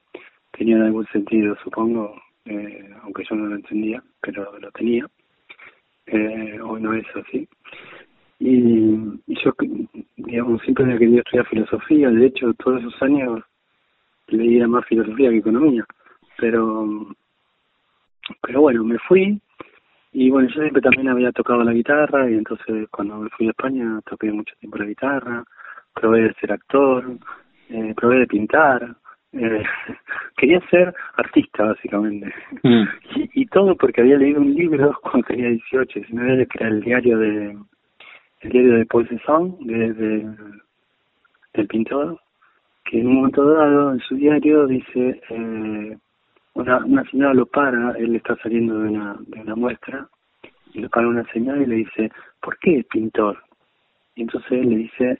tenían 0.51 0.81
algún 0.81 1.05
sentido, 1.07 1.55
supongo, 1.63 2.21
eh, 2.45 2.89
aunque 3.03 3.23
yo 3.29 3.35
no 3.35 3.45
lo 3.47 3.55
entendía, 3.55 4.03
pero 4.21 4.57
lo 4.59 4.71
tenía. 4.71 5.05
Eh, 6.07 6.59
hoy 6.61 6.81
no 6.81 6.93
es 6.93 7.05
así. 7.15 7.47
Y, 8.39 8.95
y 9.27 9.35
yo, 9.43 9.53
digamos, 10.17 10.61
siempre 10.63 10.85
había 10.85 10.97
querido 10.97 11.19
estudiar 11.19 11.47
filosofía, 11.47 12.09
de 12.09 12.25
hecho, 12.25 12.53
todos 12.55 12.81
esos 12.81 13.01
años 13.01 13.41
leía 14.27 14.67
más 14.67 14.85
filosofía 14.85 15.29
que 15.29 15.37
economía, 15.37 15.85
pero, 16.37 16.87
pero 18.41 18.61
bueno, 18.61 18.83
me 18.83 18.97
fui 18.99 19.39
y 20.11 20.29
bueno, 20.29 20.49
yo 20.49 20.61
siempre 20.61 20.81
también 20.81 21.09
había 21.09 21.31
tocado 21.31 21.63
la 21.63 21.73
guitarra 21.73 22.29
y 22.29 22.33
entonces 22.33 22.87
cuando 22.89 23.17
me 23.17 23.29
fui 23.29 23.47
a 23.47 23.51
España 23.51 24.01
toqué 24.09 24.31
mucho 24.31 24.55
tiempo 24.59 24.77
la 24.77 24.85
guitarra, 24.85 25.43
probé 25.93 26.21
de 26.23 26.33
ser 26.35 26.51
actor, 26.51 27.05
eh, 27.69 27.93
probé 27.95 28.19
de 28.19 28.27
pintar, 28.27 28.95
eh, 29.33 29.63
quería 30.37 30.59
ser 30.69 30.93
artista 31.17 31.63
básicamente 31.65 32.33
Mm. 32.63 32.83
y, 33.15 33.41
y 33.41 33.45
todo 33.47 33.75
porque 33.75 34.01
había 34.01 34.17
leído 34.17 34.41
un 34.41 34.53
libro 34.53 34.97
cuando 35.03 35.27
tenía 35.27 35.49
18 35.49 35.99
19 35.99 36.47
que 36.47 36.57
era 36.59 36.67
el 36.69 36.81
diario 36.81 37.17
de 37.19 37.57
el 38.41 38.49
diario 38.51 38.75
de 38.75 38.85
Paul 38.85 39.07
Cézanne 39.07 39.55
de, 39.61 39.93
de- 39.93 40.35
del 41.53 41.67
pintor 41.67 42.19
que 42.85 42.99
en 43.01 43.07
un 43.07 43.15
momento 43.15 43.45
dado 43.53 43.93
en 43.93 43.99
su 43.99 44.15
diario 44.15 44.65
dice 44.67 45.21
eh, 45.29 45.97
una, 46.53 46.77
una 46.85 47.03
señora 47.11 47.33
lo 47.33 47.45
para 47.45 47.91
él 47.97 48.15
está 48.15 48.35
saliendo 48.37 48.79
de 48.79 48.89
una 48.89 49.15
de 49.27 49.41
una 49.41 49.55
muestra 49.55 50.07
y 50.73 50.81
lo 50.81 50.89
para 50.89 51.07
una 51.07 51.23
señora 51.31 51.61
y 51.61 51.65
le 51.65 51.75
dice 51.75 52.11
¿por 52.41 52.57
qué 52.59 52.83
pintor? 52.89 53.37
y 54.15 54.23
entonces 54.23 54.51
él 54.51 54.69
le 54.69 54.75
dice 54.77 55.19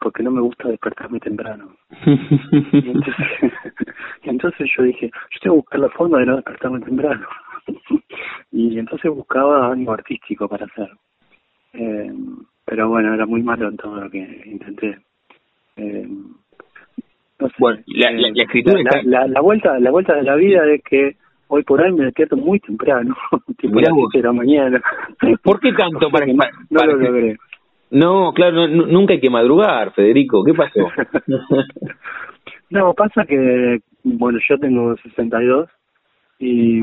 porque 0.00 0.22
no 0.22 0.30
me 0.30 0.40
gusta 0.40 0.68
despertarme 0.68 1.18
temprano 1.20 1.70
y 2.06 2.90
entonces, 2.90 3.14
y 4.24 4.28
entonces 4.28 4.70
yo 4.76 4.82
dije, 4.84 5.10
yo 5.30 5.40
tengo 5.40 5.54
que 5.56 5.60
buscar 5.60 5.80
la 5.80 5.88
forma 5.90 6.18
de 6.20 6.26
no 6.26 6.36
despertarme 6.36 6.80
temprano. 6.80 7.26
y 8.52 8.78
entonces 8.78 9.10
buscaba 9.10 9.72
algo 9.72 9.92
artístico 9.92 10.48
para 10.48 10.66
hacer. 10.66 10.88
Eh, 11.74 12.12
pero 12.64 12.88
bueno, 12.88 13.14
era 13.14 13.26
muy 13.26 13.42
malo 13.42 13.68
en 13.68 13.76
todo 13.76 14.00
lo 14.00 14.10
que 14.10 14.18
intenté. 14.46 14.98
Eh, 15.76 16.08
no 17.40 17.48
sé, 17.48 17.54
Bueno, 17.58 17.82
la- 17.86 18.10
la- 18.10 18.28
eh, 18.28 18.32
la 18.34 18.42
escritura 18.42 18.74
la, 18.82 18.90
está- 18.90 19.02
la, 19.04 19.26
la 19.28 19.40
vuelta 19.40 19.78
la 19.78 19.90
vuelta 19.90 20.14
de 20.16 20.22
la 20.22 20.34
vida 20.34 20.64
es 20.72 20.82
que 20.82 21.16
hoy 21.48 21.62
por 21.62 21.80
hoy 21.80 21.92
me 21.92 22.04
despierto 22.06 22.36
muy 22.36 22.58
temprano, 22.60 23.16
tipo 23.58 23.80
las. 23.80 23.90
7 23.94 24.18
de 24.18 24.22
la 24.24 24.32
mañana. 24.32 24.82
¿Por 25.42 25.60
qué 25.60 25.72
tanto 25.72 25.98
O 25.98 26.00
sea 26.00 26.10
para- 26.10 26.26
que 26.26 26.32
no, 26.32 26.38
para- 26.38 26.52
no 26.70 26.78
para 26.80 26.92
lo 26.92 26.98
logré. 26.98 27.36
No, 27.90 28.32
claro, 28.32 28.56
no- 28.56 28.68
nu- 28.68 28.86
nunca 28.86 29.14
hay 29.14 29.20
que 29.20 29.30
madrugar, 29.30 29.92
Federico. 29.92 30.44
¿Qué 30.44 30.54
pasó? 30.54 30.80
No, 32.70 32.92
pasa 32.92 33.24
que, 33.24 33.80
bueno, 34.04 34.38
yo 34.46 34.58
tengo 34.58 34.94
62 34.98 35.70
y, 36.38 36.80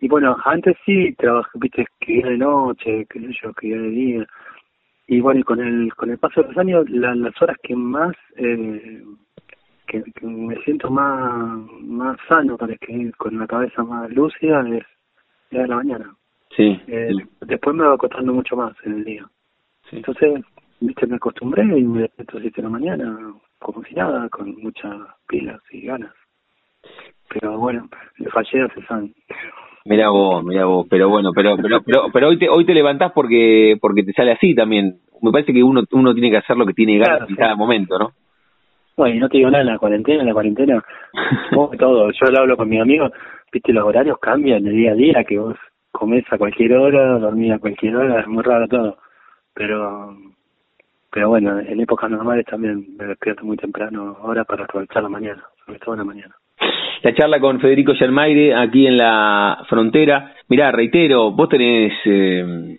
y 0.00 0.08
bueno, 0.08 0.36
antes 0.44 0.76
sí 0.84 1.14
trabajé, 1.16 1.50
viste, 1.60 1.82
escribía 1.82 2.26
de 2.26 2.38
noche, 2.38 3.06
qué 3.08 3.20
sé 3.20 3.28
yo, 3.40 3.50
escribía 3.50 3.76
de 3.80 3.88
día. 3.90 4.26
Y 5.06 5.20
bueno, 5.20 5.38
y 5.38 5.44
con 5.44 5.60
el, 5.60 5.94
con 5.94 6.10
el 6.10 6.18
paso 6.18 6.42
de 6.42 6.48
los 6.48 6.58
años, 6.58 6.90
la- 6.90 7.14
las 7.14 7.40
horas 7.40 7.56
que 7.62 7.76
más, 7.76 8.12
eh, 8.38 9.04
que, 9.86 10.02
que 10.02 10.26
me 10.26 10.56
siento 10.64 10.90
más, 10.90 11.58
más 11.82 12.16
sano 12.28 12.56
para 12.58 12.72
escribir, 12.72 13.14
con 13.16 13.38
la 13.38 13.46
cabeza 13.46 13.84
más 13.84 14.10
lúcida, 14.10 14.68
es, 14.68 14.82
es 15.52 15.58
de 15.60 15.68
la 15.68 15.76
mañana. 15.76 16.12
Sí. 16.56 16.76
Eh, 16.88 17.10
sí. 17.16 17.24
Después 17.46 17.76
me 17.76 17.84
va 17.86 17.96
costando 17.96 18.34
mucho 18.34 18.56
más 18.56 18.74
en 18.84 18.94
el 18.94 19.04
día. 19.04 19.24
Sí. 19.90 19.96
Entonces, 19.96 20.44
viste, 20.80 21.06
me 21.06 21.16
acostumbré 21.16 21.64
y 21.64 21.82
me 21.82 22.02
despierto 22.02 22.32
a 22.36 22.40
las 22.40 22.42
7 22.42 22.56
de 22.56 22.62
la 22.62 22.68
mañana, 22.70 23.18
como 23.58 23.82
si 23.84 23.94
nada, 23.94 24.28
con 24.28 24.54
muchas 24.62 24.94
pilas 25.26 25.60
y 25.70 25.82
ganas. 25.86 26.12
Pero 27.28 27.58
bueno, 27.58 27.88
le 28.18 28.30
fallé 28.30 28.62
a 28.62 28.68
Cezanne. 28.68 29.12
Mirá 29.84 30.10
vos, 30.10 30.44
mirá 30.44 30.64
vos, 30.66 30.86
pero 30.90 31.08
bueno, 31.08 31.30
pero 31.34 31.56
pero 31.56 31.80
pero, 31.82 32.02
pero 32.12 32.28
hoy 32.28 32.38
te 32.38 32.48
hoy 32.48 32.66
te 32.66 32.74
levantás 32.74 33.12
porque 33.12 33.76
porque 33.80 34.02
te 34.02 34.12
sale 34.12 34.32
así 34.32 34.54
también. 34.54 34.98
Me 35.22 35.30
parece 35.32 35.52
que 35.52 35.62
uno 35.62 35.82
uno 35.92 36.12
tiene 36.12 36.30
que 36.30 36.36
hacer 36.36 36.56
lo 36.56 36.66
que 36.66 36.74
tiene 36.74 36.98
ganas 36.98 37.08
Claro, 37.08 37.24
en 37.24 37.28
sí. 37.30 37.36
cada 37.36 37.56
momento, 37.56 37.98
¿no? 37.98 38.12
Bueno, 38.96 39.14
y 39.14 39.18
no 39.18 39.28
te 39.28 39.38
digo 39.38 39.50
nada 39.50 39.62
en 39.62 39.70
la 39.70 39.78
cuarentena, 39.78 40.20
en 40.20 40.26
la 40.26 40.32
cuarentena, 40.32 40.84
que 41.70 41.76
todo. 41.76 42.10
Yo 42.10 42.30
lo 42.30 42.38
hablo 42.38 42.56
con 42.56 42.68
mis 42.68 42.80
amigos, 42.80 43.12
viste, 43.52 43.72
los 43.72 43.84
horarios 43.84 44.18
cambian 44.18 44.62
de 44.62 44.70
día 44.70 44.92
a 44.92 44.94
día, 44.94 45.24
que 45.24 45.38
vos 45.38 45.56
comés 45.92 46.24
a 46.30 46.38
cualquier 46.38 46.74
hora, 46.74 47.18
dormís 47.18 47.52
a 47.52 47.58
cualquier 47.58 47.96
hora, 47.96 48.20
es 48.20 48.26
muy 48.26 48.42
raro 48.42 48.66
todo. 48.68 48.98
Pero, 49.58 50.16
pero 51.10 51.30
bueno, 51.30 51.58
en 51.58 51.80
épocas 51.80 52.08
normales 52.08 52.46
también 52.46 52.94
me 52.96 53.06
despierto 53.06 53.44
muy 53.44 53.56
temprano 53.56 54.16
ahora 54.22 54.44
para 54.44 54.64
aprovechar 54.64 55.02
la 55.02 55.08
mañana, 55.08 55.42
sobre 55.66 55.98
la 55.98 56.04
mañana. 56.04 56.34
La 57.02 57.12
charla 57.12 57.40
con 57.40 57.58
Federico 57.58 57.92
Yermaire 57.92 58.54
aquí 58.54 58.86
en 58.86 58.96
la 58.96 59.64
frontera. 59.68 60.32
Mirá, 60.48 60.70
reitero, 60.70 61.32
vos 61.32 61.48
tenés 61.48 61.92
eh, 62.04 62.78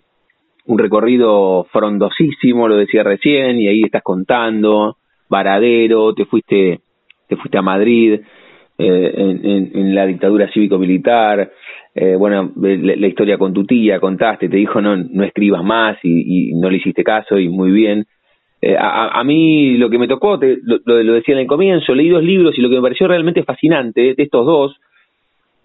un 0.64 0.78
recorrido 0.78 1.64
frondosísimo, 1.70 2.66
lo 2.66 2.76
decía 2.76 3.02
recién, 3.02 3.60
y 3.60 3.68
ahí 3.68 3.82
estás 3.82 4.02
contando, 4.02 4.96
Varadero, 5.28 6.14
te 6.14 6.24
fuiste, 6.24 6.80
te 7.28 7.36
fuiste 7.36 7.58
a 7.58 7.62
Madrid, 7.62 8.22
eh, 8.78 9.14
en, 9.16 9.44
en, 9.44 9.70
en 9.74 9.94
la 9.94 10.06
dictadura 10.06 10.50
cívico-militar, 10.50 11.52
eh, 11.94 12.14
bueno, 12.16 12.52
la, 12.56 12.96
la 12.96 13.06
historia 13.06 13.36
con 13.38 13.52
tu 13.52 13.64
tía, 13.64 13.98
contaste, 14.00 14.48
te 14.48 14.56
dijo 14.56 14.80
no, 14.80 14.96
no 14.96 15.24
escribas 15.24 15.62
más 15.64 15.98
y, 16.02 16.50
y 16.50 16.54
no 16.54 16.70
le 16.70 16.76
hiciste 16.78 17.02
caso 17.04 17.38
y 17.38 17.48
muy 17.48 17.70
bien. 17.70 18.06
Eh, 18.62 18.76
a, 18.76 19.18
a 19.18 19.24
mí 19.24 19.76
lo 19.78 19.88
que 19.90 19.98
me 19.98 20.06
tocó, 20.06 20.38
te, 20.38 20.58
lo, 20.62 20.78
lo 20.84 21.12
decía 21.14 21.34
en 21.34 21.40
el 21.40 21.46
comienzo, 21.46 21.94
leí 21.94 22.08
dos 22.08 22.22
libros 22.22 22.56
y 22.58 22.60
lo 22.60 22.68
que 22.68 22.76
me 22.76 22.82
pareció 22.82 23.08
realmente 23.08 23.42
fascinante 23.42 24.14
de 24.14 24.22
estos 24.22 24.44
dos 24.46 24.76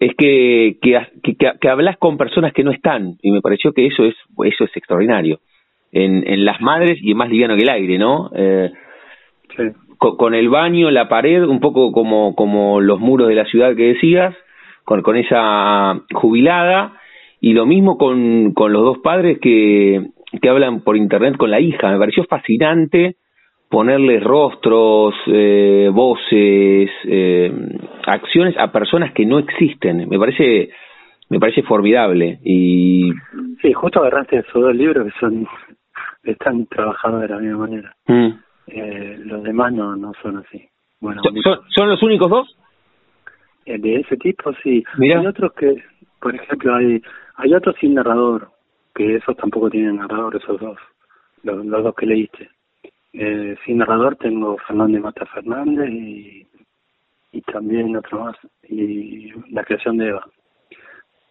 es 0.00 0.14
que, 0.16 0.76
que, 0.82 0.98
que, 1.22 1.36
que 1.60 1.68
hablas 1.68 1.96
con 1.98 2.16
personas 2.18 2.52
que 2.52 2.64
no 2.64 2.70
están 2.70 3.16
y 3.22 3.30
me 3.30 3.40
pareció 3.40 3.72
que 3.72 3.86
eso 3.86 4.04
es 4.04 4.14
eso 4.44 4.64
es 4.64 4.76
extraordinario 4.76 5.40
en, 5.92 6.22
en 6.26 6.44
las 6.44 6.60
madres 6.60 6.98
y 7.00 7.10
es 7.12 7.16
más 7.16 7.30
liviano 7.30 7.56
que 7.56 7.62
el 7.62 7.70
aire, 7.70 7.98
¿no? 7.98 8.30
Eh, 8.34 8.70
Sí. 9.56 9.62
con, 9.96 10.16
con 10.16 10.34
el 10.34 10.48
baño, 10.50 10.90
la 10.90 11.08
pared, 11.08 11.44
un 11.44 11.60
poco 11.60 11.92
como, 11.92 12.34
como 12.34 12.80
los 12.80 12.98
muros 13.00 13.28
de 13.28 13.36
la 13.36 13.44
ciudad 13.46 13.74
que 13.76 13.94
decías, 13.94 14.34
con, 14.86 15.02
con 15.02 15.16
esa 15.16 16.00
jubilada, 16.14 16.94
y 17.40 17.52
lo 17.52 17.66
mismo 17.66 17.98
con, 17.98 18.54
con 18.54 18.72
los 18.72 18.82
dos 18.82 18.98
padres 18.98 19.38
que, 19.40 20.00
que 20.40 20.48
hablan 20.48 20.80
por 20.80 20.96
internet 20.96 21.36
con 21.36 21.50
la 21.50 21.60
hija. 21.60 21.90
Me 21.92 21.98
pareció 21.98 22.24
fascinante 22.24 23.16
ponerle 23.68 24.20
rostros, 24.20 25.14
eh, 25.26 25.90
voces, 25.92 26.88
eh, 27.04 27.52
acciones 28.06 28.54
a 28.58 28.70
personas 28.72 29.12
que 29.12 29.26
no 29.26 29.38
existen. 29.40 30.08
Me 30.08 30.18
parece, 30.18 30.70
me 31.28 31.38
parece 31.40 31.62
formidable. 31.62 32.38
Y 32.44 33.10
Sí, 33.60 33.72
justo 33.72 34.00
agarraste 34.00 34.38
esos 34.38 34.62
dos 34.62 34.74
libros 34.74 35.04
que 35.04 35.18
son 35.18 35.46
están 36.22 36.66
trabajados 36.66 37.22
de 37.22 37.28
la 37.28 37.38
misma 37.38 37.58
manera. 37.58 37.94
mm. 38.06 38.28
Eh, 38.68 39.18
los 39.24 39.44
demás 39.44 39.72
no, 39.72 39.94
no 39.94 40.12
son 40.22 40.38
así. 40.38 40.60
Bueno, 41.00 41.22
¿Son, 41.22 41.34
son, 41.42 41.58
son 41.68 41.88
los 41.88 42.02
únicos 42.02 42.28
dos? 42.28 42.56
Eh, 43.66 43.78
de 43.78 43.96
ese 43.96 44.16
tipo 44.16 44.52
sí. 44.62 44.82
Mirá. 44.96 45.20
Hay 45.20 45.26
otros 45.26 45.52
que, 45.54 45.82
por 46.20 46.34
ejemplo, 46.34 46.74
hay 46.74 47.02
hay 47.36 47.52
otros 47.52 47.76
sin 47.80 47.94
narrador, 47.94 48.50
que 48.94 49.16
esos 49.16 49.36
tampoco 49.36 49.68
tienen 49.68 49.96
narrador, 49.96 50.36
esos 50.36 50.58
dos, 50.58 50.78
los, 51.42 51.64
los 51.66 51.84
dos 51.84 51.94
que 51.94 52.06
leíste. 52.06 52.48
Eh, 53.12 53.56
sin 53.64 53.78
narrador 53.78 54.16
tengo 54.16 54.56
Fernández 54.66 55.02
Mata 55.02 55.26
Fernández 55.26 55.90
y, 55.90 56.46
y 57.32 57.42
también 57.42 57.96
otro 57.96 58.24
más, 58.24 58.36
y 58.68 59.32
La 59.50 59.64
creación 59.64 59.98
de 59.98 60.08
Eva. 60.08 60.26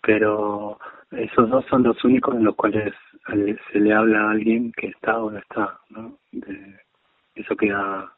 Pero 0.04 0.78
esos 1.12 1.50
dos 1.50 1.66
son 1.66 1.84
los 1.84 2.04
únicos 2.04 2.36
en 2.36 2.44
los 2.44 2.56
cuales 2.56 2.94
se 3.72 3.80
le 3.80 3.94
habla 3.94 4.28
a 4.28 4.32
alguien 4.32 4.72
que 4.74 4.88
está 4.88 5.18
o 5.18 5.32
no 5.32 5.40
está, 5.40 5.80
¿no? 5.90 6.20
De, 6.32 6.76
eso 7.34 7.56
queda 7.56 8.14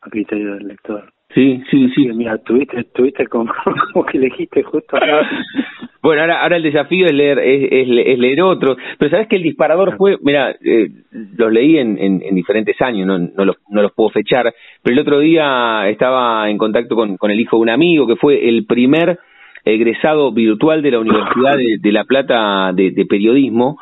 a 0.00 0.10
criterio 0.10 0.54
del 0.54 0.68
lector. 0.68 1.12
Sí, 1.34 1.62
sí, 1.70 1.88
sí. 1.94 2.08
mira, 2.12 2.38
tuviste, 2.38 2.84
tuviste 2.94 3.26
como, 3.26 3.52
como 3.92 4.04
que 4.04 4.18
elegiste 4.18 4.62
justo 4.62 4.98
Bueno, 6.02 6.22
ahora, 6.22 6.42
ahora 6.42 6.56
el 6.56 6.64
desafío 6.64 7.06
es 7.06 7.12
leer, 7.12 7.38
es, 7.38 7.88
es, 7.88 8.18
leer 8.18 8.42
otro. 8.42 8.76
Pero 8.98 9.10
sabes 9.10 9.28
que 9.28 9.36
el 9.36 9.44
disparador 9.44 9.96
fue, 9.96 10.18
mira, 10.20 10.50
eh, 10.64 10.88
los 11.36 11.52
leí 11.52 11.78
en, 11.78 11.96
en, 11.96 12.34
diferentes 12.34 12.80
años, 12.82 13.06
no, 13.06 13.18
no, 13.18 13.44
los, 13.44 13.56
no 13.70 13.82
los 13.82 13.92
puedo 13.92 14.10
fechar, 14.10 14.52
pero 14.82 14.94
el 14.94 15.00
otro 15.00 15.20
día 15.20 15.88
estaba 15.88 16.50
en 16.50 16.58
contacto 16.58 16.96
con, 16.96 17.16
con 17.16 17.30
el 17.30 17.38
hijo 17.38 17.56
de 17.56 17.62
un 17.62 17.70
amigo 17.70 18.08
que 18.08 18.16
fue 18.16 18.48
el 18.48 18.66
primer 18.66 19.20
egresado 19.64 20.32
virtual 20.32 20.82
de 20.82 20.90
la 20.90 20.98
Universidad 20.98 21.56
de, 21.56 21.92
La 21.92 22.02
Plata 22.02 22.72
de, 22.72 22.90
de 22.90 23.06
periodismo 23.06 23.78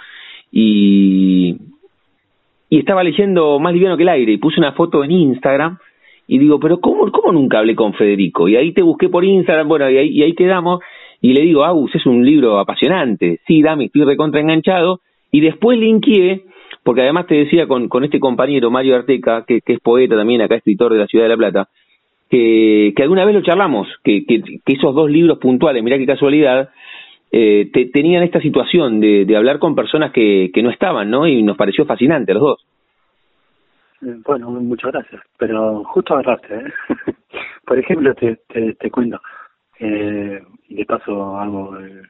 y, 0.52 1.56
y 2.68 2.78
estaba 2.78 3.02
leyendo 3.02 3.58
Más 3.58 3.72
liviano 3.72 3.96
que 3.96 4.02
el 4.02 4.10
aire 4.10 4.32
y 4.32 4.36
puse 4.36 4.60
una 4.60 4.72
foto 4.72 5.02
en 5.04 5.10
Instagram 5.12 5.78
y 6.32 6.38
digo, 6.38 6.60
pero 6.60 6.78
¿cómo, 6.78 7.10
cómo 7.10 7.32
nunca 7.32 7.58
hablé 7.58 7.74
con 7.74 7.92
Federico? 7.92 8.48
Y 8.48 8.54
ahí 8.54 8.70
te 8.70 8.84
busqué 8.84 9.08
por 9.08 9.24
Instagram, 9.24 9.66
bueno, 9.66 9.90
y 9.90 9.96
ahí, 9.96 10.08
y 10.10 10.22
ahí 10.22 10.32
quedamos, 10.32 10.78
y 11.20 11.32
le 11.32 11.40
digo, 11.40 11.64
Agus, 11.64 11.92
es 11.92 12.06
un 12.06 12.24
libro 12.24 12.60
apasionante, 12.60 13.40
sí, 13.48 13.60
Dami, 13.62 13.86
estoy 13.86 14.04
recontra 14.04 14.40
enganchado, 14.40 15.00
y 15.32 15.40
después 15.40 15.76
linkeé, 15.76 16.42
porque 16.84 17.00
además 17.02 17.26
te 17.26 17.34
decía 17.34 17.66
con, 17.66 17.88
con 17.88 18.04
este 18.04 18.20
compañero, 18.20 18.70
Mario 18.70 18.94
Arteca, 18.94 19.44
que, 19.44 19.60
que 19.60 19.72
es 19.72 19.80
poeta 19.80 20.14
también, 20.14 20.40
acá 20.40 20.54
escritor 20.54 20.92
de 20.92 21.00
la 21.00 21.08
Ciudad 21.08 21.24
de 21.24 21.30
La 21.30 21.36
Plata, 21.36 21.68
que, 22.30 22.92
que 22.94 23.02
alguna 23.02 23.24
vez 23.24 23.34
lo 23.34 23.42
charlamos, 23.42 23.88
que, 24.04 24.24
que, 24.24 24.40
esos 24.66 24.94
dos 24.94 25.10
libros 25.10 25.38
puntuales, 25.38 25.82
mirá 25.82 25.98
qué 25.98 26.06
casualidad, 26.06 26.68
eh, 27.32 27.72
tenían 27.92 28.22
esta 28.22 28.40
situación 28.40 29.00
de, 29.00 29.24
de 29.24 29.36
hablar 29.36 29.58
con 29.58 29.74
personas 29.74 30.12
que, 30.12 30.52
que 30.54 30.62
no 30.62 30.70
estaban, 30.70 31.10
¿no? 31.10 31.26
Y 31.26 31.42
nos 31.42 31.56
pareció 31.56 31.86
fascinante 31.86 32.30
a 32.30 32.34
los 32.34 32.44
dos. 32.44 32.66
Eh, 34.02 34.16
bueno, 34.24 34.50
muchas 34.50 34.92
gracias, 34.92 35.22
pero 35.38 35.84
justo 35.84 36.14
agarraste, 36.14 36.54
¿eh? 36.54 36.72
Por 37.66 37.78
ejemplo, 37.78 38.14
te, 38.14 38.36
te, 38.48 38.74
te 38.74 38.90
cuento, 38.90 39.20
eh, 39.78 40.42
y 40.68 40.74
de 40.76 40.84
paso 40.84 41.38
hago 41.38 41.76
el, 41.76 42.02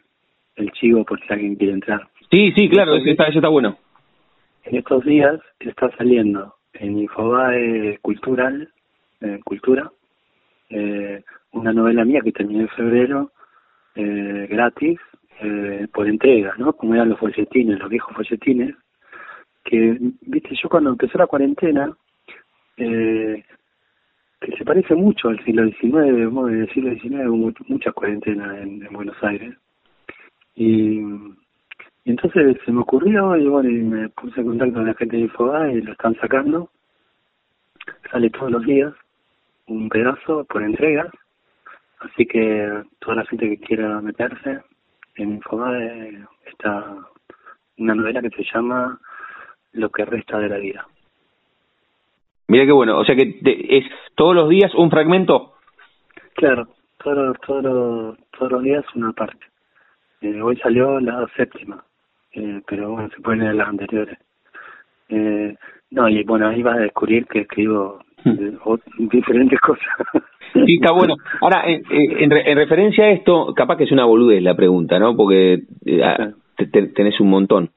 el, 0.57 0.71
chivo 0.73 1.05
por 1.05 1.21
si 1.21 1.33
alguien 1.33 1.57
quiere 1.57 1.75
entrar. 1.75 2.09
Sí, 2.31 2.53
sí, 2.53 2.69
claro, 2.69 2.95
eso 2.97 3.11
está, 3.11 3.25
eso 3.25 3.39
está 3.39 3.49
bueno. 3.49 3.77
En 4.65 4.77
estos 4.77 5.05
días 5.05 5.41
está 5.59 5.91
saliendo 5.97 6.55
en 6.75 6.99
Infobae 6.99 7.99
Cultural, 8.03 8.69
eh, 9.21 9.41
Cultura, 9.45 9.91
eh, 10.71 11.23
una 11.53 11.73
novela 11.73 12.05
mía 12.05 12.21
que 12.23 12.33
terminé 12.33 12.62
en 12.62 12.69
febrero, 12.69 13.33
eh, 13.95 14.47
gratis, 14.49 14.99
eh, 15.41 15.89
por 15.93 16.07
entrega, 16.09 16.55
¿no? 16.59 16.73
Como 16.75 16.95
eran 16.95 17.09
los 17.09 17.19
folletines, 17.19 17.79
los 17.79 17.89
viejos 17.89 18.15
folletines, 18.15 18.75
que, 19.65 19.99
viste, 20.23 20.55
yo 20.62 20.69
cuando 20.69 20.91
empezó 20.91 21.19
la 21.19 21.27
cuarentena, 21.27 21.95
eh, 22.77 23.45
que 24.41 24.57
se 24.57 24.65
parece 24.65 24.95
mucho 24.95 25.28
al 25.28 25.45
siglo 25.45 25.66
XIX, 25.66 25.95
en 25.95 26.61
el 26.62 26.73
siglo 26.73 26.95
XIX 26.95 27.28
hubo 27.28 27.53
mucha 27.69 27.93
cuarentena 27.93 28.59
en, 28.59 28.87
Buenos 28.91 29.16
Aires. 29.23 29.55
Y, 30.55 31.01
entonces 32.07 32.57
se 32.65 32.73
me 32.73 32.81
ocurrió 32.81 33.37
y 33.37 33.47
bueno, 33.47 33.69
y 33.69 33.82
me 33.82 34.09
puse 34.09 34.41
en 34.41 34.47
contacto 34.47 34.74
con 34.74 34.87
la 34.87 34.95
gente 34.95 35.16
de 35.16 35.23
Infobae 35.23 35.74
y 35.74 35.82
lo 35.82 35.93
están 35.93 36.15
sacando. 36.16 36.70
Sale 38.11 38.31
todos 38.31 38.51
los 38.51 38.65
días 38.65 38.95
un 39.66 39.89
pedazo 39.89 40.45
por 40.45 40.62
entrega. 40.62 41.11
Así 42.01 42.24
que 42.24 42.82
toda 42.99 43.16
la 43.16 43.27
gente 43.27 43.49
que 43.49 43.59
quiera 43.59 44.01
meterse 44.01 44.61
en 45.16 45.35
Infobae 45.35 46.24
está 46.47 46.97
una 47.77 47.95
novela 47.95 48.23
que 48.23 48.31
se 48.31 48.45
llama 48.53 48.99
lo 49.73 49.91
que 49.91 50.05
resta 50.05 50.39
de 50.39 50.49
la 50.49 50.59
vida. 50.59 50.87
Mira 52.49 52.67
qué 52.67 52.73
bueno, 52.73 52.99
o 52.99 53.05
sea 53.05 53.15
que 53.15 53.39
es 53.45 53.85
todos 54.17 54.35
los 54.35 54.49
días 54.49 54.75
un 54.75 54.91
fragmento. 54.91 55.53
Claro, 56.35 56.67
todos 57.03 57.37
todo, 57.47 58.17
todos 58.37 58.53
los 58.53 58.63
días 58.63 58.85
una 58.97 59.13
parte. 59.13 59.47
Eh, 60.21 60.43
hoy 60.43 60.57
salió 60.57 60.99
la 60.99 61.27
séptima, 61.37 61.85
eh, 62.33 62.61
pero 62.67 62.91
bueno, 62.91 63.09
se 63.15 63.23
pueden 63.23 63.41
leer 63.41 63.55
las 63.55 63.69
anteriores. 63.69 64.19
Eh, 65.09 65.55
no, 65.93 66.09
y 66.09 66.25
bueno, 66.25 66.49
ahí 66.49 66.63
vas 66.63 66.77
a 66.77 66.81
descubrir 66.81 67.27
que 67.27 67.41
escribo 67.41 68.01
hmm. 68.25 69.09
diferentes 69.11 69.61
cosas. 69.61 69.87
Sí, 70.53 70.79
está 70.81 70.91
bueno. 70.93 71.15
Ahora, 71.43 71.63
en, 71.65 71.85
en, 71.89 72.57
referencia 72.57 73.05
a 73.05 73.11
esto, 73.11 73.55
capaz 73.55 73.77
que 73.77 73.85
es 73.85 73.93
una 73.93 74.05
boludez 74.05 74.43
la 74.43 74.57
pregunta, 74.57 74.99
¿no? 74.99 75.15
Porque 75.15 75.63
tenés 76.93 77.21
un 77.21 77.31
montón 77.31 77.71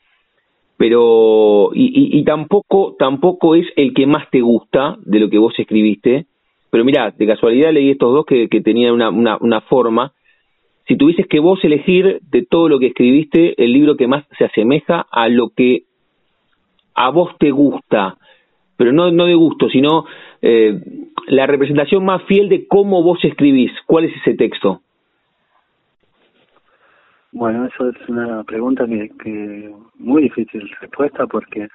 pero 0.84 1.70
y, 1.74 2.20
y, 2.20 2.26
tampoco 2.26 2.98
tampoco 3.00 3.56
es 3.56 3.66
el 3.78 3.94
que 3.94 4.06
más 4.06 4.30
te 4.32 4.42
gusta 4.42 4.98
de 5.06 5.22
lo 5.22 5.30
que 5.30 5.38
vos 5.38 5.54
escribiste. 5.58 6.26
Pero 6.70 6.84
mira 6.84 7.10
de 7.18 7.26
casualidad 7.26 7.72
leí 7.72 7.92
estos 7.92 8.14
dos 8.14 8.26
que, 8.26 8.50
tenían 8.62 8.92
una, 8.92 9.10
una, 9.10 9.38
una 9.40 9.62
forma. 9.62 10.12
Si 10.86 10.98
tuvieses 10.98 11.26
que 11.28 11.40
vos 11.40 11.64
elegir 11.64 12.20
de 12.30 12.46
todo 12.46 12.68
lo 12.68 12.80
que 12.80 12.88
escribiste 12.88 13.64
el 13.64 13.72
libro 13.72 13.96
que 13.96 14.08
más 14.08 14.26
se 14.38 14.44
asemeja 14.44 15.06
a 15.10 15.30
lo 15.30 15.52
que 15.56 15.84
a 16.96 17.12
vos 17.12 17.32
te 17.40 17.52
gusta 17.52 18.18
pero 18.76 18.92
no 18.92 19.10
no 19.10 19.26
de 19.26 19.36
gusto 19.36 19.70
sino 19.70 20.06
eh, 20.42 20.78
la 21.28 21.48
representación 21.48 22.04
más 22.04 22.22
fiel 22.24 22.50
de 22.50 22.68
cómo 22.68 23.02
vos 23.04 23.24
escribís 23.24 23.72
cuál 23.88 24.04
es 24.06 24.16
ese 24.18 24.36
texto 24.36 24.82
bueno, 27.34 27.66
eso 27.66 27.90
es 27.90 28.10
una 28.10 28.44
pregunta 28.44 28.86
que, 28.86 29.10
que 29.22 29.72
muy 29.98 30.24
difícil 30.24 30.70
respuesta 30.80 31.28
porque 31.28 31.68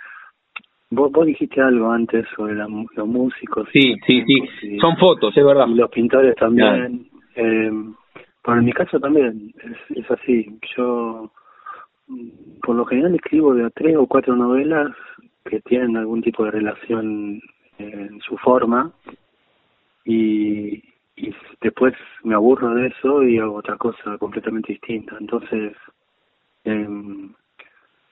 vos, 0.91 1.13
vos 1.13 1.27
dijiste 1.27 1.61
algo 1.61 1.91
antes 1.91 2.27
sobre 2.35 2.55
los 2.55 2.71
músicos. 3.07 3.69
Sí, 3.73 3.95
sí, 4.07 4.23
sí, 4.61 4.79
son 4.79 4.97
fotos, 4.97 5.37
es 5.37 5.45
verdad. 5.45 5.67
Y 5.69 5.75
los 5.75 5.91
pintores 5.91 6.35
también. 6.37 7.09
Eh, 7.35 7.71
en 7.71 8.65
mi 8.65 8.73
caso 8.73 8.99
también 8.99 9.53
es, 9.63 9.99
es 9.99 10.11
así. 10.11 10.59
Yo 10.77 11.31
por 12.63 12.75
lo 12.75 12.87
general 12.87 13.15
escribo 13.15 13.55
de 13.55 13.71
tres 13.71 13.97
o 13.97 14.07
cuatro 14.07 14.35
novelas 14.35 14.89
que 15.45 15.61
tienen 15.61 15.97
algún 15.97 16.23
tipo 16.23 16.45
de 16.45 16.53
relación 16.53 17.41
en 17.79 18.21
su 18.21 18.37
forma 18.39 18.93
y, 20.05 20.83
y 21.21 21.35
después 21.61 21.95
me 22.23 22.35
aburro 22.35 22.75
de 22.75 22.89
eso 22.89 23.23
y 23.23 23.39
hago 23.39 23.57
otra 23.57 23.77
cosa 23.77 24.17
completamente 24.19 24.73
distinta. 24.73 25.17
Entonces, 25.19 25.77
eh, 26.65 26.89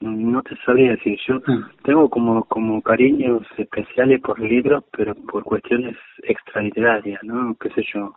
no 0.01 0.43
te 0.43 0.57
sabría 0.65 0.91
decir, 0.93 1.19
yo 1.27 1.37
mm. 1.37 1.83
tengo 1.85 2.11
como 2.11 2.45
como 2.45 2.83
cariños 2.83 3.47
especiales 3.57 4.21
por 4.21 4.39
libros, 4.41 4.85
pero 4.91 5.15
por 5.15 5.45
cuestiones 5.45 5.97
extraliterarias, 6.23 7.23
¿no? 7.23 7.57
¿Qué 7.61 7.71
sé 7.71 7.85
yo? 7.95 8.15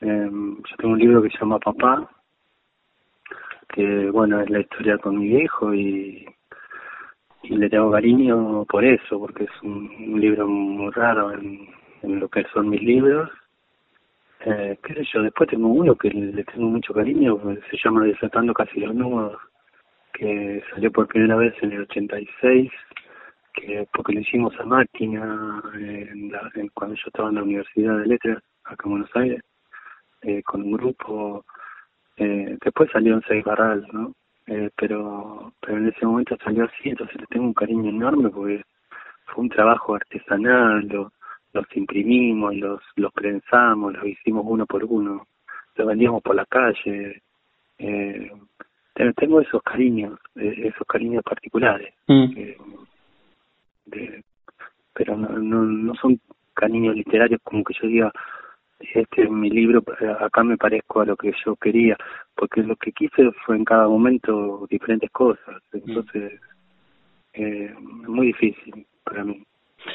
Eh, 0.00 0.30
yo 0.30 0.76
tengo 0.78 0.94
un 0.94 0.98
libro 0.98 1.22
que 1.22 1.30
se 1.30 1.38
llama 1.38 1.58
Papá, 1.58 2.08
que 3.68 4.10
bueno, 4.10 4.40
es 4.40 4.50
la 4.50 4.60
historia 4.60 4.98
con 4.98 5.18
mi 5.18 5.28
viejo 5.28 5.74
y, 5.74 6.26
y 7.42 7.56
le 7.56 7.68
tengo 7.70 7.92
cariño 7.92 8.64
por 8.64 8.84
eso, 8.84 9.18
porque 9.18 9.44
es 9.44 9.62
un, 9.62 9.90
un 10.12 10.20
libro 10.20 10.48
muy 10.48 10.90
raro 10.92 11.32
en, 11.32 11.68
en 12.02 12.20
lo 12.20 12.28
que 12.28 12.44
son 12.54 12.70
mis 12.70 12.82
libros 12.82 13.30
eh, 14.40 14.78
qué 14.82 14.94
sé 14.94 15.04
yo, 15.12 15.22
después 15.22 15.48
tengo 15.50 15.68
uno 15.68 15.96
que 15.96 16.10
le 16.10 16.44
tengo 16.44 16.68
mucho 16.68 16.94
cariño, 16.94 17.38
se 17.70 17.76
llama 17.82 18.04
Desatando 18.04 18.54
casi 18.54 18.80
los 18.80 18.94
nudos, 18.94 19.36
que 20.12 20.62
salió 20.70 20.90
por 20.92 21.08
primera 21.08 21.36
vez 21.36 21.54
en 21.62 21.72
el 21.72 21.82
86, 21.82 22.70
que 23.54 23.88
porque 23.92 24.12
lo 24.12 24.20
hicimos 24.20 24.54
a 24.60 24.64
máquina 24.64 25.62
en 25.74 26.30
la, 26.30 26.50
cuando 26.74 26.94
yo 26.96 27.02
estaba 27.06 27.28
en 27.30 27.36
la 27.36 27.42
Universidad 27.42 27.98
de 27.98 28.06
Letras, 28.06 28.42
acá 28.64 28.84
en 28.84 28.90
Buenos 28.90 29.10
Aires, 29.16 29.42
eh, 30.22 30.42
con 30.42 30.62
un 30.62 30.72
grupo, 30.72 31.44
eh, 32.16 32.56
después 32.64 32.90
salió 32.92 33.14
en 33.14 33.22
Seis 33.26 33.44
Barral, 33.44 33.86
¿no? 33.92 34.12
Eh, 34.46 34.70
pero, 34.76 35.52
pero 35.60 35.76
en 35.78 35.88
ese 35.88 36.06
momento 36.06 36.36
salió 36.42 36.64
así, 36.64 36.90
entonces 36.90 37.20
le 37.20 37.26
tengo 37.26 37.46
un 37.46 37.54
cariño 37.54 37.90
enorme 37.90 38.30
porque 38.30 38.64
fue 39.26 39.44
un 39.44 39.50
trabajo 39.50 39.94
artesanal, 39.94 40.86
lo, 40.88 41.12
los 41.58 41.76
imprimimos, 41.76 42.54
los, 42.56 42.80
los 42.96 43.12
prensamos, 43.12 43.92
los 43.94 44.06
hicimos 44.06 44.44
uno 44.46 44.66
por 44.66 44.84
uno, 44.84 45.26
los 45.74 45.86
vendíamos 45.86 46.22
por 46.22 46.34
la 46.34 46.46
calle. 46.46 47.22
Eh, 47.78 48.30
tengo 49.16 49.40
esos 49.40 49.62
cariños, 49.62 50.18
eh, 50.36 50.70
esos 50.72 50.86
cariños 50.86 51.22
particulares. 51.22 51.94
Mm. 52.06 52.34
de, 53.86 54.24
pero 54.92 55.16
no, 55.16 55.28
no, 55.28 55.62
no 55.62 55.94
son 55.94 56.20
cariños 56.54 56.96
literarios 56.96 57.40
como 57.44 57.62
que 57.62 57.74
yo 57.80 57.86
diga, 57.86 58.12
este 58.80 59.22
es 59.22 59.30
mi 59.30 59.50
libro, 59.50 59.82
acá 60.20 60.42
me 60.42 60.56
parezco 60.56 61.00
a 61.00 61.06
lo 61.06 61.16
que 61.16 61.32
yo 61.44 61.56
quería, 61.56 61.96
porque 62.34 62.62
lo 62.62 62.76
que 62.76 62.92
quise 62.92 63.30
fue 63.44 63.56
en 63.56 63.64
cada 63.64 63.88
momento 63.88 64.66
diferentes 64.68 65.10
cosas. 65.10 65.62
Mm. 65.72 65.76
Entonces, 65.88 66.40
eh, 67.34 67.72
es 67.74 68.08
muy 68.08 68.28
difícil 68.28 68.86
para 69.04 69.24
mí. 69.24 69.44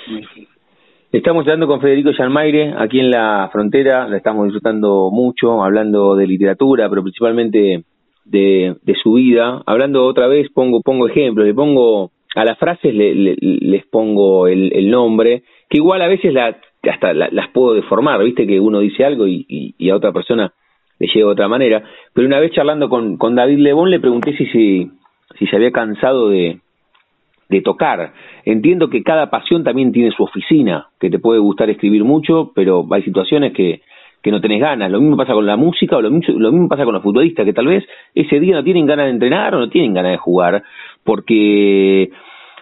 Muy 0.07 0.22
difícil. 0.22 0.52
Estamos 1.14 1.41
hablando 1.41 1.68
con 1.68 1.80
Federico 1.80 2.10
Yanmaire 2.10 2.73
aquí 2.76 2.99
en 2.99 3.11
la 3.11 3.48
frontera, 3.52 4.07
la 4.07 4.18
estamos 4.18 4.45
disfrutando 4.45 5.11
mucho, 5.11 5.64
hablando 5.64 6.15
de 6.15 6.26
literatura, 6.26 6.90
pero 6.90 7.03
principalmente 7.03 7.84
de, 8.26 8.77
de 8.81 8.95
su 8.95 9.14
vida. 9.14 9.61
Hablando 9.68 10.07
otra 10.07 10.26
vez, 10.26 10.49
pongo, 10.52 10.81
pongo 10.81 11.07
ejemplos, 11.07 11.45
le 11.45 11.53
pongo 11.53 12.10
a 12.34 12.44
las 12.44 12.57
frases 12.57 12.95
le, 12.95 13.14
les 13.14 13.85
pongo 13.85 14.48
el, 14.48 14.90
nombre, 14.90 15.44
que 15.69 15.77
igual 15.77 16.02
a 16.02 16.07
veces 16.07 16.34
la 16.34 16.57
hasta 16.81 17.14
las 17.14 17.48
puedo 17.49 17.76
deformar, 17.76 18.23
viste 18.23 18.48
que 18.48 18.60
uno 18.60 18.80
dice 18.80 19.06
algo 19.06 19.27
y, 19.27 19.45
y, 19.48 19.90
a 19.91 19.95
otra 19.95 20.11
persona 20.11 20.52
le 20.98 21.06
llega 21.06 21.27
de 21.27 21.31
otra 21.31 21.48
manera. 21.48 21.84
Pero 22.14 22.26
una 22.26 22.40
vez 22.40 22.53
charlando 22.53 22.90
con, 22.90 23.18
con 23.18 23.35
David 23.35 23.60
Lebón 23.60 23.91
le 23.91 23.99
pregunté 23.99 24.35
si, 24.35 24.48
si, 24.48 24.91
si 25.38 25.45
se 25.45 25.56
había 25.57 25.72
cansado 25.72 26.30
de, 26.30 26.60
de 27.53 27.61
tocar. 27.61 28.13
Entiendo 28.45 28.89
que 28.89 29.03
cada 29.03 29.30
pasión 29.30 29.63
también 29.63 29.91
tiene 29.91 30.11
su 30.11 30.23
oficina, 30.23 30.88
que 30.99 31.09
te 31.09 31.19
puede 31.19 31.39
gustar 31.39 31.69
escribir 31.69 32.03
mucho, 32.03 32.51
pero 32.53 32.85
hay 32.91 33.03
situaciones 33.03 33.53
que, 33.53 33.81
que 34.21 34.31
no 34.31 34.41
tenés 34.41 34.61
ganas. 34.61 34.89
Lo 34.89 34.99
mismo 34.99 35.17
pasa 35.17 35.34
con 35.34 35.45
la 35.45 35.57
música 35.57 35.97
o 35.97 36.01
lo 36.01 36.09
mismo, 36.09 36.34
lo 36.39 36.51
mismo 36.51 36.67
pasa 36.67 36.85
con 36.85 36.93
los 36.93 37.03
futbolistas, 37.03 37.45
que 37.45 37.53
tal 37.53 37.67
vez 37.67 37.84
ese 38.15 38.39
día 38.39 38.55
no 38.55 38.63
tienen 38.63 38.85
ganas 38.85 39.05
de 39.05 39.11
entrenar 39.11 39.53
o 39.53 39.59
no 39.59 39.69
tienen 39.69 39.93
ganas 39.93 40.13
de 40.13 40.17
jugar, 40.17 40.63
porque 41.03 42.09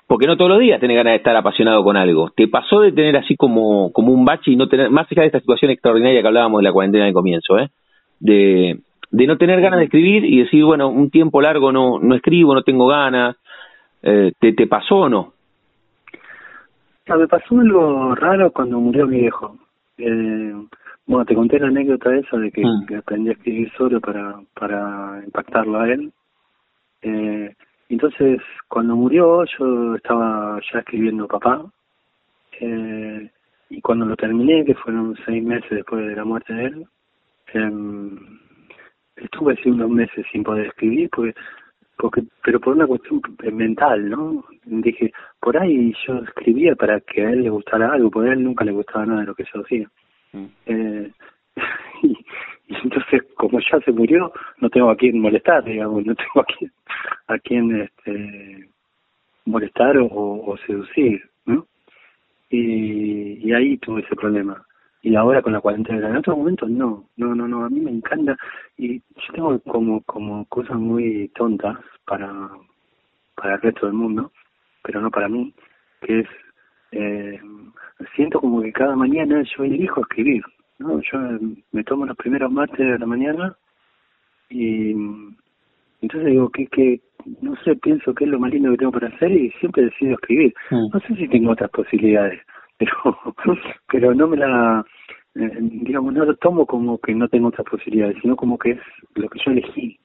porque 0.08 0.28
no 0.28 0.36
todos 0.36 0.52
los 0.52 0.60
días 0.60 0.82
tenés 0.82 0.98
ganas 0.98 1.12
de 1.12 1.18
estar 1.18 1.34
apasionado 1.38 1.86
con 1.86 1.96
algo. 1.96 2.32
¿Te 2.36 2.50
pasó 2.50 2.82
de 2.82 2.92
tener 2.92 3.16
así 3.16 3.38
como, 3.38 3.94
como 3.94 4.12
un 4.12 4.26
bache 4.26 4.52
y 4.52 4.58
no 4.58 4.68
tener, 4.68 4.90
más 4.90 5.08
allá 5.10 5.22
de 5.22 5.28
esta 5.28 5.40
situación 5.40 5.72
extraordinaria 5.72 6.22
que 6.22 6.28
hablábamos 6.28 6.60
de 6.60 6.64
la 6.64 6.74
cuarentena 6.74 7.06
de 7.06 7.14
comienzo, 7.14 7.58
¿eh? 7.58 7.70
de, 8.20 8.80
de 9.10 9.28
no 9.28 9.38
tener 9.38 9.62
ganas 9.62 9.80
de 9.80 9.86
escribir 9.86 10.26
y 10.26 10.40
decir, 10.40 10.66
bueno, 10.66 10.90
un 10.90 11.10
tiempo 11.12 11.42
largo 11.42 11.72
no, 11.72 12.00
no 12.00 12.16
escribo, 12.16 12.54
no 12.54 12.64
tengo 12.64 12.88
ganas, 12.88 13.38
eh, 14.04 14.32
¿te, 14.40 14.54
¿te 14.54 14.68
pasó 14.68 14.96
o 14.96 15.10
no? 15.10 15.34
no? 17.08 17.18
Me 17.18 17.28
pasó 17.28 17.60
algo 17.60 18.16
raro 18.16 18.52
cuando 18.52 18.80
murió 18.80 19.08
mi 19.08 19.22
viejo. 19.22 19.58
Eh, 19.98 20.54
bueno, 21.06 21.26
te 21.26 21.36
conté 21.36 21.60
la 21.60 21.68
anécdota 21.68 22.16
esa 22.16 22.38
de 22.38 22.52
que, 22.52 22.64
mm. 22.64 22.86
que 22.88 22.96
aprendí 22.96 23.30
a 23.30 23.34
escribir 23.34 23.72
solo 23.78 24.00
para, 24.00 24.40
para 24.54 25.22
impactarlo 25.26 25.80
a 25.80 25.90
él. 25.90 26.12
Eh, 27.02 27.54
entonces, 27.90 28.42
cuando 28.70 28.96
murió, 28.96 29.44
yo 29.58 29.96
estaba 29.96 30.60
ya 30.72 30.80
escribiendo 30.80 31.28
papá. 31.28 31.66
Eh, 32.60 33.30
y 33.70 33.82
cuando 33.82 34.06
lo 34.06 34.16
terminé, 34.16 34.64
que 34.64 34.76
fueron 34.76 35.16
seis 35.26 35.44
meses 35.44 35.70
después 35.70 36.06
de 36.06 36.16
la 36.16 36.24
muerte 36.24 36.54
de 36.54 36.66
él, 36.66 36.86
eh, 37.54 37.72
estuve 39.18 39.54
así 39.54 39.70
unos 39.70 39.90
meses 39.90 40.26
sin 40.32 40.44
poder 40.44 40.68
escribir, 40.68 41.10
porque, 41.10 41.34
porque, 42.02 42.24
pero 42.44 42.60
por 42.60 42.76
una 42.76 42.88
cuestión 42.88 43.22
mental, 43.54 44.10
¿no? 44.10 44.44
Dije, 44.66 45.14
por 45.40 45.56
ahí 45.56 45.94
yo 46.08 46.16
escribía 46.24 46.76
para 46.76 47.00
que 47.00 47.24
a 47.24 47.30
él 47.30 47.44
le 47.44 47.50
gustara 47.52 47.94
algo, 47.94 48.10
porque 48.10 48.32
a 48.32 48.34
él 48.34 48.44
nunca 48.44 48.66
le 48.66 48.72
gustaba 48.72 49.06
nada 49.06 49.22
de 49.22 49.28
lo 49.28 49.36
que 49.36 49.46
yo 49.54 49.62
hacía. 49.62 49.88
Mm. 50.34 50.46
Eh, 50.66 51.12
y, 52.02 52.18
y 52.70 52.76
entonces 52.84 53.22
como 53.36 53.60
ya 53.60 53.80
se 53.86 53.92
murió 53.92 54.34
no 54.60 54.70
tengo 54.70 54.90
a 54.90 54.96
quién 54.96 55.20
molestar 55.20 55.62
digamos 55.66 56.06
no 56.06 56.16
tengo 56.16 56.40
a 56.40 56.46
quién 56.46 56.72
a 57.28 57.38
quién 57.40 57.82
este 57.82 58.70
molestar 59.44 59.98
o, 59.98 60.08
o 60.10 60.58
seducir 60.66 61.22
no 61.46 61.68
y, 62.50 63.46
y 63.46 63.54
ahí 63.54 63.78
tuve 63.78 64.02
ese 64.02 64.16
problema 64.16 64.66
y 65.02 65.16
ahora 65.16 65.42
con 65.42 65.54
la 65.54 65.62
cuarentena. 65.62 66.10
En 66.10 66.18
otros 66.18 66.38
momentos 66.38 66.70
no 66.70 67.06
no 67.18 67.36
no 67.36 67.48
no 67.48 67.66
a 67.66 67.70
mí 67.70 67.80
me 67.80 67.92
encanta. 67.92 68.38
Y 68.78 69.00
yo 69.00 69.34
tengo 69.34 69.60
como 69.62 70.02
como 70.04 70.46
cosas 70.46 70.78
muy 70.78 71.30
tontas 71.36 71.78
para 72.06 72.50
para 73.36 73.56
el 73.56 73.62
resto 73.62 73.86
del 73.88 73.96
mundo 73.96 74.32
pero 74.84 75.02
no 75.02 75.12
para 75.12 75.28
mí 75.28 75.54
que 76.02 76.20
es 76.22 76.28
eh, 76.92 77.40
siento 78.16 78.40
como 78.40 78.62
que 78.62 78.74
cada 78.74 78.96
mañana 78.96 79.44
yo 79.56 79.64
elijo 79.64 80.02
escribir 80.02 80.44
no, 80.82 81.00
yo 81.00 81.20
me 81.72 81.84
tomo 81.84 82.06
los 82.06 82.18
primeros 82.18 82.52
mates 82.52 82.78
de 82.78 82.98
la 82.98 83.06
mañana 83.06 83.56
y 84.50 84.94
entonces 86.02 86.32
digo 86.32 86.50
que, 86.50 86.66
que 86.68 87.02
no 87.42 87.56
sé, 87.64 87.76
pienso 87.76 88.14
que 88.16 88.24
es 88.24 88.30
lo 88.32 88.40
más 88.40 88.52
lindo 88.52 88.72
que 88.72 88.78
tengo 88.78 88.92
para 88.92 89.10
hacer 89.10 89.32
y 89.32 89.52
siempre 89.60 89.84
decido 89.84 90.14
escribir. 90.14 90.54
Mm. 90.72 90.88
No 90.92 91.00
sé 91.02 91.16
si 91.16 91.28
tengo 91.28 91.52
otras 91.52 91.70
posibilidades, 91.70 92.42
pero 92.82 93.18
pero 93.92 94.14
no 94.14 94.28
me 94.28 94.38
la 94.38 94.86
eh, 95.36 95.58
digamos 95.60 96.14
no 96.14 96.26
lo 96.26 96.36
tomo 96.36 96.66
como 96.66 96.98
que 97.00 97.14
no 97.14 97.28
tengo 97.28 97.50
otras 97.50 97.68
posibilidades, 97.68 98.18
sino 98.22 98.36
como 98.36 98.58
que 98.58 98.72
es 98.72 98.80
lo 99.16 99.30
que 99.30 99.40
yo 99.44 99.52
elegí. 99.52 99.98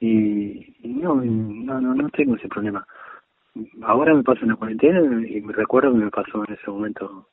Y, 0.00 0.76
no, 0.84 1.16
no, 1.16 1.80
no, 1.80 1.94
no 1.94 2.08
tengo 2.10 2.36
ese 2.36 2.48
problema. 2.48 2.86
Ahora 3.82 4.14
me 4.14 4.22
paso 4.22 4.42
en 4.42 4.50
la 4.50 4.56
cuarentena 4.56 5.00
y 5.26 5.40
me 5.40 5.52
recuerdo 5.52 5.92
que 5.92 5.98
me 5.98 6.10
pasó 6.10 6.44
en 6.46 6.54
ese 6.54 6.70
momento 6.70 7.26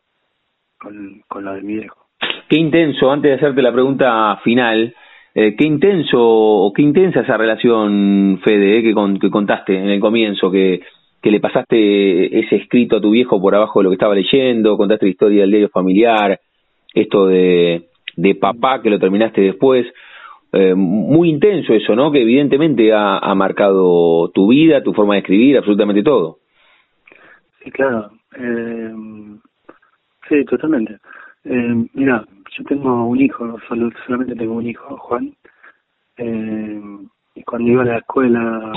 con, 0.79 1.21
con 1.27 1.45
la 1.45 1.53
de 1.53 1.61
mi 1.61 1.75
viejo. 1.75 2.07
Qué 2.49 2.57
intenso, 2.59 3.11
antes 3.11 3.29
de 3.29 3.35
hacerte 3.35 3.61
la 3.61 3.73
pregunta 3.73 4.39
final, 4.43 4.95
eh, 5.35 5.55
qué 5.55 5.67
intenso 5.67 6.17
o 6.17 6.73
qué 6.73 6.81
intensa 6.81 7.19
esa 7.19 7.37
relación, 7.37 8.39
Fede, 8.43 8.79
eh, 8.79 8.81
que, 8.81 9.19
que 9.19 9.29
contaste 9.29 9.77
en 9.77 9.89
el 9.89 9.99
comienzo, 9.99 10.49
que, 10.49 10.81
que 11.26 11.31
le 11.31 11.39
pasaste 11.39 12.39
ese 12.39 12.57
escrito 12.57 12.97
a 12.97 13.02
tu 13.02 13.10
viejo 13.10 13.41
por 13.41 13.56
abajo 13.56 13.80
de 13.80 13.85
lo 13.85 13.89
que 13.89 13.95
estaba 13.95 14.14
leyendo, 14.14 14.77
contaste 14.77 15.07
la 15.07 15.10
historia 15.10 15.41
del 15.41 15.49
diario 15.49 15.69
familiar, 15.69 16.39
esto 16.93 17.26
de, 17.26 17.89
de 18.15 18.35
papá 18.35 18.80
que 18.80 18.91
lo 18.91 18.99
terminaste 18.99 19.41
después. 19.41 19.88
Eh, 20.53 20.76
muy 20.76 21.31
intenso 21.31 21.73
eso, 21.73 21.95
¿no? 21.95 22.11
Que 22.11 22.22
evidentemente 22.22 22.93
ha, 22.93 23.18
ha 23.18 23.34
marcado 23.34 24.30
tu 24.35 24.49
vida, 24.49 24.84
tu 24.84 24.93
forma 24.93 25.15
de 25.15 25.22
escribir, 25.22 25.57
absolutamente 25.57 26.03
todo. 26.03 26.38
Sí, 27.64 27.72
claro. 27.72 28.11
Eh, 28.38 28.93
sí, 30.30 30.45
totalmente. 30.45 30.99
Eh, 31.45 31.88
mira, 31.95 32.23
yo 32.56 32.64
tengo 32.65 33.03
un 33.07 33.19
hijo, 33.19 33.57
solamente 33.68 34.35
tengo 34.35 34.53
un 34.53 34.68
hijo, 34.68 34.95
Juan. 34.97 35.34
Eh, 36.18 36.81
y 37.34 37.41
cuando 37.41 37.72
iba 37.72 37.81
a 37.81 37.85
la 37.85 37.97
escuela, 37.97 38.73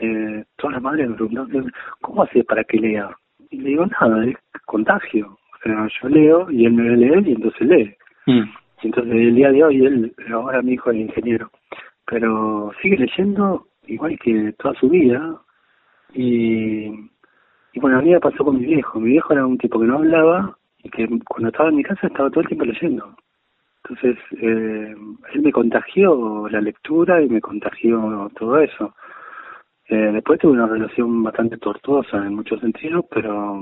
eh, 0.00 0.44
todas 0.56 0.74
las 0.74 0.82
madres 0.82 1.08
me 1.08 1.16
preguntaban, 1.16 1.72
¿cómo 2.00 2.22
hace 2.22 2.44
para 2.44 2.64
que 2.64 2.78
lea? 2.78 3.10
Y 3.50 3.58
le 3.58 3.70
digo, 3.70 3.86
nada, 3.86 4.24
es 4.26 4.36
contagio. 4.64 5.26
O 5.54 5.58
sea, 5.62 5.88
yo 6.02 6.08
leo 6.08 6.50
y 6.50 6.66
él 6.66 6.72
me 6.72 6.90
ve 6.90 6.96
leer 6.96 7.26
y 7.26 7.32
entonces 7.32 7.66
lee. 7.66 7.94
Mm. 8.26 8.44
Y 8.82 8.86
entonces 8.86 9.12
el 9.12 9.34
día 9.34 9.50
de 9.50 9.64
hoy, 9.64 9.86
él, 9.86 10.14
ahora 10.32 10.62
mi 10.62 10.72
hijo 10.74 10.90
es 10.90 10.98
ingeniero, 10.98 11.50
pero 12.06 12.72
sigue 12.82 12.98
leyendo 12.98 13.66
igual 13.86 14.18
que 14.18 14.52
toda 14.58 14.74
su 14.74 14.88
vida. 14.88 15.40
Y, 16.12 16.86
y 17.72 17.80
bueno, 17.80 17.98
a 17.98 18.02
mí 18.02 18.10
me 18.10 18.20
pasó 18.20 18.44
con 18.44 18.58
mi 18.58 18.66
viejo. 18.66 19.00
Mi 19.00 19.10
viejo 19.10 19.32
era 19.32 19.46
un 19.46 19.58
tipo 19.58 19.80
que 19.80 19.86
no 19.86 19.96
hablaba 19.96 20.56
que 20.90 21.08
cuando 21.28 21.48
estaba 21.48 21.68
en 21.68 21.76
mi 21.76 21.82
casa 21.82 22.06
estaba 22.06 22.30
todo 22.30 22.40
el 22.40 22.48
tiempo 22.48 22.64
leyendo. 22.64 23.16
Entonces, 23.84 24.18
eh, 24.40 24.94
él 25.34 25.42
me 25.42 25.52
contagió 25.52 26.48
la 26.48 26.60
lectura 26.60 27.22
y 27.22 27.28
me 27.28 27.40
contagió 27.40 28.30
todo 28.36 28.58
eso. 28.58 28.94
Eh, 29.88 30.10
después 30.12 30.38
tuve 30.40 30.52
una 30.52 30.66
relación 30.66 31.22
bastante 31.22 31.58
tortuosa 31.58 32.16
en 32.18 32.34
muchos 32.34 32.60
sentidos, 32.60 33.04
pero 33.10 33.60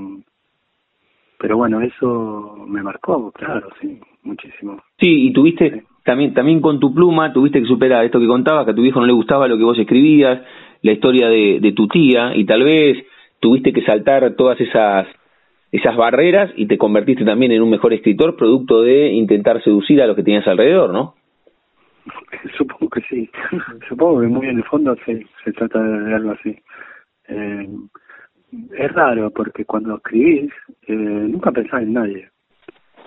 pero 1.37 1.57
bueno, 1.57 1.81
eso 1.81 2.65
me 2.67 2.81
marcó, 2.81 3.31
claro, 3.31 3.69
sí, 3.79 3.99
muchísimo. 4.23 4.81
Sí, 4.99 5.27
y 5.27 5.33
tuviste 5.33 5.83
también 6.03 6.33
también 6.33 6.61
con 6.61 6.79
tu 6.79 6.93
pluma, 6.93 7.33
tuviste 7.33 7.61
que 7.61 7.67
superar 7.67 8.05
esto 8.05 8.19
que 8.19 8.27
contabas, 8.27 8.65
que 8.65 8.71
a 8.71 8.75
tu 8.75 8.83
hijo 8.83 8.99
no 8.99 9.05
le 9.05 9.13
gustaba 9.13 9.47
lo 9.47 9.57
que 9.57 9.63
vos 9.63 9.77
escribías, 9.77 10.41
la 10.81 10.91
historia 10.91 11.27
de, 11.27 11.59
de 11.61 11.71
tu 11.73 11.87
tía, 11.87 12.35
y 12.35 12.45
tal 12.45 12.63
vez 12.63 13.05
tuviste 13.39 13.73
que 13.73 13.83
saltar 13.83 14.35
todas 14.35 14.59
esas 14.59 15.07
esas 15.71 15.97
barreras 15.97 16.51
y 16.55 16.67
te 16.67 16.77
convertiste 16.77 17.25
también 17.25 17.51
en 17.51 17.61
un 17.61 17.69
mejor 17.69 17.91
escritor 17.93 18.37
producto 18.37 18.81
de 18.81 19.11
intentar 19.11 19.61
seducir 19.61 20.01
a 20.01 20.07
los 20.07 20.15
que 20.15 20.23
tenías 20.23 20.47
alrededor, 20.47 20.93
¿no? 20.93 21.15
Supongo 22.57 22.89
que 22.89 23.01
sí. 23.01 23.29
Supongo 23.87 24.21
que 24.21 24.27
muy 24.27 24.47
en 24.47 24.57
el 24.57 24.63
fondo 24.65 24.95
se, 25.05 25.25
se 25.43 25.51
trata 25.53 25.81
de 25.81 26.13
algo 26.13 26.31
así. 26.31 26.55
Eh, 27.27 27.67
es 28.77 28.91
raro 28.93 29.31
porque 29.31 29.65
cuando 29.65 29.95
escribís 29.95 30.51
eh, 30.87 30.93
nunca 30.93 31.51
pensás 31.51 31.81
en 31.81 31.93
nadie. 31.93 32.29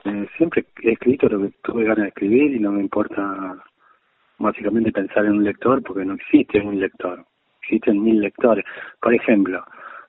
Eh, 0.04 0.26
siempre 0.36 0.64
he 0.82 0.92
escrito 0.92 1.28
lo 1.28 1.42
que 1.42 1.52
tuve 1.62 1.84
ganas 1.84 2.02
de 2.02 2.08
escribir 2.08 2.54
y 2.54 2.60
no 2.60 2.72
me 2.72 2.80
importa 2.80 3.56
básicamente 4.38 4.92
pensar 4.92 5.24
en 5.24 5.32
un 5.32 5.44
lector 5.44 5.82
porque 5.82 6.04
no 6.04 6.14
existe 6.14 6.60
un 6.60 6.78
lector. 6.78 7.24
Existen 7.62 8.02
mil 8.02 8.20
lectores. 8.20 8.64
Por 9.00 9.14
ejemplo, 9.14 9.64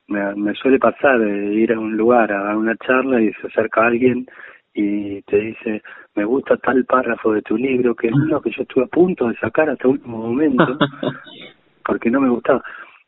me, 0.07 0.35
me 0.35 0.53
suele 0.55 0.79
pasar 0.79 1.19
de 1.19 1.53
ir 1.53 1.73
a 1.73 1.79
un 1.79 1.95
lugar 1.97 2.31
a 2.31 2.43
dar 2.43 2.55
una 2.55 2.75
charla 2.77 3.21
y 3.21 3.31
se 3.33 3.47
acerca 3.47 3.85
alguien 3.85 4.25
y 4.73 5.21
te 5.23 5.37
dice, 5.37 5.81
me 6.19 6.25
gusta 6.25 6.57
tal 6.57 6.83
párrafo 6.85 7.31
de 7.33 7.41
tu 7.41 7.57
libro, 7.57 7.95
que 7.95 8.07
es 8.07 8.13
uno 8.13 8.41
que 8.41 8.51
yo 8.51 8.63
estuve 8.63 8.83
a 8.83 8.87
punto 8.87 9.27
de 9.27 9.35
sacar 9.37 9.69
hasta 9.69 9.87
el 9.87 9.93
último 9.93 10.17
momento, 10.17 10.77
porque 11.85 12.11
no 12.11 12.19
me 12.19 12.29
gustaba. 12.29 12.61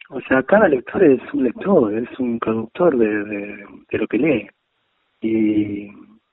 O 0.10 0.22
sea, 0.22 0.42
cada 0.44 0.68
lector 0.68 1.04
es 1.04 1.22
un 1.34 1.44
lector, 1.44 1.94
es 1.94 2.20
un 2.20 2.40
productor 2.40 2.98
de, 2.98 3.24
de, 3.24 3.66
de 3.90 3.98
lo 3.98 4.08
que 4.08 4.18
lee. 4.18 4.50
Y, 5.22 5.88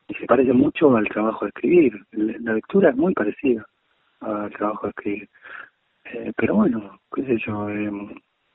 y, 0.09 0.15
se 0.19 0.27
parece 0.27 0.53
mucho 0.53 0.97
al 0.97 1.09
trabajo 1.09 1.45
de 1.45 1.51
escribir. 1.51 1.93
La 2.13 2.55
lectura 2.55 2.91
es 2.91 2.97
muy 2.97 3.13
parecida 3.13 3.67
al 4.21 4.51
trabajo 4.53 4.87
de 4.87 4.91
escribir. 4.91 5.29
Eh, 6.05 6.33
pero 6.37 6.55
bueno, 6.55 7.01
qué 7.15 7.23
sé 7.25 7.39
yo, 7.47 7.69
eh, 7.69 7.91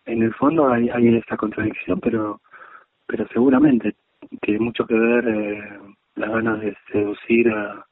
en 0.05 0.23
el 0.23 0.33
fondo 0.33 0.69
hay, 0.69 0.89
hay 0.89 1.15
esta 1.15 1.37
contradicción, 1.37 1.99
pero 1.99 2.41
pero 3.05 3.27
seguramente 3.27 3.95
tiene 4.41 4.59
mucho 4.59 4.85
que 4.85 4.95
ver 4.95 5.27
eh, 5.27 5.79
las 6.15 6.29
ganas 6.31 6.61
de 6.61 6.75
seducir 6.91 7.49
a, 7.51 7.85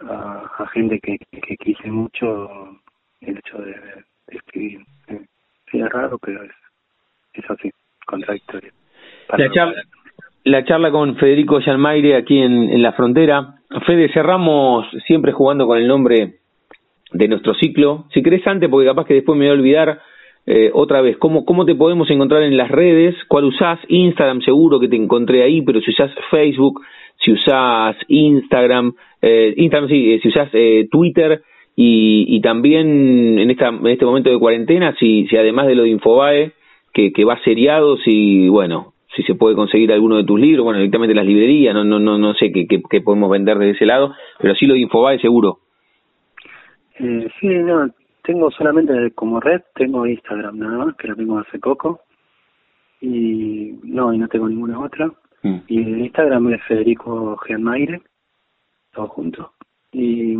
a, 0.00 0.66
gente 0.72 0.98
que, 1.00 1.18
que 1.30 1.56
quise 1.56 1.90
mucho 1.90 2.48
el 3.20 3.38
hecho 3.38 3.58
de, 3.58 3.74
escribir. 4.28 4.80
Sí, 5.70 5.78
es 5.78 5.88
raro, 5.90 6.18
pero 6.18 6.42
es, 6.42 6.52
es 7.34 7.50
así, 7.50 7.70
contradictorio. 8.06 8.72
La 9.36 9.50
charla, 9.50 9.82
la 10.44 10.64
charla 10.64 10.90
con 10.90 11.16
Federico 11.16 11.60
Yanmaire 11.60 12.16
aquí 12.16 12.38
en, 12.38 12.70
en 12.70 12.82
la 12.82 12.92
frontera. 12.92 13.54
Fede, 13.86 14.12
cerramos 14.12 14.86
siempre 15.06 15.32
jugando 15.32 15.66
con 15.66 15.78
el 15.78 15.88
nombre 15.88 16.36
de 17.12 17.28
nuestro 17.28 17.54
ciclo. 17.54 18.06
Si 18.12 18.22
querés 18.22 18.46
antes, 18.46 18.68
porque 18.68 18.86
capaz 18.86 19.06
que 19.06 19.14
después 19.14 19.38
me 19.38 19.46
voy 19.46 19.50
a 19.50 19.58
olvidar, 19.58 20.00
eh, 20.46 20.70
otra 20.72 21.00
vez, 21.00 21.16
¿cómo, 21.18 21.44
¿cómo 21.44 21.64
te 21.64 21.74
podemos 21.74 22.08
encontrar 22.10 22.42
en 22.44 22.56
las 22.56 22.70
redes? 22.70 23.16
¿Cuál 23.26 23.46
usás? 23.46 23.80
Instagram 23.88 24.40
seguro 24.42 24.78
que 24.78 24.88
te 24.88 24.94
encontré 24.94 25.42
ahí, 25.42 25.62
pero 25.62 25.80
si 25.80 25.90
usás 25.90 26.12
Facebook, 26.30 26.82
si 27.18 27.32
usás 27.32 27.96
Instagram, 28.08 28.94
eh, 29.22 29.54
Instagram 29.56 29.88
sí, 29.88 30.14
eh, 30.14 30.20
si 30.22 30.28
usás 30.28 30.48
eh, 30.52 30.88
Twitter 30.90 31.42
y, 31.74 32.40
también 32.40 33.38
en, 33.38 33.50
esta, 33.50 33.68
en 33.68 33.86
este 33.86 34.06
momento 34.06 34.30
de 34.30 34.38
cuarentena, 34.38 34.94
si, 34.98 35.26
si 35.26 35.36
además 35.36 35.66
de 35.66 35.74
lo 35.74 35.82
de 35.82 35.90
Infobae, 35.90 36.52
que, 36.92 37.24
va 37.24 37.38
seriado, 37.42 37.98
si, 37.98 38.48
bueno, 38.48 38.94
si 39.14 39.22
se 39.24 39.34
puede 39.34 39.54
conseguir 39.54 39.92
alguno 39.92 40.16
de 40.16 40.24
tus 40.24 40.40
libros, 40.40 40.64
bueno, 40.64 40.78
directamente 40.78 41.12
en 41.12 41.16
las 41.16 41.26
librerías, 41.26 41.74
no, 41.74 41.84
no, 41.84 41.98
no, 41.98 42.16
no 42.16 42.32
sé 42.34 42.50
qué, 42.50 42.66
qué, 42.66 42.80
qué 42.88 43.00
podemos 43.02 43.30
vender 43.30 43.58
desde 43.58 43.72
ese 43.72 43.86
lado, 43.86 44.14
pero 44.40 44.54
sí 44.54 44.66
lo 44.66 44.72
de 44.74 44.80
Infobae 44.80 45.18
seguro. 45.18 45.58
Eh, 46.98 47.28
sí, 47.38 47.48
no, 47.48 47.90
tengo 48.22 48.50
solamente 48.50 49.10
como 49.14 49.40
red, 49.40 49.60
tengo 49.74 50.06
Instagram 50.06 50.58
nada 50.58 50.84
más, 50.84 50.96
que 50.96 51.08
lo 51.08 51.16
tengo 51.16 51.38
hace 51.38 51.58
poco. 51.58 52.00
Y 53.00 53.74
no, 53.84 54.12
y 54.14 54.18
no 54.18 54.28
tengo 54.28 54.48
ninguna 54.48 54.80
otra. 54.80 55.10
Mm. 55.42 55.56
Y 55.68 55.82
en 55.82 56.04
Instagram 56.04 56.52
es 56.52 56.62
Federico 56.64 57.36
Gianmaire, 57.46 58.02
todo 58.92 59.08
junto. 59.08 59.52
Y, 59.92 60.32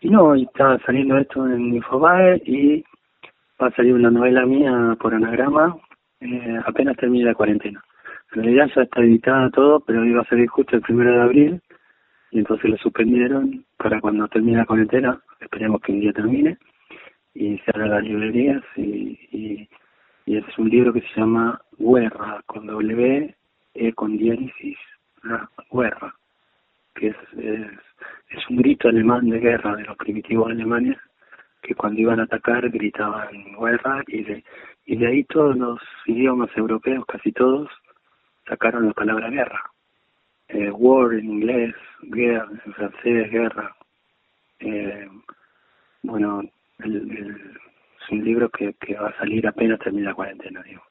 y 0.00 0.10
no, 0.10 0.36
y 0.36 0.44
está 0.44 0.78
saliendo 0.86 1.18
esto 1.18 1.46
en 1.46 1.74
Infobae 1.74 2.40
y 2.44 2.84
va 3.60 3.68
a 3.68 3.74
salir 3.74 3.94
una 3.94 4.10
novela 4.10 4.46
mía 4.46 4.96
por 5.00 5.14
anagrama 5.14 5.76
eh, 6.20 6.60
apenas 6.66 6.96
termine 6.96 7.24
la 7.24 7.34
cuarentena. 7.34 7.82
En 8.32 8.42
realidad 8.42 8.70
ya 8.74 8.82
está 8.82 9.00
editada 9.00 9.50
todo, 9.50 9.80
pero 9.80 10.04
iba 10.04 10.22
a 10.22 10.28
salir 10.28 10.48
justo 10.48 10.76
el 10.76 10.82
primero 10.82 11.12
de 11.12 11.20
abril 11.20 11.62
y 12.30 12.38
entonces 12.40 12.70
lo 12.70 12.76
suspendieron 12.76 13.64
para 13.76 14.00
cuando 14.00 14.28
termine 14.28 14.58
la 14.58 14.66
cuarentena, 14.66 15.20
esperemos 15.40 15.80
que 15.80 15.92
un 15.92 16.00
día 16.00 16.12
termine 16.12 16.58
y 17.34 17.56
se 17.58 17.70
abran 17.72 17.90
las 17.90 18.02
librerías 18.02 18.62
y, 18.76 19.18
y, 19.30 19.68
y 20.26 20.36
es 20.36 20.58
un 20.58 20.68
libro 20.68 20.92
que 20.92 21.00
se 21.00 21.20
llama 21.20 21.60
Guerra 21.78 22.42
con 22.46 22.66
W 22.66 23.34
E 23.80 23.92
con 23.92 24.16
diéresis 24.16 24.76
la 25.22 25.48
guerra 25.70 26.14
que 26.98 27.08
es, 27.08 27.16
es 28.30 28.50
un 28.50 28.56
grito 28.56 28.88
alemán 28.88 29.28
de 29.30 29.38
guerra 29.38 29.76
de 29.76 29.84
los 29.84 29.96
primitivos 29.96 30.50
alemanes 30.50 30.96
que 31.62 31.74
cuando 31.74 32.00
iban 32.00 32.20
a 32.20 32.24
atacar 32.24 32.68
gritaban 32.70 33.28
guerra 33.58 34.02
y 34.08 34.24
de 34.24 34.44
y 34.86 34.96
de 34.96 35.06
ahí 35.06 35.24
todos 35.24 35.56
los 35.56 35.80
idiomas 36.06 36.50
europeos 36.56 37.04
casi 37.06 37.30
todos 37.30 37.68
sacaron 38.48 38.86
la 38.86 38.94
palabra 38.94 39.28
guerra. 39.28 39.62
Eh, 40.48 40.70
war 40.70 41.12
en 41.12 41.26
inglés 41.26 41.74
guerra 42.02 42.48
en 42.64 42.72
francés 42.72 43.30
guerra. 43.30 43.76
Eh, 44.60 45.08
bueno 46.02 46.42
el, 46.78 46.96
el, 46.96 47.58
es 48.00 48.10
un 48.10 48.24
libro 48.24 48.48
que, 48.48 48.74
que 48.74 48.94
va 48.94 49.10
a 49.10 49.18
salir 49.18 49.46
apenas 49.46 49.78
termine 49.78 50.06
la 50.06 50.14
cuarentena 50.14 50.62
digo 50.62 50.82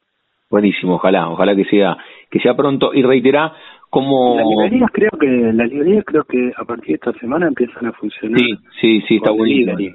Buenísimo, 0.50 0.94
ojalá, 0.94 1.28
ojalá 1.28 1.54
que 1.54 1.64
sea 1.64 1.96
que 2.30 2.40
sea 2.40 2.56
pronto. 2.56 2.92
Y 2.94 3.02
reiterá 3.02 3.52
como 3.90 4.36
las 4.36 4.46
librerías 4.46 4.90
creo 4.92 5.10
que 5.18 5.26
las 5.26 5.68
librerías 5.68 6.04
creo 6.04 6.24
que 6.24 6.52
a 6.56 6.64
partir 6.64 6.88
de 6.88 6.94
esta 6.94 7.12
semana 7.20 7.48
empiezan 7.48 7.86
a 7.86 7.92
funcionar 7.92 8.38
sí 8.38 8.54
sí 8.80 9.00
sí 9.08 9.16
está 9.16 9.30
buenísimo. 9.30 9.78
sí. 9.78 9.94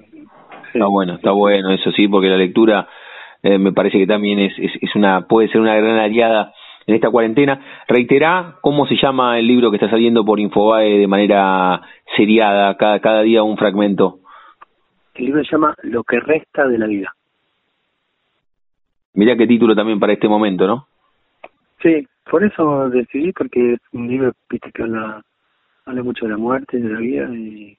está 0.73 0.87
bueno 0.87 1.13
está 1.13 1.31
bueno 1.31 1.69
eso 1.69 1.91
sí 1.91 2.07
porque 2.07 2.27
la 2.27 2.37
lectura 2.37 2.87
eh, 3.43 3.59
me 3.59 3.71
parece 3.71 3.99
que 3.99 4.07
también 4.07 4.39
es, 4.39 4.53
es 4.57 4.71
es 4.81 4.95
una 4.95 5.27
puede 5.27 5.47
ser 5.49 5.61
una 5.61 5.75
gran 5.75 5.99
aliada 5.99 6.53
en 6.85 6.95
esta 6.95 7.09
cuarentena. 7.09 7.61
Reiterá 7.87 8.55
cómo 8.61 8.85
se 8.87 8.95
llama 8.95 9.39
el 9.39 9.47
libro 9.47 9.69
que 9.69 9.77
está 9.77 9.89
saliendo 9.89 10.25
por 10.25 10.39
Infobae 10.39 10.97
de 10.97 11.07
manera 11.07 11.81
seriada 12.17 12.75
cada 12.77 12.99
cada 12.99 13.21
día 13.21 13.43
un 13.43 13.57
fragmento. 13.57 14.19
El 15.15 15.25
libro 15.25 15.43
se 15.43 15.51
llama 15.51 15.75
Lo 15.83 16.03
que 16.03 16.19
resta 16.19 16.67
de 16.67 16.77
la 16.77 16.87
vida 16.87 17.13
Mirá 19.13 19.35
qué 19.37 19.45
título 19.45 19.75
también 19.75 19.99
para 19.99 20.13
este 20.13 20.27
momento, 20.27 20.65
¿no? 20.65 20.87
Sí, 21.81 22.07
por 22.29 22.43
eso 22.43 22.89
decidí, 22.89 23.31
porque 23.33 23.73
es 23.73 23.79
un 23.91 24.07
libro, 24.07 24.33
viste, 24.49 24.71
que 24.71 24.83
habla, 24.83 25.21
habla 25.85 26.03
mucho 26.03 26.25
de 26.25 26.31
la 26.31 26.37
muerte, 26.37 26.79
de 26.79 26.89
la 26.89 26.99
vida 26.99 27.29
y 27.35 27.77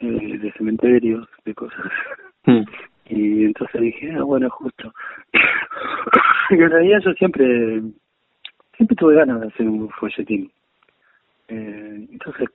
eh, 0.00 0.38
de 0.38 0.52
cementerios, 0.52 1.28
de 1.44 1.54
cosas. 1.54 1.86
Mm. 2.46 2.62
Y 3.06 3.44
entonces 3.44 3.82
dije, 3.82 4.12
ah, 4.18 4.22
bueno, 4.22 4.48
justo. 4.48 4.90
y 6.50 6.54
en 6.54 6.70
realidad 6.70 7.00
yo 7.04 7.12
siempre, 7.12 7.82
siempre 8.78 8.96
tuve 8.96 9.16
ganas 9.16 9.42
de 9.42 9.48
hacer 9.48 9.68
un 9.68 9.90
folletín. 9.90 10.50
Eh, 11.48 12.06
entonces, 12.10 12.48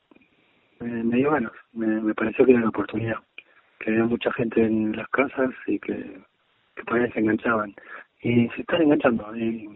eh, 0.80 0.86
me 0.86 1.18
dio 1.18 1.30
ganas, 1.30 1.52
me, 1.74 2.02
me 2.02 2.16
pareció 2.16 2.46
que 2.46 2.52
era 2.54 2.62
una 2.62 2.70
oportunidad. 2.70 3.18
Que 3.78 3.92
había 3.92 4.06
mucha 4.06 4.34
gente 4.34 4.66
en 4.66 4.98
las 4.98 5.08
casas 5.10 5.52
y 5.68 5.78
que 5.78 6.20
que 6.80 6.86
todavía 6.86 7.12
se 7.12 7.20
enganchaban. 7.20 7.74
Y 8.22 8.48
se 8.50 8.62
están 8.62 8.82
enganchando, 8.82 9.28
hay 9.28 9.68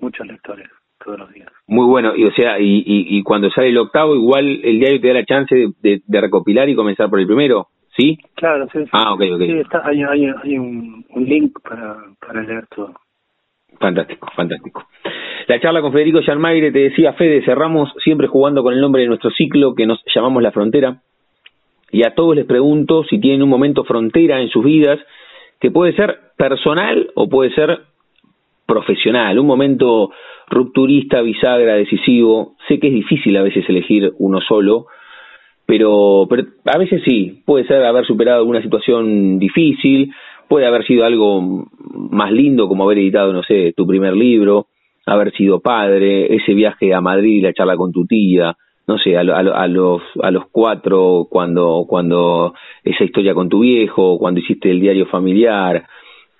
muchos 0.00 0.26
lectores 0.26 0.68
todos 1.02 1.18
los 1.18 1.32
días. 1.32 1.50
Muy 1.66 1.86
bueno, 1.86 2.16
y 2.16 2.24
o 2.24 2.32
sea, 2.32 2.58
y, 2.58 2.78
y, 2.86 3.18
y 3.18 3.22
cuando 3.22 3.50
sale 3.50 3.68
el 3.68 3.78
octavo, 3.78 4.14
igual 4.14 4.60
el 4.62 4.78
diario 4.78 5.00
te 5.00 5.08
da 5.08 5.14
la 5.14 5.24
chance 5.24 5.54
de, 5.54 5.72
de, 5.80 6.02
de 6.06 6.20
recopilar 6.20 6.68
y 6.68 6.74
comenzar 6.74 7.10
por 7.10 7.20
el 7.20 7.26
primero, 7.26 7.68
¿sí? 7.96 8.18
Claro, 8.34 8.66
sí. 8.72 8.80
sí. 8.84 8.90
Ah, 8.92 9.12
ok, 9.14 9.22
ok. 9.34 9.40
Sí, 9.40 9.58
está, 9.58 9.82
hay, 9.86 10.02
hay, 10.02 10.26
hay 10.42 10.58
un, 10.58 11.04
un 11.10 11.24
link 11.24 11.58
para, 11.62 11.96
para 12.20 12.42
leer 12.42 12.66
todo. 12.74 12.94
Fantástico, 13.78 14.28
fantástico. 14.34 14.86
La 15.48 15.60
charla 15.60 15.82
con 15.82 15.92
Federico 15.92 16.20
Yanmaire, 16.20 16.72
te 16.72 16.78
decía 16.78 17.12
Fede, 17.14 17.44
cerramos 17.44 17.92
siempre 18.02 18.28
jugando 18.28 18.62
con 18.62 18.72
el 18.72 18.80
nombre 18.80 19.02
de 19.02 19.08
nuestro 19.08 19.30
ciclo 19.30 19.74
que 19.74 19.86
nos 19.86 20.02
llamamos 20.14 20.42
La 20.42 20.52
Frontera. 20.52 21.02
Y 21.90 22.04
a 22.04 22.14
todos 22.14 22.34
les 22.34 22.46
pregunto 22.46 23.04
si 23.04 23.20
tienen 23.20 23.42
un 23.42 23.48
momento 23.48 23.84
frontera 23.84 24.40
en 24.40 24.48
sus 24.48 24.64
vidas 24.64 24.98
que 25.60 25.70
puede 25.70 25.94
ser 25.94 26.18
personal 26.36 27.10
o 27.14 27.28
puede 27.28 27.54
ser 27.54 27.80
profesional, 28.66 29.38
un 29.38 29.46
momento 29.46 30.10
rupturista, 30.48 31.20
bisagra, 31.20 31.74
decisivo. 31.74 32.54
Sé 32.68 32.78
que 32.78 32.88
es 32.88 32.94
difícil 32.94 33.36
a 33.36 33.42
veces 33.42 33.64
elegir 33.68 34.12
uno 34.18 34.40
solo, 34.40 34.86
pero, 35.66 36.26
pero 36.28 36.44
a 36.66 36.78
veces 36.78 37.02
sí, 37.04 37.42
puede 37.44 37.66
ser 37.66 37.84
haber 37.84 38.04
superado 38.06 38.40
alguna 38.40 38.62
situación 38.62 39.38
difícil, 39.38 40.12
puede 40.48 40.66
haber 40.66 40.84
sido 40.86 41.04
algo 41.04 41.66
más 42.10 42.32
lindo 42.32 42.68
como 42.68 42.84
haber 42.84 42.98
editado, 42.98 43.32
no 43.32 43.42
sé, 43.42 43.72
tu 43.76 43.86
primer 43.86 44.14
libro, 44.14 44.66
haber 45.06 45.32
sido 45.32 45.60
padre, 45.60 46.34
ese 46.34 46.54
viaje 46.54 46.94
a 46.94 47.00
Madrid 47.00 47.42
la 47.42 47.52
charla 47.52 47.76
con 47.76 47.92
tu 47.92 48.06
tía, 48.06 48.56
no 48.86 48.98
sé, 48.98 49.16
a, 49.16 49.20
a, 49.20 49.38
a, 49.38 49.66
los 49.66 50.02
a 50.22 50.30
los 50.30 50.46
cuatro 50.50 51.26
cuando 51.30 51.86
cuando 51.88 52.54
esa 52.82 53.04
historia 53.04 53.34
con 53.34 53.48
tu 53.48 53.60
viejo, 53.60 54.18
cuando 54.18 54.40
hiciste 54.40 54.70
el 54.70 54.80
diario 54.80 55.06
familiar 55.06 55.86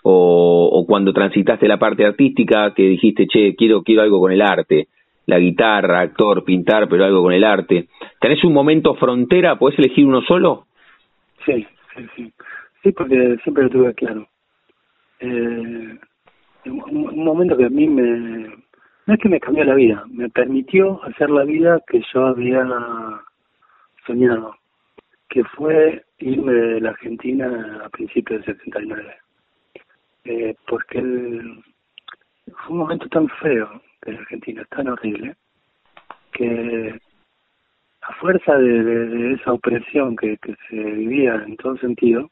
o, 0.02 0.70
o 0.72 0.86
cuando 0.86 1.12
transitaste 1.12 1.66
la 1.66 1.78
parte 1.78 2.04
artística 2.04 2.74
que 2.74 2.82
dijiste, 2.82 3.26
che, 3.26 3.54
quiero 3.54 3.82
quiero 3.82 4.02
algo 4.02 4.20
con 4.20 4.32
el 4.32 4.42
arte, 4.42 4.88
la 5.26 5.38
guitarra, 5.38 6.00
actor, 6.00 6.44
pintar, 6.44 6.88
pero 6.88 7.04
algo 7.04 7.22
con 7.22 7.32
el 7.32 7.44
arte. 7.44 7.88
¿Tenés 8.20 8.44
un 8.44 8.52
momento 8.52 8.94
frontera? 8.94 9.58
¿Podés 9.58 9.78
elegir 9.78 10.04
uno 10.04 10.20
solo? 10.22 10.66
Sí, 11.46 11.66
sí, 11.96 12.06
sí. 12.16 12.32
Sí, 12.82 12.92
porque 12.92 13.36
siempre 13.42 13.64
lo 13.64 13.70
tuve 13.70 13.94
claro. 13.94 14.28
Eh, 15.20 15.98
un, 16.66 16.82
un 16.92 17.24
momento 17.24 17.56
que 17.56 17.64
a 17.64 17.70
mí 17.70 17.88
me, 17.88 18.63
no 19.06 19.14
es 19.14 19.20
que 19.20 19.28
me 19.28 19.40
cambió 19.40 19.64
la 19.64 19.74
vida, 19.74 20.04
me 20.08 20.30
permitió 20.30 21.02
hacer 21.04 21.28
la 21.28 21.44
vida 21.44 21.80
que 21.86 22.02
yo 22.12 22.26
había 22.26 22.66
soñado, 24.06 24.56
que 25.28 25.44
fue 25.44 26.04
irme 26.18 26.52
de 26.52 26.80
la 26.80 26.90
Argentina 26.90 27.82
a 27.84 27.88
principios 27.90 28.44
del 28.46 28.56
79. 28.56 29.16
Eh, 30.24 30.54
porque 30.66 31.02
fue 31.02 32.70
un 32.70 32.78
momento 32.78 33.06
tan 33.08 33.28
feo 33.28 33.82
de 34.02 34.12
la 34.12 34.20
Argentina, 34.20 34.64
tan 34.70 34.88
horrible, 34.88 35.36
que 36.32 36.98
a 38.00 38.14
fuerza 38.14 38.56
de, 38.56 39.34
esa 39.34 39.52
opresión 39.52 40.16
que, 40.16 40.38
que 40.38 40.56
se 40.68 40.76
vivía 40.76 41.34
en 41.46 41.56
todo 41.58 41.76
sentido, 41.76 42.30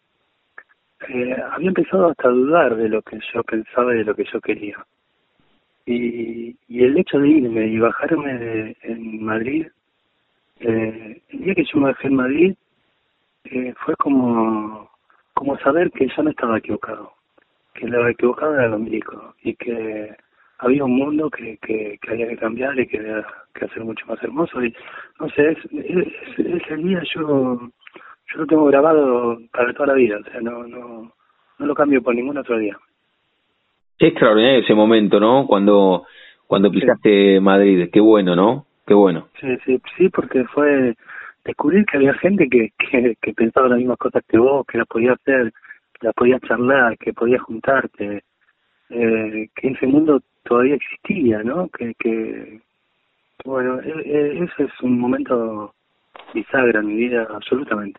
eh, 1.08 1.36
había 1.52 1.68
empezado 1.68 2.08
hasta 2.08 2.28
a 2.28 2.32
dudar 2.32 2.76
de 2.76 2.88
lo 2.88 3.02
que 3.02 3.18
yo 3.34 3.42
pensaba 3.42 3.94
y 3.94 3.98
de 3.98 4.04
lo 4.04 4.14
que 4.14 4.24
yo 4.24 4.40
quería 4.40 4.82
y, 5.86 6.56
y 6.68 6.84
el 6.84 6.98
hecho 6.98 7.18
de 7.18 7.28
irme 7.28 7.66
y 7.66 7.78
bajarme 7.78 8.38
de, 8.38 8.76
en 8.82 9.24
Madrid, 9.24 9.66
eh, 10.60 11.20
el 11.28 11.38
día 11.40 11.54
que 11.54 11.64
yo 11.64 11.80
me 11.80 11.88
bajé 11.88 12.08
en 12.08 12.14
Madrid, 12.14 12.54
eh, 13.44 13.74
fue 13.84 13.96
como, 13.96 14.90
como 15.34 15.58
saber 15.58 15.90
que 15.90 16.08
yo 16.08 16.22
no 16.22 16.30
estaba 16.30 16.58
equivocado, 16.58 17.12
que 17.74 17.88
lo 17.88 18.08
equivocado 18.08 18.54
era 18.54 18.68
lo 18.68 18.78
médico 18.78 19.34
y 19.42 19.54
que 19.54 20.14
había 20.58 20.84
un 20.84 20.96
mundo 20.96 21.28
que, 21.28 21.56
que, 21.58 21.98
que 22.00 22.10
había 22.10 22.28
que 22.28 22.36
cambiar 22.36 22.78
y 22.78 22.86
que 22.86 22.98
había 22.98 23.26
que 23.54 23.64
hacer 23.64 23.84
mucho 23.84 24.06
más 24.06 24.22
hermoso. 24.22 24.62
Y 24.64 24.72
no 25.18 25.28
sé, 25.30 25.50
es, 25.50 25.58
es, 25.72 26.38
ese 26.38 26.76
día 26.76 27.02
yo, 27.14 27.58
yo 27.58 28.38
lo 28.38 28.46
tengo 28.46 28.66
grabado 28.66 29.38
para 29.52 29.72
toda 29.72 29.88
la 29.88 29.94
vida, 29.94 30.18
o 30.20 30.30
sea, 30.30 30.40
no, 30.40 30.64
no, 30.68 31.12
no 31.58 31.66
lo 31.66 31.74
cambio 31.74 32.00
por 32.02 32.14
ningún 32.14 32.38
otro 32.38 32.58
día 32.58 32.78
extraordinario 33.98 34.60
ese 34.60 34.74
momento, 34.74 35.20
¿no? 35.20 35.46
Cuando 35.46 36.06
cuando 36.52 36.70
pisaste 36.70 37.40
Madrid. 37.40 37.88
Qué 37.90 38.00
bueno, 38.00 38.36
¿no? 38.36 38.66
Qué 38.86 38.92
bueno. 38.92 39.28
Sí, 39.40 39.46
sí, 39.64 39.80
sí, 39.96 40.08
porque 40.10 40.44
fue 40.44 40.94
descubrir 41.46 41.86
que 41.86 41.96
había 41.96 42.12
gente 42.12 42.46
que, 42.46 42.72
que, 42.76 43.16
que 43.22 43.32
pensaba 43.32 43.68
las 43.68 43.78
mismas 43.78 43.96
cosas 43.96 44.22
que 44.28 44.36
vos, 44.36 44.66
que 44.66 44.76
la 44.76 44.84
podía 44.84 45.12
hacer, 45.12 45.50
que 45.98 46.06
la 46.06 46.12
podía 46.12 46.38
charlar, 46.40 46.98
que 46.98 47.14
podía 47.14 47.38
juntarte, 47.38 48.22
eh, 48.90 49.48
que 49.54 49.68
ese 49.68 49.86
mundo 49.86 50.20
todavía 50.44 50.74
existía, 50.74 51.42
¿no? 51.42 51.70
Que, 51.70 51.94
que 51.98 52.60
bueno, 53.46 53.80
e, 53.80 53.88
e, 54.04 54.44
ese 54.44 54.64
es 54.64 54.80
un 54.82 54.98
momento 54.98 55.72
bisagra 56.34 56.80
en 56.80 56.86
mi 56.86 56.96
vida, 56.96 57.26
absolutamente. 57.30 57.98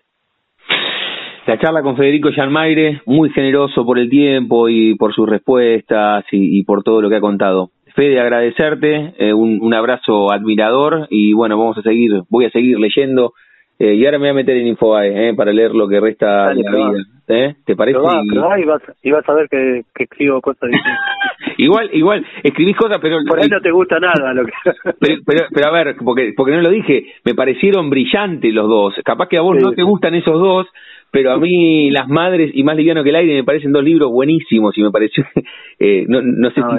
La 1.45 1.59
charla 1.59 1.81
con 1.81 1.97
Federico 1.97 2.29
Janmaire, 2.33 3.01
muy 3.05 3.29
generoso 3.31 3.85
por 3.85 3.99
el 3.99 4.09
tiempo 4.09 4.69
y 4.69 4.95
por 4.95 5.13
sus 5.13 5.27
respuestas 5.27 6.23
y, 6.31 6.59
y 6.59 6.63
por 6.63 6.83
todo 6.83 7.01
lo 7.01 7.09
que 7.09 7.17
ha 7.17 7.21
contado. 7.21 7.71
Fede, 7.95 8.19
agradecerte, 8.19 9.13
eh, 9.17 9.33
un, 9.33 9.59
un, 9.61 9.73
abrazo 9.73 10.31
admirador 10.31 11.07
y 11.09 11.33
bueno, 11.33 11.57
vamos 11.57 11.77
a 11.77 11.81
seguir, 11.81 12.21
voy 12.29 12.45
a 12.45 12.49
seguir 12.49 12.79
leyendo 12.79 13.33
eh, 13.79 13.95
y 13.95 14.05
ahora 14.05 14.19
me 14.19 14.25
voy 14.25 14.29
a 14.29 14.33
meter 14.35 14.55
en 14.55 14.67
Infobae 14.67 15.29
eh, 15.29 15.33
para 15.33 15.51
leer 15.51 15.73
lo 15.73 15.87
que 15.87 15.99
resta 15.99 16.53
de 16.53 16.63
la 16.63 16.71
vida. 16.71 17.03
¿eh? 17.27 17.55
¿Te 17.65 17.75
parece? 17.75 17.99
Pero 17.99 18.57
y, 18.57 18.65
vas, 18.65 18.81
y 19.01 19.11
vas 19.11 19.27
a 19.27 19.33
ver 19.33 19.49
que, 19.49 19.83
que 19.93 20.03
escribo 20.03 20.39
cosas 20.41 20.69
igual, 21.57 21.89
igual, 21.91 22.25
escribís 22.43 22.77
cosas, 22.77 22.99
pero... 23.01 23.17
Por 23.27 23.41
ahí 23.41 23.49
no 23.49 23.59
te 23.59 23.71
gusta 23.71 23.99
nada 23.99 24.33
lo 24.33 24.45
que... 24.45 24.53
pero, 24.99 25.21
pero, 25.25 25.45
pero, 25.53 25.67
a 25.67 25.71
ver, 25.71 25.95
porque, 26.03 26.33
porque 26.37 26.53
no 26.53 26.61
lo 26.61 26.69
dije, 26.69 27.13
me 27.25 27.33
parecieron 27.33 27.89
brillantes 27.89 28.53
los 28.53 28.69
dos. 28.69 28.93
Capaz 29.03 29.27
que 29.27 29.37
a 29.37 29.41
vos 29.41 29.57
no 29.59 29.71
te 29.71 29.83
gustan 29.83 30.15
esos 30.15 30.39
dos, 30.39 30.67
pero 31.13 31.31
a 31.31 31.37
mí 31.37 31.91
Las 31.91 32.09
Madres 32.09 32.49
y 32.55 32.63
Más 32.63 32.75
Liviano 32.75 33.03
que 33.03 33.11
el 33.11 33.15
Aire 33.15 33.35
me 33.35 33.43
parecen 33.43 33.71
dos 33.71 33.83
libros 33.83 34.11
buenísimos 34.11 34.75
y 34.77 34.81
me 34.81 34.91
pareció... 34.91 35.23
Eh, 35.79 36.05
no, 36.07 36.21
no 36.21 36.51
sé 36.51 36.61
no, 36.61 36.69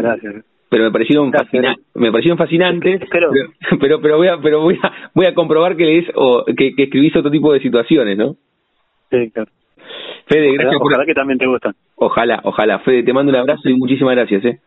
pero 0.71 0.85
me 0.85 0.93
parecieron 0.93 1.31
fascinantes, 1.31 1.85
me 1.95 2.11
parecieron 2.11 2.39
fascinantes 2.39 3.03
pero, 3.11 3.31
pero 3.81 4.01
pero 4.01 4.17
voy 4.17 4.29
a 4.29 4.39
pero 4.41 4.61
voy 4.63 4.79
a 4.81 5.11
voy 5.13 5.27
a 5.27 5.35
comprobar 5.35 5.77
que 5.77 5.85
lees 5.85 6.07
o 6.15 6.45
que, 6.47 6.75
que 6.75 6.85
escribís 6.85 7.15
otro 7.17 7.31
tipo 7.31 7.53
de 7.53 7.61
situaciones 7.61 8.17
no 8.17 8.37
sí 9.11 9.31
claro. 9.31 9.51
Fede 10.27 10.53
gracias 10.55 10.81
ojalá, 10.81 11.05
que 11.05 11.13
también 11.13 11.39
te 11.39 11.47
gustan. 11.47 11.75
Ojalá 11.97 12.41
ojalá. 12.45 12.79
Fede 12.79 13.03
te 13.03 13.13
mando 13.13 13.31
un 13.31 13.37
abrazo 13.37 13.69
y 13.69 13.75
muchísimas 13.75 14.15
gracias 14.15 14.45
eh 14.45 14.61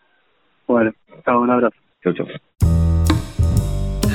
bueno 0.68 0.92
chao 1.26 1.42
un 1.42 1.50
abrazo. 1.50 1.78
Chau 2.04 2.14
chau 2.14 2.28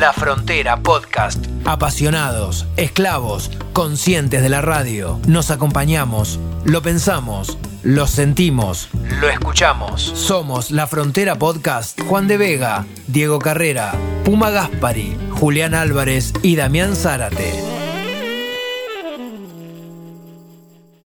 La 0.03 0.13
Frontera 0.13 0.79
Podcast. 0.79 1.47
Apasionados, 1.65 2.67
esclavos, 2.77 3.53
conscientes 3.73 4.43
de 4.43 4.49
la 4.49 4.61
radio. 4.61 5.21
Nos 5.29 5.53
acompañamos, 5.53 6.41
lo 6.65 6.83
pensamos, 6.83 7.57
lo 7.85 8.09
sentimos, 8.09 8.89
lo 9.21 9.29
escuchamos. 9.29 10.03
Somos 10.03 10.73
La 10.73 10.89
Frontera 10.89 11.37
Podcast. 11.39 12.01
Juan 12.03 12.27
de 12.27 12.37
Vega, 12.37 12.85
Diego 13.07 13.39
Carrera, 13.39 13.93
Puma 14.25 14.51
Gaspari, 14.51 15.17
Julián 15.39 15.73
Álvarez 15.73 16.33
y 16.43 16.57
Damián 16.57 16.97
Zárate. 16.97 17.82